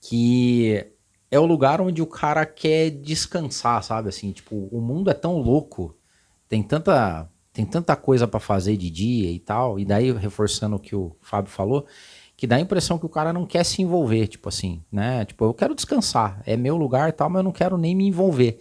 que 0.03 0.85
é 1.31 1.38
o 1.38 1.46
lugar 1.46 1.81
onde 1.81 2.03
o 2.03 2.07
cara 2.07 2.44
quer 2.44 2.90
descansar, 2.90 3.83
sabe? 3.83 4.11
Assim, 4.11 4.33
tipo, 4.33 4.68
o 4.70 4.83
mundo 4.83 5.09
é 5.09 5.14
tão 5.14 5.38
louco, 5.38 5.96
tem 6.48 6.62
tanta, 6.62 7.28
tem 7.52 7.64
tanta 7.64 7.96
coisa 7.96 8.26
para 8.26 8.40
fazer 8.40 8.76
de 8.76 8.90
dia 8.90 9.30
e 9.30 9.38
tal, 9.38 9.78
e 9.78 9.85
daí, 9.85 10.12
reforçando 10.12 10.76
o 10.76 10.80
que 10.80 10.94
o 10.94 11.16
Fábio 11.20 11.50
falou, 11.50 11.87
que 12.37 12.46
dá 12.46 12.56
a 12.56 12.61
impressão 12.61 12.98
que 12.98 13.06
o 13.06 13.11
cara 13.11 13.32
não 13.32 13.46
quer 13.46 13.64
se 13.64 13.80
envolver, 13.80 14.26
tipo 14.28 14.48
assim, 14.48 14.82
né? 14.92 15.24
Tipo, 15.24 15.46
eu 15.46 15.54
quero 15.54 15.74
descansar, 15.74 16.42
é 16.44 16.56
meu 16.56 16.76
lugar 16.76 17.09
e 17.09 17.12
tal, 17.12 17.30
mas 17.30 17.40
eu 17.40 17.44
não 17.44 17.52
quero 17.52 17.78
nem 17.78 17.94
me 17.94 18.06
envolver. 18.06 18.59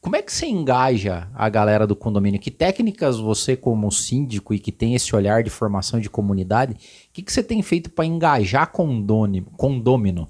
Como 0.00 0.14
é 0.14 0.22
que 0.22 0.32
você 0.32 0.46
engaja 0.46 1.28
a 1.34 1.48
galera 1.48 1.84
do 1.84 1.96
condomínio? 1.96 2.38
Que 2.38 2.52
técnicas 2.52 3.18
você, 3.18 3.56
como 3.56 3.90
síndico 3.90 4.54
e 4.54 4.58
que 4.60 4.70
tem 4.70 4.94
esse 4.94 5.14
olhar 5.14 5.42
de 5.42 5.50
formação 5.50 5.98
de 5.98 6.08
comunidade, 6.08 6.74
o 6.74 6.76
que, 7.12 7.22
que 7.22 7.32
você 7.32 7.42
tem 7.42 7.60
feito 7.62 7.90
para 7.90 8.06
engajar 8.06 8.70
condômino? 8.70 9.50
condômino? 9.56 10.28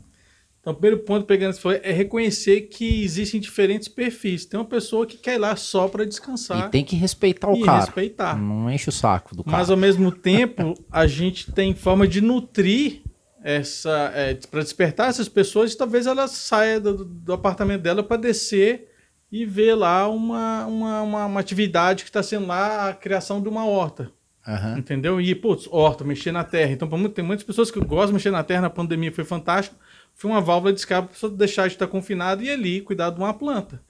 Então, 0.69 0.77
o 0.77 0.81
primeiro 0.81 1.03
ponto, 1.03 1.25
pegando 1.25 1.53
isso, 1.53 1.63
foi, 1.63 1.81
é 1.83 1.93
reconhecer 1.93 2.63
que 2.63 3.03
existem 3.03 3.41
diferentes 3.41 3.89
perfis. 3.89 4.45
Tem 4.45 4.61
uma 4.61 4.67
pessoa 4.67 5.07
que 5.07 5.17
quer 5.17 5.37
ir 5.37 5.39
lá 5.39 5.57
só 5.57 5.89
para 5.89 6.05
descansar. 6.05 6.67
E 6.67 6.71
tem 6.71 6.85
que 6.85 6.95
respeitar 6.95 7.49
o 7.51 7.57
e 7.57 7.63
cara. 7.63 7.87
respeitar. 7.87 8.39
Não 8.39 8.71
enche 8.71 8.91
o 8.91 8.93
saco 8.93 9.35
do 9.35 9.43
cara. 9.43 9.57
Mas, 9.57 9.71
ao 9.71 9.79
mesmo 9.79 10.13
tempo, 10.13 10.75
a 10.93 11.07
gente 11.07 11.51
tem 11.53 11.75
forma 11.75 12.07
de 12.07 12.21
nutrir 12.21 13.01
essa... 13.43 14.13
É, 14.15 14.35
para 14.35 14.61
despertar 14.61 15.09
essas 15.09 15.27
pessoas 15.27 15.73
e 15.73 15.79
talvez 15.79 16.07
ela 16.07 16.29
saia 16.29 16.79
do, 16.79 17.03
do 17.03 17.33
apartamento 17.33 17.81
dela 17.81 18.03
para 18.03 18.19
descer 18.19 18.91
e 19.33 19.47
ver 19.47 19.75
lá 19.75 20.07
uma, 20.07 20.67
uma, 20.67 21.03
uma, 21.03 21.27
uma 21.27 21.41
atividade 21.41 22.05
que 22.05 22.11
está 22.11 22.23
sendo 22.23 22.47
lá 22.47 22.91
a 22.91 22.93
criação 22.93 23.41
de 23.41 23.49
uma 23.49 23.65
horta. 23.65 24.13
Uhum. 24.47 24.79
Entendeu? 24.79 25.19
E, 25.19 25.35
putz, 25.35 25.67
horta, 25.71 26.05
mexer 26.05 26.33
na 26.33 26.45
terra. 26.45 26.73
Então, 26.73 26.89
tem 27.09 27.25
muitas 27.25 27.45
pessoas 27.45 27.71
que 27.71 27.81
gostam 27.81 28.09
de 28.09 28.13
mexer 28.15 28.31
na 28.31 28.43
terra 28.43 28.63
na 28.63 28.71
pandemia, 28.71 29.11
foi 29.11 29.25
fantástico. 29.25 29.77
Foi 30.19 30.29
uma 30.29 30.41
válvula 30.41 30.73
de 30.73 30.81
escape 30.81 31.17
para 31.17 31.29
deixar 31.29 31.69
de 31.69 31.75
estar 31.75 31.87
confinada 31.87 32.43
e 32.43 32.49
ir 32.49 32.51
ali 32.51 32.81
cuidar 32.81 33.11
de 33.11 33.21
uma 33.21 33.33
planta. 33.33 33.81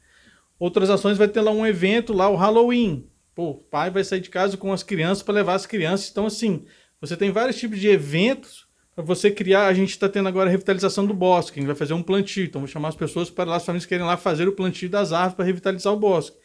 Outras 0.58 0.90
ações 0.90 1.16
vai 1.16 1.26
ter 1.26 1.40
lá 1.40 1.50
um 1.50 1.66
evento, 1.66 2.12
lá 2.12 2.28
o 2.28 2.36
Halloween. 2.36 3.08
Pô, 3.34 3.52
o 3.52 3.54
pai 3.54 3.90
vai 3.90 4.04
sair 4.04 4.20
de 4.20 4.28
casa 4.28 4.54
com 4.54 4.70
as 4.70 4.82
crianças 4.82 5.22
para 5.22 5.32
levar 5.32 5.54
as 5.54 5.64
crianças. 5.64 6.10
Então, 6.10 6.26
assim, 6.26 6.66
você 7.00 7.16
tem 7.16 7.30
vários 7.30 7.56
tipos 7.56 7.80
de 7.80 7.88
eventos 7.88 8.68
para 8.94 9.02
você 9.02 9.30
criar. 9.30 9.68
A 9.68 9.72
gente 9.72 9.88
está 9.88 10.06
tendo 10.06 10.28
agora 10.28 10.50
a 10.50 10.52
revitalização 10.52 11.06
do 11.06 11.14
bosque, 11.14 11.58
a 11.58 11.60
gente 11.62 11.66
vai 11.66 11.76
fazer 11.76 11.94
um 11.94 12.02
plantio. 12.02 12.44
Então, 12.44 12.60
vou 12.60 12.68
chamar 12.68 12.88
as 12.88 12.96
pessoas 12.96 13.30
para 13.30 13.48
lá, 13.48 13.56
as 13.56 13.64
famílias 13.64 13.86
querem 13.86 14.04
lá 14.04 14.18
fazer 14.18 14.46
o 14.46 14.52
plantio 14.52 14.90
das 14.90 15.14
árvores 15.14 15.34
para 15.34 15.46
revitalizar 15.46 15.94
o 15.94 15.98
bosque. 15.98 16.36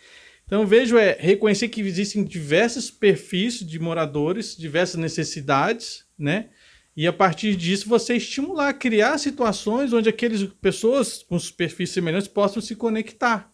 Então, 0.45 0.65
vejo 0.65 0.97
é 0.97 1.17
reconhecer 1.19 1.67
que 1.67 1.81
existem 1.81 2.23
diversos 2.23 2.89
perfis 2.89 3.59
de 3.59 3.79
moradores, 3.79 4.55
diversas 4.55 4.95
necessidades, 4.95 6.05
né? 6.17 6.51
E 6.95 7.07
a 7.07 7.13
partir 7.13 7.55
disso 7.55 7.89
você 7.89 8.15
estimular, 8.15 8.73
criar 8.73 9.17
situações 9.17 9.91
onde 9.93 10.09
aquelas 10.09 10.43
pessoas 10.43 11.23
com 11.23 11.37
perfis 11.57 11.89
semelhantes 11.89 12.27
possam 12.27 12.61
se 12.61 12.75
conectar. 12.75 13.51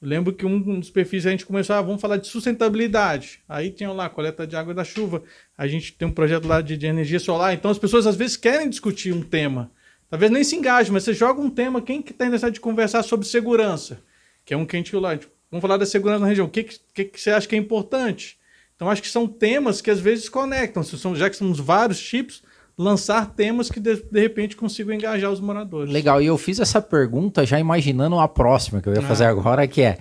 Eu 0.00 0.08
lembro 0.08 0.32
que 0.32 0.44
um 0.44 0.78
dos 0.78 0.90
perfis 0.90 1.26
a 1.26 1.30
gente 1.30 1.46
começou, 1.46 1.74
ah, 1.74 1.82
vamos 1.82 2.00
falar 2.00 2.18
de 2.18 2.28
sustentabilidade. 2.28 3.40
Aí 3.48 3.70
tinha 3.70 3.90
lá, 3.90 4.08
coleta 4.08 4.46
de 4.46 4.54
água 4.54 4.74
da 4.74 4.84
chuva. 4.84 5.22
A 5.56 5.66
gente 5.66 5.92
tem 5.94 6.06
um 6.06 6.12
projeto 6.12 6.46
lá 6.46 6.60
de, 6.60 6.76
de 6.76 6.86
energia 6.86 7.18
solar. 7.18 7.54
Então 7.54 7.70
as 7.70 7.78
pessoas 7.78 8.06
às 8.06 8.14
vezes 8.14 8.36
querem 8.36 8.68
discutir 8.68 9.12
um 9.12 9.22
tema. 9.22 9.72
Talvez 10.08 10.30
nem 10.30 10.44
se 10.44 10.54
engajem, 10.54 10.92
mas 10.92 11.02
você 11.02 11.14
joga 11.14 11.40
um 11.40 11.50
tema, 11.50 11.82
quem 11.82 12.00
que 12.00 12.12
está 12.12 12.26
interessado 12.26 12.52
de 12.52 12.60
conversar 12.60 13.02
sobre 13.02 13.26
segurança? 13.26 14.00
Que 14.44 14.54
é 14.54 14.56
um 14.56 14.64
que 14.64 14.76
a 14.76 14.78
gente 14.78 14.94
lá, 14.94 15.16
tipo, 15.16 15.32
vamos 15.50 15.62
falar 15.62 15.76
da 15.76 15.86
segurança 15.86 16.20
na 16.20 16.26
região. 16.26 16.46
O 16.46 16.50
que, 16.50 16.62
que, 16.94 17.04
que 17.06 17.20
você 17.20 17.30
acha 17.30 17.48
que 17.48 17.56
é 17.56 17.58
importante? 17.58 18.38
Então 18.76 18.88
acho 18.88 19.02
que 19.02 19.08
são 19.08 19.26
temas 19.26 19.80
que 19.80 19.90
às 19.90 19.98
vezes 19.98 20.28
conectam. 20.28 20.82
Já 21.14 21.28
que 21.28 21.36
somos 21.36 21.58
vários 21.58 22.00
tipos, 22.00 22.42
lançar 22.78 23.34
temas 23.34 23.70
que 23.70 23.80
de, 23.80 23.96
de, 23.96 24.20
repente 24.20 24.56
consigam 24.56 24.94
engajar 24.94 25.30
os 25.30 25.40
moradores. 25.40 25.92
Legal, 25.92 26.20
e 26.20 26.26
eu 26.26 26.36
fiz 26.36 26.60
essa 26.60 26.80
pergunta 26.80 27.46
já 27.46 27.58
imaginando 27.58 28.18
a 28.18 28.28
próxima 28.28 28.82
que 28.82 28.88
eu 28.88 28.92
ia 28.92 29.00
ah. 29.00 29.02
fazer 29.02 29.24
agora, 29.24 29.66
que 29.66 29.82
é 29.82 29.98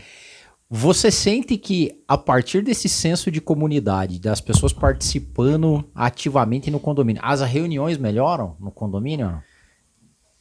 você 0.69 1.11
sente 1.11 1.57
que 1.57 2.03
a 2.07 2.17
partir 2.17 2.63
desse 2.63 2.89
senso 2.89 3.29
de 3.29 3.39
comunidade, 3.39 4.19
das 4.19 4.41
pessoas 4.41 4.73
participando 4.73 5.85
ativamente 5.93 6.71
no 6.71 6.79
condomínio, 6.79 7.21
as 7.23 7.41
reuniões 7.41 7.97
melhoram 7.97 8.57
no 8.59 8.71
condomínio? 8.71 9.41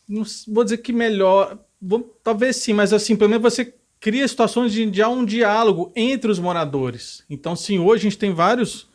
não 0.09 0.22
vou 0.49 0.64
dizer 0.64 0.78
que 0.78 0.93
melhor, 0.93 1.59
vou, 1.80 2.01
talvez 2.22 2.57
sim, 2.57 2.72
mas 2.72 2.93
assim, 2.93 3.16
pelo 3.16 3.30
menos 3.30 3.43
você 3.43 3.74
cria 4.01 4.26
situações 4.28 4.72
de, 4.72 4.85
de 4.91 5.05
um 5.05 5.24
diálogo 5.24 5.93
entre 5.97 6.30
os 6.30 6.39
moradores. 6.39 7.22
Então, 7.28 7.57
sim, 7.57 7.78
hoje 7.78 8.07
a 8.07 8.11
gente 8.11 8.18
tem 8.18 8.32
vários 8.32 8.87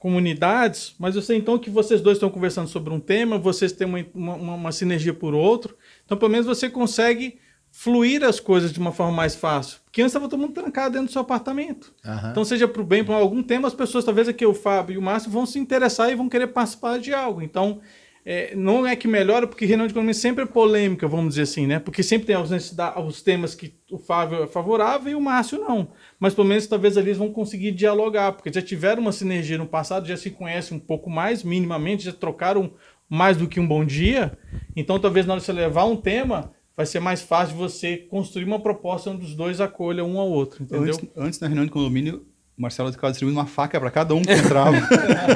comunidades, 0.00 0.94
mas 0.98 1.14
eu 1.14 1.20
sei 1.20 1.36
então 1.36 1.58
que 1.58 1.68
vocês 1.68 2.00
dois 2.00 2.16
estão 2.16 2.30
conversando 2.30 2.68
sobre 2.68 2.92
um 2.92 2.98
tema, 2.98 3.38
vocês 3.38 3.70
têm 3.70 3.86
uma, 3.86 4.04
uma, 4.14 4.54
uma 4.54 4.72
sinergia 4.72 5.12
por 5.12 5.34
outro, 5.34 5.76
então 6.06 6.16
pelo 6.16 6.32
menos 6.32 6.46
você 6.46 6.70
consegue 6.70 7.38
fluir 7.70 8.24
as 8.24 8.40
coisas 8.40 8.72
de 8.72 8.80
uma 8.80 8.92
forma 8.92 9.12
mais 9.12 9.34
fácil. 9.34 9.78
Porque 9.84 10.00
antes 10.00 10.10
estava 10.10 10.28
todo 10.28 10.40
mundo 10.40 10.54
trancado 10.54 10.94
dentro 10.94 11.08
do 11.08 11.12
seu 11.12 11.20
apartamento. 11.20 11.92
Uhum. 12.04 12.30
Então, 12.30 12.44
seja 12.44 12.66
para 12.66 12.82
o 12.82 12.84
bem, 12.84 13.04
para 13.04 13.14
algum 13.14 13.42
tema, 13.42 13.68
as 13.68 13.74
pessoas, 13.74 14.04
talvez 14.04 14.26
aqui 14.26 14.44
o 14.44 14.54
Fábio 14.54 14.94
e 14.94 14.98
o 14.98 15.02
Márcio, 15.02 15.30
vão 15.30 15.46
se 15.46 15.58
interessar 15.58 16.10
e 16.10 16.16
vão 16.16 16.28
querer 16.28 16.48
participar 16.48 16.98
de 16.98 17.14
algo. 17.14 17.42
Então, 17.42 17.80
é, 18.24 18.54
não 18.54 18.86
é 18.86 18.94
que 18.94 19.08
melhora, 19.08 19.46
porque 19.46 19.64
reunião 19.64 19.86
de 19.86 19.92
economia 19.92 20.14
sempre 20.14 20.44
é 20.44 20.46
polêmica, 20.46 21.08
vamos 21.08 21.30
dizer 21.30 21.42
assim, 21.42 21.66
né? 21.66 21.78
Porque 21.78 22.02
sempre 22.02 22.26
tem 22.26 22.36
os, 22.36 22.50
os 22.50 23.22
temas 23.22 23.54
que 23.54 23.74
o 23.90 23.98
Fábio 23.98 24.42
é 24.42 24.46
favorável 24.46 25.12
e 25.12 25.14
o 25.14 25.20
Márcio 25.20 25.58
não. 25.58 25.88
Mas 26.18 26.34
pelo 26.34 26.46
menos 26.46 26.66
talvez 26.66 26.96
eles 26.96 27.16
vão 27.16 27.32
conseguir 27.32 27.72
dialogar, 27.72 28.32
porque 28.32 28.52
já 28.52 28.60
tiveram 28.60 29.02
uma 29.02 29.12
sinergia 29.12 29.56
no 29.56 29.66
passado, 29.66 30.06
já 30.06 30.16
se 30.16 30.30
conhecem 30.30 30.76
um 30.76 30.80
pouco 30.80 31.08
mais, 31.08 31.42
minimamente, 31.42 32.04
já 32.04 32.12
trocaram 32.12 32.72
mais 33.08 33.36
do 33.36 33.48
que 33.48 33.58
um 33.58 33.66
bom 33.66 33.84
dia. 33.84 34.36
Então 34.76 34.98
talvez 34.98 35.26
na 35.26 35.32
hora 35.32 35.40
de 35.40 35.46
você 35.46 35.52
levar 35.52 35.84
um 35.84 35.96
tema, 35.96 36.52
vai 36.76 36.86
ser 36.86 37.00
mais 37.00 37.22
fácil 37.22 37.56
você 37.56 37.96
construir 37.96 38.44
uma 38.44 38.60
proposta 38.60 39.10
onde 39.10 39.24
os 39.24 39.34
dois 39.34 39.60
acolham 39.60 40.08
um 40.08 40.18
ao 40.18 40.30
outro, 40.30 40.62
entendeu? 40.62 40.94
Antes, 40.94 41.08
antes 41.16 41.40
na 41.40 41.46
reunião 41.46 41.64
de 41.64 41.70
condomínio, 41.70 42.26
o 42.60 42.62
Marcelo 42.62 42.92
ficava 42.92 43.10
distribuindo 43.10 43.40
uma 43.40 43.46
faca 43.46 43.80
para 43.80 43.90
cada 43.90 44.14
um 44.14 44.20
que 44.20 44.30
entrava. 44.30 44.76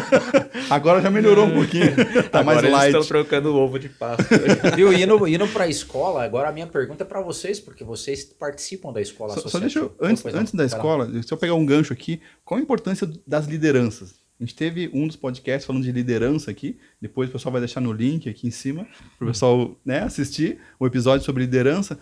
Agora 0.69 1.01
já 1.01 1.11
melhorou 1.11 1.47
um 1.47 1.55
pouquinho. 1.55 1.97
Tá 2.31 2.41
agora 2.41 2.61
mais 2.61 2.71
light. 2.71 2.87
estão 2.89 3.03
trocando 3.03 3.57
ovo 3.57 3.79
de 3.79 3.89
Páscoa. 3.89 4.37
Viu? 4.77 4.93
Indo, 4.93 5.27
indo 5.27 5.49
para 5.49 5.65
a 5.65 5.69
escola, 5.69 6.23
agora 6.23 6.51
a 6.51 6.53
minha 6.53 6.67
pergunta 6.67 7.03
é 7.03 7.07
para 7.07 7.23
vocês, 7.23 7.59
porque 7.59 7.83
vocês 7.83 8.25
participam 8.25 8.93
da 8.93 9.01
escola 9.01 9.33
só, 9.33 9.49
só 9.49 9.59
deixa 9.59 9.79
eu, 9.79 9.97
antes, 9.99 10.23
antes 10.27 10.53
da 10.53 10.67
escola, 10.67 11.11
se 11.23 11.33
eu 11.33 11.39
pegar 11.39 11.55
um 11.55 11.65
gancho 11.65 11.95
aqui, 11.95 12.21
qual 12.45 12.61
a 12.61 12.63
importância 12.63 13.11
das 13.27 13.47
lideranças? 13.47 14.17
A 14.39 14.45
gente 14.45 14.55
teve 14.55 14.91
um 14.93 15.07
dos 15.07 15.17
podcasts 15.17 15.65
falando 15.65 15.83
de 15.83 15.93
liderança 15.93 16.51
aqui. 16.51 16.79
Depois 17.01 17.31
o 17.31 17.33
pessoal 17.33 17.53
vai 17.53 17.61
deixar 17.63 17.81
no 17.81 17.93
link 17.93 18.29
aqui 18.29 18.49
em 18.49 18.51
cima 18.51 18.87
para 19.17 19.25
o 19.25 19.29
pessoal 19.29 19.81
né, 19.83 20.01
assistir 20.01 20.59
o 20.79 20.87
episódio 20.87 21.25
sobre 21.25 21.45
liderança. 21.45 21.99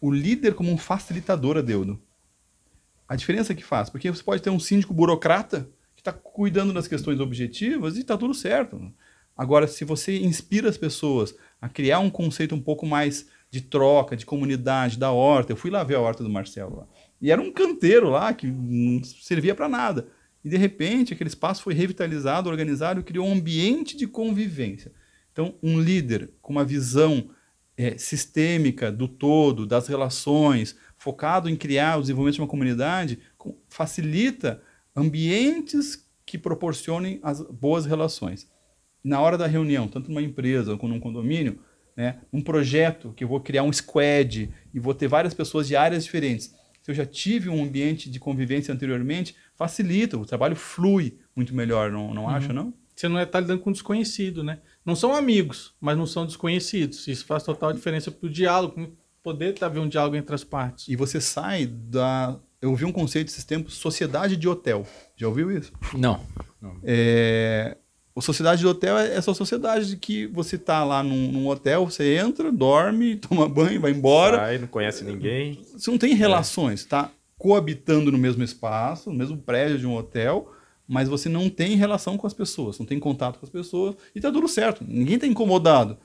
O 0.00 0.12
líder 0.12 0.54
como 0.54 0.70
um 0.70 0.78
facilitador, 0.78 1.56
Adeudo. 1.56 2.00
A 3.08 3.16
diferença 3.16 3.54
que 3.54 3.64
faz, 3.64 3.88
porque 3.88 4.10
você 4.10 4.22
pode 4.22 4.42
ter 4.42 4.50
um 4.50 4.60
síndico 4.60 4.92
burocrata 4.92 5.68
que 5.96 6.00
está 6.00 6.12
cuidando 6.12 6.72
das 6.72 6.86
questões 6.86 7.18
objetivas 7.18 7.96
e 7.96 8.00
está 8.00 8.16
tudo 8.16 8.34
certo. 8.34 8.92
Agora, 9.36 9.66
se 9.66 9.84
você 9.84 10.18
inspira 10.18 10.68
as 10.68 10.76
pessoas 10.76 11.34
a 11.60 11.68
criar 11.68 12.00
um 12.00 12.10
conceito 12.10 12.54
um 12.54 12.60
pouco 12.60 12.84
mais 12.86 13.26
de 13.50 13.60
troca, 13.62 14.16
de 14.16 14.26
comunidade, 14.26 14.98
da 14.98 15.10
horta. 15.10 15.52
Eu 15.52 15.56
fui 15.56 15.70
lá 15.70 15.82
ver 15.82 15.96
a 15.96 16.00
horta 16.00 16.22
do 16.22 16.30
Marcelo 16.30 16.78
lá. 16.78 16.86
E 17.20 17.30
era 17.30 17.40
um 17.40 17.52
canteiro 17.52 18.10
lá 18.10 18.32
que 18.32 18.46
não 18.46 19.02
servia 19.02 19.54
para 19.54 19.68
nada. 19.68 20.08
E 20.44 20.48
de 20.48 20.56
repente 20.56 21.12
aquele 21.12 21.28
espaço 21.28 21.62
foi 21.62 21.74
revitalizado, 21.74 22.48
organizado 22.48 23.00
e 23.00 23.04
criou 23.04 23.26
um 23.26 23.32
ambiente 23.32 23.96
de 23.96 24.06
convivência. 24.06 24.92
Então, 25.32 25.54
um 25.62 25.80
líder 25.80 26.30
com 26.40 26.52
uma 26.52 26.64
visão 26.64 27.30
é, 27.76 27.96
sistêmica 27.96 28.90
do 28.90 29.06
todo, 29.06 29.66
das 29.66 29.86
relações, 29.86 30.76
focado 30.98 31.48
em 31.48 31.56
criar 31.56 31.96
o 31.96 32.00
desenvolvimento 32.00 32.34
de 32.34 32.40
uma 32.40 32.48
comunidade, 32.48 33.18
facilita 33.68 34.60
ambientes 34.94 36.06
que 36.26 36.36
proporcionem 36.36 37.20
as 37.22 37.40
boas 37.40 37.86
relações. 37.86 38.50
Na 39.02 39.20
hora 39.20 39.38
da 39.38 39.46
reunião, 39.46 39.88
tanto 39.88 40.08
numa 40.08 40.20
empresa 40.20 40.76
como 40.76 40.92
num 40.92 41.00
condomínio, 41.00 41.60
né, 41.96 42.20
um 42.32 42.42
projeto 42.42 43.12
que 43.16 43.24
eu 43.24 43.28
vou 43.28 43.40
criar 43.40 43.62
um 43.62 43.72
squad 43.72 44.52
e 44.74 44.78
vou 44.78 44.92
ter 44.92 45.08
várias 45.08 45.32
pessoas 45.32 45.66
de 45.66 45.74
áreas 45.74 46.04
diferentes. 46.04 46.54
Se 46.82 46.90
eu 46.90 46.94
já 46.94 47.06
tive 47.06 47.48
um 47.48 47.62
ambiente 47.62 48.10
de 48.10 48.18
convivência 48.18 48.74
anteriormente, 48.74 49.34
facilita, 49.54 50.18
o 50.18 50.26
trabalho 50.26 50.56
flui 50.56 51.18
muito 51.34 51.54
melhor, 51.54 51.90
não, 51.90 52.12
não 52.12 52.24
uhum. 52.24 52.28
acha, 52.28 52.52
não? 52.52 52.74
Você 52.94 53.08
não 53.08 53.20
está 53.20 53.38
é, 53.38 53.40
lidando 53.42 53.60
com 53.60 53.70
desconhecido, 53.70 54.42
né? 54.42 54.58
Não 54.84 54.96
são 54.96 55.14
amigos, 55.14 55.74
mas 55.80 55.96
não 55.96 56.06
são 56.06 56.26
desconhecidos. 56.26 57.06
Isso 57.06 57.24
faz 57.24 57.44
total 57.44 57.72
diferença 57.72 58.10
para 58.10 58.26
o 58.26 58.30
diálogo, 58.30 58.96
poder 59.28 59.54
haver 59.60 59.80
um 59.80 59.88
diálogo 59.88 60.16
entre 60.16 60.34
as 60.34 60.42
partes. 60.42 60.88
E 60.88 60.96
você 60.96 61.20
sai 61.20 61.66
da. 61.66 62.36
Eu 62.60 62.70
ouvi 62.70 62.84
um 62.84 62.92
conceito 62.92 63.28
esses 63.28 63.44
tempos, 63.44 63.74
sociedade 63.74 64.36
de 64.36 64.48
hotel. 64.48 64.86
Já 65.16 65.28
ouviu 65.28 65.50
isso? 65.50 65.72
Não. 65.94 66.20
não. 66.60 66.76
É... 66.82 67.76
O 68.14 68.20
sociedade 68.20 68.60
de 68.60 68.66
hotel 68.66 68.98
é 68.98 69.14
essa 69.14 69.32
sociedade 69.32 69.90
de 69.90 69.96
que 69.96 70.26
você 70.26 70.56
está 70.56 70.82
lá 70.82 71.04
num, 71.04 71.30
num, 71.30 71.46
hotel, 71.46 71.84
você 71.84 72.16
entra, 72.16 72.50
dorme, 72.50 73.14
toma 73.28 73.48
banho, 73.48 73.80
vai 73.80 73.92
embora. 73.92 74.38
Sai, 74.38 74.58
não 74.58 74.66
conhece 74.66 75.04
ninguém. 75.04 75.60
Você 75.72 75.90
não 75.90 75.98
tem 75.98 76.14
relações, 76.14 76.80
está 76.80 77.12
coabitando 77.38 78.10
no 78.10 78.18
mesmo 78.18 78.42
espaço, 78.42 79.10
no 79.10 79.16
mesmo 79.16 79.36
prédio 79.36 79.78
de 79.78 79.86
um 79.86 79.94
hotel, 79.94 80.50
mas 80.88 81.08
você 81.08 81.28
não 81.28 81.48
tem 81.48 81.76
relação 81.76 82.16
com 82.16 82.26
as 82.26 82.34
pessoas, 82.34 82.76
não 82.78 82.86
tem 82.86 82.98
contato 82.98 83.38
com 83.38 83.46
as 83.46 83.52
pessoas 83.52 83.94
e 84.14 84.18
está 84.18 84.32
tudo 84.32 84.48
certo. 84.48 84.84
Ninguém 84.88 85.14
está 85.14 85.26
incomodado. 85.26 85.96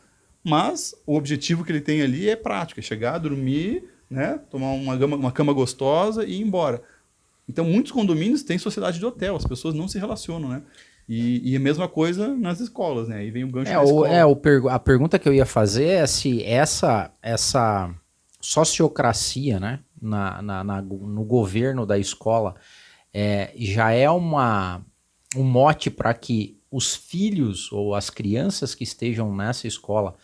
Mas 0.43 0.93
o 1.05 1.15
objetivo 1.15 1.63
que 1.63 1.71
ele 1.71 1.81
tem 1.81 2.01
ali 2.01 2.29
é 2.29 2.35
prático, 2.35 2.79
é 2.79 2.83
chegar, 2.83 3.17
dormir, 3.17 3.89
né, 4.09 4.39
tomar 4.49 4.71
uma, 4.73 4.97
gama, 4.97 5.15
uma 5.15 5.31
cama 5.31 5.53
gostosa 5.53 6.25
e 6.25 6.33
ir 6.33 6.41
embora. 6.41 6.83
Então, 7.47 7.65
muitos 7.65 7.91
condomínios 7.91 8.43
têm 8.43 8.57
sociedade 8.57 8.99
de 8.99 9.05
hotel, 9.05 9.35
as 9.35 9.45
pessoas 9.45 9.73
não 9.73 9.87
se 9.87 9.97
relacionam, 9.97 10.49
né? 10.49 10.61
E, 11.07 11.51
e 11.51 11.55
a 11.55 11.59
mesma 11.59 11.87
coisa 11.87 12.29
nas 12.35 12.61
escolas, 12.61 13.09
né? 13.09 13.17
Aí 13.17 13.31
vem 13.31 13.43
o 13.43 13.51
gancho 13.51 13.71
é, 13.71 13.75
da 13.75 13.83
escola. 13.83 14.07
é, 14.09 14.25
o 14.25 14.35
per 14.35 14.65
a 14.67 14.79
pergunta 14.79 15.19
que 15.19 15.27
eu 15.27 15.33
ia 15.33 15.45
fazer 15.45 15.87
é 15.87 16.07
se 16.07 16.41
essa, 16.43 17.11
essa 17.21 17.93
sociocracia, 18.39 19.59
né, 19.59 19.79
na, 20.01 20.41
na, 20.41 20.63
na 20.63 20.81
no 20.81 21.23
governo 21.25 21.85
da 21.85 21.97
escola, 21.97 22.55
é, 23.13 23.51
já 23.55 23.91
é 23.91 24.09
uma, 24.09 24.81
um 25.35 25.43
mote 25.43 25.89
para 25.89 26.13
que 26.13 26.57
os 26.71 26.95
filhos 26.95 27.71
ou 27.71 27.93
as 27.93 28.09
crianças 28.09 28.73
que 28.73 28.83
estejam 28.83 29.35
nessa 29.35 29.67
escola 29.67 30.15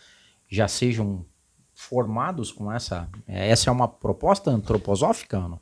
já 0.50 0.66
sejam 0.68 1.24
formados 1.72 2.52
com 2.52 2.70
essa. 2.70 3.08
É, 3.26 3.48
essa 3.48 3.70
é 3.70 3.72
uma 3.72 3.88
proposta 3.88 4.50
antroposófica, 4.50 5.38
não? 5.38 5.60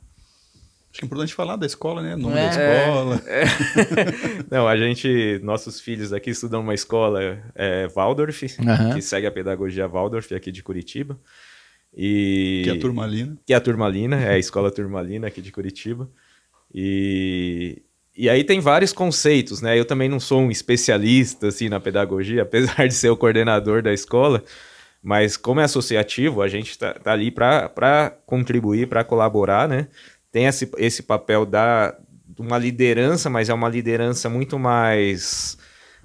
Acho 0.91 0.99
que 0.99 1.05
é 1.05 1.05
importante 1.05 1.35
falar 1.35 1.55
da 1.55 1.67
escola, 1.67 2.01
né? 2.01 2.15
Nome 2.15 2.35
é, 2.35 2.49
da 2.49 2.49
escola. 2.49 3.21
É, 3.27 3.43
não, 4.49 4.67
a 4.67 4.75
gente, 4.75 5.39
nossos 5.43 5.79
filhos 5.79 6.11
aqui 6.11 6.31
estudam 6.31 6.61
uma 6.61 6.73
escola 6.73 7.39
é, 7.53 7.87
Waldorf, 7.87 8.43
uhum. 8.43 8.95
que 8.95 9.01
segue 9.01 9.27
a 9.27 9.31
pedagogia 9.31 9.87
Waldorf 9.87 10.33
aqui 10.33 10.51
de 10.51 10.63
Curitiba. 10.63 11.19
E... 11.95 12.61
Que 12.63 12.69
é 12.71 12.73
a 12.73 12.79
Turmalina. 12.79 13.37
Que 13.45 13.53
é 13.53 13.55
a 13.55 13.61
Turmalina, 13.61 14.15
é 14.15 14.33
a 14.33 14.39
escola 14.39 14.71
Turmalina 14.71 15.27
aqui 15.27 15.41
de 15.41 15.51
Curitiba. 15.51 16.09
E, 16.73 17.83
e 18.17 18.27
aí 18.27 18.43
tem 18.43 18.59
vários 18.59 18.91
conceitos, 18.91 19.61
né? 19.61 19.77
Eu 19.79 19.85
também 19.85 20.09
não 20.09 20.19
sou 20.19 20.41
um 20.41 20.51
especialista 20.51 21.47
assim 21.47 21.69
na 21.69 21.79
pedagogia, 21.79 22.41
apesar 22.43 22.87
de 22.87 22.93
ser 22.95 23.09
o 23.09 23.17
coordenador 23.17 23.83
da 23.83 23.93
escola. 23.93 24.43
Mas 25.01 25.37
como 25.37 25.61
é 25.61 25.63
associativo, 25.63 26.41
a 26.41 26.47
gente 26.47 26.71
está 26.71 26.93
tá 26.93 27.13
ali 27.13 27.31
para 27.31 28.11
contribuir, 28.25 28.87
para 28.87 29.03
colaborar, 29.03 29.67
né? 29.67 29.87
Tem 30.31 30.45
esse, 30.45 30.69
esse 30.77 31.03
papel 31.03 31.45
da 31.45 31.97
uma 32.37 32.57
liderança, 32.57 33.29
mas 33.29 33.49
é 33.49 33.53
uma 33.53 33.67
liderança 33.67 34.29
muito 34.29 34.57
mais 34.57 35.57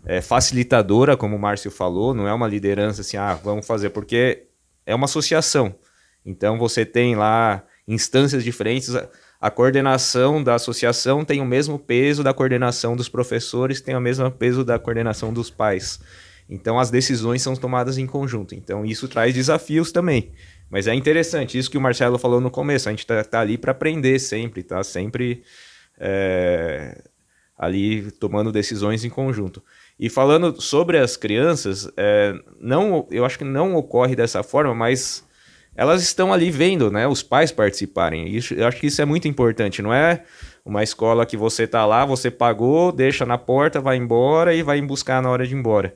é, 0.05 0.21
facilitadora, 0.21 1.17
como 1.17 1.37
o 1.37 1.39
Márcio 1.39 1.71
falou, 1.71 2.13
não 2.13 2.27
é 2.27 2.35
uma 2.35 2.49
liderança 2.49 3.03
assim, 3.03 3.17
ah, 3.17 3.35
vamos 3.35 3.67
fazer, 3.67 3.91
porque 3.91 4.47
é 4.85 4.95
uma 4.95 5.05
associação. 5.05 5.75
Então 6.25 6.59
você 6.59 6.85
tem 6.85 7.15
lá 7.15 7.63
instâncias 7.87 8.43
diferentes, 8.43 8.95
a, 8.95 9.09
a 9.41 9.51
coordenação 9.51 10.43
da 10.43 10.55
associação 10.55 11.25
tem 11.25 11.41
o 11.41 11.45
mesmo 11.45 11.79
peso 11.79 12.25
da 12.25 12.35
coordenação 12.35 12.97
dos 12.97 13.09
professores, 13.09 13.81
tem 13.81 13.95
o 13.95 14.01
mesmo 14.01 14.31
peso 14.31 14.65
da 14.65 14.79
coordenação 14.79 15.33
dos 15.33 15.51
pais. 15.51 16.01
Então 16.49 16.79
as 16.79 16.91
decisões 16.91 17.43
são 17.43 17.57
tomadas 17.57 17.99
em 17.99 18.07
conjunto. 18.07 18.55
Então 18.55 18.85
isso 18.85 19.09
traz 19.09 19.35
desafios 19.35 19.93
também. 19.93 20.31
Mas 20.71 20.87
é 20.87 20.95
interessante, 20.95 21.57
isso 21.57 21.71
que 21.71 21.79
o 21.79 21.81
Marcelo 21.81 22.19
falou 22.19 22.41
no 22.41 22.51
começo, 22.51 22.89
a 22.89 22.93
gente 22.93 23.01
está 23.01 23.23
tá 23.23 23.41
ali 23.41 23.57
para 23.57 23.71
aprender 23.71 24.19
sempre, 24.19 24.63
tá 24.63 24.83
sempre 24.83 25.43
é, 25.99 27.03
ali 27.57 28.11
tomando 28.13 28.51
decisões 28.51 29.05
em 29.05 29.11
conjunto. 29.11 29.63
E 29.99 30.11
falando 30.11 30.61
sobre 30.61 30.99
as 30.99 31.17
crianças, 31.17 31.89
é, 31.97 32.35
não, 32.59 33.07
eu 33.11 33.25
acho 33.25 33.39
que 33.39 33.45
não 33.45 33.77
ocorre 33.77 34.17
dessa 34.17 34.43
forma, 34.43 34.75
mas 34.75 35.25
elas 35.77 36.03
estão 36.03 36.33
ali 36.33 36.51
vendo, 36.51 36.91
né, 36.91 37.07
os 37.07 37.23
pais 37.23 37.53
participarem. 37.53 38.29
Isso, 38.29 38.55
eu 38.55 38.67
acho 38.67 38.81
que 38.81 38.87
isso 38.87 39.01
é 39.01 39.05
muito 39.05 39.29
importante, 39.29 39.83
não 39.83 39.93
é 39.93 40.25
uma 40.65 40.83
escola 40.83 41.27
que 41.27 41.37
você 41.37 41.65
está 41.65 41.85
lá, 41.85 42.05
você 42.05 42.31
pagou, 42.31 42.91
deixa 42.91 43.27
na 43.27 43.37
porta, 43.37 43.81
vai 43.81 43.97
embora 43.97 44.55
e 44.55 44.63
vai 44.63 44.81
buscar 44.81 45.23
na 45.23 45.31
hora 45.31 45.47
de 45.47 45.55
ir 45.55 45.59
embora. 45.59 45.95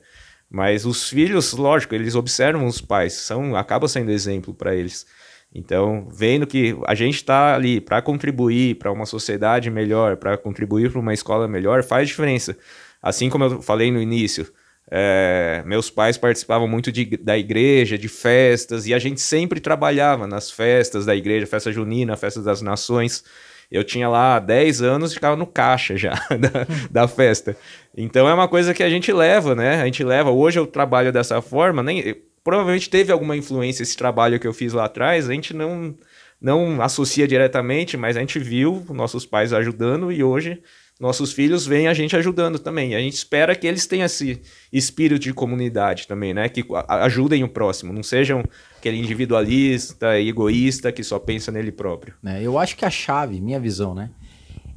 Mas 0.49 0.85
os 0.85 1.09
filhos, 1.09 1.53
lógico, 1.53 1.93
eles 1.95 2.15
observam 2.15 2.65
os 2.65 2.81
pais, 2.81 3.13
são 3.13 3.55
acaba 3.55 3.87
sendo 3.87 4.11
exemplo 4.11 4.53
para 4.53 4.75
eles. 4.75 5.05
Então, 5.53 6.07
vendo 6.11 6.47
que 6.47 6.75
a 6.87 6.95
gente 6.95 7.15
está 7.15 7.55
ali 7.55 7.79
para 7.81 8.01
contribuir 8.01 8.75
para 8.75 8.91
uma 8.91 9.05
sociedade 9.05 9.69
melhor, 9.69 10.17
para 10.17 10.37
contribuir 10.37 10.91
para 10.91 10.99
uma 10.99 11.13
escola 11.13 11.47
melhor, 11.47 11.83
faz 11.83 12.07
diferença. 12.07 12.57
Assim 13.01 13.29
como 13.29 13.43
eu 13.45 13.61
falei 13.61 13.91
no 13.91 14.01
início, 14.01 14.51
É, 14.91 15.61
meus 15.67 15.91
pais 15.91 16.17
participavam 16.17 16.67
muito 16.67 16.91
de, 16.91 17.05
da 17.17 17.37
igreja, 17.37 17.95
de 17.95 18.07
festas, 18.07 18.87
e 18.87 18.93
a 18.93 18.97
gente 18.97 19.21
sempre 19.21 19.59
trabalhava 19.59 20.25
nas 20.25 20.49
festas 20.49 21.05
da 21.05 21.15
igreja, 21.15 21.45
festa 21.45 21.71
junina, 21.71 22.17
festa 22.17 22.41
das 22.41 22.59
nações. 22.63 23.23
Eu 23.71 23.83
tinha 23.83 24.09
lá 24.09 24.39
10 24.39 24.81
anos 24.81 25.11
e 25.11 25.15
ficava 25.15 25.35
no 25.35 25.45
caixa 25.45 25.95
já 25.95 26.13
da, 26.39 26.67
da, 26.89 27.07
festa. 27.07 27.55
Então 27.95 28.27
é 28.27 28.33
uma 28.33 28.47
coisa 28.47 28.73
que 28.73 28.81
a 28.81 28.89
gente 28.89 29.11
leva, 29.11 29.53
né? 29.53 29.81
A 29.81 29.85
gente 29.85 30.03
leva. 30.03 30.31
Hoje 30.31 30.59
eu 30.59 30.65
trabalho 30.65 31.11
dessa 31.11 31.41
forma, 31.41 31.83
nem 31.83 32.15
provavelmente 32.43 32.89
teve 32.89 33.11
alguma 33.11 33.37
influência 33.37 33.83
esse 33.83 33.95
trabalho 33.95 34.39
que 34.39 34.47
eu 34.47 34.53
fiz 34.53 34.73
lá 34.73 34.85
atrás, 34.85 35.29
a 35.29 35.33
gente 35.33 35.53
não 35.53 35.95
não 36.41 36.81
associa 36.81 37.27
diretamente, 37.27 37.97
mas 37.97 38.15
a 38.15 38.21
gente 38.21 38.39
viu 38.39 38.85
nossos 38.89 39.25
pais 39.25 39.51
ajudando 39.51 40.09
e 40.09 40.23
hoje 40.23 40.61
nossos 40.99 41.31
filhos 41.31 41.65
veem 41.65 41.87
a 41.87 41.93
gente 41.93 42.15
ajudando 42.15 42.59
também. 42.59 42.93
A 42.93 42.99
gente 42.99 43.13
espera 43.13 43.55
que 43.55 43.65
eles 43.65 43.87
tenham 43.87 44.05
esse 44.05 44.41
espírito 44.71 45.21
de 45.21 45.33
comunidade 45.33 46.05
também, 46.05 46.33
né? 46.33 46.49
Que 46.49 46.65
ajudem 46.87 47.43
o 47.43 47.47
próximo, 47.47 47.93
não 47.93 48.03
sejam 48.03 48.43
aquele 48.77 48.97
individualista, 48.97 50.19
egoísta 50.19 50.91
que 50.91 51.03
só 51.03 51.17
pensa 51.17 51.51
nele 51.51 51.71
próprio. 51.71 52.15
É, 52.25 52.43
eu 52.43 52.59
acho 52.59 52.75
que 52.75 52.83
a 52.83 52.89
chave, 52.89 53.39
minha 53.39 53.59
visão, 53.59 53.95
né? 53.95 54.09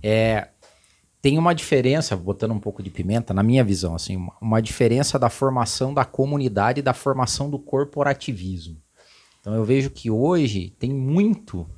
É, 0.01 0.49
tem 1.21 1.39
uma 1.39 1.55
diferença, 1.55 2.17
botando 2.17 2.53
um 2.53 2.61
pouco 2.61 2.83
de 2.83 2.91
pimenta, 2.91 3.35
na 3.35 3.43
minha 3.43 3.65
visão, 3.65 3.95
assim, 3.95 4.17
uma, 4.17 4.33
uma 4.41 4.63
diferença 4.63 5.19
da 5.19 5.29
formação 5.29 5.93
da 5.93 6.05
comunidade 6.05 6.81
e 6.81 6.83
da 6.83 6.95
formação 6.95 7.51
do 7.51 7.59
corporativismo. 7.59 8.77
Então 9.41 9.55
eu 9.55 9.65
vejo 9.65 9.91
que 9.91 10.09
hoje 10.09 10.73
tem 10.79 10.93
muito 10.93 11.69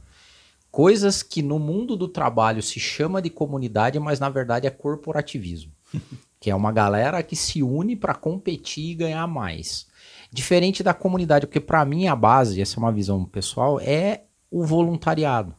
coisas 0.75 1.23
que 1.23 1.41
no 1.41 1.61
mundo 1.61 1.95
do 1.95 2.09
trabalho 2.09 2.61
se 2.61 2.81
chama 2.81 3.23
de 3.23 3.31
comunidade, 3.31 3.97
mas 4.01 4.19
na 4.19 4.29
verdade 4.29 4.67
é 4.67 4.71
corporativismo. 4.71 5.71
que 6.41 6.51
é 6.51 6.55
uma 6.55 6.73
galera 6.73 7.23
que 7.23 7.37
se 7.37 7.63
une 7.63 7.95
para 7.95 8.13
competir 8.13 8.91
e 8.91 8.95
ganhar 8.97 9.25
mais. 9.29 9.87
Diferente 10.33 10.83
da 10.83 10.93
comunidade, 10.93 11.47
porque 11.47 11.61
para 11.61 11.85
mim 11.85 12.09
a 12.09 12.17
base, 12.17 12.61
essa 12.61 12.77
é 12.77 12.81
uma 12.81 12.91
visão 12.91 13.25
pessoal, 13.25 13.79
é 13.79 14.25
o 14.51 14.65
voluntariado. 14.65 15.55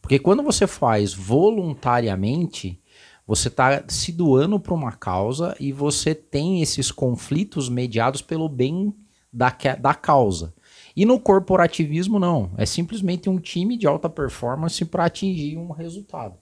Porque 0.00 0.16
quando 0.16 0.44
você 0.44 0.64
faz 0.68 1.12
voluntariamente, 1.12 2.80
você 3.26 3.48
está 3.48 3.82
se 3.88 4.12
doando 4.12 4.60
para 4.60 4.74
uma 4.74 4.92
causa 4.92 5.56
e 5.58 5.72
você 5.72 6.14
tem 6.14 6.62
esses 6.62 6.92
conflitos 6.92 7.68
mediados 7.68 8.22
pelo 8.22 8.48
bem 8.48 8.94
da, 9.32 9.52
da 9.80 9.92
causa. 9.92 10.54
E 10.96 11.04
no 11.04 11.20
corporativismo, 11.20 12.18
não. 12.18 12.50
É 12.56 12.64
simplesmente 12.64 13.28
um 13.28 13.38
time 13.38 13.76
de 13.76 13.86
alta 13.86 14.08
performance 14.08 14.82
para 14.86 15.04
atingir 15.04 15.58
um 15.58 15.70
resultado. 15.70 16.38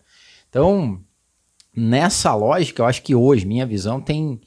Então, 0.48 1.00
nessa 1.76 2.32
lógica, 2.34 2.80
eu 2.80 2.86
acho 2.86 3.02
que 3.02 3.16
hoje, 3.16 3.44
minha 3.44 3.66
visão, 3.66 4.00
tem, 4.00 4.40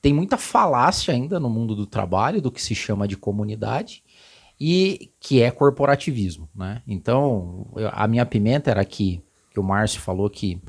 tem 0.00 0.14
muita 0.14 0.38
falácia 0.38 1.12
ainda 1.12 1.38
no 1.38 1.50
mundo 1.50 1.76
do 1.76 1.86
trabalho, 1.86 2.40
do 2.40 2.50
que 2.50 2.62
se 2.62 2.74
chama 2.74 3.06
de 3.06 3.16
comunidade, 3.16 4.02
e 4.58 5.12
que 5.20 5.42
é 5.42 5.50
corporativismo. 5.50 6.48
Né? 6.54 6.80
Então, 6.86 7.70
eu, 7.76 7.90
a 7.92 8.08
minha 8.08 8.24
pimenta 8.24 8.70
era 8.70 8.84
que, 8.86 9.22
que 9.50 9.60
o 9.60 9.62
Márcio 9.62 10.00
falou 10.00 10.30
que 10.30 10.62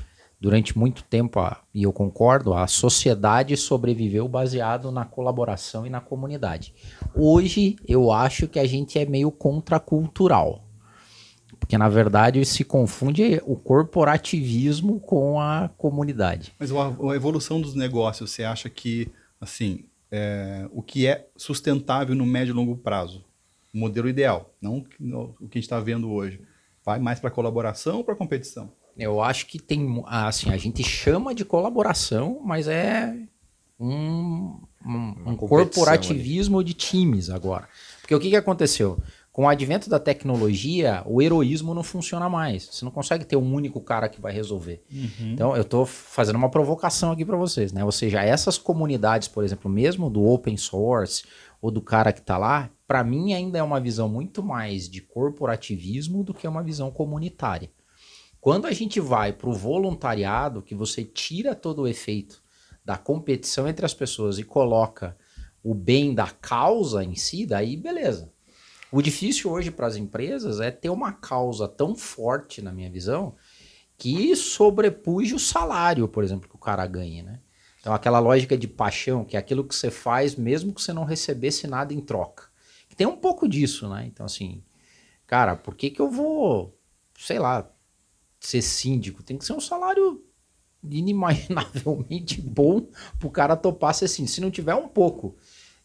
durante 0.44 0.76
muito 0.76 1.02
tempo, 1.04 1.40
e 1.72 1.84
eu 1.84 1.92
concordo, 1.92 2.52
a 2.52 2.66
sociedade 2.66 3.56
sobreviveu 3.56 4.28
baseado 4.28 4.92
na 4.92 5.02
colaboração 5.02 5.86
e 5.86 5.90
na 5.90 6.02
comunidade. 6.02 6.74
Hoje, 7.14 7.76
eu 7.88 8.12
acho 8.12 8.46
que 8.46 8.58
a 8.58 8.66
gente 8.66 8.98
é 8.98 9.06
meio 9.06 9.30
contracultural. 9.30 10.62
Porque, 11.58 11.78
na 11.78 11.88
verdade, 11.88 12.44
se 12.44 12.62
confunde 12.62 13.40
o 13.46 13.56
corporativismo 13.56 15.00
com 15.00 15.40
a 15.40 15.70
comunidade. 15.78 16.52
Mas 16.58 16.70
a, 16.70 17.16
evolução 17.16 17.58
dos 17.58 17.74
negócios, 17.74 18.30
você 18.30 18.44
acha 18.44 18.68
que, 18.68 19.10
assim, 19.40 19.86
é, 20.10 20.68
o 20.72 20.82
que 20.82 21.06
é 21.06 21.26
sustentável 21.38 22.14
no 22.14 22.26
médio 22.26 22.52
e 22.52 22.54
longo 22.54 22.76
prazo? 22.76 23.24
O 23.72 23.78
modelo 23.78 24.10
ideal, 24.10 24.54
não 24.60 24.84
o 25.40 25.48
que 25.48 25.56
a 25.56 25.58
gente 25.58 25.60
está 25.60 25.80
vendo 25.80 26.12
hoje. 26.12 26.38
Vai 26.84 26.98
mais 26.98 27.18
para 27.18 27.30
colaboração 27.30 27.96
ou 27.96 28.04
para 28.04 28.14
competição? 28.14 28.70
Eu 28.96 29.20
acho 29.20 29.46
que 29.46 29.58
tem, 29.58 30.02
assim, 30.06 30.50
a 30.50 30.56
gente 30.56 30.82
chama 30.82 31.34
de 31.34 31.44
colaboração, 31.44 32.40
mas 32.44 32.68
é 32.68 33.14
um, 33.78 34.60
um, 34.86 35.14
um 35.26 35.36
corporativismo 35.36 36.58
ali. 36.58 36.66
de 36.66 36.74
times 36.74 37.30
agora. 37.30 37.68
Porque 38.00 38.14
o 38.14 38.20
que, 38.20 38.30
que 38.30 38.36
aconteceu? 38.36 38.98
Com 39.32 39.44
o 39.44 39.48
advento 39.48 39.90
da 39.90 39.98
tecnologia, 39.98 41.02
o 41.06 41.20
heroísmo 41.20 41.74
não 41.74 41.82
funciona 41.82 42.28
mais. 42.28 42.68
Você 42.70 42.84
não 42.84 42.92
consegue 42.92 43.24
ter 43.24 43.34
um 43.34 43.52
único 43.52 43.80
cara 43.80 44.08
que 44.08 44.20
vai 44.20 44.32
resolver. 44.32 44.84
Uhum. 44.92 45.32
Então, 45.32 45.56
eu 45.56 45.62
estou 45.62 45.84
fazendo 45.84 46.36
uma 46.36 46.48
provocação 46.48 47.10
aqui 47.10 47.24
para 47.24 47.36
vocês, 47.36 47.72
né? 47.72 47.84
Ou 47.84 47.90
seja, 47.90 48.22
essas 48.22 48.56
comunidades, 48.56 49.26
por 49.26 49.42
exemplo, 49.42 49.68
mesmo 49.68 50.08
do 50.08 50.24
open 50.24 50.56
source 50.56 51.24
ou 51.60 51.72
do 51.72 51.82
cara 51.82 52.12
que 52.12 52.20
está 52.20 52.38
lá, 52.38 52.70
para 52.86 53.02
mim 53.02 53.32
ainda 53.32 53.58
é 53.58 53.62
uma 53.62 53.80
visão 53.80 54.08
muito 54.08 54.40
mais 54.40 54.88
de 54.88 55.00
corporativismo 55.00 56.22
do 56.22 56.32
que 56.32 56.46
uma 56.46 56.62
visão 56.62 56.92
comunitária. 56.92 57.70
Quando 58.44 58.66
a 58.66 58.72
gente 58.72 59.00
vai 59.00 59.32
para 59.32 59.48
o 59.48 59.54
voluntariado, 59.54 60.60
que 60.60 60.74
você 60.74 61.02
tira 61.02 61.54
todo 61.54 61.80
o 61.80 61.88
efeito 61.88 62.42
da 62.84 62.98
competição 62.98 63.66
entre 63.66 63.86
as 63.86 63.94
pessoas 63.94 64.38
e 64.38 64.44
coloca 64.44 65.16
o 65.62 65.72
bem 65.72 66.14
da 66.14 66.26
causa 66.26 67.02
em 67.02 67.14
si, 67.14 67.46
daí 67.46 67.74
beleza. 67.74 68.30
O 68.92 69.00
difícil 69.00 69.50
hoje 69.50 69.70
para 69.70 69.86
as 69.86 69.96
empresas 69.96 70.60
é 70.60 70.70
ter 70.70 70.90
uma 70.90 71.10
causa 71.10 71.66
tão 71.66 71.96
forte, 71.96 72.60
na 72.60 72.70
minha 72.70 72.90
visão, 72.90 73.34
que 73.96 74.36
sobrepuja 74.36 75.36
o 75.36 75.40
salário, 75.40 76.06
por 76.06 76.22
exemplo, 76.22 76.46
que 76.46 76.54
o 76.54 76.58
cara 76.58 76.86
ganha, 76.86 77.22
né? 77.22 77.40
Então, 77.80 77.94
aquela 77.94 78.18
lógica 78.18 78.58
de 78.58 78.68
paixão, 78.68 79.24
que 79.24 79.38
é 79.38 79.40
aquilo 79.40 79.64
que 79.64 79.74
você 79.74 79.90
faz 79.90 80.36
mesmo 80.36 80.74
que 80.74 80.82
você 80.82 80.92
não 80.92 81.04
recebesse 81.04 81.66
nada 81.66 81.94
em 81.94 82.00
troca. 82.02 82.44
Tem 82.94 83.06
um 83.06 83.16
pouco 83.16 83.48
disso, 83.48 83.88
né? 83.88 84.04
Então, 84.06 84.26
assim, 84.26 84.62
cara, 85.26 85.56
por 85.56 85.74
que 85.74 85.88
que 85.88 86.02
eu 86.02 86.10
vou, 86.10 86.78
sei 87.18 87.38
lá, 87.38 87.70
ser 88.46 88.62
síndico, 88.62 89.22
tem 89.22 89.36
que 89.36 89.44
ser 89.44 89.52
um 89.52 89.60
salário 89.60 90.22
inimaginavelmente 90.82 92.40
bom 92.42 92.86
para 93.18 93.28
o 93.28 93.30
cara 93.30 93.56
topar 93.56 93.94
ser 93.94 94.08
síndico. 94.08 94.34
Se 94.34 94.40
não 94.40 94.50
tiver 94.50 94.74
um 94.74 94.88
pouco 94.88 95.34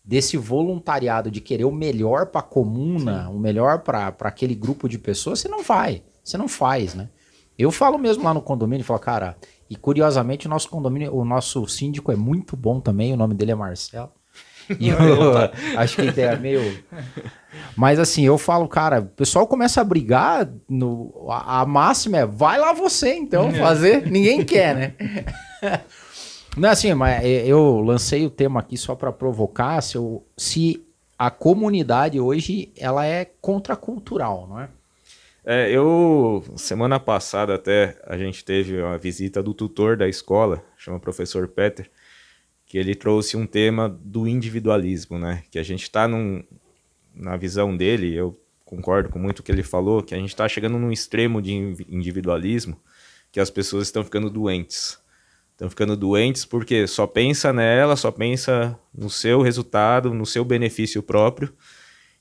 desse 0.04 0.38
voluntariado 0.38 1.30
de 1.30 1.40
querer 1.40 1.66
o 1.66 1.72
melhor 1.72 2.28
para 2.28 2.40
a 2.40 2.44
comuna, 2.44 3.26
Sim. 3.26 3.34
o 3.34 3.40
melhor 3.40 3.80
para 3.80 4.08
aquele 4.22 4.56
grupo 4.56 4.90
de 4.90 4.98
pessoas, 4.98 5.40
você 5.40 5.48
não 5.48 5.64
vai, 5.64 6.04
você 6.24 6.38
não 6.38 6.48
faz, 6.48 6.96
né? 6.96 7.10
Eu 7.58 7.72
falo 7.72 7.98
mesmo 7.98 8.24
lá 8.24 8.34
no 8.34 8.42
condomínio, 8.42 8.86
falo, 8.86 9.00
cara, 9.00 9.38
e 9.70 9.76
curiosamente 9.76 10.48
o 10.48 10.50
nosso 10.50 10.70
condomínio, 10.70 11.14
o 11.14 11.26
nosso 11.26 11.68
síndico 11.68 12.12
é 12.12 12.16
muito 12.16 12.56
bom 12.56 12.80
também, 12.80 13.14
o 13.14 13.18
nome 13.18 13.36
dele 13.36 13.52
é 13.52 13.56
Marcelo. 13.56 14.12
Eu, 14.80 15.36
acho 15.80 15.96
que 15.96 16.22
é 16.22 16.36
meio. 16.36 16.84
Mas 17.76 18.00
assim, 18.00 18.26
eu 18.26 18.38
falo, 18.38 18.68
cara, 18.68 19.00
o 19.00 19.06
pessoal 19.06 19.48
começa 19.48 19.82
a 19.82 19.84
brigar, 19.84 20.48
no, 20.70 21.28
a, 21.30 21.62
a 21.62 21.66
máxima 21.66 22.20
é 22.20 22.26
vai 22.26 22.60
lá 22.60 22.74
você, 22.74 23.16
então, 23.16 23.50
é. 23.50 23.54
fazer. 23.54 24.06
Ninguém 24.10 24.44
quer, 24.44 24.76
né? 24.76 24.94
Não, 26.58 26.70
assim, 26.70 26.94
mas 26.94 27.24
eu 27.26 27.80
lancei 27.80 28.26
o 28.26 28.30
tema 28.30 28.60
aqui 28.60 28.76
só 28.76 28.96
para 28.96 29.12
provocar 29.12 29.82
se, 29.82 29.96
eu, 29.96 30.26
se 30.36 30.84
a 31.18 31.30
comunidade 31.30 32.20
hoje 32.20 32.74
ela 32.78 33.06
é 33.06 33.26
contracultural, 33.40 34.48
não 34.48 34.60
é? 34.60 34.70
É, 35.46 35.72
eu 35.72 36.44
semana 36.58 37.00
passada 37.00 37.56
até 37.56 37.98
a 38.06 38.18
gente 38.18 38.44
teve 38.44 38.82
uma 38.82 38.98
visita 38.98 39.42
do 39.42 39.54
tutor 39.54 39.96
da 39.96 40.08
escola, 40.08 40.62
chama 40.76 41.00
professor 41.00 41.48
Peter 41.48 41.90
que 42.70 42.78
ele 42.78 42.94
trouxe 42.94 43.36
um 43.36 43.48
tema 43.48 43.90
do 43.90 44.28
individualismo, 44.28 45.18
né? 45.18 45.44
Que 45.50 45.58
a 45.58 45.64
gente 45.64 45.82
está 45.82 46.08
na 47.16 47.36
visão 47.36 47.76
dele, 47.76 48.14
eu 48.14 48.40
concordo 48.64 49.10
com 49.10 49.18
muito 49.18 49.40
o 49.40 49.44
que 49.44 49.52
ele 49.52 49.64
falou, 49.64 50.04
que 50.04 50.14
a 50.14 50.18
gente 50.20 50.30
está 50.30 50.48
chegando 50.48 50.78
num 50.78 50.92
extremo 50.92 51.42
de 51.42 51.52
individualismo 51.90 52.80
que 53.32 53.40
as 53.40 53.50
pessoas 53.50 53.88
estão 53.88 54.04
ficando 54.04 54.30
doentes. 54.30 55.00
Estão 55.54 55.68
ficando 55.68 55.98
doentes 55.98 56.46
porque 56.46 56.86
só 56.86 57.08
pensa 57.08 57.52
nela, 57.52 57.96
só 57.96 58.12
pensa 58.12 58.80
no 58.96 59.10
seu 59.10 59.42
resultado, 59.42 60.14
no 60.14 60.26
seu 60.26 60.46
benefício 60.46 61.02
próprio 61.02 61.52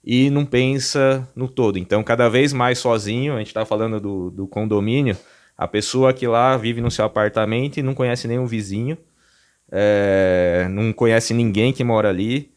e 0.03 0.31
não 0.31 0.47
pensa 0.47 1.29
no 1.37 1.47
todo. 1.47 1.79
Então, 1.79 2.03
cada 2.03 2.27
vez 2.31 2.55
mais 2.55 2.79
sozinho, 2.79 3.35
a 3.35 3.39
gente 3.39 3.49
está 3.49 3.67
falando 3.67 4.01
do, 4.01 4.31
do 4.31 4.49
condomínio, 4.49 5.15
a 5.59 5.69
pessoa 5.69 6.15
que 6.15 6.27
lá 6.27 6.57
vive 6.57 6.81
no 6.81 6.91
seu 6.91 7.05
apartamento 7.05 7.77
e 7.77 7.83
não 7.83 7.95
conhece 7.95 8.27
nenhum 8.27 8.47
vizinho, 8.47 8.97
é, 9.71 10.67
não 10.71 10.93
conhece 10.93 11.35
ninguém 11.35 11.73
que 11.73 11.85
mora 11.85 12.09
ali, 12.09 12.51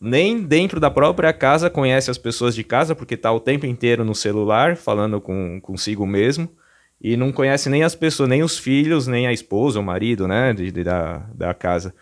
nem 0.00 0.42
dentro 0.42 0.78
da 0.78 0.90
própria 0.90 1.32
casa 1.32 1.70
conhece 1.70 2.10
as 2.10 2.18
pessoas 2.18 2.54
de 2.54 2.62
casa, 2.62 2.94
porque 2.94 3.14
está 3.14 3.32
o 3.32 3.40
tempo 3.40 3.66
inteiro 3.66 4.04
no 4.04 4.14
celular, 4.14 4.76
falando 4.76 5.20
com 5.20 5.60
consigo 5.60 6.06
mesmo, 6.06 6.48
e 7.00 7.16
não 7.16 7.32
conhece 7.32 7.68
nem 7.68 7.82
as 7.82 7.94
pessoas, 7.94 8.28
nem 8.28 8.42
os 8.42 8.58
filhos, 8.58 9.06
nem 9.06 9.26
a 9.26 9.32
esposa, 9.32 9.80
o 9.80 9.82
marido, 9.82 10.26
né, 10.28 10.52
de, 10.52 10.70
de 10.70 10.84
da, 10.84 11.18
da 11.34 11.54
casa. 11.54 11.94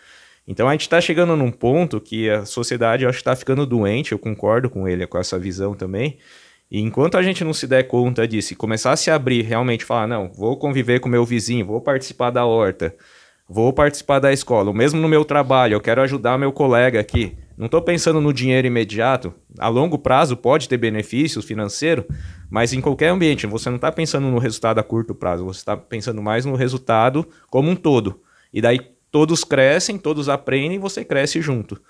Então 0.47 0.67
a 0.69 0.73
gente 0.73 0.81
está 0.81 1.01
chegando 1.01 1.35
num 1.35 1.51
ponto 1.51 1.99
que 1.99 2.29
a 2.29 2.45
sociedade, 2.45 3.03
eu 3.03 3.09
acho 3.09 3.17
que 3.17 3.21
está 3.21 3.35
ficando 3.35 3.65
doente, 3.65 4.11
eu 4.11 4.19
concordo 4.19 4.69
com 4.69 4.87
ele, 4.87 5.07
com 5.07 5.17
essa 5.17 5.39
visão 5.39 5.73
também. 5.73 6.17
E 6.69 6.79
enquanto 6.79 7.17
a 7.17 7.23
gente 7.23 7.43
não 7.43 7.53
se 7.53 7.67
der 7.67 7.83
conta 7.83 8.27
disso 8.27 8.53
e 8.53 8.55
começar 8.55 8.91
a 8.91 8.95
se 8.95 9.09
abrir, 9.09 9.43
realmente 9.43 9.85
falar, 9.85 10.07
não, 10.07 10.31
vou 10.31 10.57
conviver 10.57 10.99
com 10.99 11.09
meu 11.09 11.25
vizinho, 11.25 11.65
vou 11.65 11.81
participar 11.81 12.31
da 12.31 12.45
horta, 12.45 12.95
vou 13.47 13.71
participar 13.71 14.19
da 14.19 14.33
escola. 14.33 14.73
Mesmo 14.73 14.99
no 14.99 15.07
meu 15.07 15.23
trabalho, 15.23 15.75
eu 15.75 15.81
quero 15.81 16.01
ajudar 16.01 16.37
meu 16.37 16.51
colega 16.51 16.99
aqui. 16.99 17.37
Não 17.57 17.67
estou 17.67 17.81
pensando 17.81 18.19
no 18.19 18.33
dinheiro 18.33 18.67
imediato. 18.67 19.33
A 19.59 19.67
longo 19.67 19.97
prazo 19.97 20.35
pode 20.35 20.67
ter 20.67 20.77
benefícios 20.77 21.45
financeiros, 21.45 22.05
mas 22.49 22.73
em 22.73 22.81
qualquer 22.81 23.09
ambiente, 23.09 23.47
você 23.47 23.69
não 23.69 23.77
está 23.77 23.91
pensando 23.91 24.27
no 24.27 24.39
resultado 24.39 24.79
a 24.79 24.83
curto 24.83 25.15
prazo, 25.15 25.45
você 25.45 25.59
está 25.59 25.77
pensando 25.77 26.21
mais 26.21 26.45
no 26.45 26.55
resultado 26.55 27.25
como 27.49 27.69
um 27.69 27.75
todo. 27.75 28.21
E 28.53 28.61
daí 28.61 28.79
todos 29.09 29.45
crescem, 29.45 29.97
todos 29.97 30.27
aprendem 30.27 30.75
e 30.75 30.79
você 30.79 31.05
cresce 31.05 31.39
junto. 31.39 31.81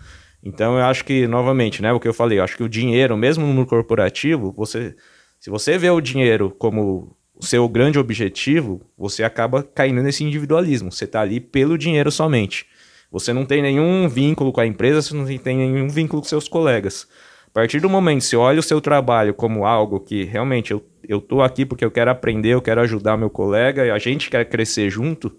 Então 0.43 0.77
eu 0.77 0.85
acho 0.85 1.03
que, 1.03 1.25
novamente, 1.25 1.81
né, 1.81 1.91
o 1.91 1.99
que 1.99 2.07
eu 2.07 2.13
falei, 2.13 2.37
eu 2.37 2.43
acho 2.43 2.55
que 2.55 2.63
o 2.63 2.69
dinheiro, 2.69 3.17
mesmo 3.17 3.47
no 3.51 3.65
corporativo, 3.65 4.53
você, 4.55 4.95
se 5.39 5.49
você 5.49 5.75
vê 5.75 5.89
o 5.89 5.99
dinheiro 5.99 6.51
como 6.59 7.17
o 7.37 7.45
seu 7.45 7.67
grande 7.67 7.99
objetivo, 7.99 8.81
você 8.97 9.23
acaba 9.23 9.61
caindo 9.63 10.01
nesse 10.01 10.23
individualismo. 10.23 10.91
Você 10.91 11.05
está 11.05 11.21
ali 11.21 11.39
pelo 11.39 11.77
dinheiro 11.77 12.11
somente. 12.11 12.65
Você 13.11 13.33
não 13.33 13.45
tem 13.45 13.61
nenhum 13.61 14.07
vínculo 14.07 14.51
com 14.51 14.61
a 14.61 14.65
empresa, 14.65 15.01
você 15.01 15.15
não 15.15 15.25
tem 15.37 15.57
nenhum 15.57 15.87
vínculo 15.87 16.21
com 16.21 16.27
seus 16.27 16.47
colegas. 16.47 17.07
A 17.47 17.51
partir 17.51 17.79
do 17.79 17.89
momento 17.89 18.19
que 18.19 18.25
você 18.25 18.35
olha 18.35 18.59
o 18.59 18.63
seu 18.63 18.81
trabalho 18.81 19.33
como 19.33 19.65
algo 19.65 19.99
que 19.99 20.25
realmente 20.25 20.71
eu, 20.71 20.85
eu 21.07 21.21
tô 21.21 21.41
aqui 21.41 21.65
porque 21.65 21.85
eu 21.85 21.91
quero 21.91 22.11
aprender, 22.11 22.49
eu 22.49 22.61
quero 22.61 22.81
ajudar 22.81 23.15
meu 23.15 23.29
colega, 23.29 23.85
e 23.85 23.91
a 23.91 23.97
gente 23.97 24.29
quer 24.29 24.43
crescer 24.45 24.89
junto, 24.89 25.33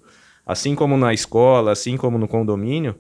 assim 0.46 0.74
como 0.74 0.96
na 0.96 1.12
escola, 1.12 1.72
assim 1.72 1.96
como 1.96 2.16
no 2.16 2.26
condomínio, 2.26 2.94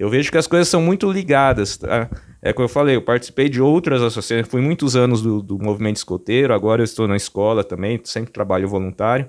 eu 0.00 0.08
vejo 0.08 0.32
que 0.32 0.38
as 0.38 0.46
coisas 0.46 0.66
são 0.66 0.80
muito 0.80 1.12
ligadas. 1.12 1.76
Tá? 1.76 2.08
É 2.40 2.54
como 2.54 2.64
eu 2.64 2.70
falei, 2.70 2.96
eu 2.96 3.02
participei 3.02 3.50
de 3.50 3.60
outras 3.60 4.00
associações, 4.00 4.48
fui 4.48 4.62
muitos 4.62 4.96
anos 4.96 5.20
do, 5.20 5.42
do 5.42 5.58
movimento 5.58 5.96
escoteiro, 5.96 6.54
agora 6.54 6.80
eu 6.80 6.84
estou 6.84 7.06
na 7.06 7.16
escola 7.16 7.62
também, 7.62 8.00
sempre 8.02 8.32
trabalho 8.32 8.66
voluntário. 8.66 9.28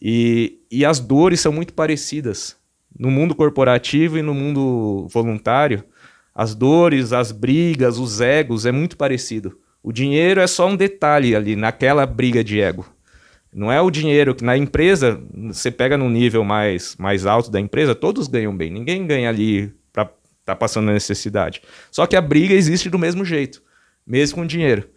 E, 0.00 0.60
e 0.70 0.84
as 0.84 1.00
dores 1.00 1.40
são 1.40 1.50
muito 1.52 1.74
parecidas. 1.74 2.56
No 2.96 3.10
mundo 3.10 3.34
corporativo 3.34 4.16
e 4.16 4.22
no 4.22 4.32
mundo 4.32 5.08
voluntário, 5.10 5.82
as 6.32 6.54
dores, 6.54 7.12
as 7.12 7.32
brigas, 7.32 7.98
os 7.98 8.20
egos 8.20 8.64
é 8.64 8.70
muito 8.70 8.96
parecido. 8.96 9.58
O 9.82 9.90
dinheiro 9.90 10.40
é 10.40 10.46
só 10.46 10.68
um 10.68 10.76
detalhe 10.76 11.34
ali 11.34 11.56
naquela 11.56 12.06
briga 12.06 12.44
de 12.44 12.60
ego. 12.60 12.86
Não 13.52 13.70
é 13.70 13.80
o 13.80 13.90
dinheiro 13.90 14.34
que 14.34 14.42
na 14.42 14.56
empresa, 14.56 15.20
você 15.48 15.70
pega 15.70 15.98
no 15.98 16.08
nível 16.08 16.42
mais, 16.42 16.96
mais 16.96 17.26
alto 17.26 17.50
da 17.50 17.60
empresa, 17.60 17.94
todos 17.94 18.26
ganham 18.26 18.56
bem. 18.56 18.70
Ninguém 18.70 19.06
ganha 19.06 19.28
ali 19.28 19.74
para 19.92 20.10
tá 20.44 20.56
passando 20.56 20.90
necessidade. 20.90 21.60
Só 21.90 22.06
que 22.06 22.16
a 22.16 22.20
briga 22.22 22.54
existe 22.54 22.88
do 22.88 22.98
mesmo 22.98 23.24
jeito, 23.26 23.62
mesmo 24.06 24.36
com 24.36 24.46
dinheiro. 24.46 24.88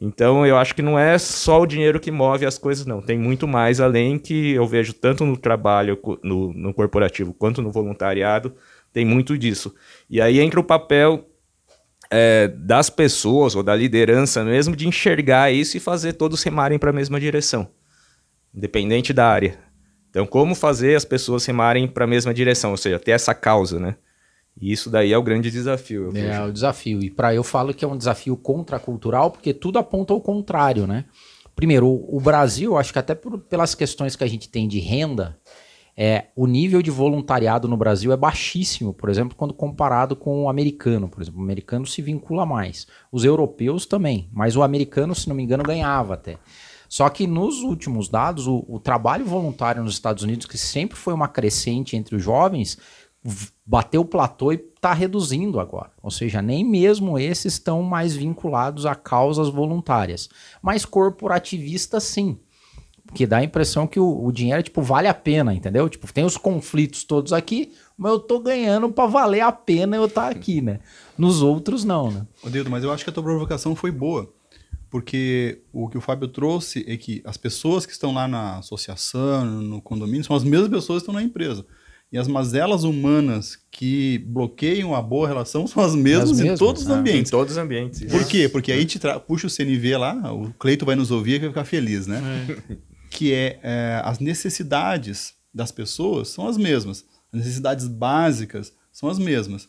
Então 0.00 0.46
eu 0.46 0.56
acho 0.56 0.74
que 0.74 0.80
não 0.80 0.98
é 0.98 1.18
só 1.18 1.60
o 1.60 1.66
dinheiro 1.66 2.00
que 2.00 2.10
move 2.10 2.46
as 2.46 2.56
coisas, 2.56 2.86
não. 2.86 3.02
Tem 3.02 3.18
muito 3.18 3.46
mais 3.46 3.78
além 3.78 4.18
que 4.18 4.52
eu 4.52 4.66
vejo 4.66 4.94
tanto 4.94 5.26
no 5.26 5.36
trabalho, 5.36 5.98
no, 6.22 6.54
no 6.54 6.72
corporativo, 6.72 7.34
quanto 7.34 7.60
no 7.60 7.70
voluntariado. 7.70 8.54
Tem 8.90 9.04
muito 9.04 9.36
disso. 9.36 9.74
E 10.08 10.18
aí 10.18 10.40
entra 10.40 10.58
o 10.58 10.64
papel 10.64 11.28
é, 12.10 12.48
das 12.48 12.88
pessoas 12.88 13.54
ou 13.54 13.62
da 13.62 13.76
liderança 13.76 14.42
mesmo 14.42 14.74
de 14.74 14.88
enxergar 14.88 15.52
isso 15.52 15.76
e 15.76 15.80
fazer 15.80 16.14
todos 16.14 16.42
remarem 16.42 16.78
para 16.78 16.88
a 16.88 16.92
mesma 16.92 17.20
direção 17.20 17.68
independente 18.58 19.12
da 19.12 19.26
área. 19.26 19.56
Então, 20.10 20.26
como 20.26 20.54
fazer 20.54 20.96
as 20.96 21.04
pessoas 21.04 21.46
remarem 21.46 21.86
para 21.86 22.04
a 22.04 22.08
mesma 22.08 22.34
direção, 22.34 22.72
ou 22.72 22.76
seja, 22.76 22.98
ter 22.98 23.12
essa 23.12 23.32
causa, 23.32 23.78
né? 23.78 23.94
E 24.60 24.72
isso 24.72 24.90
daí 24.90 25.12
é 25.12 25.18
o 25.18 25.22
grande 25.22 25.50
desafio. 25.50 26.08
é 26.08 26.10
vejo. 26.10 26.44
o 26.44 26.52
desafio. 26.52 27.02
E 27.02 27.08
para 27.08 27.32
eu 27.32 27.44
falo 27.44 27.72
que 27.72 27.84
é 27.84 27.88
um 27.88 27.96
desafio 27.96 28.36
contracultural, 28.36 29.30
porque 29.30 29.54
tudo 29.54 29.78
aponta 29.78 30.12
ao 30.12 30.20
contrário, 30.20 30.86
né? 30.86 31.04
Primeiro, 31.54 31.86
o, 31.86 32.20
Brasil, 32.20 32.76
acho 32.76 32.92
que 32.92 32.98
até 32.98 33.14
por, 33.14 33.38
pelas 33.38 33.74
questões 33.74 34.16
que 34.16 34.24
a 34.24 34.28
gente 34.28 34.48
tem 34.48 34.66
de 34.66 34.78
renda, 34.80 35.38
é, 35.96 36.26
o 36.34 36.46
nível 36.46 36.80
de 36.82 36.90
voluntariado 36.90 37.68
no 37.68 37.76
Brasil 37.76 38.12
é 38.12 38.16
baixíssimo, 38.16 38.92
por 38.92 39.08
exemplo, 39.08 39.36
quando 39.36 39.54
comparado 39.54 40.16
com 40.16 40.44
o 40.44 40.48
americano. 40.48 41.08
Por 41.08 41.22
exemplo, 41.22 41.40
o 41.40 41.44
americano 41.44 41.86
se 41.86 42.02
vincula 42.02 42.46
mais. 42.46 42.86
Os 43.12 43.24
europeus 43.24 43.86
também, 43.86 44.28
mas 44.32 44.56
o 44.56 44.62
americano, 44.62 45.14
se 45.14 45.28
não 45.28 45.36
me 45.36 45.42
engano, 45.42 45.62
ganhava 45.62 46.14
até. 46.14 46.38
Só 46.88 47.08
que 47.10 47.26
nos 47.26 47.60
últimos 47.62 48.08
dados, 48.08 48.46
o, 48.46 48.64
o 48.66 48.80
trabalho 48.80 49.24
voluntário 49.24 49.82
nos 49.82 49.92
Estados 49.92 50.22
Unidos, 50.22 50.46
que 50.46 50.56
sempre 50.56 50.96
foi 50.96 51.12
uma 51.12 51.28
crescente 51.28 51.96
entre 51.96 52.16
os 52.16 52.22
jovens, 52.22 52.78
bateu 53.66 54.00
o 54.00 54.06
platô 54.06 54.52
e 54.52 54.56
está 54.56 54.92
reduzindo 54.92 55.60
agora. 55.60 55.90
Ou 56.02 56.10
seja, 56.10 56.40
nem 56.40 56.64
mesmo 56.64 57.18
esses 57.18 57.54
estão 57.54 57.82
mais 57.82 58.14
vinculados 58.14 58.86
a 58.86 58.94
causas 58.94 59.48
voluntárias. 59.48 60.30
Mas 60.62 60.84
corporativistas, 60.84 62.04
sim. 62.04 62.38
Porque 63.04 63.26
dá 63.26 63.38
a 63.38 63.44
impressão 63.44 63.86
que 63.86 63.98
o, 63.98 64.24
o, 64.24 64.30
dinheiro, 64.30 64.62
tipo, 64.62 64.82
vale 64.82 65.08
a 65.08 65.14
pena, 65.14 65.54
entendeu? 65.54 65.88
Tipo, 65.88 66.12
tem 66.12 66.24
os 66.24 66.36
conflitos 66.36 67.04
todos 67.04 67.32
aqui, 67.32 67.72
mas 67.96 68.12
eu 68.12 68.20
tô 68.20 68.38
ganhando 68.38 68.90
para 68.90 69.06
valer 69.06 69.40
a 69.40 69.50
pena 69.50 69.96
eu 69.96 70.04
estar 70.04 70.24
tá 70.24 70.28
aqui, 70.28 70.60
né? 70.60 70.80
Nos 71.16 71.40
outros, 71.42 71.84
não, 71.84 72.10
né? 72.10 72.26
Odildo, 72.44 72.70
mas 72.70 72.84
eu 72.84 72.92
acho 72.92 73.04
que 73.04 73.10
a 73.10 73.12
tua 73.12 73.22
provocação 73.22 73.74
foi 73.74 73.90
boa 73.90 74.30
porque 74.90 75.60
o 75.72 75.88
que 75.88 75.98
o 75.98 76.00
Fábio 76.00 76.28
trouxe 76.28 76.84
é 76.88 76.96
que 76.96 77.20
as 77.24 77.36
pessoas 77.36 77.84
que 77.84 77.92
estão 77.92 78.12
lá 78.12 78.26
na 78.26 78.58
associação, 78.58 79.44
no 79.44 79.82
condomínio, 79.82 80.24
são 80.24 80.34
as 80.34 80.44
mesmas 80.44 80.70
pessoas 80.70 81.02
que 81.02 81.02
estão 81.02 81.14
na 81.14 81.22
empresa. 81.22 81.64
E 82.10 82.16
as 82.16 82.26
mazelas 82.26 82.84
humanas 82.84 83.58
que 83.70 84.18
bloqueiam 84.26 84.94
a 84.94 85.02
boa 85.02 85.28
relação 85.28 85.66
são 85.66 85.82
as 85.82 85.94
mesmas, 85.94 86.30
as 86.30 86.38
mesmas 86.38 86.54
em 86.54 86.64
todos 86.64 86.82
os 86.82 86.90
ah, 86.90 86.94
ambientes. 86.94 87.28
Em 87.28 87.30
todos 87.30 87.52
os 87.52 87.58
ambientes. 87.58 88.04
Por 88.04 88.26
quê? 88.26 88.48
Porque 88.48 88.72
aí 88.72 88.78
a 88.78 88.80
gente 88.80 88.98
puxa 89.26 89.46
o 89.46 89.50
CNV 89.50 89.98
lá, 89.98 90.32
o 90.32 90.50
Cleito 90.54 90.86
vai 90.86 90.96
nos 90.96 91.10
ouvir 91.10 91.34
e 91.34 91.38
vai 91.40 91.48
ficar 91.48 91.64
feliz, 91.64 92.06
né? 92.06 92.22
É. 92.70 92.88
Que 93.10 93.32
é, 93.32 93.58
é, 93.62 94.02
as 94.04 94.18
necessidades 94.18 95.32
das 95.52 95.72
pessoas 95.72 96.28
são 96.28 96.46
as 96.46 96.58
mesmas. 96.58 97.06
As 97.32 97.38
necessidades 97.38 97.88
básicas 97.88 98.70
são 98.92 99.08
as 99.08 99.18
mesmas. 99.18 99.66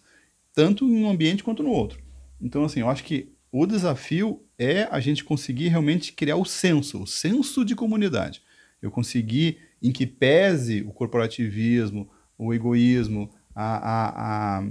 Tanto 0.54 0.84
em 0.84 1.06
um 1.06 1.10
ambiente 1.10 1.42
quanto 1.42 1.64
no 1.64 1.70
outro. 1.70 2.00
Então, 2.42 2.66
assim, 2.66 2.82
eu 2.82 2.90
acho 2.90 3.02
que 3.02 3.32
o 3.52 3.66
desafio 3.66 4.44
é 4.58 4.88
a 4.92 5.00
gente 5.00 5.24
conseguir 5.24 5.70
realmente 5.70 6.14
criar 6.14 6.36
o 6.36 6.46
senso, 6.46 7.02
o 7.02 7.08
senso 7.08 7.66
de 7.66 7.76
comunidade. 7.76 8.42
Eu 8.82 8.92
conseguir, 8.92 9.58
em 9.82 9.92
que 9.92 10.06
pese 10.06 10.82
o 10.82 10.92
corporativismo, 10.92 12.10
o 12.38 12.54
egoísmo, 12.54 13.32
a, 13.56 13.78
a, 13.78 14.64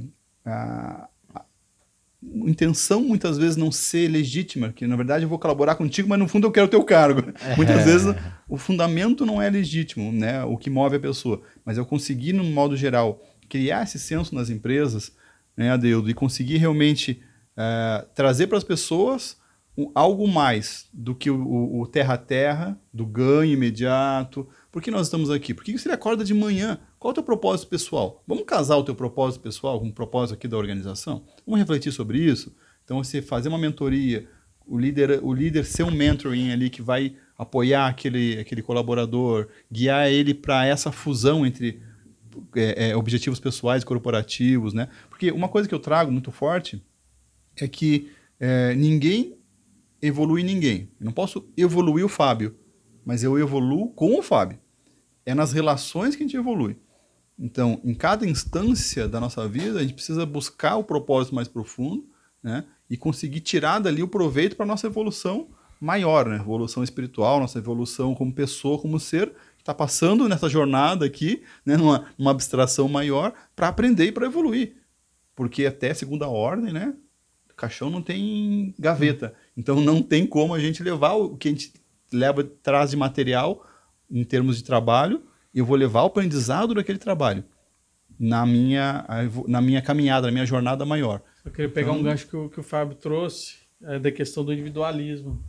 a, 0.44 1.08
a 1.34 1.44
intenção 2.44 3.02
muitas 3.02 3.36
vezes 3.36 3.56
não 3.56 3.70
ser 3.70 4.08
legítima, 4.08 4.72
que 4.72 4.86
na 4.86 4.96
verdade 4.96 5.24
eu 5.24 5.28
vou 5.28 5.38
colaborar 5.38 5.74
contigo, 5.74 6.08
mas 6.08 6.18
no 6.18 6.28
fundo 6.28 6.46
eu 6.46 6.52
quero 6.52 6.66
o 6.66 6.70
teu 6.70 6.84
cargo. 6.84 7.32
É. 7.42 7.56
Muitas 7.56 7.84
vezes 7.84 8.14
o 8.48 8.56
fundamento 8.56 9.26
não 9.26 9.42
é 9.42 9.50
legítimo, 9.50 10.12
né? 10.12 10.42
o 10.44 10.56
que 10.56 10.70
move 10.70 10.96
a 10.96 11.00
pessoa. 11.00 11.42
Mas 11.64 11.76
eu 11.76 11.84
conseguir, 11.84 12.32
no 12.32 12.44
modo 12.44 12.76
geral, 12.76 13.22
criar 13.48 13.82
esse 13.82 13.98
senso 13.98 14.34
nas 14.34 14.50
empresas, 14.50 15.12
né, 15.56 15.70
Adeudo, 15.70 16.08
e 16.08 16.14
conseguir 16.14 16.58
realmente 16.58 17.22
é, 17.58 18.06
trazer 18.14 18.46
para 18.46 18.56
as 18.56 18.62
pessoas 18.62 19.36
um, 19.76 19.90
algo 19.92 20.28
mais 20.28 20.88
do 20.92 21.12
que 21.12 21.28
o, 21.28 21.80
o, 21.80 21.86
terra 21.88 22.14
a 22.14 22.18
terra, 22.18 22.80
do 22.94 23.04
ganho 23.04 23.52
imediato. 23.52 24.48
Por 24.70 24.80
que 24.80 24.92
nós 24.92 25.08
estamos 25.08 25.28
aqui? 25.28 25.52
Por 25.52 25.64
que 25.64 25.76
você 25.76 25.90
acorda 25.90 26.24
de 26.24 26.32
manhã? 26.32 26.78
Qual 27.00 27.10
é 27.10 27.12
o 27.12 27.14
teu 27.14 27.22
propósito 27.24 27.68
pessoal? 27.68 28.22
Vamos 28.26 28.44
casar 28.44 28.76
o 28.76 28.84
teu 28.84 28.94
propósito 28.94 29.42
pessoal 29.42 29.80
com 29.80 29.88
o 29.88 29.92
propósito 29.92 30.36
aqui 30.36 30.46
da 30.46 30.56
organização? 30.56 31.24
Vamos 31.44 31.58
refletir 31.58 31.90
sobre 31.90 32.18
isso? 32.18 32.54
Então, 32.84 33.02
você 33.02 33.20
fazer 33.20 33.48
uma 33.48 33.58
mentoria, 33.58 34.28
o 34.66 34.78
líder, 34.78 35.20
o 35.22 35.32
líder 35.34 35.64
ser 35.64 35.82
um 35.82 35.90
mentoring 35.90 36.52
ali 36.52 36.70
que 36.70 36.80
vai 36.80 37.16
apoiar 37.36 37.88
aquele, 37.88 38.38
aquele 38.38 38.62
colaborador, 38.62 39.48
guiar 39.70 40.08
ele 40.08 40.32
para 40.32 40.64
essa 40.64 40.92
fusão 40.92 41.44
entre 41.44 41.82
é, 42.54 42.90
é, 42.90 42.96
objetivos 42.96 43.40
pessoais 43.40 43.82
e 43.82 43.86
corporativos, 43.86 44.72
né? 44.72 44.88
Porque 45.10 45.30
uma 45.32 45.48
coisa 45.48 45.68
que 45.68 45.74
eu 45.74 45.78
trago 45.78 46.10
muito 46.10 46.30
forte 46.30 46.82
é 47.64 47.68
que 47.68 48.10
é, 48.40 48.74
ninguém 48.74 49.38
evolui 50.00 50.42
ninguém. 50.42 50.90
Eu 51.00 51.06
não 51.06 51.12
posso 51.12 51.48
evoluir 51.56 52.04
o 52.04 52.08
Fábio, 52.08 52.56
mas 53.04 53.22
eu 53.22 53.38
evoluo 53.38 53.90
com 53.90 54.18
o 54.18 54.22
Fábio. 54.22 54.58
É 55.24 55.34
nas 55.34 55.52
relações 55.52 56.16
que 56.16 56.22
a 56.22 56.26
gente 56.26 56.36
evolui. 56.36 56.76
Então, 57.38 57.80
em 57.84 57.94
cada 57.94 58.26
instância 58.26 59.06
da 59.08 59.20
nossa 59.20 59.46
vida, 59.46 59.78
a 59.78 59.82
gente 59.82 59.94
precisa 59.94 60.26
buscar 60.26 60.76
o 60.76 60.84
propósito 60.84 61.34
mais 61.34 61.46
profundo, 61.46 62.08
né? 62.42 62.64
E 62.90 62.96
conseguir 62.96 63.40
tirar 63.40 63.78
dali 63.78 64.02
o 64.02 64.08
proveito 64.08 64.56
para 64.56 64.66
nossa 64.66 64.86
evolução 64.86 65.48
maior, 65.80 66.26
né? 66.26 66.36
Evolução 66.36 66.82
espiritual, 66.82 67.38
nossa 67.38 67.58
evolução 67.58 68.14
como 68.14 68.32
pessoa, 68.32 68.78
como 68.78 68.98
ser, 68.98 69.28
que 69.56 69.62
está 69.62 69.72
passando 69.72 70.28
nessa 70.28 70.48
jornada 70.48 71.04
aqui, 71.06 71.42
né? 71.64 71.76
Numa, 71.76 72.06
numa 72.18 72.32
abstração 72.32 72.88
maior, 72.88 73.32
para 73.54 73.68
aprender 73.68 74.06
e 74.06 74.12
para 74.12 74.26
evoluir. 74.26 74.76
Porque 75.36 75.64
até 75.66 75.94
segunda 75.94 76.26
ordem, 76.26 76.72
né? 76.72 76.94
Caixão 77.58 77.90
não 77.90 78.00
tem 78.00 78.72
gaveta. 78.78 79.34
Então 79.56 79.80
não 79.80 80.00
tem 80.00 80.24
como 80.26 80.54
a 80.54 80.60
gente 80.60 80.82
levar 80.82 81.14
o 81.14 81.36
que 81.36 81.48
a 81.48 81.50
gente 81.50 81.72
leva, 82.12 82.44
traz 82.44 82.90
de 82.90 82.96
material 82.96 83.66
em 84.10 84.24
termos 84.24 84.56
de 84.56 84.64
trabalho, 84.64 85.22
e 85.52 85.58
eu 85.58 85.66
vou 85.66 85.76
levar 85.76 86.02
o 86.02 86.06
aprendizado 86.06 86.72
daquele 86.72 86.98
trabalho 86.98 87.44
na 88.18 88.46
minha, 88.46 89.04
na 89.46 89.60
minha 89.60 89.82
caminhada, 89.82 90.28
na 90.28 90.32
minha 90.32 90.46
jornada 90.46 90.86
maior. 90.86 91.20
Eu 91.44 91.50
queria 91.50 91.70
pegar 91.70 91.90
então, 91.90 92.00
um 92.00 92.02
gancho 92.02 92.26
que 92.26 92.36
o, 92.36 92.48
que 92.48 92.60
o 92.60 92.62
Fábio 92.62 92.94
trouxe, 92.96 93.56
é, 93.82 93.98
da 93.98 94.10
questão 94.10 94.44
do 94.44 94.52
individualismo. 94.52 95.42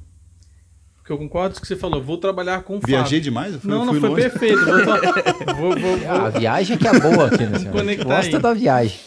porque 0.97 1.12
eu 1.12 1.18
concordo 1.18 1.55
com 1.55 1.60
o 1.60 1.62
que 1.62 1.68
você 1.68 1.76
falou. 1.76 2.01
Vou 2.01 2.18
trabalhar 2.18 2.64
com 2.64 2.78
o 2.78 2.80
Viajei 2.80 3.20
demais? 3.20 3.55
Fui, 3.55 3.70
não, 3.70 3.86
não, 3.86 3.93
foi 3.95 4.10
longe. 4.10 4.22
perfeito. 4.22 4.60
Vou, 5.55 5.76
vou, 5.78 5.97
vou, 5.97 6.12
a 6.12 6.30
viagem 6.30 6.78
que 6.78 6.88
é 6.88 6.99
boa 6.99 7.28
aqui, 7.28 7.45
né? 7.45 7.95
Gosta 8.03 8.38
aí. 8.38 8.41
da 8.41 8.53
viagem. 8.53 8.99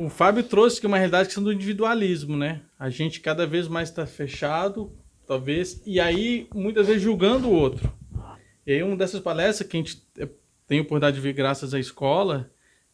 O 0.00 0.08
Fábio 0.08 0.44
trouxe 0.44 0.80
que 0.80 0.86
uma 0.86 0.96
realidade 0.96 1.26
questão 1.26 1.42
do 1.42 1.52
individualismo, 1.52 2.36
né? 2.36 2.62
A 2.78 2.88
gente 2.88 3.20
cada 3.20 3.46
vez 3.46 3.66
mais 3.66 3.88
está 3.88 4.06
fechado, 4.06 4.92
talvez, 5.26 5.82
e 5.84 5.98
aí 5.98 6.48
muitas 6.54 6.86
vezes 6.86 7.02
julgando 7.02 7.48
o 7.48 7.52
outro. 7.52 7.92
E 8.64 8.72
aí 8.72 8.82
uma 8.82 8.96
dessas 8.96 9.20
palestras 9.20 9.68
que 9.68 9.76
a 9.76 9.80
gente 9.80 10.02
eh, 10.18 10.28
tem 10.66 10.78
a 10.78 10.82
oportunidade 10.82 11.16
de 11.16 11.22
ver 11.22 11.32
graças 11.32 11.74
à 11.74 11.80
escola, 11.80 12.50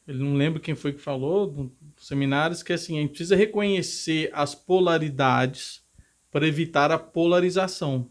ele 0.08 0.18
não 0.18 0.34
lembro 0.34 0.60
quem 0.60 0.74
foi 0.74 0.92
que 0.92 1.00
falou, 1.00 1.46
dos 1.46 2.06
seminários, 2.06 2.62
que 2.62 2.72
assim, 2.72 2.98
a 2.98 3.02
gente 3.02 3.10
precisa 3.10 3.36
reconhecer 3.36 4.30
as 4.32 4.54
polaridades 4.54 5.82
para 6.30 6.46
evitar 6.46 6.90
a 6.90 6.98
polarização. 6.98 8.08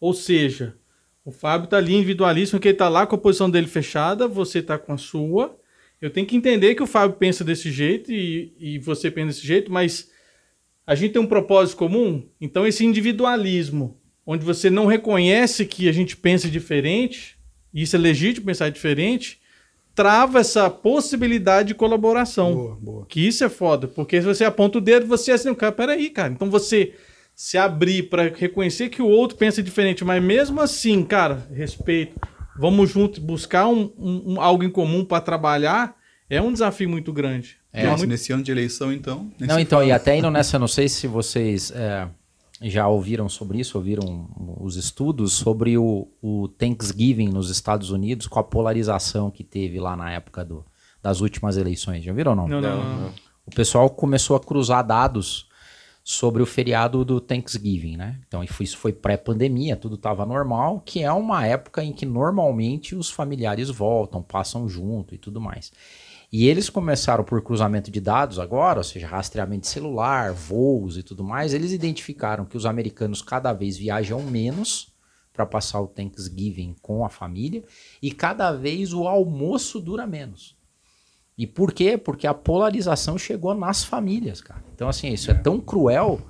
Ou 0.00 0.12
seja, 0.14 0.76
o 1.24 1.30
Fábio 1.30 1.64
está 1.64 1.78
ali 1.78 1.94
individualista, 1.94 2.56
porque 2.56 2.68
ele 2.68 2.74
está 2.74 2.88
lá 2.88 3.06
com 3.06 3.14
a 3.14 3.18
posição 3.18 3.50
dele 3.50 3.66
fechada, 3.66 4.26
você 4.26 4.58
está 4.58 4.78
com 4.78 4.92
a 4.92 4.98
sua. 4.98 5.56
Eu 6.02 6.10
tenho 6.10 6.26
que 6.26 6.36
entender 6.36 6.74
que 6.74 6.82
o 6.82 6.86
Fábio 6.86 7.16
pensa 7.16 7.44
desse 7.44 7.70
jeito 7.70 8.10
e, 8.10 8.52
e 8.58 8.78
você 8.80 9.08
pensa 9.08 9.28
desse 9.28 9.46
jeito, 9.46 9.70
mas 9.70 10.10
a 10.84 10.96
gente 10.96 11.12
tem 11.12 11.22
um 11.22 11.26
propósito 11.26 11.76
comum. 11.76 12.28
Então, 12.40 12.66
esse 12.66 12.84
individualismo, 12.84 13.96
onde 14.26 14.44
você 14.44 14.68
não 14.68 14.86
reconhece 14.86 15.64
que 15.64 15.88
a 15.88 15.92
gente 15.92 16.16
pensa 16.16 16.50
diferente, 16.50 17.38
e 17.72 17.82
isso 17.82 17.94
é 17.94 18.00
legítimo 18.00 18.46
pensar 18.46 18.68
diferente, 18.68 19.40
trava 19.94 20.40
essa 20.40 20.68
possibilidade 20.68 21.68
de 21.68 21.74
colaboração. 21.74 22.52
Boa, 22.52 22.74
boa. 22.80 23.06
Que 23.06 23.24
isso 23.24 23.44
é 23.44 23.48
foda, 23.48 23.86
porque 23.86 24.20
se 24.20 24.26
você 24.26 24.44
aponta 24.44 24.78
o 24.78 24.80
dedo, 24.80 25.06
você 25.06 25.30
é 25.30 25.34
assim, 25.34 25.54
cara, 25.54 25.70
peraí, 25.70 26.10
cara. 26.10 26.32
Então 26.32 26.50
você 26.50 26.94
se 27.32 27.56
abrir 27.56 28.04
para 28.04 28.24
reconhecer 28.24 28.88
que 28.88 29.00
o 29.00 29.08
outro 29.08 29.36
pensa 29.38 29.62
diferente, 29.62 30.04
mas 30.04 30.22
mesmo 30.22 30.60
assim, 30.60 31.04
cara, 31.04 31.46
respeito, 31.54 32.18
vamos 32.56 32.90
juntos 32.90 33.18
buscar 33.18 33.66
um, 33.68 33.92
um, 33.98 34.34
um 34.34 34.40
algo 34.40 34.64
em 34.64 34.70
comum 34.70 35.04
para 35.04 35.20
trabalhar, 35.20 35.96
é 36.28 36.40
um 36.40 36.52
desafio 36.52 36.88
muito 36.88 37.12
grande. 37.12 37.58
É, 37.72 37.84
Nossa, 37.84 37.98
muito... 37.98 38.10
nesse 38.10 38.32
ano 38.32 38.42
de 38.42 38.50
eleição, 38.50 38.92
então. 38.92 39.30
Não, 39.38 39.58
então, 39.58 39.78
fala. 39.78 39.88
e 39.88 39.92
até 39.92 40.16
indo 40.16 40.30
nessa, 40.30 40.58
não 40.58 40.68
sei 40.68 40.88
se 40.88 41.06
vocês 41.06 41.70
é, 41.74 42.06
já 42.60 42.86
ouviram 42.86 43.28
sobre 43.28 43.58
isso, 43.60 43.78
ouviram 43.78 44.28
os 44.60 44.76
estudos 44.76 45.32
sobre 45.32 45.76
o, 45.78 46.08
o, 46.20 46.48
Thanksgiving 46.48 47.28
nos 47.28 47.50
Estados 47.50 47.90
Unidos, 47.90 48.26
com 48.26 48.38
a 48.38 48.44
polarização 48.44 49.30
que 49.30 49.42
teve 49.42 49.80
lá 49.80 49.96
na 49.96 50.10
época 50.12 50.44
do, 50.44 50.64
das 51.02 51.20
últimas 51.20 51.56
eleições. 51.56 52.04
Já 52.04 52.12
viram 52.12 52.32
ou 52.32 52.36
não? 52.36 52.48
Não, 52.48 52.60
não, 52.60 53.00
não? 53.00 53.12
O 53.46 53.50
pessoal 53.50 53.88
começou 53.90 54.36
a 54.36 54.40
cruzar 54.40 54.86
dados 54.86 55.48
sobre 56.04 56.42
o 56.42 56.46
feriado 56.46 57.04
do 57.04 57.20
Thanksgiving, 57.20 57.96
né? 57.96 58.18
Então 58.26 58.42
isso 58.42 58.76
foi 58.76 58.92
pré-pandemia, 58.92 59.76
tudo 59.76 59.94
estava 59.94 60.26
normal, 60.26 60.80
que 60.84 61.02
é 61.02 61.12
uma 61.12 61.46
época 61.46 61.84
em 61.84 61.92
que 61.92 62.04
normalmente 62.04 62.94
os 62.96 63.10
familiares 63.10 63.70
voltam, 63.70 64.22
passam 64.22 64.68
junto 64.68 65.14
e 65.14 65.18
tudo 65.18 65.40
mais. 65.40 65.72
E 66.32 66.48
eles 66.48 66.70
começaram 66.70 67.22
por 67.22 67.42
cruzamento 67.42 67.90
de 67.90 68.00
dados 68.00 68.38
agora, 68.38 68.80
ou 68.80 68.84
seja, 68.84 69.06
rastreamento 69.06 69.66
celular, 69.66 70.32
voos 70.32 70.96
e 70.96 71.02
tudo 71.02 71.22
mais, 71.22 71.52
eles 71.52 71.72
identificaram 71.72 72.46
que 72.46 72.56
os 72.56 72.64
americanos 72.64 73.20
cada 73.20 73.52
vez 73.52 73.76
viajam 73.76 74.22
menos 74.22 74.90
para 75.32 75.46
passar 75.46 75.80
o 75.80 75.86
Thanksgiving 75.86 76.74
com 76.82 77.04
a 77.04 77.10
família 77.10 77.62
e 78.00 78.10
cada 78.10 78.50
vez 78.52 78.92
o 78.92 79.06
almoço 79.06 79.78
dura 79.78 80.06
menos. 80.06 80.56
E 81.36 81.46
por 81.46 81.72
quê? 81.72 81.96
Porque 81.96 82.26
a 82.26 82.34
polarização 82.34 83.16
chegou 83.18 83.54
nas 83.54 83.82
famílias, 83.84 84.40
cara. 84.40 84.62
Então, 84.74 84.88
assim, 84.88 85.12
isso 85.12 85.30
é, 85.30 85.34
é 85.34 85.36
tão 85.36 85.58
cruel 85.58 86.20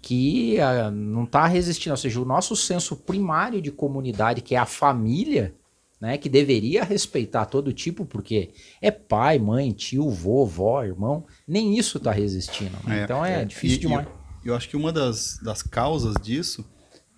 que 0.00 0.56
uh, 0.58 0.90
não 0.90 1.24
está 1.24 1.46
resistindo. 1.46 1.92
Ou 1.92 1.96
seja, 1.96 2.20
o 2.20 2.24
nosso 2.24 2.56
senso 2.56 2.96
primário 2.96 3.60
de 3.60 3.70
comunidade, 3.70 4.40
que 4.40 4.54
é 4.54 4.58
a 4.58 4.66
família, 4.66 5.54
né, 6.00 6.16
que 6.16 6.28
deveria 6.28 6.84
respeitar 6.84 7.46
todo 7.46 7.72
tipo, 7.72 8.04
porque 8.04 8.50
é 8.80 8.90
pai, 8.90 9.38
mãe, 9.38 9.72
tio, 9.72 10.08
vô, 10.10 10.46
vó, 10.46 10.84
irmão, 10.84 11.24
nem 11.46 11.76
isso 11.76 11.98
está 11.98 12.12
resistindo. 12.12 12.76
Né? 12.84 13.00
É, 13.00 13.04
então 13.04 13.24
é, 13.24 13.42
é 13.42 13.44
difícil 13.44 13.78
e, 13.78 13.80
demais. 13.80 14.06
Eu, 14.06 14.12
eu, 14.52 14.54
acho 14.54 14.68
que 14.68 14.76
uma 14.76 14.92
das, 14.92 15.38
das 15.42 15.62
causas 15.62 16.14
disso 16.22 16.64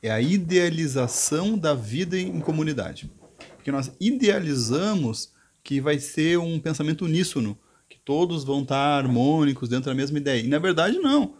é 0.03 0.11
a 0.11 0.20
idealização 0.20 1.59
da 1.59 1.74
vida 1.74 2.18
em 2.18 2.41
comunidade. 2.41 3.11
Porque 3.57 3.70
nós 3.70 3.93
idealizamos 4.01 5.32
que 5.71 5.81
vai 5.81 6.01
ser 6.01 6.37
um 6.37 6.59
pensamento 6.59 7.05
uníssono, 7.05 7.57
que 7.89 7.97
todos 7.97 8.43
vão 8.43 8.62
estar 8.62 8.99
harmônicos 8.99 9.68
dentro 9.68 9.89
da 9.89 9.95
mesma 9.95 10.18
ideia. 10.18 10.43
E 10.43 10.49
na 10.49 10.59
verdade, 10.59 10.99
não. 10.99 11.35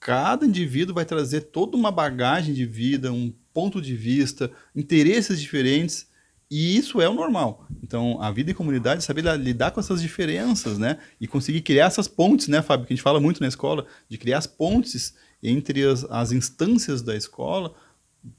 Cada 0.00 0.44
indivíduo 0.44 0.92
vai 0.92 1.04
trazer 1.04 1.42
toda 1.42 1.76
uma 1.76 1.92
bagagem 1.92 2.52
de 2.52 2.66
vida, 2.66 3.12
um 3.12 3.32
ponto 3.54 3.80
de 3.80 3.94
vista, 3.94 4.50
interesses 4.74 5.40
diferentes, 5.40 6.08
e 6.50 6.76
isso 6.76 7.00
é 7.00 7.08
o 7.08 7.14
normal. 7.14 7.64
Então, 7.80 8.20
a 8.20 8.32
vida 8.32 8.50
em 8.50 8.54
comunidade 8.54 8.98
é 8.98 9.02
saber 9.02 9.22
lidar 9.36 9.70
com 9.70 9.78
essas 9.78 10.02
diferenças, 10.02 10.78
né? 10.78 10.98
E 11.20 11.28
conseguir 11.28 11.60
criar 11.60 11.86
essas 11.86 12.08
pontes, 12.08 12.48
né, 12.48 12.62
Fábio? 12.62 12.88
Que 12.88 12.92
a 12.92 12.96
gente 12.96 13.04
fala 13.04 13.20
muito 13.20 13.40
na 13.40 13.46
escola, 13.46 13.86
de 14.08 14.18
criar 14.18 14.38
as 14.38 14.48
pontes 14.48 15.14
entre 15.40 15.84
as, 15.84 16.02
as 16.10 16.32
instâncias 16.32 17.02
da 17.02 17.14
escola, 17.14 17.72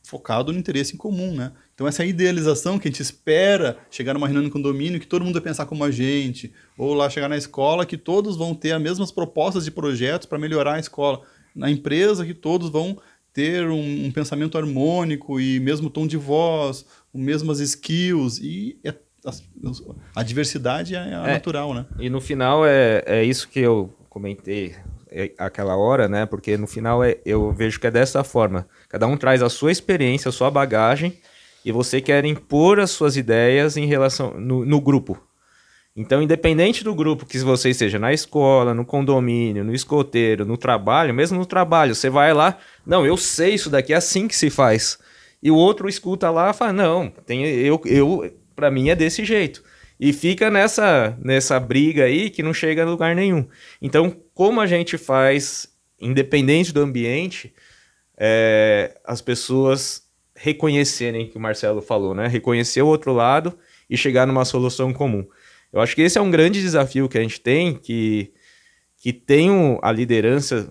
focado 0.04 0.52
no 0.52 0.60
interesse 0.60 0.94
em 0.94 0.98
comum, 0.98 1.34
né? 1.34 1.54
Então, 1.78 1.88
essa 1.88 2.04
idealização 2.04 2.80
que 2.80 2.88
a 2.88 2.92
gente 2.92 3.04
espera 3.04 3.78
chegar 3.92 4.16
numa 4.16 4.26
reunião 4.26 4.44
de 4.44 4.50
condomínio, 4.50 5.00
que 5.00 5.06
todo 5.06 5.24
mundo 5.24 5.36
vai 5.36 5.44
pensar 5.44 5.68
como 5.68 5.84
a 5.84 5.92
gente, 5.92 6.52
ou 6.76 6.96
lá 6.96 7.08
chegar 7.08 7.30
na 7.30 7.38
escola, 7.38 7.86
que 7.86 7.96
todos 7.96 8.36
vão 8.36 8.56
ter 8.56 8.72
as 8.72 8.82
mesmas 8.82 9.12
propostas 9.12 9.64
de 9.64 9.70
projetos 9.70 10.26
para 10.26 10.40
melhorar 10.40 10.74
a 10.74 10.80
escola. 10.80 11.22
Na 11.56 11.70
empresa, 11.70 12.26
que 12.26 12.34
todos 12.34 12.72
vão 12.72 12.98
ter 13.32 13.68
um, 13.68 14.08
um, 14.08 14.12
pensamento 14.12 14.58
harmônico 14.58 15.40
e 15.40 15.60
mesmo 15.60 15.88
tom 15.88 16.08
de 16.08 16.18
voz, 16.18 16.84
as 17.14 17.22
mesmas 17.22 17.60
skills, 17.60 18.40
e 18.40 18.80
é, 18.84 18.90
a, 19.24 19.32
a, 20.16 20.24
diversidade 20.24 20.96
é, 20.96 20.98
é, 20.98 21.34
natural, 21.34 21.76
né? 21.76 21.86
E 22.00 22.10
no 22.10 22.20
final 22.20 22.66
é, 22.66 23.04
é 23.06 23.24
isso 23.24 23.48
que 23.48 23.60
eu 23.60 23.94
comentei 24.10 24.76
é, 25.12 25.32
aquela 25.38 25.78
hora, 25.78 26.08
né? 26.08 26.26
Porque 26.26 26.58
no 26.58 26.66
final 26.66 27.04
é, 27.04 27.20
eu 27.24 27.52
vejo 27.54 27.80
que 27.80 27.86
é 27.86 27.92
dessa 27.92 28.24
forma. 28.24 28.68
Cada 28.90 29.06
um 29.06 29.16
traz 29.16 29.44
a 29.44 29.50
sua 29.50 29.72
experiência, 29.72 30.30
a 30.30 30.32
sua 30.32 30.50
bagagem, 30.50 31.14
e 31.64 31.72
você 31.72 32.00
quer 32.02 32.24
impor 32.26 32.80
as 32.80 32.92
suas 32.92 33.18
ideias 33.18 33.78
em 33.78 33.86
relação 33.86 34.40
no, 34.40 34.66
no 34.66 34.82
grupo. 34.82 35.22
Então, 35.96 36.22
independente 36.22 36.84
do 36.84 36.94
grupo 36.94 37.26
que 37.26 37.40
você 37.40 37.72
esteja 37.72 37.98
na 37.98 38.14
escola, 38.14 38.72
no 38.74 38.86
condomínio, 38.86 39.64
no 39.64 39.74
escoteiro, 39.74 40.46
no 40.46 40.56
trabalho, 40.56 41.12
mesmo 41.14 41.40
no 41.40 41.46
trabalho, 41.46 41.96
você 41.96 42.08
vai 42.08 42.34
lá, 42.36 42.58
não, 42.86 43.04
eu 43.04 43.18
sei 43.18 43.56
isso 43.56 43.70
daqui, 43.70 43.94
é 43.94 43.96
assim 43.96 44.28
que 44.28 44.36
se 44.36 44.52
faz. 44.52 45.00
E 45.42 45.50
o 45.50 45.56
outro 45.56 45.90
escuta 45.90 46.30
lá 46.30 46.54
fala, 46.54 46.72
não, 46.72 47.10
tem, 47.26 47.44
eu, 47.44 47.82
eu 47.86 48.32
para 48.56 48.70
mim 48.70 48.90
é 48.90 48.96
desse 48.96 49.26
jeito. 49.26 49.64
E 50.00 50.14
fica 50.14 50.52
nessa, 50.52 51.18
nessa 51.20 51.60
briga 51.60 52.04
aí 52.04 52.30
que 52.30 52.44
não 52.44 52.54
chega 52.54 52.84
a 52.84 52.86
lugar 52.86 53.16
nenhum. 53.16 53.48
Então, 53.82 54.16
como 54.36 54.62
a 54.62 54.68
gente 54.68 54.98
faz, 54.98 55.68
independente 56.00 56.72
do 56.72 56.82
ambiente, 56.82 57.54
é, 58.16 59.00
as 59.04 59.20
pessoas 59.20 60.07
reconhecerem 60.38 61.28
que 61.28 61.38
o 61.38 61.42
Marcelo 61.42 61.82
falou, 61.82 62.14
né? 62.14 62.28
Reconhecer 62.28 62.82
o 62.82 62.88
outro 62.88 63.12
lado 63.12 63.58
e 63.90 63.98
chegar 63.98 64.28
numa 64.28 64.46
solução 64.46 64.94
comum. 64.94 65.26
Eu 65.74 65.82
acho 65.82 65.96
que 65.96 66.02
esse 66.02 66.18
é 66.18 66.22
um 66.22 66.32
grande 66.32 66.62
desafio 66.62 67.10
que 67.10 67.18
a 67.18 67.22
gente 67.22 67.42
tem, 67.42 67.74
que, 67.74 68.32
que 68.98 69.12
tem 69.12 69.50
a 69.82 69.92
liderança, 69.92 70.70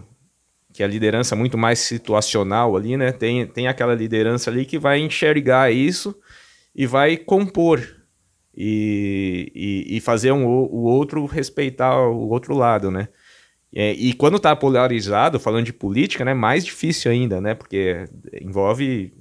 que 0.73 0.83
é 0.83 0.87
a 0.87 0.89
liderança 0.89 1.35
muito 1.35 1.59
mais 1.59 1.81
situacional 1.81 2.77
ali, 2.77 2.97
né? 2.97 3.11
Tem, 3.13 3.47
tem 3.47 3.67
aquela 3.67 3.95
liderança 3.95 4.51
ali 4.51 4.65
que 4.65 4.79
vai 4.79 5.01
enxergar 5.01 5.73
isso 5.73 6.17
e 6.75 6.87
vai 6.87 7.17
compor 7.17 7.81
e, 8.57 9.53
e, 9.55 9.97
e 9.97 10.01
fazer 10.01 10.33
um, 10.33 10.47
o 10.47 10.83
outro 10.85 11.27
respeitar 11.27 12.09
o 12.09 12.29
outro 12.29 12.55
lado, 12.55 12.91
né? 12.91 13.09
É, 13.75 13.93
e 13.93 14.13
quando 14.13 14.37
está 14.37 14.55
polarizado, 14.55 15.41
falando 15.41 15.67
de 15.67 15.73
política, 15.73 16.25
né, 16.25 16.33
mais 16.33 16.65
difícil 16.65 17.11
ainda, 17.11 17.41
né? 17.41 17.55
Porque 17.55 18.05
envolve 18.41 19.13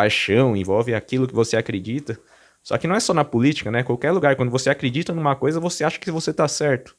paixão, 0.00 0.56
envolve 0.56 0.94
aquilo 0.94 1.28
que 1.28 1.34
você 1.34 1.56
acredita. 1.56 2.18
Só 2.62 2.78
que 2.78 2.86
não 2.86 2.94
é 2.94 3.00
só 3.00 3.12
na 3.12 3.24
política, 3.24 3.70
né? 3.70 3.82
Qualquer 3.82 4.12
lugar, 4.12 4.34
quando 4.34 4.50
você 4.50 4.70
acredita 4.70 5.12
numa 5.12 5.36
coisa, 5.36 5.60
você 5.60 5.84
acha 5.84 5.98
que 5.98 6.10
você 6.10 6.30
está 6.30 6.48
certo. 6.48 6.96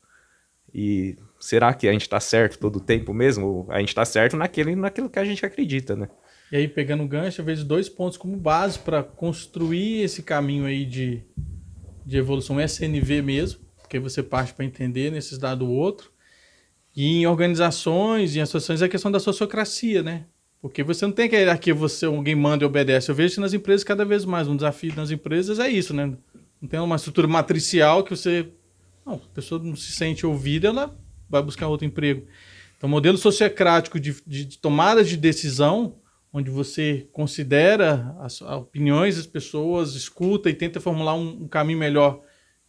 E 0.73 1.17
será 1.39 1.73
que 1.73 1.87
a 1.87 1.91
gente 1.91 2.03
está 2.03 2.19
certo 2.19 2.59
todo 2.59 2.77
o 2.77 2.79
tempo 2.79 3.13
mesmo? 3.13 3.65
A 3.69 3.79
gente 3.79 3.89
está 3.89 4.05
certo 4.05 4.37
naquele, 4.37 4.75
naquilo 4.75 5.09
que 5.09 5.19
a 5.19 5.25
gente 5.25 5.45
acredita, 5.45 5.95
né? 5.95 6.09
E 6.51 6.57
aí, 6.57 6.67
pegando 6.67 7.03
o 7.03 7.07
gancho, 7.07 7.41
eu 7.41 7.45
vejo 7.45 7.65
dois 7.65 7.89
pontos 7.89 8.17
como 8.17 8.37
base 8.37 8.77
para 8.77 9.01
construir 9.03 10.01
esse 10.01 10.21
caminho 10.21 10.65
aí 10.65 10.85
de, 10.85 11.23
de 12.05 12.17
evolução 12.17 12.59
SNV 12.59 13.21
mesmo, 13.21 13.61
porque 13.77 13.99
você 13.99 14.21
parte 14.21 14.53
para 14.53 14.65
entender 14.65 15.11
necessidade 15.11 15.59
do 15.59 15.69
outro. 15.69 16.11
E 16.95 17.21
em 17.21 17.25
organizações, 17.25 18.35
em 18.35 18.41
associações, 18.41 18.81
é 18.81 18.85
a 18.85 18.89
questão 18.89 19.11
da 19.11 19.19
sociocracia, 19.19 20.03
né? 20.03 20.25
Porque 20.61 20.83
você 20.83 21.05
não 21.05 21.11
tem 21.11 21.27
que 21.27 21.35
aqui 21.35 21.73
você 21.73 22.05
alguém 22.05 22.35
manda 22.35 22.63
e 22.63 22.67
obedece. 22.67 23.09
Eu 23.09 23.15
vejo 23.15 23.31
isso 23.31 23.41
nas 23.41 23.53
empresas 23.53 23.83
cada 23.83 24.05
vez 24.05 24.23
mais. 24.25 24.47
Um 24.47 24.55
desafio 24.55 24.93
nas 24.95 25.09
empresas 25.09 25.57
é 25.57 25.67
isso, 25.67 25.93
né? 25.93 26.13
Não 26.61 26.69
tem 26.69 26.79
uma 26.79 26.95
estrutura 26.95 27.27
matricial 27.27 28.03
que 28.03 28.15
você. 28.15 28.47
Não, 29.03 29.15
a 29.15 29.33
pessoa 29.33 29.61
não 29.63 29.75
se 29.75 29.91
sente 29.91 30.25
ouvida, 30.25 30.67
ela 30.67 30.95
vai 31.27 31.41
buscar 31.41 31.67
outro 31.67 31.87
emprego. 31.87 32.27
Então, 32.77 32.87
modelo 32.87 33.17
sociocrático 33.17 33.99
de, 33.99 34.15
de, 34.25 34.45
de 34.45 34.59
de 35.05 35.17
decisão, 35.17 35.95
onde 36.31 36.51
você 36.51 37.07
considera 37.11 38.15
as, 38.19 38.41
as 38.41 38.57
opiniões 38.59 39.17
das 39.17 39.25
pessoas, 39.25 39.95
escuta 39.95 40.49
e 40.49 40.53
tenta 40.53 40.79
formular 40.79 41.15
um, 41.15 41.43
um 41.43 41.47
caminho 41.47 41.79
melhor, 41.79 42.21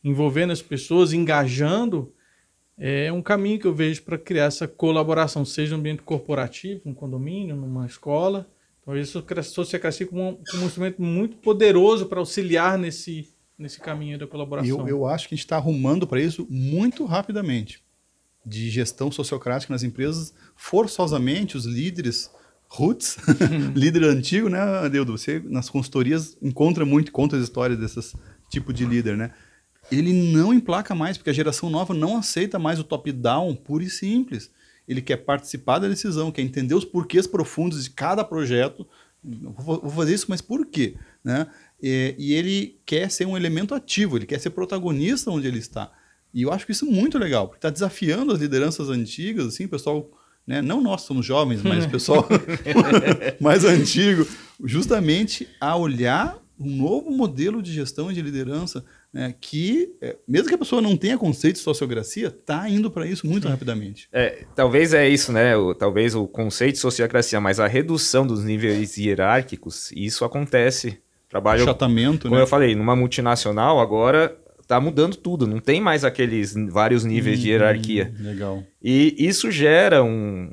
envolvendo 0.03 0.53
as 0.53 0.63
pessoas, 0.63 1.13
engajando, 1.13 2.13
é 2.79 3.13
um 3.13 3.23
caminho 3.23 3.59
que 3.59 3.67
eu 3.67 3.75
vejo 3.75 4.03
para 4.03 4.19
criar 4.19 4.47
essa 4.47 4.67
colaboração, 4.67 5.45
seja 5.45 5.73
no 5.73 5.81
ambiente 5.81 6.03
corporativo, 6.03 6.81
no 6.85 6.95
condomínio, 6.95 7.55
numa 7.55 7.87
escola. 7.87 8.49
Então, 8.81 8.97
isso 8.97 9.25
a 9.37 9.43
sociocracia 9.43 10.07
como 10.07 10.31
um, 10.31 10.37
como 10.51 10.63
um 10.65 10.67
instrumento 10.67 11.01
muito 11.01 11.37
poderoso 11.37 12.07
para 12.07 12.19
auxiliar 12.19 12.77
nesse, 12.77 13.29
nesse 13.57 13.79
caminho 13.79 14.19
da 14.19 14.27
colaboração. 14.27 14.81
Eu, 14.81 14.89
eu 14.89 15.07
acho 15.07 15.29
que 15.29 15.35
a 15.35 15.37
gente 15.37 15.45
está 15.45 15.57
arrumando 15.57 16.07
para 16.07 16.21
isso 16.21 16.47
muito 16.51 17.05
rapidamente. 17.05 17.83
De 18.45 18.69
gestão 18.71 19.13
sociocrática 19.13 19.73
nas 19.73 19.85
empresas, 19.85 20.35
forçosamente 20.57 21.57
os 21.57 21.65
líderes 21.65 22.29
roots, 22.69 23.19
líder 23.77 24.03
antigo, 24.05 24.49
né, 24.49 24.89
Deudo? 24.89 25.17
Você 25.17 25.41
nas 25.45 25.71
consultorias 25.71 26.37
encontra 26.43 26.85
muito, 26.85 27.13
conta 27.13 27.37
as 27.37 27.43
histórias 27.45 27.79
desses 27.79 28.15
tipo 28.49 28.73
de 28.73 28.85
líder, 28.85 29.17
né? 29.17 29.31
Ele 29.93 30.13
não 30.13 30.55
emplaca 30.55 30.95
mais, 30.95 31.17
porque 31.17 31.31
a 31.31 31.35
geração 31.35 31.69
nova 31.69 31.93
não 31.93 32.17
aceita 32.17 32.59
mais 32.59 32.79
o 32.79 32.85
top-down 32.85 33.55
puro 33.55 33.85
e 33.85 33.91
simples. 33.91 34.51
Ele 34.89 35.03
quer 35.03 35.19
participar 35.19 35.79
da 35.79 35.89
decisão, 35.89 36.33
quer 36.33 36.43
entender 36.43 36.75
os 36.75 36.85
porquês 36.85 37.27
profundos 37.27 37.85
de 37.85 37.91
cada 37.91 38.25
projeto. 38.25 38.87
Vou 39.23 39.91
fazer 39.91 40.15
isso, 40.15 40.27
mas 40.29 40.41
por 40.41 40.67
quê? 40.67 40.97
Né? 41.23 41.47
E, 41.81 42.15
e 42.19 42.33
ele 42.35 42.81
quer 42.85 43.11
ser 43.11 43.27
um 43.27 43.37
elemento 43.37 43.75
ativo, 43.75 44.17
ele 44.17 44.27
quer 44.27 44.41
ser 44.41 44.51
protagonista 44.51 45.31
onde 45.31 45.47
ele 45.47 45.59
está. 45.59 45.93
E 46.35 46.43
eu 46.43 46.53
acho 46.53 46.65
que 46.65 46.73
isso 46.73 46.87
é 46.87 46.91
muito 46.91 47.19
legal, 47.19 47.47
porque 47.47 47.59
está 47.59 47.71
desafiando 47.71 48.33
as 48.33 48.41
lideranças 48.41 48.89
antigas, 48.89 49.47
assim, 49.47 49.67
o 49.67 49.69
pessoal 49.69 50.11
né? 50.47 50.61
não 50.61 50.81
nós 50.81 51.03
somos 51.03 51.25
jovens, 51.25 51.63
mas 51.63 51.85
o 51.85 51.91
pessoal 51.91 52.27
mais 53.41 53.65
antigo, 53.65 54.27
justamente 54.65 55.49
a 55.61 55.77
olhar 55.77 56.39
um 56.59 56.77
novo 56.77 57.11
modelo 57.11 57.63
de 57.63 57.73
gestão 57.73 58.11
e 58.11 58.15
de 58.15 58.23
liderança 58.23 58.85
né, 59.13 59.35
que, 59.39 59.95
é, 60.01 60.17
mesmo 60.27 60.49
que 60.49 60.55
a 60.55 60.59
pessoa 60.59 60.81
não 60.81 60.97
tenha 60.97 61.19
conceito 61.19 61.57
de 61.57 61.63
sociocracia, 61.63 62.29
está 62.29 62.69
indo 62.69 62.91
para 62.91 63.07
isso 63.07 63.27
muito 63.27 63.47
rapidamente. 63.47 64.09
É, 64.11 64.45
talvez 64.55 64.95
é 64.95 65.07
isso, 65.09 65.31
né? 65.33 65.55
O, 65.57 65.75
talvez 65.75 66.15
o 66.15 66.27
conceito 66.27 66.75
de 66.75 66.81
sociocracia, 66.81 67.41
mas 67.41 67.61
a 67.61 67.67
redução 67.67 68.27
dos 68.27 68.43
níveis 68.43 68.97
hierárquicos, 68.97 69.93
isso 69.93 70.25
acontece. 70.25 70.99
Trabalho, 71.29 71.65
Chatamento, 71.65 72.23
como 72.23 72.37
né? 72.37 72.43
eu 72.43 72.47
falei, 72.47 72.75
numa 72.75 72.95
multinacional, 72.95 73.81
agora 73.81 74.37
tá 74.67 74.81
mudando 74.81 75.17
tudo, 75.17 75.47
não 75.47 75.61
tem 75.61 75.81
mais 75.81 76.05
aqueles 76.05 76.55
vários 76.71 77.05
níveis 77.05 77.39
hum, 77.39 77.43
de 77.43 77.51
hierarquia. 77.51 78.15
Legal. 78.19 78.63
E 78.83 79.15
isso 79.19 79.51
gera 79.51 80.03
um 80.03 80.51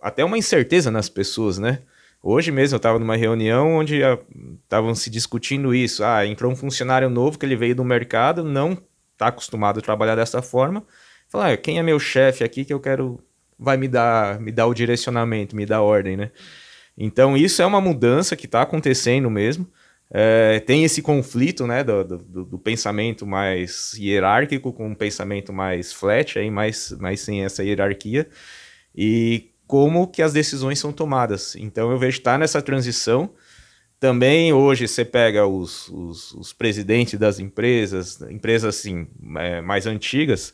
até 0.00 0.24
uma 0.24 0.36
incerteza 0.36 0.90
nas 0.90 1.08
pessoas, 1.08 1.58
né? 1.58 1.80
Hoje 2.26 2.50
mesmo 2.50 2.76
eu 2.76 2.78
estava 2.78 2.98
numa 2.98 3.16
reunião 3.16 3.74
onde 3.74 4.00
estavam 4.62 4.94
se 4.94 5.10
discutindo 5.10 5.74
isso. 5.74 6.02
Ah, 6.02 6.26
entrou 6.26 6.50
um 6.50 6.56
funcionário 6.56 7.10
novo 7.10 7.38
que 7.38 7.44
ele 7.44 7.54
veio 7.54 7.76
do 7.76 7.84
mercado, 7.84 8.42
não 8.42 8.78
está 9.12 9.26
acostumado 9.26 9.78
a 9.78 9.82
trabalhar 9.82 10.16
dessa 10.16 10.40
forma. 10.40 10.82
Falar, 11.28 11.52
ah, 11.52 11.56
quem 11.58 11.78
é 11.78 11.82
meu 11.82 12.00
chefe 12.00 12.42
aqui 12.42 12.64
que 12.64 12.72
eu 12.72 12.80
quero 12.80 13.20
vai 13.58 13.76
me 13.76 13.86
dar 13.86 14.40
me 14.40 14.50
dar 14.50 14.66
o 14.66 14.72
direcionamento, 14.72 15.54
me 15.54 15.66
dar 15.66 15.82
ordem, 15.82 16.16
né? 16.16 16.30
Então 16.96 17.36
isso 17.36 17.60
é 17.60 17.66
uma 17.66 17.80
mudança 17.80 18.34
que 18.34 18.46
está 18.46 18.62
acontecendo 18.62 19.30
mesmo. 19.30 19.70
É, 20.10 20.60
tem 20.60 20.82
esse 20.82 21.02
conflito 21.02 21.66
né, 21.66 21.84
do, 21.84 22.04
do, 22.04 22.44
do, 22.46 22.58
pensamento 22.58 23.26
mais 23.26 23.92
hierárquico 23.98 24.72
com 24.72 24.88
um 24.88 24.94
pensamento 24.94 25.52
mais 25.52 25.92
flat, 25.92 26.38
aí, 26.38 26.50
mais, 26.50 26.92
mais 27.00 27.20
sem 27.20 27.44
essa 27.44 27.64
hierarquia, 27.64 28.28
e 28.94 29.53
como 29.66 30.06
que 30.06 30.22
as 30.22 30.32
decisões 30.32 30.78
são 30.78 30.92
tomadas. 30.92 31.56
Então 31.56 31.90
eu 31.90 31.98
vejo 31.98 32.18
estar 32.18 32.32
tá 32.32 32.38
nessa 32.38 32.60
transição. 32.62 33.30
Também 33.98 34.52
hoje 34.52 34.86
você 34.86 35.04
pega 35.04 35.46
os, 35.46 35.88
os, 35.88 36.32
os 36.32 36.52
presidentes 36.52 37.18
das 37.18 37.38
empresas, 37.38 38.20
empresas 38.22 38.76
assim, 38.76 39.06
é, 39.38 39.60
mais 39.60 39.86
antigas, 39.86 40.52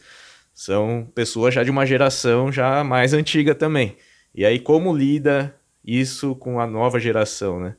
são 0.54 1.10
pessoas 1.14 1.54
já 1.54 1.64
de 1.64 1.70
uma 1.70 1.86
geração 1.86 2.52
já 2.52 2.84
mais 2.84 3.12
antiga 3.12 3.54
também. 3.54 3.96
E 4.34 4.44
aí 4.44 4.60
como 4.60 4.96
lida 4.96 5.54
isso 5.84 6.34
com 6.36 6.60
a 6.60 6.66
nova 6.66 7.00
geração, 7.00 7.58
né? 7.58 7.76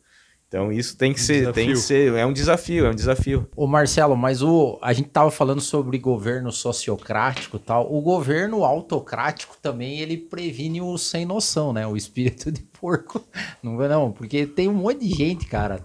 Então 0.52 0.70
isso 0.70 0.98
tem 0.98 1.14
que 1.14 1.22
um 1.22 1.24
ser, 1.24 1.34
desafio. 1.40 1.54
tem 1.54 1.74
que 1.74 1.80
ser, 1.80 2.14
é 2.14 2.26
um 2.26 2.34
desafio, 2.34 2.86
é 2.86 2.90
um 2.90 2.94
desafio. 2.94 3.48
Ô 3.56 3.66
Marcelo, 3.66 4.18
mas 4.18 4.42
o 4.42 4.78
a 4.82 4.92
gente 4.92 5.08
tava 5.08 5.32
falando 5.32 5.62
sobre 5.62 5.98
governo 5.98 6.52
sociocrático, 6.52 7.58
tal. 7.58 7.90
O 7.90 8.02
governo 8.02 8.66
autocrático 8.66 9.56
também 9.62 10.02
ele 10.02 10.18
previne 10.18 10.82
o 10.82 10.98
sem 10.98 11.26
noção, 11.26 11.72
né? 11.72 11.88
O 11.88 11.96
espírito 11.96 12.52
de 12.52 12.60
porco. 12.64 13.24
Não 13.64 13.78
não, 13.78 14.12
porque 14.12 14.46
tem 14.46 14.68
um 14.68 14.74
monte 14.74 15.08
de 15.08 15.16
gente, 15.16 15.46
cara, 15.46 15.82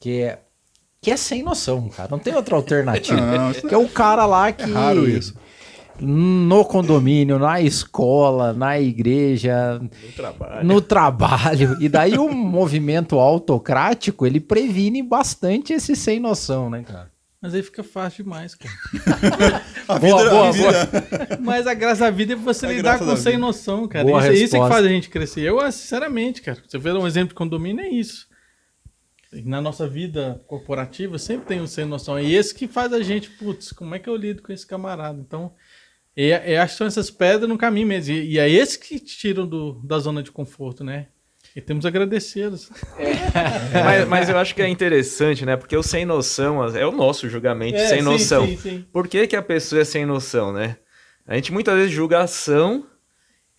que 0.00 0.22
é 0.22 0.40
que 1.00 1.12
é 1.12 1.16
sem 1.16 1.44
noção, 1.44 1.88
cara. 1.88 2.08
Não 2.10 2.18
tem 2.18 2.34
outra 2.34 2.56
alternativa. 2.56 3.20
Não, 3.20 3.52
que 3.52 3.72
é 3.72 3.78
o 3.78 3.88
cara 3.88 4.26
lá 4.26 4.50
que 4.50 4.64
é 4.64 4.66
raro 4.66 5.08
isso 5.08 5.34
no 6.00 6.64
condomínio, 6.64 7.38
na 7.38 7.60
escola, 7.60 8.52
na 8.52 8.78
igreja, 8.78 9.78
no 9.78 10.12
trabalho. 10.14 10.66
No 10.66 10.80
trabalho. 10.80 11.76
E 11.80 11.88
daí 11.88 12.18
o 12.18 12.30
movimento 12.30 13.18
autocrático, 13.18 14.26
ele 14.26 14.40
previne 14.40 15.02
bastante 15.02 15.72
esse 15.72 15.96
sem 15.96 16.20
noção, 16.20 16.70
né, 16.70 16.82
cara? 16.82 17.10
Mas 17.40 17.54
aí 17.54 17.62
fica 17.62 17.84
fácil 17.84 18.24
demais, 18.24 18.54
cara. 18.56 18.74
a 19.86 19.98
vida, 19.98 20.16
boa, 20.16 20.30
boa, 20.30 20.48
a 20.48 20.50
vida. 20.50 20.70
boa. 20.72 21.40
Mas 21.40 21.66
a 21.68 21.74
graça 21.74 22.00
da 22.00 22.10
vida 22.10 22.32
é 22.32 22.36
você 22.36 22.66
a 22.66 22.72
lidar 22.72 22.98
com 22.98 23.16
sem 23.16 23.38
noção, 23.38 23.86
cara. 23.86 24.04
Boa 24.04 24.32
isso, 24.32 24.44
isso 24.44 24.56
é 24.56 24.60
que 24.60 24.68
faz 24.68 24.84
a 24.84 24.88
gente 24.88 25.08
crescer. 25.08 25.42
Eu, 25.42 25.60
sinceramente, 25.70 26.42
cara, 26.42 26.60
você 26.66 26.78
vê 26.78 26.90
um 26.90 27.06
exemplo 27.06 27.28
de 27.28 27.34
condomínio, 27.34 27.84
é 27.84 27.88
isso. 27.88 28.26
Na 29.44 29.60
nossa 29.60 29.86
vida 29.86 30.42
corporativa 30.48 31.16
sempre 31.16 31.46
tem 31.46 31.60
um 31.60 31.66
sem 31.66 31.84
noção. 31.84 32.18
E 32.18 32.34
esse 32.34 32.52
que 32.52 32.66
faz 32.66 32.92
a 32.92 33.02
gente, 33.02 33.30
putz, 33.30 33.70
como 33.70 33.94
é 33.94 34.00
que 34.00 34.08
eu 34.08 34.16
lido 34.16 34.42
com 34.42 34.52
esse 34.52 34.66
camarada? 34.66 35.20
Então, 35.20 35.52
e, 36.20 36.30
e 36.30 36.56
acho 36.56 36.74
que 36.74 36.78
são 36.78 36.86
essas 36.88 37.12
pedras 37.12 37.48
no 37.48 37.56
caminho 37.56 37.86
mesmo. 37.86 38.12
E, 38.12 38.32
e 38.32 38.38
é 38.40 38.50
esses 38.50 38.76
que 38.76 38.98
te 38.98 39.16
tiram 39.16 39.46
do, 39.46 39.74
da 39.84 40.00
zona 40.00 40.20
de 40.20 40.32
conforto, 40.32 40.82
né? 40.82 41.06
E 41.54 41.60
temos 41.60 41.86
a 41.86 41.88
agradecê-los. 41.88 42.70
É. 42.98 43.82
mas, 43.84 44.08
mas, 44.08 44.28
eu 44.28 44.36
acho 44.36 44.52
que 44.52 44.60
é 44.60 44.68
interessante, 44.68 45.46
né? 45.46 45.56
Porque 45.56 45.76
o 45.76 45.82
sem 45.82 46.04
noção 46.04 46.64
é 46.76 46.84
o 46.84 46.90
nosso 46.90 47.28
julgamento 47.28 47.76
é, 47.76 47.86
sem 47.86 47.98
sim, 47.98 48.04
noção. 48.04 48.46
Sim, 48.48 48.56
sim. 48.56 48.84
Por 48.92 49.06
que, 49.06 49.28
que 49.28 49.36
a 49.36 49.42
pessoa 49.42 49.82
é 49.82 49.84
sem 49.84 50.04
noção, 50.04 50.52
né? 50.52 50.76
A 51.24 51.36
gente 51.36 51.52
muitas 51.52 51.76
vezes 51.76 51.92
julga 51.92 52.18
a 52.18 52.22
ação 52.24 52.84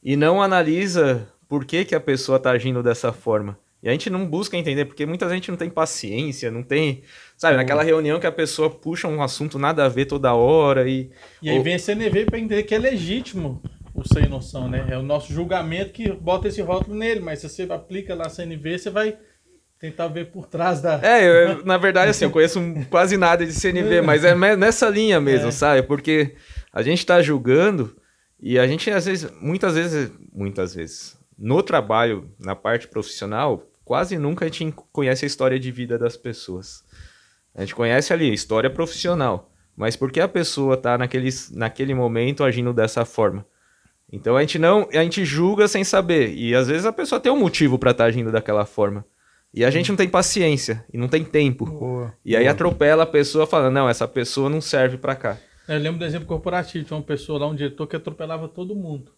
e 0.04 0.18
não 0.18 0.42
analisa 0.42 1.32
por 1.48 1.64
que, 1.64 1.86
que 1.86 1.96
a 1.96 2.00
pessoa 2.00 2.36
está 2.36 2.52
agindo 2.52 2.84
dessa 2.84 3.14
forma. 3.14 3.58
E 3.82 3.88
a 3.88 3.92
gente 3.92 4.10
não 4.10 4.26
busca 4.26 4.58
entender, 4.58 4.86
porque 4.86 5.06
muita 5.06 5.30
gente 5.30 5.50
não 5.50 5.58
tem 5.58 5.70
paciência, 5.70 6.52
não 6.52 6.64
tem. 6.64 7.02
Sabe, 7.38 7.54
uhum. 7.54 7.60
naquela 7.60 7.84
reunião 7.84 8.20
que 8.20 8.28
a 8.28 8.32
pessoa 8.32 8.70
puxa 8.70 9.08
um 9.08 9.22
assunto 9.22 9.58
nada 9.58 9.86
a 9.86 9.90
ver 9.90 10.06
toda 10.06 10.34
hora 10.34 10.90
e. 10.90 11.10
E 11.42 11.50
aí 11.50 11.58
ou... 11.58 11.64
vem 11.64 11.76
a 11.76 11.80
CNV 11.80 12.26
para 12.26 12.40
entender 12.40 12.64
que 12.64 12.76
é 12.76 12.78
legítimo 12.78 13.62
o 13.94 14.04
sem 14.06 14.28
noção, 14.28 14.68
né? 14.68 14.86
É 14.90 14.98
o 14.98 15.04
nosso 15.04 15.32
julgamento 15.32 15.92
que 15.92 16.12
bota 16.12 16.48
esse 16.48 16.62
rótulo 16.62 16.96
nele, 16.96 17.22
mas 17.22 17.40
se 17.40 17.50
você 17.50 17.64
aplica 17.64 18.14
lá 18.14 18.26
a 18.26 18.30
CNV, 18.30 18.78
você 18.78 18.90
vai 18.90 19.18
tentar 19.80 20.08
ver 20.08 20.26
por 20.30 20.46
trás 20.46 20.82
da. 20.82 21.00
É, 21.02 21.52
eu, 21.52 21.64
na 21.66 21.78
verdade, 21.78 22.12
assim, 22.12 22.26
eu 22.26 22.32
conheço 22.32 22.60
quase 22.90 23.16
nada 23.16 23.46
de 23.46 23.54
CNV, 23.54 24.02
mas 24.02 24.26
é 24.26 24.36
nessa 24.58 24.90
linha 24.90 25.22
mesmo, 25.22 25.48
é. 25.48 25.52
sabe? 25.52 25.84
Porque 25.84 26.36
a 26.74 26.82
gente 26.82 27.00
está 27.00 27.22
julgando 27.22 27.96
e 28.42 28.60
a 28.60 28.68
gente, 28.68 28.92
às 28.92 29.06
vezes, 29.06 29.32
muitas 29.42 29.76
vezes, 29.76 30.12
muitas 30.34 30.76
vezes, 30.76 31.18
no 31.38 31.64
trabalho, 31.64 32.30
na 32.38 32.56
parte 32.56 32.88
profissional, 32.88 33.69
quase 33.90 34.20
nunca 34.20 34.46
a 34.46 34.48
gente 34.48 34.72
conhece 34.92 35.26
a 35.26 35.28
história 35.28 35.60
de 35.60 35.72
vida 35.72 35.98
das 35.98 36.16
pessoas. 36.16 36.84
A 37.56 37.62
gente 37.62 37.74
conhece 37.74 38.14
ali, 38.14 38.32
história 38.32 38.70
profissional. 38.70 39.52
Mas 39.76 39.96
por 39.96 40.12
que 40.12 40.20
a 40.20 40.28
pessoa 40.28 40.76
está 40.76 40.96
naquele, 40.96 41.32
naquele 41.54 41.96
momento 41.96 42.44
agindo 42.44 42.72
dessa 42.72 43.04
forma? 43.04 43.44
Então 44.14 44.38
a 44.38 44.42
gente 44.42 44.60
não, 44.60 44.88
a 44.94 45.02
gente 45.02 45.26
julga 45.26 45.68
sem 45.68 45.84
saber. 45.84 46.36
E 46.36 46.54
às 46.54 46.68
vezes 46.68 46.86
a 46.86 46.94
pessoa 46.94 47.20
tem 47.20 47.32
um 47.32 47.40
motivo 47.40 47.80
para 47.80 47.90
estar 47.90 48.04
tá 48.04 48.08
agindo 48.08 48.32
daquela 48.32 48.64
forma. 48.64 49.04
E 49.52 49.66
a 49.66 49.72
gente 49.72 49.90
não 49.90 49.96
tem 49.96 50.08
paciência 50.08 50.86
e 50.94 50.96
não 50.96 51.08
tem 51.08 51.24
tempo. 51.24 51.66
Boa, 51.66 52.14
e 52.24 52.36
aí 52.36 52.44
boa. 52.44 52.52
atropela 52.52 53.02
a 53.02 53.08
pessoa 53.08 53.48
falando: 53.48 53.74
"Não, 53.74 53.90
essa 53.90 54.08
pessoa 54.08 54.52
não 54.52 54.62
serve 54.62 55.00
para 55.00 55.16
cá". 55.16 55.36
Eu 55.68 55.80
lembro 55.80 55.98
do 55.98 56.06
exemplo 56.06 56.28
corporativo, 56.28 56.86
tinha 56.86 56.96
uma 56.96 57.04
pessoa 57.04 57.40
lá, 57.40 57.48
um 57.48 57.56
diretor 57.56 57.88
que 57.88 57.96
atropelava 57.96 58.48
todo 58.48 58.76
mundo. 58.76 59.14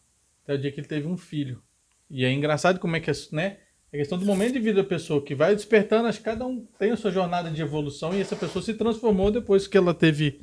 Até 0.46 0.54
o 0.54 0.58
dia 0.58 0.72
que 0.72 0.80
ele 0.80 0.88
teve 0.88 1.08
um 1.10 1.18
filho. 1.18 1.62
E 2.10 2.24
é 2.24 2.32
engraçado 2.32 2.80
como 2.80 2.96
é 2.96 3.02
que, 3.02 3.12
né? 3.34 3.58
É 3.94 3.98
questão 3.98 4.18
do 4.18 4.26
momento 4.26 4.54
de 4.54 4.60
vida 4.60 4.82
da 4.82 4.88
pessoa, 4.88 5.22
que 5.22 5.36
vai 5.36 5.54
despertando, 5.54 6.08
acho 6.08 6.20
que 6.20 6.24
cada 6.24 6.46
um 6.46 6.66
tem 6.80 6.92
a 6.92 6.98
sua 6.98 7.12
jornada 7.12 7.52
de 7.52 7.62
evolução 7.62 8.16
e 8.16 8.22
essa 8.22 8.38
pessoa 8.38 8.64
se 8.64 8.74
transformou 8.74 9.30
depois 9.30 9.68
que 9.68 9.78
ela 9.78 9.94
teve. 9.94 10.40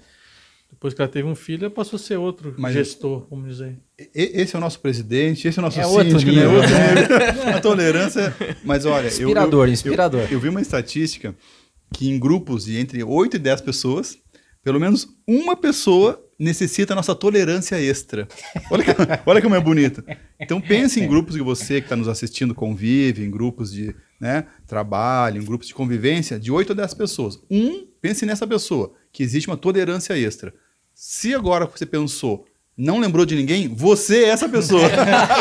Depois 0.71 0.93
que 0.93 1.01
ela 1.01 1.11
teve 1.11 1.27
um 1.27 1.35
filho, 1.35 1.65
ela 1.65 1.75
passou 1.75 1.97
a 1.97 1.99
ser 1.99 2.19
outro 2.19 2.55
Mas 2.59 2.75
gestor, 2.75 3.27
vamos 3.31 3.49
dizer. 3.49 3.79
Esse 4.15 4.55
é 4.55 4.59
o 4.59 4.61
nosso 4.61 4.79
presidente, 4.81 5.49
esse 5.49 5.59
é 5.59 5.63
o 5.63 5.65
nosso 5.65 5.81
é 5.81 5.85
síndico, 5.85 6.31
né? 6.31 6.47
Outro 6.47 6.69
nível. 6.69 7.49
a 7.57 7.59
tolerância. 7.59 8.37
Mas 8.63 8.85
olha. 8.85 9.07
Inspirador, 9.07 9.65
eu, 9.65 9.69
eu, 9.69 9.73
inspirador. 9.73 10.21
Eu, 10.25 10.33
eu, 10.33 10.41
vi 10.41 10.51
uma 10.51 10.61
estatística 10.61 11.35
que 11.95 12.11
em 12.11 12.19
grupos 12.19 12.67
de 12.67 12.77
entre 12.77 13.03
8 13.03 13.37
e 13.37 13.39
10 13.39 13.63
pessoas, 13.63 14.19
pelo 14.63 14.79
menos 14.79 15.09
uma 15.27 15.57
pessoa 15.57 16.23
necessita 16.39 16.95
nossa 16.95 17.15
tolerância 17.15 17.81
extra. 17.81 18.29
Olha, 18.71 18.85
que, 18.85 18.91
olha 19.27 19.43
como 19.43 19.55
é 19.55 19.61
bonito. 19.61 20.05
Então 20.39 20.61
pense 20.61 21.01
em 21.01 21.09
grupos 21.09 21.37
que 21.37 21.43
você 21.43 21.81
que 21.81 21.87
está 21.87 21.97
nos 21.97 22.07
assistindo 22.07 22.55
convive, 22.55 23.25
em 23.25 23.31
grupos 23.31 23.73
de 23.73 23.95
né, 24.21 24.47
trabalho, 24.67 25.43
em 25.43 25.45
grupos 25.45 25.67
de 25.67 25.75
convivência, 25.75 26.39
de 26.39 26.53
8 26.53 26.73
a 26.73 26.75
10 26.77 26.95
pessoas. 26.95 27.41
Um, 27.51 27.87
pense 28.01 28.25
nessa 28.25 28.47
pessoa, 28.47 28.95
que 29.13 29.23
existe 29.23 29.49
uma 29.49 29.57
tolerância 29.57 30.17
extra. 30.17 30.55
Se 30.95 31.35
agora 31.35 31.67
você 31.67 31.87
pensou, 31.87 32.47
não 32.79 33.01
lembrou 33.01 33.27
de 33.27 33.35
ninguém, 33.35 33.67
você 33.67 34.23
é 34.23 34.29
essa 34.29 34.49
pessoa. 34.49 34.89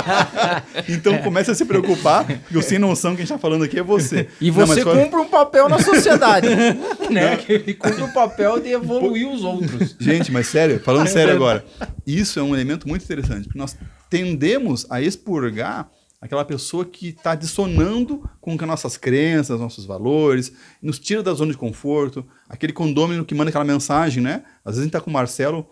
então 0.89 1.19
comece 1.19 1.51
a 1.51 1.53
se 1.53 1.63
preocupar, 1.65 2.25
porque 2.25 2.57
o 2.57 2.63
sem 2.63 2.79
noção 2.79 3.11
que 3.11 3.17
a 3.17 3.25
gente 3.25 3.31
está 3.31 3.37
falando 3.37 3.63
aqui 3.63 3.77
é 3.77 3.83
você. 3.83 4.27
E 4.41 4.49
você 4.49 4.83
não, 4.83 4.95
cumpre 4.95 5.19
um 5.19 5.27
papel 5.27 5.69
na 5.69 5.77
sociedade. 5.77 6.47
né? 7.11 7.39
Ele 7.47 7.75
cumpre 7.75 8.01
o 8.01 8.05
um 8.05 8.11
papel 8.11 8.59
de 8.59 8.69
evoluir 8.69 9.29
os 9.29 9.43
outros. 9.43 9.95
Gente, 9.99 10.31
mas 10.31 10.47
sério, 10.47 10.79
falando 10.79 11.07
sério 11.09 11.35
agora, 11.35 11.63
isso 12.07 12.39
é 12.39 12.43
um 12.43 12.55
elemento 12.55 12.87
muito 12.87 13.03
interessante, 13.03 13.43
porque 13.43 13.59
nós 13.59 13.77
tendemos 14.09 14.87
a 14.89 14.99
expurgar 14.99 15.91
aquela 16.19 16.43
pessoa 16.43 16.83
que 16.83 17.09
está 17.09 17.35
dissonando 17.35 18.27
com 18.41 18.53
as 18.53 18.67
nossas 18.67 18.97
crenças, 18.97 19.59
nossos 19.59 19.85
valores, 19.85 20.51
nos 20.81 20.97
tira 20.97 21.21
da 21.21 21.33
zona 21.33 21.51
de 21.51 21.57
conforto, 21.57 22.25
aquele 22.49 22.73
condômino 22.73 23.23
que 23.23 23.35
manda 23.35 23.49
aquela 23.49 23.63
mensagem, 23.63 24.23
né? 24.23 24.43
Às 24.65 24.71
vezes 24.71 24.79
a 24.79 24.83
gente 24.83 24.89
está 24.89 25.01
com 25.01 25.11
o 25.11 25.13
Marcelo 25.13 25.67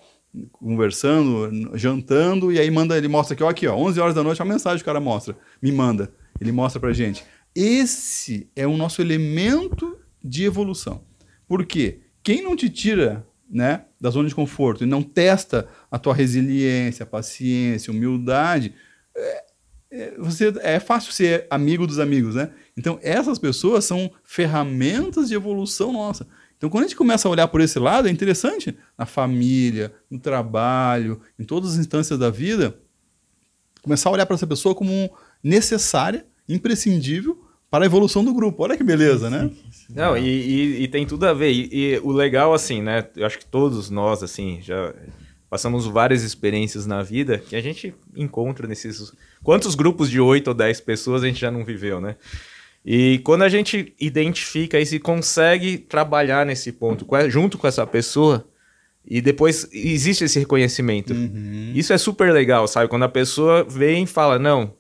conversando, 0.51 1.77
jantando, 1.77 2.51
e 2.51 2.59
aí 2.59 2.69
manda, 2.69 2.97
ele 2.97 3.07
mostra 3.07 3.33
aqui, 3.33 3.43
ó, 3.43 3.49
aqui, 3.49 3.67
ó, 3.67 3.75
11 3.75 3.99
horas 3.99 4.15
da 4.15 4.23
noite, 4.23 4.41
a 4.41 4.45
mensagem 4.45 4.81
o 4.81 4.86
cara 4.86 4.99
mostra, 4.99 5.38
me 5.61 5.71
manda, 5.71 6.11
ele 6.39 6.51
mostra 6.51 6.79
pra 6.79 6.93
gente. 6.93 7.23
Esse 7.53 8.49
é 8.55 8.67
o 8.67 8.75
nosso 8.75 9.01
elemento 9.01 9.97
de 10.23 10.43
evolução. 10.43 11.03
Por 11.47 11.65
quê? 11.65 12.01
Quem 12.21 12.41
não 12.41 12.55
te 12.55 12.69
tira 12.69 13.25
né, 13.49 13.86
da 14.01 14.09
zona 14.09 14.27
de 14.27 14.36
conforto 14.36 14.83
e 14.83 14.88
não 14.88 15.01
testa 15.01 15.67
a 15.89 15.99
tua 15.99 16.13
resiliência, 16.13 17.05
paciência, 17.05 17.91
humildade, 17.91 18.73
é, 19.15 19.45
é, 19.91 20.15
você, 20.17 20.53
é 20.61 20.79
fácil 20.79 21.13
ser 21.13 21.47
amigo 21.49 21.88
dos 21.88 21.99
amigos, 21.99 22.36
né? 22.36 22.51
Então, 22.75 22.99
essas 23.01 23.39
pessoas 23.39 23.86
são 23.86 24.11
ferramentas 24.23 25.29
de 25.29 25.36
evolução 25.36 25.93
nossa. 25.93 26.27
Então, 26.58 26.70
quando 26.70 26.86
a 26.86 26.88
gente 26.88 26.95
começa 26.95 27.28
a 27.28 27.32
olhar 27.32 27.47
por 27.47 27.62
esse 27.62 27.78
lado, 27.78 28.08
é 28.08 28.12
interessante, 28.12 28.76
na 28.97 29.06
família, 29.06 29.93
no 30.10 30.18
trabalho, 30.18 31.22
em 31.38 31.43
todas 31.43 31.74
as 31.74 31.78
instâncias 31.78 32.18
da 32.18 32.30
vida, 32.30 32.78
começar 33.82 34.10
a 34.10 34.14
olhar 34.14 34.26
para 34.26 34.36
essa 34.36 34.47
pessoa 34.47 34.74
como 34.74 35.12
necessária, 35.43 36.26
imprescindível 36.47 37.45
para 37.70 37.84
a 37.84 37.88
evolução 37.88 38.24
do 38.24 38.34
grupo. 38.34 38.64
Olha 38.64 38.78
que 38.78 38.84
beleza, 38.84 39.30
né? 39.30 39.51
Não, 39.93 40.18
e, 40.18 40.28
e, 40.28 40.84
e 40.84 40.88
tem 40.88 41.06
tudo 41.06 41.26
a 41.26 41.34
ver. 41.34 41.51
E, 41.51 41.70
e, 41.72 41.99
o 41.99 42.12
legal, 42.12 42.53
assim, 42.53 42.82
né? 42.82 43.08
Eu 43.16 43.26
acho 43.26 43.38
que 43.38 43.45
todos 43.45 43.89
nós, 43.89 44.24
assim, 44.24 44.60
já 44.62 44.93
passamos 45.49 45.86
várias 45.86 46.24
experiências 46.24 46.86
na 46.86 47.03
vida 47.03 47.38
que 47.38 47.56
a 47.56 47.62
gente 47.62 47.93
encontra 48.16 48.68
nesses. 48.68 49.14
Quantos 49.43 49.76
grupos 49.76 50.10
de 50.10 50.20
8 50.20 50.47
ou 50.47 50.53
10 50.53 50.82
pessoas 50.82 51.24
a 51.24 51.28
gente 51.28 51.39
já 51.39 51.51
não 51.51 51.64
viveu, 51.64 52.01
né? 52.01 52.16
E 52.86 53.19
quando 53.23 53.41
a 53.41 53.49
gente 53.49 53.95
identifica 53.99 54.79
e 54.79 54.86
se 54.86 54.99
consegue 54.99 55.77
trabalhar 55.77 56.45
nesse 56.45 56.71
ponto 56.71 57.07
junto 57.27 57.57
com 57.57 57.67
essa 57.67 57.86
pessoa, 57.88 58.47
e 59.03 59.21
depois 59.21 59.67
existe 59.71 60.23
esse 60.23 60.39
reconhecimento. 60.39 61.13
Uhum. 61.13 61.71
Isso 61.73 61.93
é 61.93 61.97
super 61.97 62.31
legal, 62.31 62.67
sabe? 62.67 62.88
Quando 62.88 63.03
a 63.03 63.09
pessoa 63.09 63.63
vem 63.63 64.03
e 64.03 64.07
fala, 64.07 64.38
não, 64.38 64.73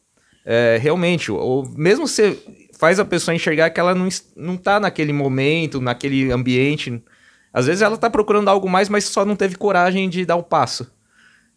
é, 0.45 0.77
realmente, 0.79 1.31
ou 1.31 1.67
mesmo 1.75 2.07
você 2.07 2.37
faz 2.77 2.99
a 2.99 3.05
pessoa 3.05 3.33
enxergar 3.33 3.71
que 3.71 3.79
ela 3.79 3.95
não, 3.95 4.07
não 4.35 4.57
tá 4.57 4.79
naquele 4.79 5.13
momento, 5.13 5.81
naquele 5.81 6.31
ambiente. 6.31 7.01
Às 7.51 7.65
vezes 7.67 7.81
ela 7.81 7.97
tá 7.97 8.09
procurando 8.09 8.49
algo 8.49 8.69
mais, 8.69 8.89
mas 8.89 9.05
só 9.05 9.25
não 9.25 9.35
teve 9.35 9.55
coragem 9.55 10.09
de 10.09 10.25
dar 10.25 10.35
o 10.35 10.43
passo. 10.43 10.91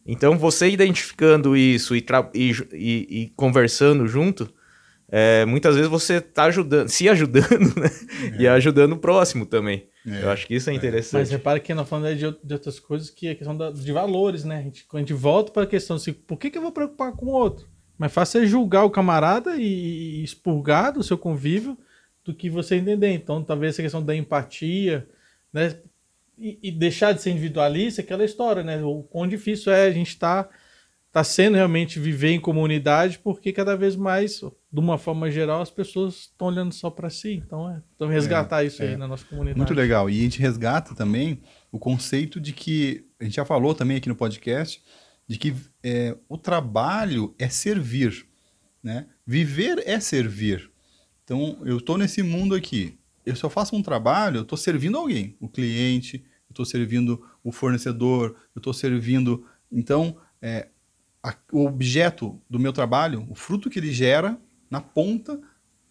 Então, 0.07 0.39
você 0.39 0.71
identificando 0.71 1.55
isso 1.55 1.95
e, 1.95 2.05
e, 2.35 2.51
e, 2.73 3.23
e 3.23 3.33
conversando 3.37 4.07
junto, 4.07 4.51
é, 5.11 5.47
muitas 5.47 5.75
vezes 5.75 5.91
você 5.91 6.17
está 6.17 6.45
ajudando, 6.45 6.89
se 6.89 7.09
ajudando, 7.09 7.75
né? 7.81 7.91
É. 8.39 8.43
E 8.43 8.49
ajudando 8.49 8.93
o 8.93 8.99
próximo 8.99 9.47
também. 9.47 9.89
É. 10.07 10.23
Eu 10.23 10.31
acho 10.31 10.47
que 10.47 10.55
isso 10.55 10.69
é, 10.69 10.75
é. 10.75 10.77
interessante. 10.77 11.21
Mas 11.21 11.31
repara 11.31 11.59
que 11.59 11.73
nós 11.73 11.89
falamos 11.89 12.19
de, 12.19 12.37
de 12.45 12.55
outras 12.55 12.79
coisas 12.79 13.09
que 13.09 13.27
é 13.27 13.31
a 13.31 13.35
questão 13.35 13.57
da, 13.57 13.71
de 13.71 13.91
valores, 13.91 14.45
né? 14.45 14.59
A 14.59 14.63
gente, 14.63 14.85
quando 14.85 15.03
a 15.03 15.07
gente 15.07 15.15
volta 15.15 15.51
para 15.51 15.63
a 15.63 15.67
questão 15.67 15.97
assim, 15.97 16.13
por 16.13 16.37
que, 16.37 16.51
que 16.51 16.59
eu 16.59 16.63
vou 16.63 16.73
preocupar 16.73 17.13
com 17.13 17.27
o 17.27 17.31
outro? 17.31 17.67
Mas 17.97 18.13
fácil 18.13 18.43
é 18.43 18.47
julgar 18.47 18.85
o 18.85 18.91
camarada 18.91 19.57
e, 19.57 20.21
e 20.21 20.23
expurgar 20.23 20.93
do 20.93 21.03
seu 21.03 21.17
convívio 21.17 21.77
do 22.23 22.35
que 22.35 22.51
você 22.51 22.77
entender. 22.77 23.11
Então, 23.11 23.43
talvez 23.43 23.75
essa 23.75 23.83
questão 23.83 24.03
da 24.03 24.15
empatia, 24.15 25.09
né? 25.53 25.79
E, 26.39 26.59
e 26.63 26.71
deixar 26.71 27.13
de 27.13 27.23
ser 27.23 27.31
individualista, 27.31 28.03
aquela 28.03 28.25
história, 28.25 28.63
né? 28.63 28.81
O 28.85 29.03
quão 29.03 29.27
difícil 29.27 29.73
é 29.73 29.87
a 29.87 29.91
gente 29.91 30.09
estar 30.09 30.45
tá 30.45 30.51
está 31.09 31.25
sendo 31.25 31.57
realmente 31.57 31.99
viver 31.99 32.31
em 32.31 32.41
comunidade, 32.41 33.19
porque 33.19 33.53
cada 33.53 33.77
vez 33.77 33.97
mais, 33.97 34.41
de 34.71 34.81
uma 34.81 34.99
forma 34.99 35.31
geral, 35.31 35.63
as 35.63 35.71
pessoas 35.71 36.15
estão 36.15 36.49
olhando 36.49 36.73
só 36.73 36.91
para 36.91 37.09
si. 37.09 37.43
Então, 37.45 37.71
é, 37.71 37.83
então 37.95 38.09
resgatar 38.09 38.63
é, 38.63 38.67
isso 38.67 38.83
é. 38.83 38.89
aí 38.89 38.97
na 38.97 39.09
nossa 39.09 39.25
comunidade. 39.25 39.57
Muito 39.57 39.73
legal. 39.73 40.11
E 40.11 40.19
a 40.19 40.23
gente 40.23 40.39
resgata 40.39 40.95
também 40.95 41.41
o 41.73 41.79
conceito 41.79 42.39
de 42.39 42.53
que, 42.53 43.07
a 43.19 43.25
gente 43.25 43.37
já 43.37 43.45
falou 43.45 43.75
também 43.75 43.97
aqui 43.97 44.09
no 44.09 44.17
podcast, 44.17 44.83
de 45.27 45.39
que 45.39 45.55
é, 45.83 46.17
o 46.29 46.37
trabalho 46.37 47.35
é 47.39 47.49
servir. 47.49 48.27
Né? 48.83 49.07
Viver 49.27 49.83
é 49.87 49.99
servir. 50.01 50.71
Então, 51.25 51.61
eu 51.65 51.79
estou 51.79 51.97
nesse 51.97 52.23
mundo 52.23 52.55
aqui. 52.55 52.99
Eu 53.25 53.37
só 53.37 53.49
faço 53.51 53.75
um 53.75 53.83
trabalho, 53.83 54.39
eu 54.39 54.43
estou 54.43 54.57
servindo 54.57 54.97
alguém, 54.97 55.37
o 55.41 55.49
cliente, 55.49 56.25
eu 56.49 56.53
estou 56.53 56.65
servindo 56.65 57.23
o 57.45 57.53
fornecedor, 57.53 58.37
eu 58.55 58.61
estou 58.61 58.73
servindo. 58.73 59.47
Então, 59.71 60.17
é, 60.41 60.69
a, 61.23 61.35
o 61.53 61.67
objeto 61.67 62.41
do 62.49 62.59
meu 62.59 62.73
trabalho, 62.73 63.27
o 63.29 63.35
fruto 63.35 63.69
que 63.69 63.79
ele 63.79 63.93
gera, 63.93 64.41
na 64.71 64.81
ponta, 64.81 65.41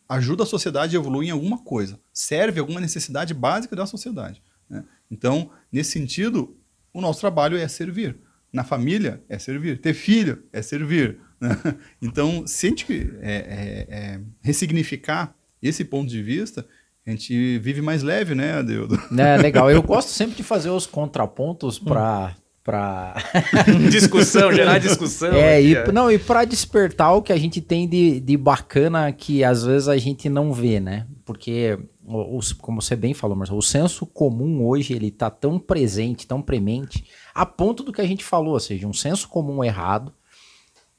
ajuda 0.08 0.44
a 0.44 0.46
sociedade 0.46 0.96
a 0.96 1.00
evoluir 1.00 1.30
em 1.30 1.32
alguma 1.32 1.58
coisa, 1.58 2.00
serve 2.14 2.60
alguma 2.60 2.80
necessidade 2.80 3.34
básica 3.34 3.76
da 3.76 3.86
sociedade. 3.86 4.42
Né? 4.70 4.84
Então, 5.12 5.52
nesse 5.72 5.92
sentido, 5.92 6.58
o 6.94 7.02
nosso 7.02 7.20
trabalho 7.20 7.58
é 7.58 7.68
servir. 7.68 8.18
Na 8.52 8.64
família 8.64 9.22
é 9.28 9.38
servir. 9.38 9.82
Ter 9.82 9.94
filho 9.94 10.44
é 10.52 10.62
servir. 10.62 11.20
Né? 11.40 11.50
Então, 12.02 12.48
se 12.48 12.68
a 12.68 12.70
gente 12.70 13.12
é, 13.22 13.32
é, 13.32 13.88
é, 13.90 14.22
ressignificar 14.42 15.36
esse 15.62 15.84
ponto 15.84 16.10
de 16.10 16.22
vista, 16.22 16.66
a 17.06 17.12
gente 17.12 17.60
vive 17.60 17.82
mais 17.82 18.04
leve, 18.04 18.36
né, 18.36 18.54
Adeudo? 18.54 19.00
É, 19.18 19.38
legal. 19.38 19.70
Eu 19.72 19.82
gosto 19.84 20.10
sempre 20.10 20.36
de 20.36 20.44
fazer 20.44 20.70
os 20.70 20.86
contrapontos 20.86 21.80
para 21.80 22.36
para 22.68 23.16
discussão, 23.90 24.52
gerar 24.52 24.78
discussão. 24.78 25.32
É, 25.32 25.62
e, 25.62 25.74
é. 25.74 25.90
não, 25.90 26.12
e 26.12 26.20
para 26.20 26.44
despertar 26.44 27.14
o 27.14 27.22
que 27.22 27.32
a 27.32 27.38
gente 27.38 27.62
tem 27.62 27.88
de, 27.88 28.20
de 28.20 28.36
bacana 28.36 29.10
que 29.14 29.42
às 29.42 29.64
vezes 29.64 29.88
a 29.88 29.98
gente 29.98 30.28
não 30.28 30.52
vê, 30.52 30.78
né? 30.78 31.08
Porque, 31.24 31.80
os, 32.06 32.52
como 32.52 32.82
você 32.82 32.94
bem 32.94 33.14
falou, 33.14 33.38
Marcelo, 33.38 33.60
o 33.60 33.64
senso 33.64 34.06
comum 34.06 34.68
hoje 34.68 34.92
ele 34.92 35.10
tá 35.10 35.30
tão 35.30 35.58
presente, 35.58 36.28
tão 36.28 36.42
premente, 36.42 37.06
a 37.34 37.46
ponto 37.46 37.84
do 37.84 37.94
que 37.94 38.02
a 38.02 38.06
gente 38.06 38.26
falou, 38.26 38.52
ou 38.52 38.60
seja, 38.60 38.86
um 38.86 38.92
senso 38.92 39.30
comum 39.30 39.64
errado 39.64 40.14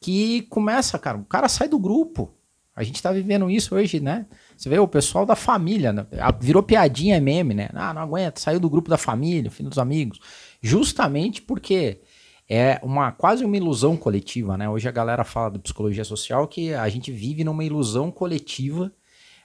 que 0.01 0.43
começa, 0.49 0.99
cara, 0.99 1.19
o 1.19 1.25
cara 1.25 1.51
sai 1.51 1.69
do 1.69 1.79
grupo. 1.79 2.35
A 2.75 2.83
gente 2.85 3.03
tá 3.03 3.13
vivendo 3.13 3.51
isso 3.51 3.75
hoje, 3.75 3.99
né? 4.01 4.25
Você 4.57 4.71
vê 4.71 4.79
o 4.79 4.87
pessoal 4.87 5.27
da 5.27 5.35
família, 5.35 5.93
né? 5.93 6.07
virou 6.41 6.63
piadinha, 6.63 7.21
meme, 7.21 7.53
né? 7.53 7.69
Ah, 7.75 7.93
não 7.93 8.01
aguenta, 8.01 8.41
saiu 8.41 8.61
do 8.61 8.71
grupo 8.71 8.89
da 8.89 8.97
família, 8.97 9.51
filho 9.51 9.69
dos 9.69 9.79
amigos 9.79 10.19
justamente 10.61 11.43
porque 11.43 12.01
é 12.49 12.81
uma 12.83 13.13
quase 13.13 13.45
uma 13.45 13.57
ilusão 13.57 13.97
coletiva, 13.97 14.57
né? 14.57 14.69
Hoje 14.69 14.89
a 14.89 14.93
galera 14.93 15.25
fala 15.25 15.51
de 15.51 15.59
psicologia 15.59 16.05
social 16.05 16.49
que 16.49 16.73
a 16.73 16.89
gente 16.89 17.13
vive 17.13 17.45
numa 17.45 17.65
ilusão 17.65 18.11
coletiva 18.11 18.93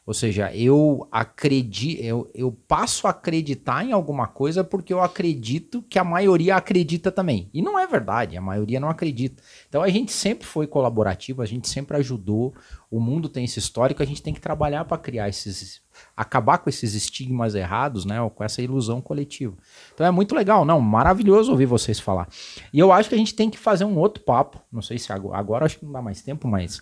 ou 0.05 0.13
seja, 0.13 0.53
eu 0.53 1.07
acredito, 1.09 2.01
eu, 2.03 2.29
eu 2.33 2.51
passo 2.67 3.07
a 3.07 3.11
acreditar 3.11 3.85
em 3.85 3.93
alguma 3.93 4.27
coisa 4.27 4.61
porque 4.61 4.93
eu 4.93 5.01
acredito 5.01 5.81
que 5.83 5.97
a 5.97 6.03
maioria 6.03 6.57
acredita 6.57 7.09
também. 7.09 7.49
E 7.53 7.61
não 7.61 7.79
é 7.79 7.87
verdade, 7.87 8.35
a 8.35 8.41
maioria 8.41 8.81
não 8.81 8.89
acredita. 8.89 9.41
Então 9.69 9.81
a 9.81 9.87
gente 9.87 10.11
sempre 10.11 10.45
foi 10.45 10.67
colaborativo, 10.67 11.41
a 11.41 11.45
gente 11.45 11.69
sempre 11.69 11.95
ajudou. 11.97 12.53
O 12.91 12.99
mundo 12.99 13.29
tem 13.29 13.45
esse 13.45 13.59
histórico, 13.59 14.03
a 14.03 14.05
gente 14.05 14.21
tem 14.21 14.33
que 14.33 14.41
trabalhar 14.41 14.83
para 14.83 14.97
criar 14.97 15.29
esses 15.29 15.81
acabar 16.15 16.57
com 16.57 16.69
esses 16.69 16.93
estigmas 16.93 17.55
errados, 17.55 18.05
né, 18.05 18.17
com 18.33 18.43
essa 18.43 18.61
ilusão 18.61 19.01
coletiva. 19.01 19.55
Então 19.93 20.05
é 20.05 20.11
muito 20.11 20.35
legal, 20.35 20.65
não, 20.65 20.81
maravilhoso 20.81 21.51
ouvir 21.51 21.65
vocês 21.65 21.99
falar. 21.99 22.27
E 22.73 22.79
eu 22.79 22.91
acho 22.91 23.09
que 23.09 23.15
a 23.15 23.17
gente 23.17 23.35
tem 23.35 23.49
que 23.49 23.57
fazer 23.57 23.85
um 23.85 23.97
outro 23.97 24.23
papo, 24.23 24.59
não 24.71 24.81
sei 24.81 24.97
se 24.97 25.11
agora, 25.11 25.37
agora 25.37 25.65
acho 25.65 25.79
que 25.79 25.85
não 25.85 25.91
dá 25.91 26.01
mais 26.01 26.21
tempo, 26.21 26.47
mas 26.47 26.81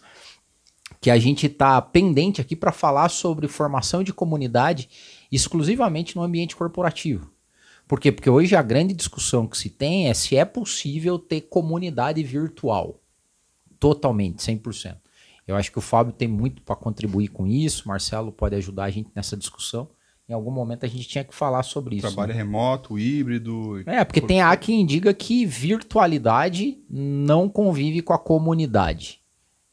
que 1.02 1.10
a 1.10 1.18
gente 1.18 1.48
está 1.48 1.82
pendente 1.82 2.40
aqui 2.40 2.56
para 2.56 2.72
falar 2.72 3.10
sobre 3.10 3.48
formação 3.48 4.04
de 4.04 4.14
comunidade 4.14 4.88
exclusivamente 5.32 6.16
no 6.16 6.22
ambiente 6.22 6.56
corporativo. 6.56 7.32
Por 7.88 8.00
quê? 8.00 8.12
Porque 8.12 8.30
hoje 8.30 8.56
a 8.56 8.62
grande 8.62 8.94
discussão 8.94 9.48
que 9.48 9.58
se 9.58 9.70
tem 9.70 10.08
é 10.08 10.14
se 10.14 10.38
é 10.38 10.46
possível 10.46 11.18
ter 11.18 11.42
comunidade 11.42 12.22
virtual. 12.24 13.02
Totalmente, 13.80 14.38
100%. 14.44 14.98
Eu 15.48 15.56
acho 15.56 15.72
que 15.72 15.80
o 15.80 15.82
Fábio 15.82 16.14
tem 16.14 16.28
muito 16.28 16.62
para 16.62 16.76
contribuir 16.76 17.30
com 17.30 17.48
isso, 17.48 17.88
Marcelo 17.88 18.32
pode 18.32 18.56
ajudar 18.56 18.84
a 18.84 18.90
gente 18.92 19.10
nessa 19.16 19.36
discussão. 19.36 19.90
Em 20.30 20.34
algum 20.34 20.52
momento 20.52 20.86
a 20.86 20.88
gente 20.88 21.08
tinha 21.08 21.24
que 21.24 21.34
falar 21.34 21.64
sobre 21.64 21.96
isso. 21.96 22.08
Trabalho 22.08 22.32
né? 22.32 22.38
remoto, 22.38 22.98
híbrido. 22.98 23.84
É, 23.88 24.06
porque 24.06 24.22
tem 24.22 24.42
há 24.42 24.56
quem 24.56 24.86
diga 24.86 25.14
que 25.14 25.46
virtualidade 25.46 26.78
não 26.88 27.50
convive 27.50 28.02
com 28.02 28.14
a 28.14 28.20
comunidade. 28.20 29.21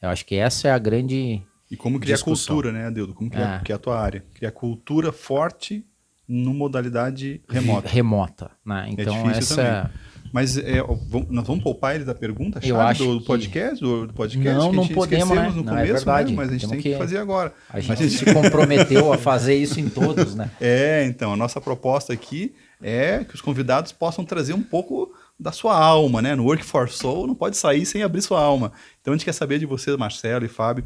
Eu 0.01 0.09
acho 0.09 0.25
que 0.25 0.37
essa 0.37 0.69
é 0.69 0.71
a 0.71 0.79
grande 0.79 1.43
E 1.71 1.77
como 1.77 1.99
criar 1.99 2.15
discussão. 2.15 2.55
cultura, 2.55 2.73
né, 2.73 2.87
Adildo? 2.87 3.15
Como 3.15 3.31
criar, 3.31 3.61
é. 3.61 3.65
que 3.65 3.73
é 3.73 3.75
a 3.75 3.79
tua 3.79 4.01
área? 4.01 4.25
Criar 4.35 4.53
cultura 4.53 5.13
forte 5.13 5.85
no 6.27 6.53
modalidade 6.53 7.41
remota. 7.49 7.89
Remota, 7.89 8.51
né? 8.65 8.87
É 8.89 8.93
então 8.93 9.31
é 9.31 9.39
essa 9.39 9.57
também. 9.57 9.93
Mas 10.33 10.59
é, 10.59 10.83
nós 11.31 11.47
vamos 11.47 11.63
poupar 11.63 11.95
ele 11.95 12.05
da 12.05 12.15
pergunta 12.15 12.61
chave 12.61 12.71
Eu 12.71 12.81
acho 12.81 13.19
do, 13.19 13.21
podcast, 13.23 13.81
do, 13.81 14.07
do 14.07 14.13
podcast? 14.13 14.59
Não, 14.59 14.73
não 14.73 14.89
podemos, 14.89 15.37
né? 15.37 15.49
no 15.49 15.63
não, 15.63 15.73
é 15.73 15.77
começo, 15.77 15.91
é 15.91 15.95
verdade. 15.95 16.31
Né? 16.31 16.37
mas 16.37 16.49
a 16.49 16.53
gente 16.53 16.61
Temos 16.69 16.83
tem 16.83 16.93
que, 16.93 16.99
fazer 16.99 17.19
agora. 17.19 17.53
A 17.71 17.81
gente, 17.81 17.93
a 17.93 17.97
gente 17.97 18.19
se 18.19 18.33
comprometeu 18.33 19.13
a 19.13 19.19
fazer 19.19 19.55
isso 19.55 19.81
em 19.81 19.89
todos, 19.89 20.35
né? 20.35 20.51
É, 20.61 21.05
então, 21.07 21.33
a 21.33 21.37
nossa 21.37 21.61
proposta 21.61 22.13
aqui 22.13 22.55
é 22.83 23.25
que 23.25 23.35
os 23.35 23.41
convidados 23.41 23.93
possam 23.93 24.25
trazer 24.25 24.53
um 24.53 24.63
pouco 24.63 25.13
da 25.39 25.53
sua 25.53 25.79
alma, 25.79 26.21
né? 26.21 26.35
No 26.35 26.45
Work 26.45 26.65
for 26.65 26.89
Soul 26.89 27.27
não 27.27 27.35
pode 27.35 27.57
sair 27.57 27.87
sem 27.87 28.03
abrir 28.03 28.23
sua 28.23 28.41
alma. 28.41 28.73
Então 29.01 29.15
a 29.15 29.17
gente 29.17 29.25
quer 29.25 29.33
saber 29.33 29.59
de 29.59 29.67
vocês, 29.67 29.97
Marcelo 29.97 30.45
e 30.45 30.49
Fábio, 30.49 30.85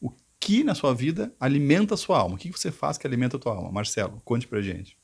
o 0.00 0.10
que 0.40 0.64
na 0.64 0.74
sua 0.74 0.94
vida 0.94 1.32
alimenta 1.38 1.94
a 1.94 1.96
sua 1.96 2.18
alma? 2.18 2.34
O 2.34 2.38
que 2.38 2.50
você 2.50 2.72
faz 2.72 2.98
que 2.98 3.06
alimenta 3.06 3.36
a 3.36 3.40
tua 3.40 3.54
alma? 3.54 3.70
Marcelo, 3.70 4.20
conte 4.24 4.48
pra 4.48 4.60
gente. 4.60 4.98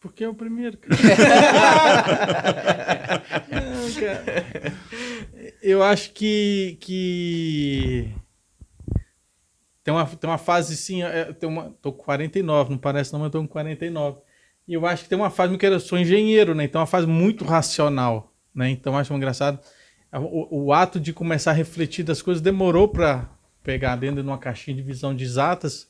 Porque 0.00 0.24
é 0.24 0.28
o 0.28 0.34
primeiro, 0.34 0.78
cara. 0.78 0.96
não, 3.50 3.92
cara. 4.00 4.44
Eu 5.62 5.82
acho 5.82 6.12
que, 6.12 6.78
que 6.80 8.10
tem, 9.84 9.92
uma, 9.92 10.06
tem 10.06 10.30
uma 10.30 10.38
fase 10.38 10.74
sim, 10.74 11.02
é, 11.02 11.34
tem 11.34 11.46
uma, 11.46 11.76
tô 11.82 11.92
com 11.92 12.02
49, 12.02 12.70
não 12.70 12.78
parece 12.78 13.12
não, 13.12 13.20
mas 13.20 13.26
eu 13.26 13.30
tô 13.30 13.40
com 13.40 13.48
49. 13.48 14.20
E 14.70 14.74
eu 14.74 14.86
acho 14.86 15.02
que 15.02 15.08
tem 15.08 15.18
uma 15.18 15.30
fase 15.30 15.58
que 15.58 15.66
eu 15.66 15.80
sou 15.80 15.98
engenheiro, 15.98 16.54
né? 16.54 16.62
Então 16.62 16.78
é 16.80 16.82
uma 16.82 16.86
fase 16.86 17.04
muito 17.04 17.44
racional, 17.44 18.32
né? 18.54 18.70
Então 18.70 18.96
acho 18.96 19.12
engraçado 19.12 19.58
o, 20.12 20.66
o 20.66 20.72
ato 20.72 21.00
de 21.00 21.12
começar 21.12 21.50
a 21.50 21.54
refletir 21.54 22.04
das 22.04 22.22
coisas 22.22 22.40
demorou 22.40 22.86
para 22.86 23.28
pegar 23.64 23.96
dentro 23.96 24.22
de 24.22 24.28
uma 24.28 24.38
caixinha 24.38 24.76
de 24.76 24.82
visão 24.82 25.12
de 25.12 25.24
exatas. 25.24 25.88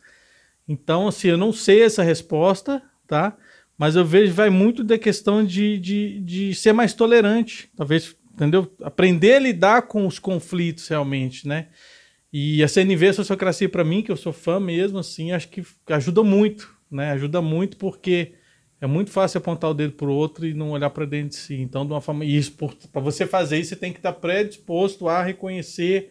Então, 0.67 1.09
assim, 1.09 1.29
eu 1.29 1.37
não 1.37 1.53
sei 1.53 1.83
essa 1.83 2.03
resposta, 2.03 2.83
tá? 3.07 3.37
Mas 3.77 3.97
eu 3.97 4.05
vejo 4.05 4.33
vai 4.33 4.49
muito 4.49 4.83
da 4.83 4.97
questão 4.97 5.45
de, 5.45 5.79
de, 5.79 6.21
de 6.21 6.55
ser 6.55 6.73
mais 6.73 6.95
tolerante, 6.95 7.71
talvez, 7.77 8.17
entendeu? 8.33 8.75
Aprender 8.83 9.35
a 9.35 9.41
lidar 9.41 9.83
com 9.83 10.07
os 10.07 10.19
conflitos 10.19 10.89
realmente, 10.89 11.47
né? 11.47 11.69
E 12.33 12.65
a 12.65 12.69
CNV, 12.69 13.09
a 13.09 13.13
Sociocracia, 13.13 13.69
para 13.69 13.85
mim, 13.85 14.01
que 14.01 14.11
eu 14.11 14.17
sou 14.17 14.33
fã 14.33 14.59
mesmo, 14.59 14.99
assim, 14.99 15.33
acho 15.33 15.49
que 15.49 15.63
ajuda 15.87 16.23
muito, 16.23 16.75
né? 16.91 17.11
Ajuda 17.13 17.43
muito 17.43 17.77
porque 17.77 18.40
é 18.81 18.87
muito 18.87 19.11
fácil 19.11 19.39
apontar 19.39 19.71
o 19.71 19.75
dedo 19.75 19.93
para 19.93 20.07
o 20.07 20.15
outro 20.15 20.47
e 20.47 20.55
não 20.55 20.71
olhar 20.71 20.89
para 20.91 21.05
dentro 21.05 21.31
de 21.31 21.37
si. 21.37 21.55
Então, 21.57 21.85
de 21.85 21.93
uma 21.93 22.01
forma. 22.01 22.25
isso, 22.25 22.53
para 22.91 23.03
você 23.03 23.27
fazer 23.27 23.59
isso, 23.59 23.71
você 23.71 23.77
tem 23.77 23.93
que 23.93 23.99
estar 23.99 24.13
predisposto 24.15 25.07
a 25.07 25.23
reconhecer 25.23 26.11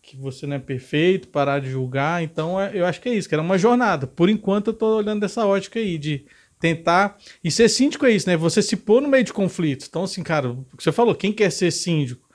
que 0.00 0.16
você 0.16 0.46
não 0.46 0.54
é 0.54 0.58
perfeito, 0.60 1.26
parar 1.28 1.58
de 1.58 1.68
julgar. 1.68 2.22
Então, 2.22 2.60
é, 2.60 2.70
eu 2.72 2.86
acho 2.86 3.00
que 3.00 3.08
é 3.08 3.14
isso, 3.14 3.28
que 3.28 3.34
era 3.34 3.42
uma 3.42 3.58
jornada. 3.58 4.06
Por 4.06 4.28
enquanto, 4.28 4.68
eu 4.68 4.72
estou 4.72 4.96
olhando 4.96 5.20
dessa 5.20 5.44
ótica 5.44 5.80
aí, 5.80 5.98
de 5.98 6.24
tentar. 6.60 7.18
E 7.42 7.50
ser 7.50 7.68
síndico 7.68 8.06
é 8.06 8.12
isso, 8.12 8.28
né? 8.28 8.36
Você 8.36 8.62
se 8.62 8.76
pôr 8.76 9.02
no 9.02 9.08
meio 9.08 9.24
de 9.24 9.32
conflitos. 9.32 9.88
Então, 9.88 10.04
assim, 10.04 10.22
cara, 10.22 10.50
o 10.50 10.64
que 10.76 10.84
você 10.84 10.92
falou, 10.92 11.12
quem 11.12 11.32
quer 11.32 11.50
ser 11.50 11.72
síndico? 11.72 12.28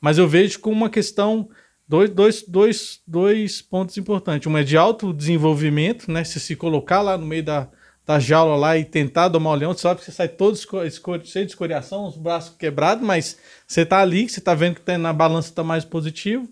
Mas 0.00 0.16
eu 0.16 0.26
vejo 0.26 0.58
como 0.60 0.74
uma 0.74 0.90
questão. 0.90 1.50
Dois, 1.86 2.10
dois, 2.10 2.42
dois, 2.42 3.00
dois 3.06 3.62
pontos 3.62 3.96
importantes. 3.98 4.46
Um 4.46 4.56
é 4.56 4.62
de 4.62 4.76
autodesenvolvimento, 4.76 6.10
né? 6.10 6.24
Se 6.24 6.40
se 6.40 6.56
colocar 6.56 7.02
lá 7.02 7.16
no 7.18 7.26
meio 7.26 7.42
da, 7.42 7.68
da 8.08 8.18
jaula 8.18 8.56
lá 8.56 8.78
e 8.78 8.86
tentar 8.86 9.28
domar 9.28 9.52
o 9.52 9.56
leão, 9.56 9.74
você 9.74 9.82
sabe 9.82 10.00
que 10.00 10.06
você 10.06 10.12
sai 10.12 10.28
todo 10.28 10.56
cheio 10.56 11.44
de 11.44 11.52
escoriação, 11.52 12.06
os 12.06 12.16
braços 12.16 12.56
quebrados, 12.56 13.06
mas 13.06 13.36
você 13.66 13.84
tá 13.84 14.00
ali, 14.00 14.26
você 14.26 14.40
tá 14.40 14.54
vendo 14.54 14.76
que 14.76 14.80
tá, 14.80 14.96
na 14.96 15.12
balança 15.12 15.52
tá 15.52 15.62
mais 15.62 15.84
positivo. 15.84 16.48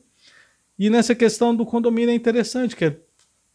E 0.78 0.90
nessa 0.90 1.14
questão 1.14 1.56
do 1.56 1.64
condomínio 1.64 2.10
é 2.10 2.14
interessante, 2.14 2.76
que 2.76 2.84
é 2.84 2.96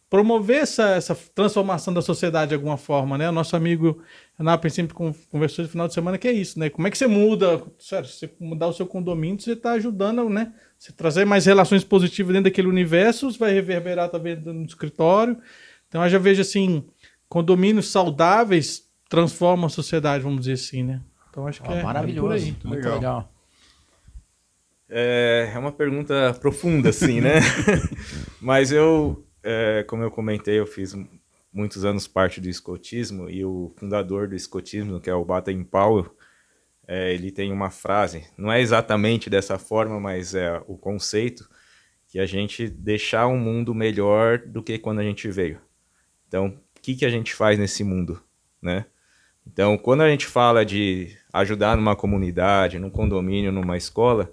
promover 0.09 0.63
essa, 0.63 0.95
essa 0.95 1.15
transformação 1.35 1.93
da 1.93 2.01
sociedade 2.01 2.49
de 2.49 2.55
alguma 2.55 2.75
forma, 2.75 3.19
né? 3.19 3.29
O 3.29 3.31
nosso 3.31 3.55
amigo 3.55 4.01
Renato 4.35 4.67
sempre 4.71 4.95
conversou 4.95 5.63
no 5.63 5.69
final 5.69 5.87
de 5.87 5.93
semana 5.93 6.17
que 6.17 6.27
é 6.27 6.33
isso, 6.33 6.57
né? 6.57 6.71
Como 6.71 6.87
é 6.87 6.89
que 6.89 6.97
você 6.97 7.05
muda, 7.05 7.61
sério, 7.77 8.09
você 8.09 8.27
mudar 8.39 8.65
o 8.65 8.73
seu 8.73 8.87
condomínio, 8.87 9.39
você 9.39 9.51
está 9.51 9.73
ajudando, 9.73 10.27
né? 10.27 10.51
Você 10.75 10.91
trazer 10.91 11.23
mais 11.23 11.45
relações 11.45 11.83
positivas 11.83 12.33
dentro 12.33 12.49
daquele 12.49 12.67
universo, 12.67 13.29
vai 13.37 13.53
reverberar 13.53 14.09
também 14.09 14.35
no 14.37 14.65
escritório. 14.65 15.37
Então 15.87 16.03
eu 16.03 16.09
já 16.09 16.17
vejo 16.17 16.41
assim, 16.41 16.83
condomínios 17.31 17.89
saudáveis 17.89 18.91
transformam 19.07 19.67
a 19.67 19.69
sociedade, 19.69 20.21
vamos 20.21 20.41
dizer 20.41 20.53
assim, 20.53 20.83
né? 20.83 21.01
Então 21.29 21.47
acho 21.47 21.63
que 21.63 21.69
oh, 21.69 21.73
é 21.73 21.81
maravilhoso, 21.81 22.35
é 22.35 22.41
muito 22.41 22.69
legal. 22.69 22.93
legal. 22.93 23.33
É, 24.89 25.49
é 25.55 25.57
uma 25.57 25.71
pergunta 25.71 26.37
profunda, 26.41 26.89
assim, 26.89 27.21
né? 27.21 27.35
Mas 28.41 28.73
eu 28.73 29.25
é, 29.41 29.85
como 29.87 30.03
eu 30.03 30.11
comentei, 30.11 30.59
eu 30.59 30.67
fiz 30.67 30.93
muitos 31.53 31.85
anos 31.85 32.05
parte 32.05 32.41
do 32.41 32.49
escotismo 32.49 33.29
e 33.29 33.45
o 33.45 33.73
fundador 33.77 34.27
do 34.27 34.35
escotismo, 34.35 34.99
que 34.99 35.09
é 35.09 35.13
o 35.13 35.23
Baden 35.23 35.63
Powell, 35.63 36.13
é, 36.85 37.13
ele 37.13 37.31
tem 37.31 37.53
uma 37.53 37.69
frase, 37.69 38.27
não 38.37 38.51
é 38.51 38.59
exatamente 38.59 39.29
dessa 39.29 39.57
forma, 39.57 40.01
mas 40.01 40.35
é 40.35 40.61
o 40.67 40.77
conceito 40.77 41.49
que 42.09 42.19
a 42.19 42.25
gente 42.25 42.67
deixar 42.67 43.27
um 43.27 43.39
mundo 43.39 43.73
melhor 43.73 44.37
do 44.37 44.61
que 44.61 44.77
quando 44.77 44.99
a 44.99 45.03
gente 45.03 45.29
veio. 45.29 45.61
Então, 46.27 46.59
que, 46.81 46.95
que 46.95 47.05
a 47.05 47.09
gente 47.09 47.33
faz 47.33 47.59
nesse 47.59 47.83
mundo, 47.83 48.21
né? 48.61 48.85
Então, 49.45 49.77
quando 49.77 50.01
a 50.01 50.09
gente 50.09 50.25
fala 50.25 50.65
de 50.65 51.15
ajudar 51.33 51.75
numa 51.75 51.95
comunidade, 51.95 52.79
num 52.79 52.89
condomínio, 52.89 53.51
numa 53.51 53.77
escola, 53.77 54.31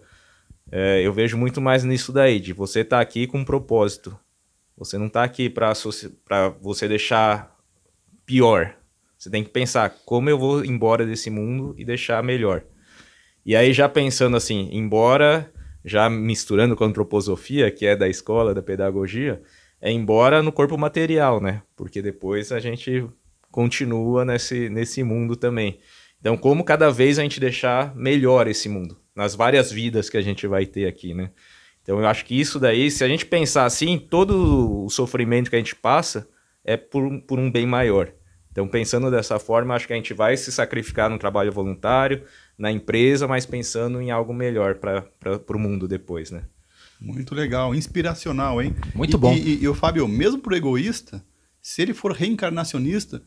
é, 0.70 1.00
eu 1.02 1.12
vejo 1.12 1.36
muito 1.36 1.60
mais 1.60 1.82
nisso 1.84 2.12
daí, 2.12 2.38
de 2.38 2.52
você 2.52 2.80
estar 2.80 2.98
tá 2.98 3.02
aqui 3.02 3.26
com 3.26 3.38
um 3.38 3.44
propósito, 3.44 4.18
você 4.76 4.98
não 4.98 5.06
está 5.06 5.24
aqui 5.24 5.48
para 5.48 5.72
você 6.60 6.86
deixar 6.86 7.56
pior. 8.24 8.76
Você 9.16 9.28
tem 9.30 9.42
que 9.42 9.50
pensar 9.50 9.90
como 10.04 10.30
eu 10.30 10.38
vou 10.38 10.64
embora 10.64 11.04
desse 11.04 11.30
mundo 11.30 11.74
e 11.76 11.84
deixar 11.84 12.22
melhor. 12.22 12.62
E 13.44 13.56
aí, 13.56 13.72
já 13.72 13.88
pensando 13.88 14.36
assim, 14.36 14.68
embora, 14.70 15.50
já 15.84 16.08
misturando 16.08 16.76
com 16.76 16.84
a 16.84 16.86
antroposofia, 16.86 17.70
que 17.70 17.86
é 17.86 17.96
da 17.96 18.08
escola, 18.08 18.54
da 18.54 18.62
pedagogia, 18.62 19.42
é 19.80 19.90
embora 19.90 20.42
no 20.42 20.52
corpo 20.52 20.76
material, 20.76 21.40
né? 21.40 21.62
Porque 21.76 22.02
depois 22.02 22.52
a 22.52 22.58
gente 22.58 23.06
continua 23.50 24.24
nesse, 24.24 24.68
nesse 24.68 25.02
mundo 25.02 25.36
também. 25.36 25.78
Então, 26.20 26.36
como 26.36 26.64
cada 26.64 26.90
vez 26.90 27.18
a 27.18 27.22
gente 27.22 27.38
deixar 27.38 27.94
melhor 27.94 28.48
esse 28.48 28.68
mundo, 28.68 28.98
nas 29.14 29.34
várias 29.34 29.70
vidas 29.70 30.10
que 30.10 30.16
a 30.16 30.22
gente 30.22 30.46
vai 30.46 30.66
ter 30.66 30.86
aqui, 30.86 31.14
né? 31.14 31.30
Então 31.88 31.98
eu 31.98 32.06
acho 32.06 32.26
que 32.26 32.38
isso 32.38 32.60
daí, 32.60 32.90
se 32.90 33.02
a 33.02 33.08
gente 33.08 33.24
pensar 33.24 33.64
assim, 33.64 33.98
todo 33.98 34.84
o 34.84 34.90
sofrimento 34.90 35.48
que 35.48 35.56
a 35.56 35.58
gente 35.58 35.74
passa 35.74 36.28
é 36.62 36.76
por, 36.76 37.22
por 37.22 37.38
um 37.38 37.50
bem 37.50 37.64
maior. 37.64 38.12
Então 38.52 38.68
pensando 38.68 39.10
dessa 39.10 39.38
forma, 39.38 39.74
acho 39.74 39.86
que 39.86 39.94
a 39.94 39.96
gente 39.96 40.12
vai 40.12 40.36
se 40.36 40.52
sacrificar 40.52 41.08
no 41.08 41.18
trabalho 41.18 41.50
voluntário, 41.50 42.24
na 42.58 42.70
empresa, 42.70 43.26
mas 43.26 43.46
pensando 43.46 44.02
em 44.02 44.10
algo 44.10 44.34
melhor 44.34 44.74
para 44.74 45.40
o 45.48 45.58
mundo 45.58 45.88
depois, 45.88 46.30
né? 46.30 46.44
Muito 47.00 47.34
legal, 47.34 47.74
inspiracional, 47.74 48.60
hein? 48.60 48.74
Muito 48.94 49.16
e, 49.16 49.20
bom. 49.20 49.32
E, 49.32 49.62
e, 49.62 49.68
o 49.68 49.74
Fábio, 49.74 50.06
mesmo 50.08 50.40
pro 50.40 50.56
egoísta, 50.56 51.24
se 51.62 51.80
ele 51.80 51.94
for 51.94 52.12
reencarnacionista, 52.12 53.22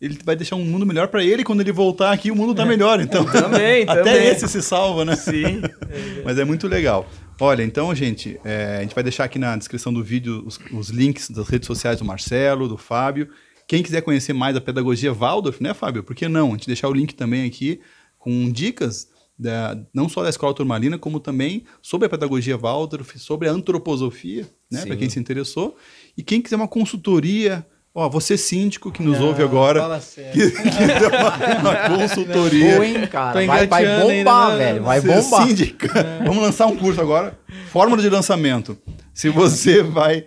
ele 0.00 0.18
vai 0.24 0.36
deixar 0.36 0.56
um 0.56 0.64
mundo 0.64 0.84
melhor 0.84 1.08
para 1.08 1.24
ele 1.24 1.44
quando 1.44 1.60
ele 1.60 1.72
voltar 1.72 2.12
aqui 2.12 2.30
o 2.30 2.36
mundo 2.36 2.54
tá 2.54 2.66
melhor 2.66 2.98
então 3.00 3.24
também 3.24 3.84
até 3.88 4.02
também. 4.02 4.26
esse 4.26 4.48
se 4.48 4.60
salva 4.60 5.04
né 5.04 5.14
sim 5.14 5.62
mas 6.24 6.36
é 6.36 6.44
muito 6.44 6.66
legal 6.66 7.08
Olha, 7.40 7.64
então, 7.64 7.92
gente, 7.94 8.38
é, 8.44 8.76
a 8.78 8.82
gente 8.82 8.94
vai 8.94 9.02
deixar 9.02 9.24
aqui 9.24 9.40
na 9.40 9.56
descrição 9.56 9.92
do 9.92 10.04
vídeo 10.04 10.44
os, 10.46 10.58
os, 10.72 10.88
links 10.88 11.28
das 11.30 11.48
redes 11.48 11.66
sociais 11.66 11.98
do 11.98 12.04
Marcelo, 12.04 12.68
do 12.68 12.76
Fábio. 12.76 13.28
Quem 13.66 13.82
quiser 13.82 14.02
conhecer 14.02 14.32
mais 14.32 14.54
a 14.56 14.60
pedagogia 14.60 15.12
Waldorf, 15.12 15.60
né, 15.60 15.74
Fábio? 15.74 16.04
Por 16.04 16.14
que 16.14 16.28
não? 16.28 16.48
A 16.48 16.50
gente 16.52 16.68
deixar 16.68 16.88
o 16.88 16.92
link 16.92 17.12
também 17.14 17.44
aqui 17.44 17.80
com 18.18 18.50
dicas 18.52 19.08
da, 19.38 19.76
não 19.92 20.08
só 20.08 20.22
da 20.22 20.30
escola 20.30 20.54
turmalina, 20.54 20.98
como 20.98 21.18
também 21.20 21.64
sobre 21.82 22.06
a 22.06 22.10
pedagogia 22.10 22.56
Waldorf, 22.56 23.18
sobre 23.18 23.48
a 23.48 23.52
antroposofia, 23.52 24.46
né, 24.70 24.84
para 24.86 24.96
quem 24.96 25.08
se 25.08 25.18
interessou. 25.18 25.76
E 26.16 26.22
quem 26.22 26.40
quiser 26.40 26.56
uma 26.56 26.68
consultoria 26.68 27.66
Ó, 27.96 28.08
você 28.08 28.36
síndico 28.36 28.90
que 28.90 29.00
nos 29.00 29.20
ouve 29.20 29.40
agora, 29.40 29.80
fala 29.80 30.00
que, 30.00 30.50
que 30.50 30.86
deu 30.98 31.08
uma, 31.10 31.60
uma 31.60 31.76
consultoria. 31.96 32.74
Boa, 32.74 32.86
hein, 32.86 33.06
cara? 33.06 33.46
Vai, 33.46 33.68
vai 33.68 34.00
bombar, 34.00 34.50
ainda, 34.50 34.56
velho. 34.56 34.82
Vai 34.82 35.00
bombar. 35.00 35.46
Síndica. 35.46 35.84
É. 35.94 36.24
Vamos 36.24 36.42
lançar 36.42 36.66
um 36.66 36.76
curso 36.76 37.00
agora. 37.00 37.38
Fórmula 37.70 38.02
de 38.02 38.08
lançamento. 38.08 38.76
Se 39.14 39.28
você 39.28 39.82
vai 39.82 40.24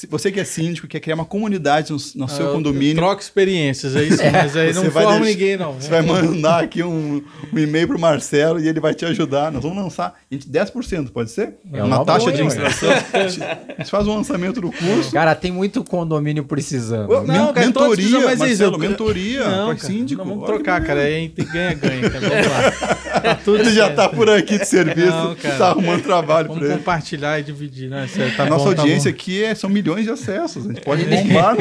se 0.00 0.06
você 0.06 0.32
que 0.32 0.40
é 0.40 0.44
síndico, 0.44 0.86
quer 0.86 0.98
criar 0.98 1.14
uma 1.14 1.26
comunidade 1.26 1.92
no, 1.92 1.98
no 2.14 2.28
seu 2.28 2.48
ah, 2.48 2.52
condomínio. 2.52 2.96
Troca 2.96 3.20
experiências, 3.20 3.94
é 3.94 4.04
isso. 4.04 4.22
É. 4.22 4.30
Mas 4.30 4.56
aí 4.56 4.72
não 4.72 4.84
forma 4.84 5.10
deixar, 5.10 5.24
ninguém, 5.24 5.56
não. 5.58 5.74
Você 5.74 5.90
vai 5.90 6.00
mandar 6.00 6.62
aqui 6.62 6.82
um, 6.82 7.22
um 7.52 7.58
e-mail 7.58 7.86
para 7.86 7.96
o 7.98 8.00
Marcelo 8.00 8.58
e 8.58 8.66
ele 8.66 8.80
vai 8.80 8.94
te 8.94 9.04
ajudar. 9.04 9.52
Nós 9.52 9.62
vamos 9.62 9.76
lançar 9.76 10.18
gente, 10.30 10.48
10%, 10.48 11.10
pode 11.10 11.30
ser? 11.30 11.54
É 11.70 11.82
uma, 11.82 11.96
uma 11.96 12.04
taxa 12.06 12.20
boa, 12.20 12.32
de 12.32 12.40
administração. 12.40 12.90
a 13.12 13.28
gente 13.28 13.90
faz 13.90 14.06
um 14.06 14.14
lançamento 14.14 14.60
do 14.60 14.72
curso. 14.72 15.12
Cara, 15.12 15.34
tem 15.34 15.52
muito 15.52 15.84
condomínio 15.84 16.44
precisando. 16.44 17.22
Não, 17.26 17.52
cara, 17.52 17.66
mentoria, 17.66 18.20
mas 18.20 18.38
Marcelo, 18.38 18.70
isso. 18.72 18.78
mentoria. 18.78 19.44
Não, 19.44 19.76
cara, 19.76 19.78
síndico. 19.78 20.24
Não, 20.24 20.30
vamos 20.30 20.46
trocar, 20.46 20.82
cara. 20.82 21.00
Aí 21.00 21.28
tem 21.28 21.44
ganha-ganha. 21.44 22.08
Vamos 22.08 22.46
lá. 22.46 23.00
Tá 23.20 23.34
tudo 23.34 23.58
ele 23.58 23.72
já 23.72 23.88
está 23.88 24.08
por 24.08 24.30
aqui 24.30 24.58
de 24.58 24.64
serviço, 24.64 25.36
está 25.42 25.68
arrumando 25.68 26.02
trabalho 26.02 26.46
para 26.46 26.56
ele. 26.56 26.66
Vamos 26.66 26.78
compartilhar 26.78 27.38
e 27.38 27.42
dividir, 27.42 27.90
né? 27.90 28.06
Tá 28.36 28.44
a 28.44 28.46
nossa 28.46 28.64
bom, 28.66 28.74
tá 28.74 28.82
audiência 28.82 29.10
tá 29.10 29.16
aqui 29.16 29.42
é, 29.42 29.54
são 29.54 29.68
milhões 29.70 30.04
de 30.04 30.10
acessos. 30.10 30.64
A 30.64 30.68
gente 30.68 30.82
pode 30.82 31.04
bombar. 31.08 31.56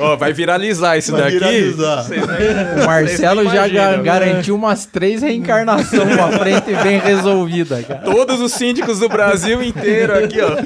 oh, 0.00 0.16
vai 0.16 0.32
viralizar 0.32 0.96
isso 0.96 1.12
vai 1.12 1.22
daqui. 1.22 1.38
Viralizar. 1.38 2.06
o 2.82 2.86
Marcelo 2.86 3.44
já 3.44 3.68
ga 3.68 3.96
garantiu 3.98 4.54
umas 4.54 4.86
três 4.86 5.22
reencarnações 5.22 6.14
pra 6.14 6.38
frente 6.38 6.70
e 6.70 6.76
bem 6.82 6.98
resolvida, 6.98 7.82
cara. 7.82 8.00
Todos 8.00 8.40
os 8.40 8.52
síndicos 8.52 9.00
do 9.00 9.08
Brasil 9.08 9.62
inteiro 9.62 10.16
aqui, 10.16 10.38
ó. 10.40 10.56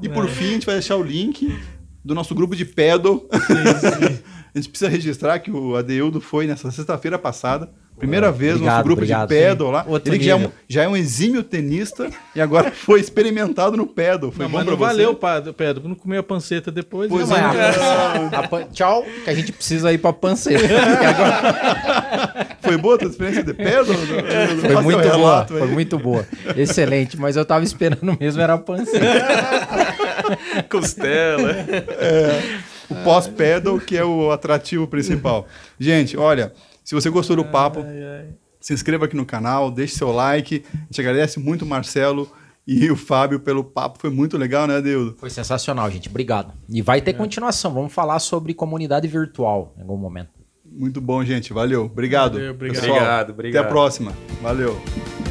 E 0.00 0.08
por 0.08 0.28
fim, 0.28 0.50
a 0.50 0.52
gente 0.52 0.66
vai 0.66 0.74
deixar 0.76 0.96
o 0.96 1.02
link 1.02 1.56
do 2.04 2.14
nosso 2.14 2.34
grupo 2.34 2.56
de 2.56 2.64
pedo. 2.64 3.28
Sim, 3.32 4.08
sim. 4.08 4.18
A 4.54 4.58
gente 4.58 4.70
precisa 4.70 4.90
registrar 4.90 5.38
que 5.38 5.50
o 5.50 5.76
Adeildo 5.76 6.20
foi 6.20 6.46
nessa 6.46 6.70
sexta-feira 6.70 7.18
passada. 7.18 7.70
Primeira 7.98 8.30
vez 8.30 8.54
obrigado, 8.54 8.60
no 8.60 8.76
nosso 8.76 8.84
grupo 8.84 9.00
obrigado, 9.00 9.28
de 9.28 9.34
pedal 9.34 9.70
lá. 9.70 9.84
Outro 9.86 10.14
ele 10.14 10.22
já 10.22 10.32
é, 10.32 10.36
um, 10.36 10.50
já 10.68 10.82
é, 10.84 10.88
um, 10.88 10.96
exímio 10.96 11.42
tenista 11.42 12.08
e 12.34 12.40
agora 12.40 12.70
foi 12.74 13.00
experimentado 13.00 13.76
no 13.76 13.86
pedal. 13.86 14.30
Foi 14.30 14.44
não, 14.44 14.50
bom 14.50 14.58
mas 14.58 14.66
não 14.66 14.76
valeu, 14.76 15.14
pedal. 15.14 15.82
Não 15.84 15.94
comeu 15.94 16.20
a 16.20 16.22
panceta 16.22 16.70
depois. 16.70 17.08
Pois 17.08 17.28
não, 17.28 17.36
é. 17.36 17.40
a, 18.32 18.64
tchau, 18.72 19.04
que 19.24 19.30
a 19.30 19.34
gente 19.34 19.52
precisa 19.52 19.92
ir 19.92 19.98
pra 19.98 20.12
panceta. 20.12 20.64
agora... 21.08 22.56
foi 22.62 22.76
boa 22.76 22.94
a 22.94 22.98
tua 22.98 23.08
experiência 23.08 23.42
de 23.42 23.54
pedal? 23.54 23.84
Foi 23.84 24.82
muito 24.82 25.08
boa, 25.10 25.46
foi 25.46 25.66
muito 25.66 25.98
boa. 25.98 26.26
Excelente, 26.56 27.16
mas 27.16 27.36
eu 27.36 27.44
tava 27.44 27.64
esperando 27.64 28.16
mesmo, 28.18 28.40
era 28.40 28.54
a 28.54 28.58
panceta. 28.58 29.06
Costela. 30.68 31.50
É 31.50 32.78
o 32.88 32.94
pós-pedal, 32.96 33.78
que 33.78 33.96
é 33.96 34.04
o 34.04 34.30
atrativo 34.30 34.86
principal. 34.86 35.46
Gente, 35.78 36.16
olha, 36.16 36.52
se 36.88 36.94
você 36.94 37.10
gostou 37.10 37.36
do 37.36 37.44
papo, 37.44 37.84
se 38.58 38.72
inscreva 38.72 39.04
aqui 39.04 39.14
no 39.14 39.26
canal, 39.26 39.70
deixe 39.70 39.94
seu 39.94 40.10
like. 40.10 40.64
A 40.72 40.78
gente 40.84 40.98
agradece 41.02 41.38
muito 41.38 41.66
o 41.66 41.66
Marcelo 41.66 42.32
e 42.66 42.90
o 42.90 42.96
Fábio 42.96 43.38
pelo 43.38 43.62
papo. 43.62 43.98
Foi 43.98 44.08
muito 44.08 44.38
legal, 44.38 44.66
né, 44.66 44.80
Deudo? 44.80 45.14
Foi 45.18 45.28
sensacional, 45.28 45.90
gente. 45.90 46.08
Obrigado. 46.08 46.54
E 46.66 46.80
vai 46.80 47.02
ter 47.02 47.10
é. 47.10 47.12
continuação. 47.12 47.74
Vamos 47.74 47.92
falar 47.92 48.18
sobre 48.20 48.54
comunidade 48.54 49.06
virtual 49.06 49.74
em 49.76 49.82
algum 49.82 49.98
momento. 49.98 50.30
Muito 50.64 50.98
bom, 50.98 51.22
gente. 51.22 51.52
Valeu. 51.52 51.84
Obrigado. 51.84 52.38
Valeu, 52.38 52.52
obrigado. 52.52 52.80
Pessoal, 52.80 52.96
obrigado, 52.96 53.30
obrigado. 53.32 53.60
Até 53.60 53.68
a 53.68 53.70
próxima. 53.70 54.12
Valeu. 54.40 55.27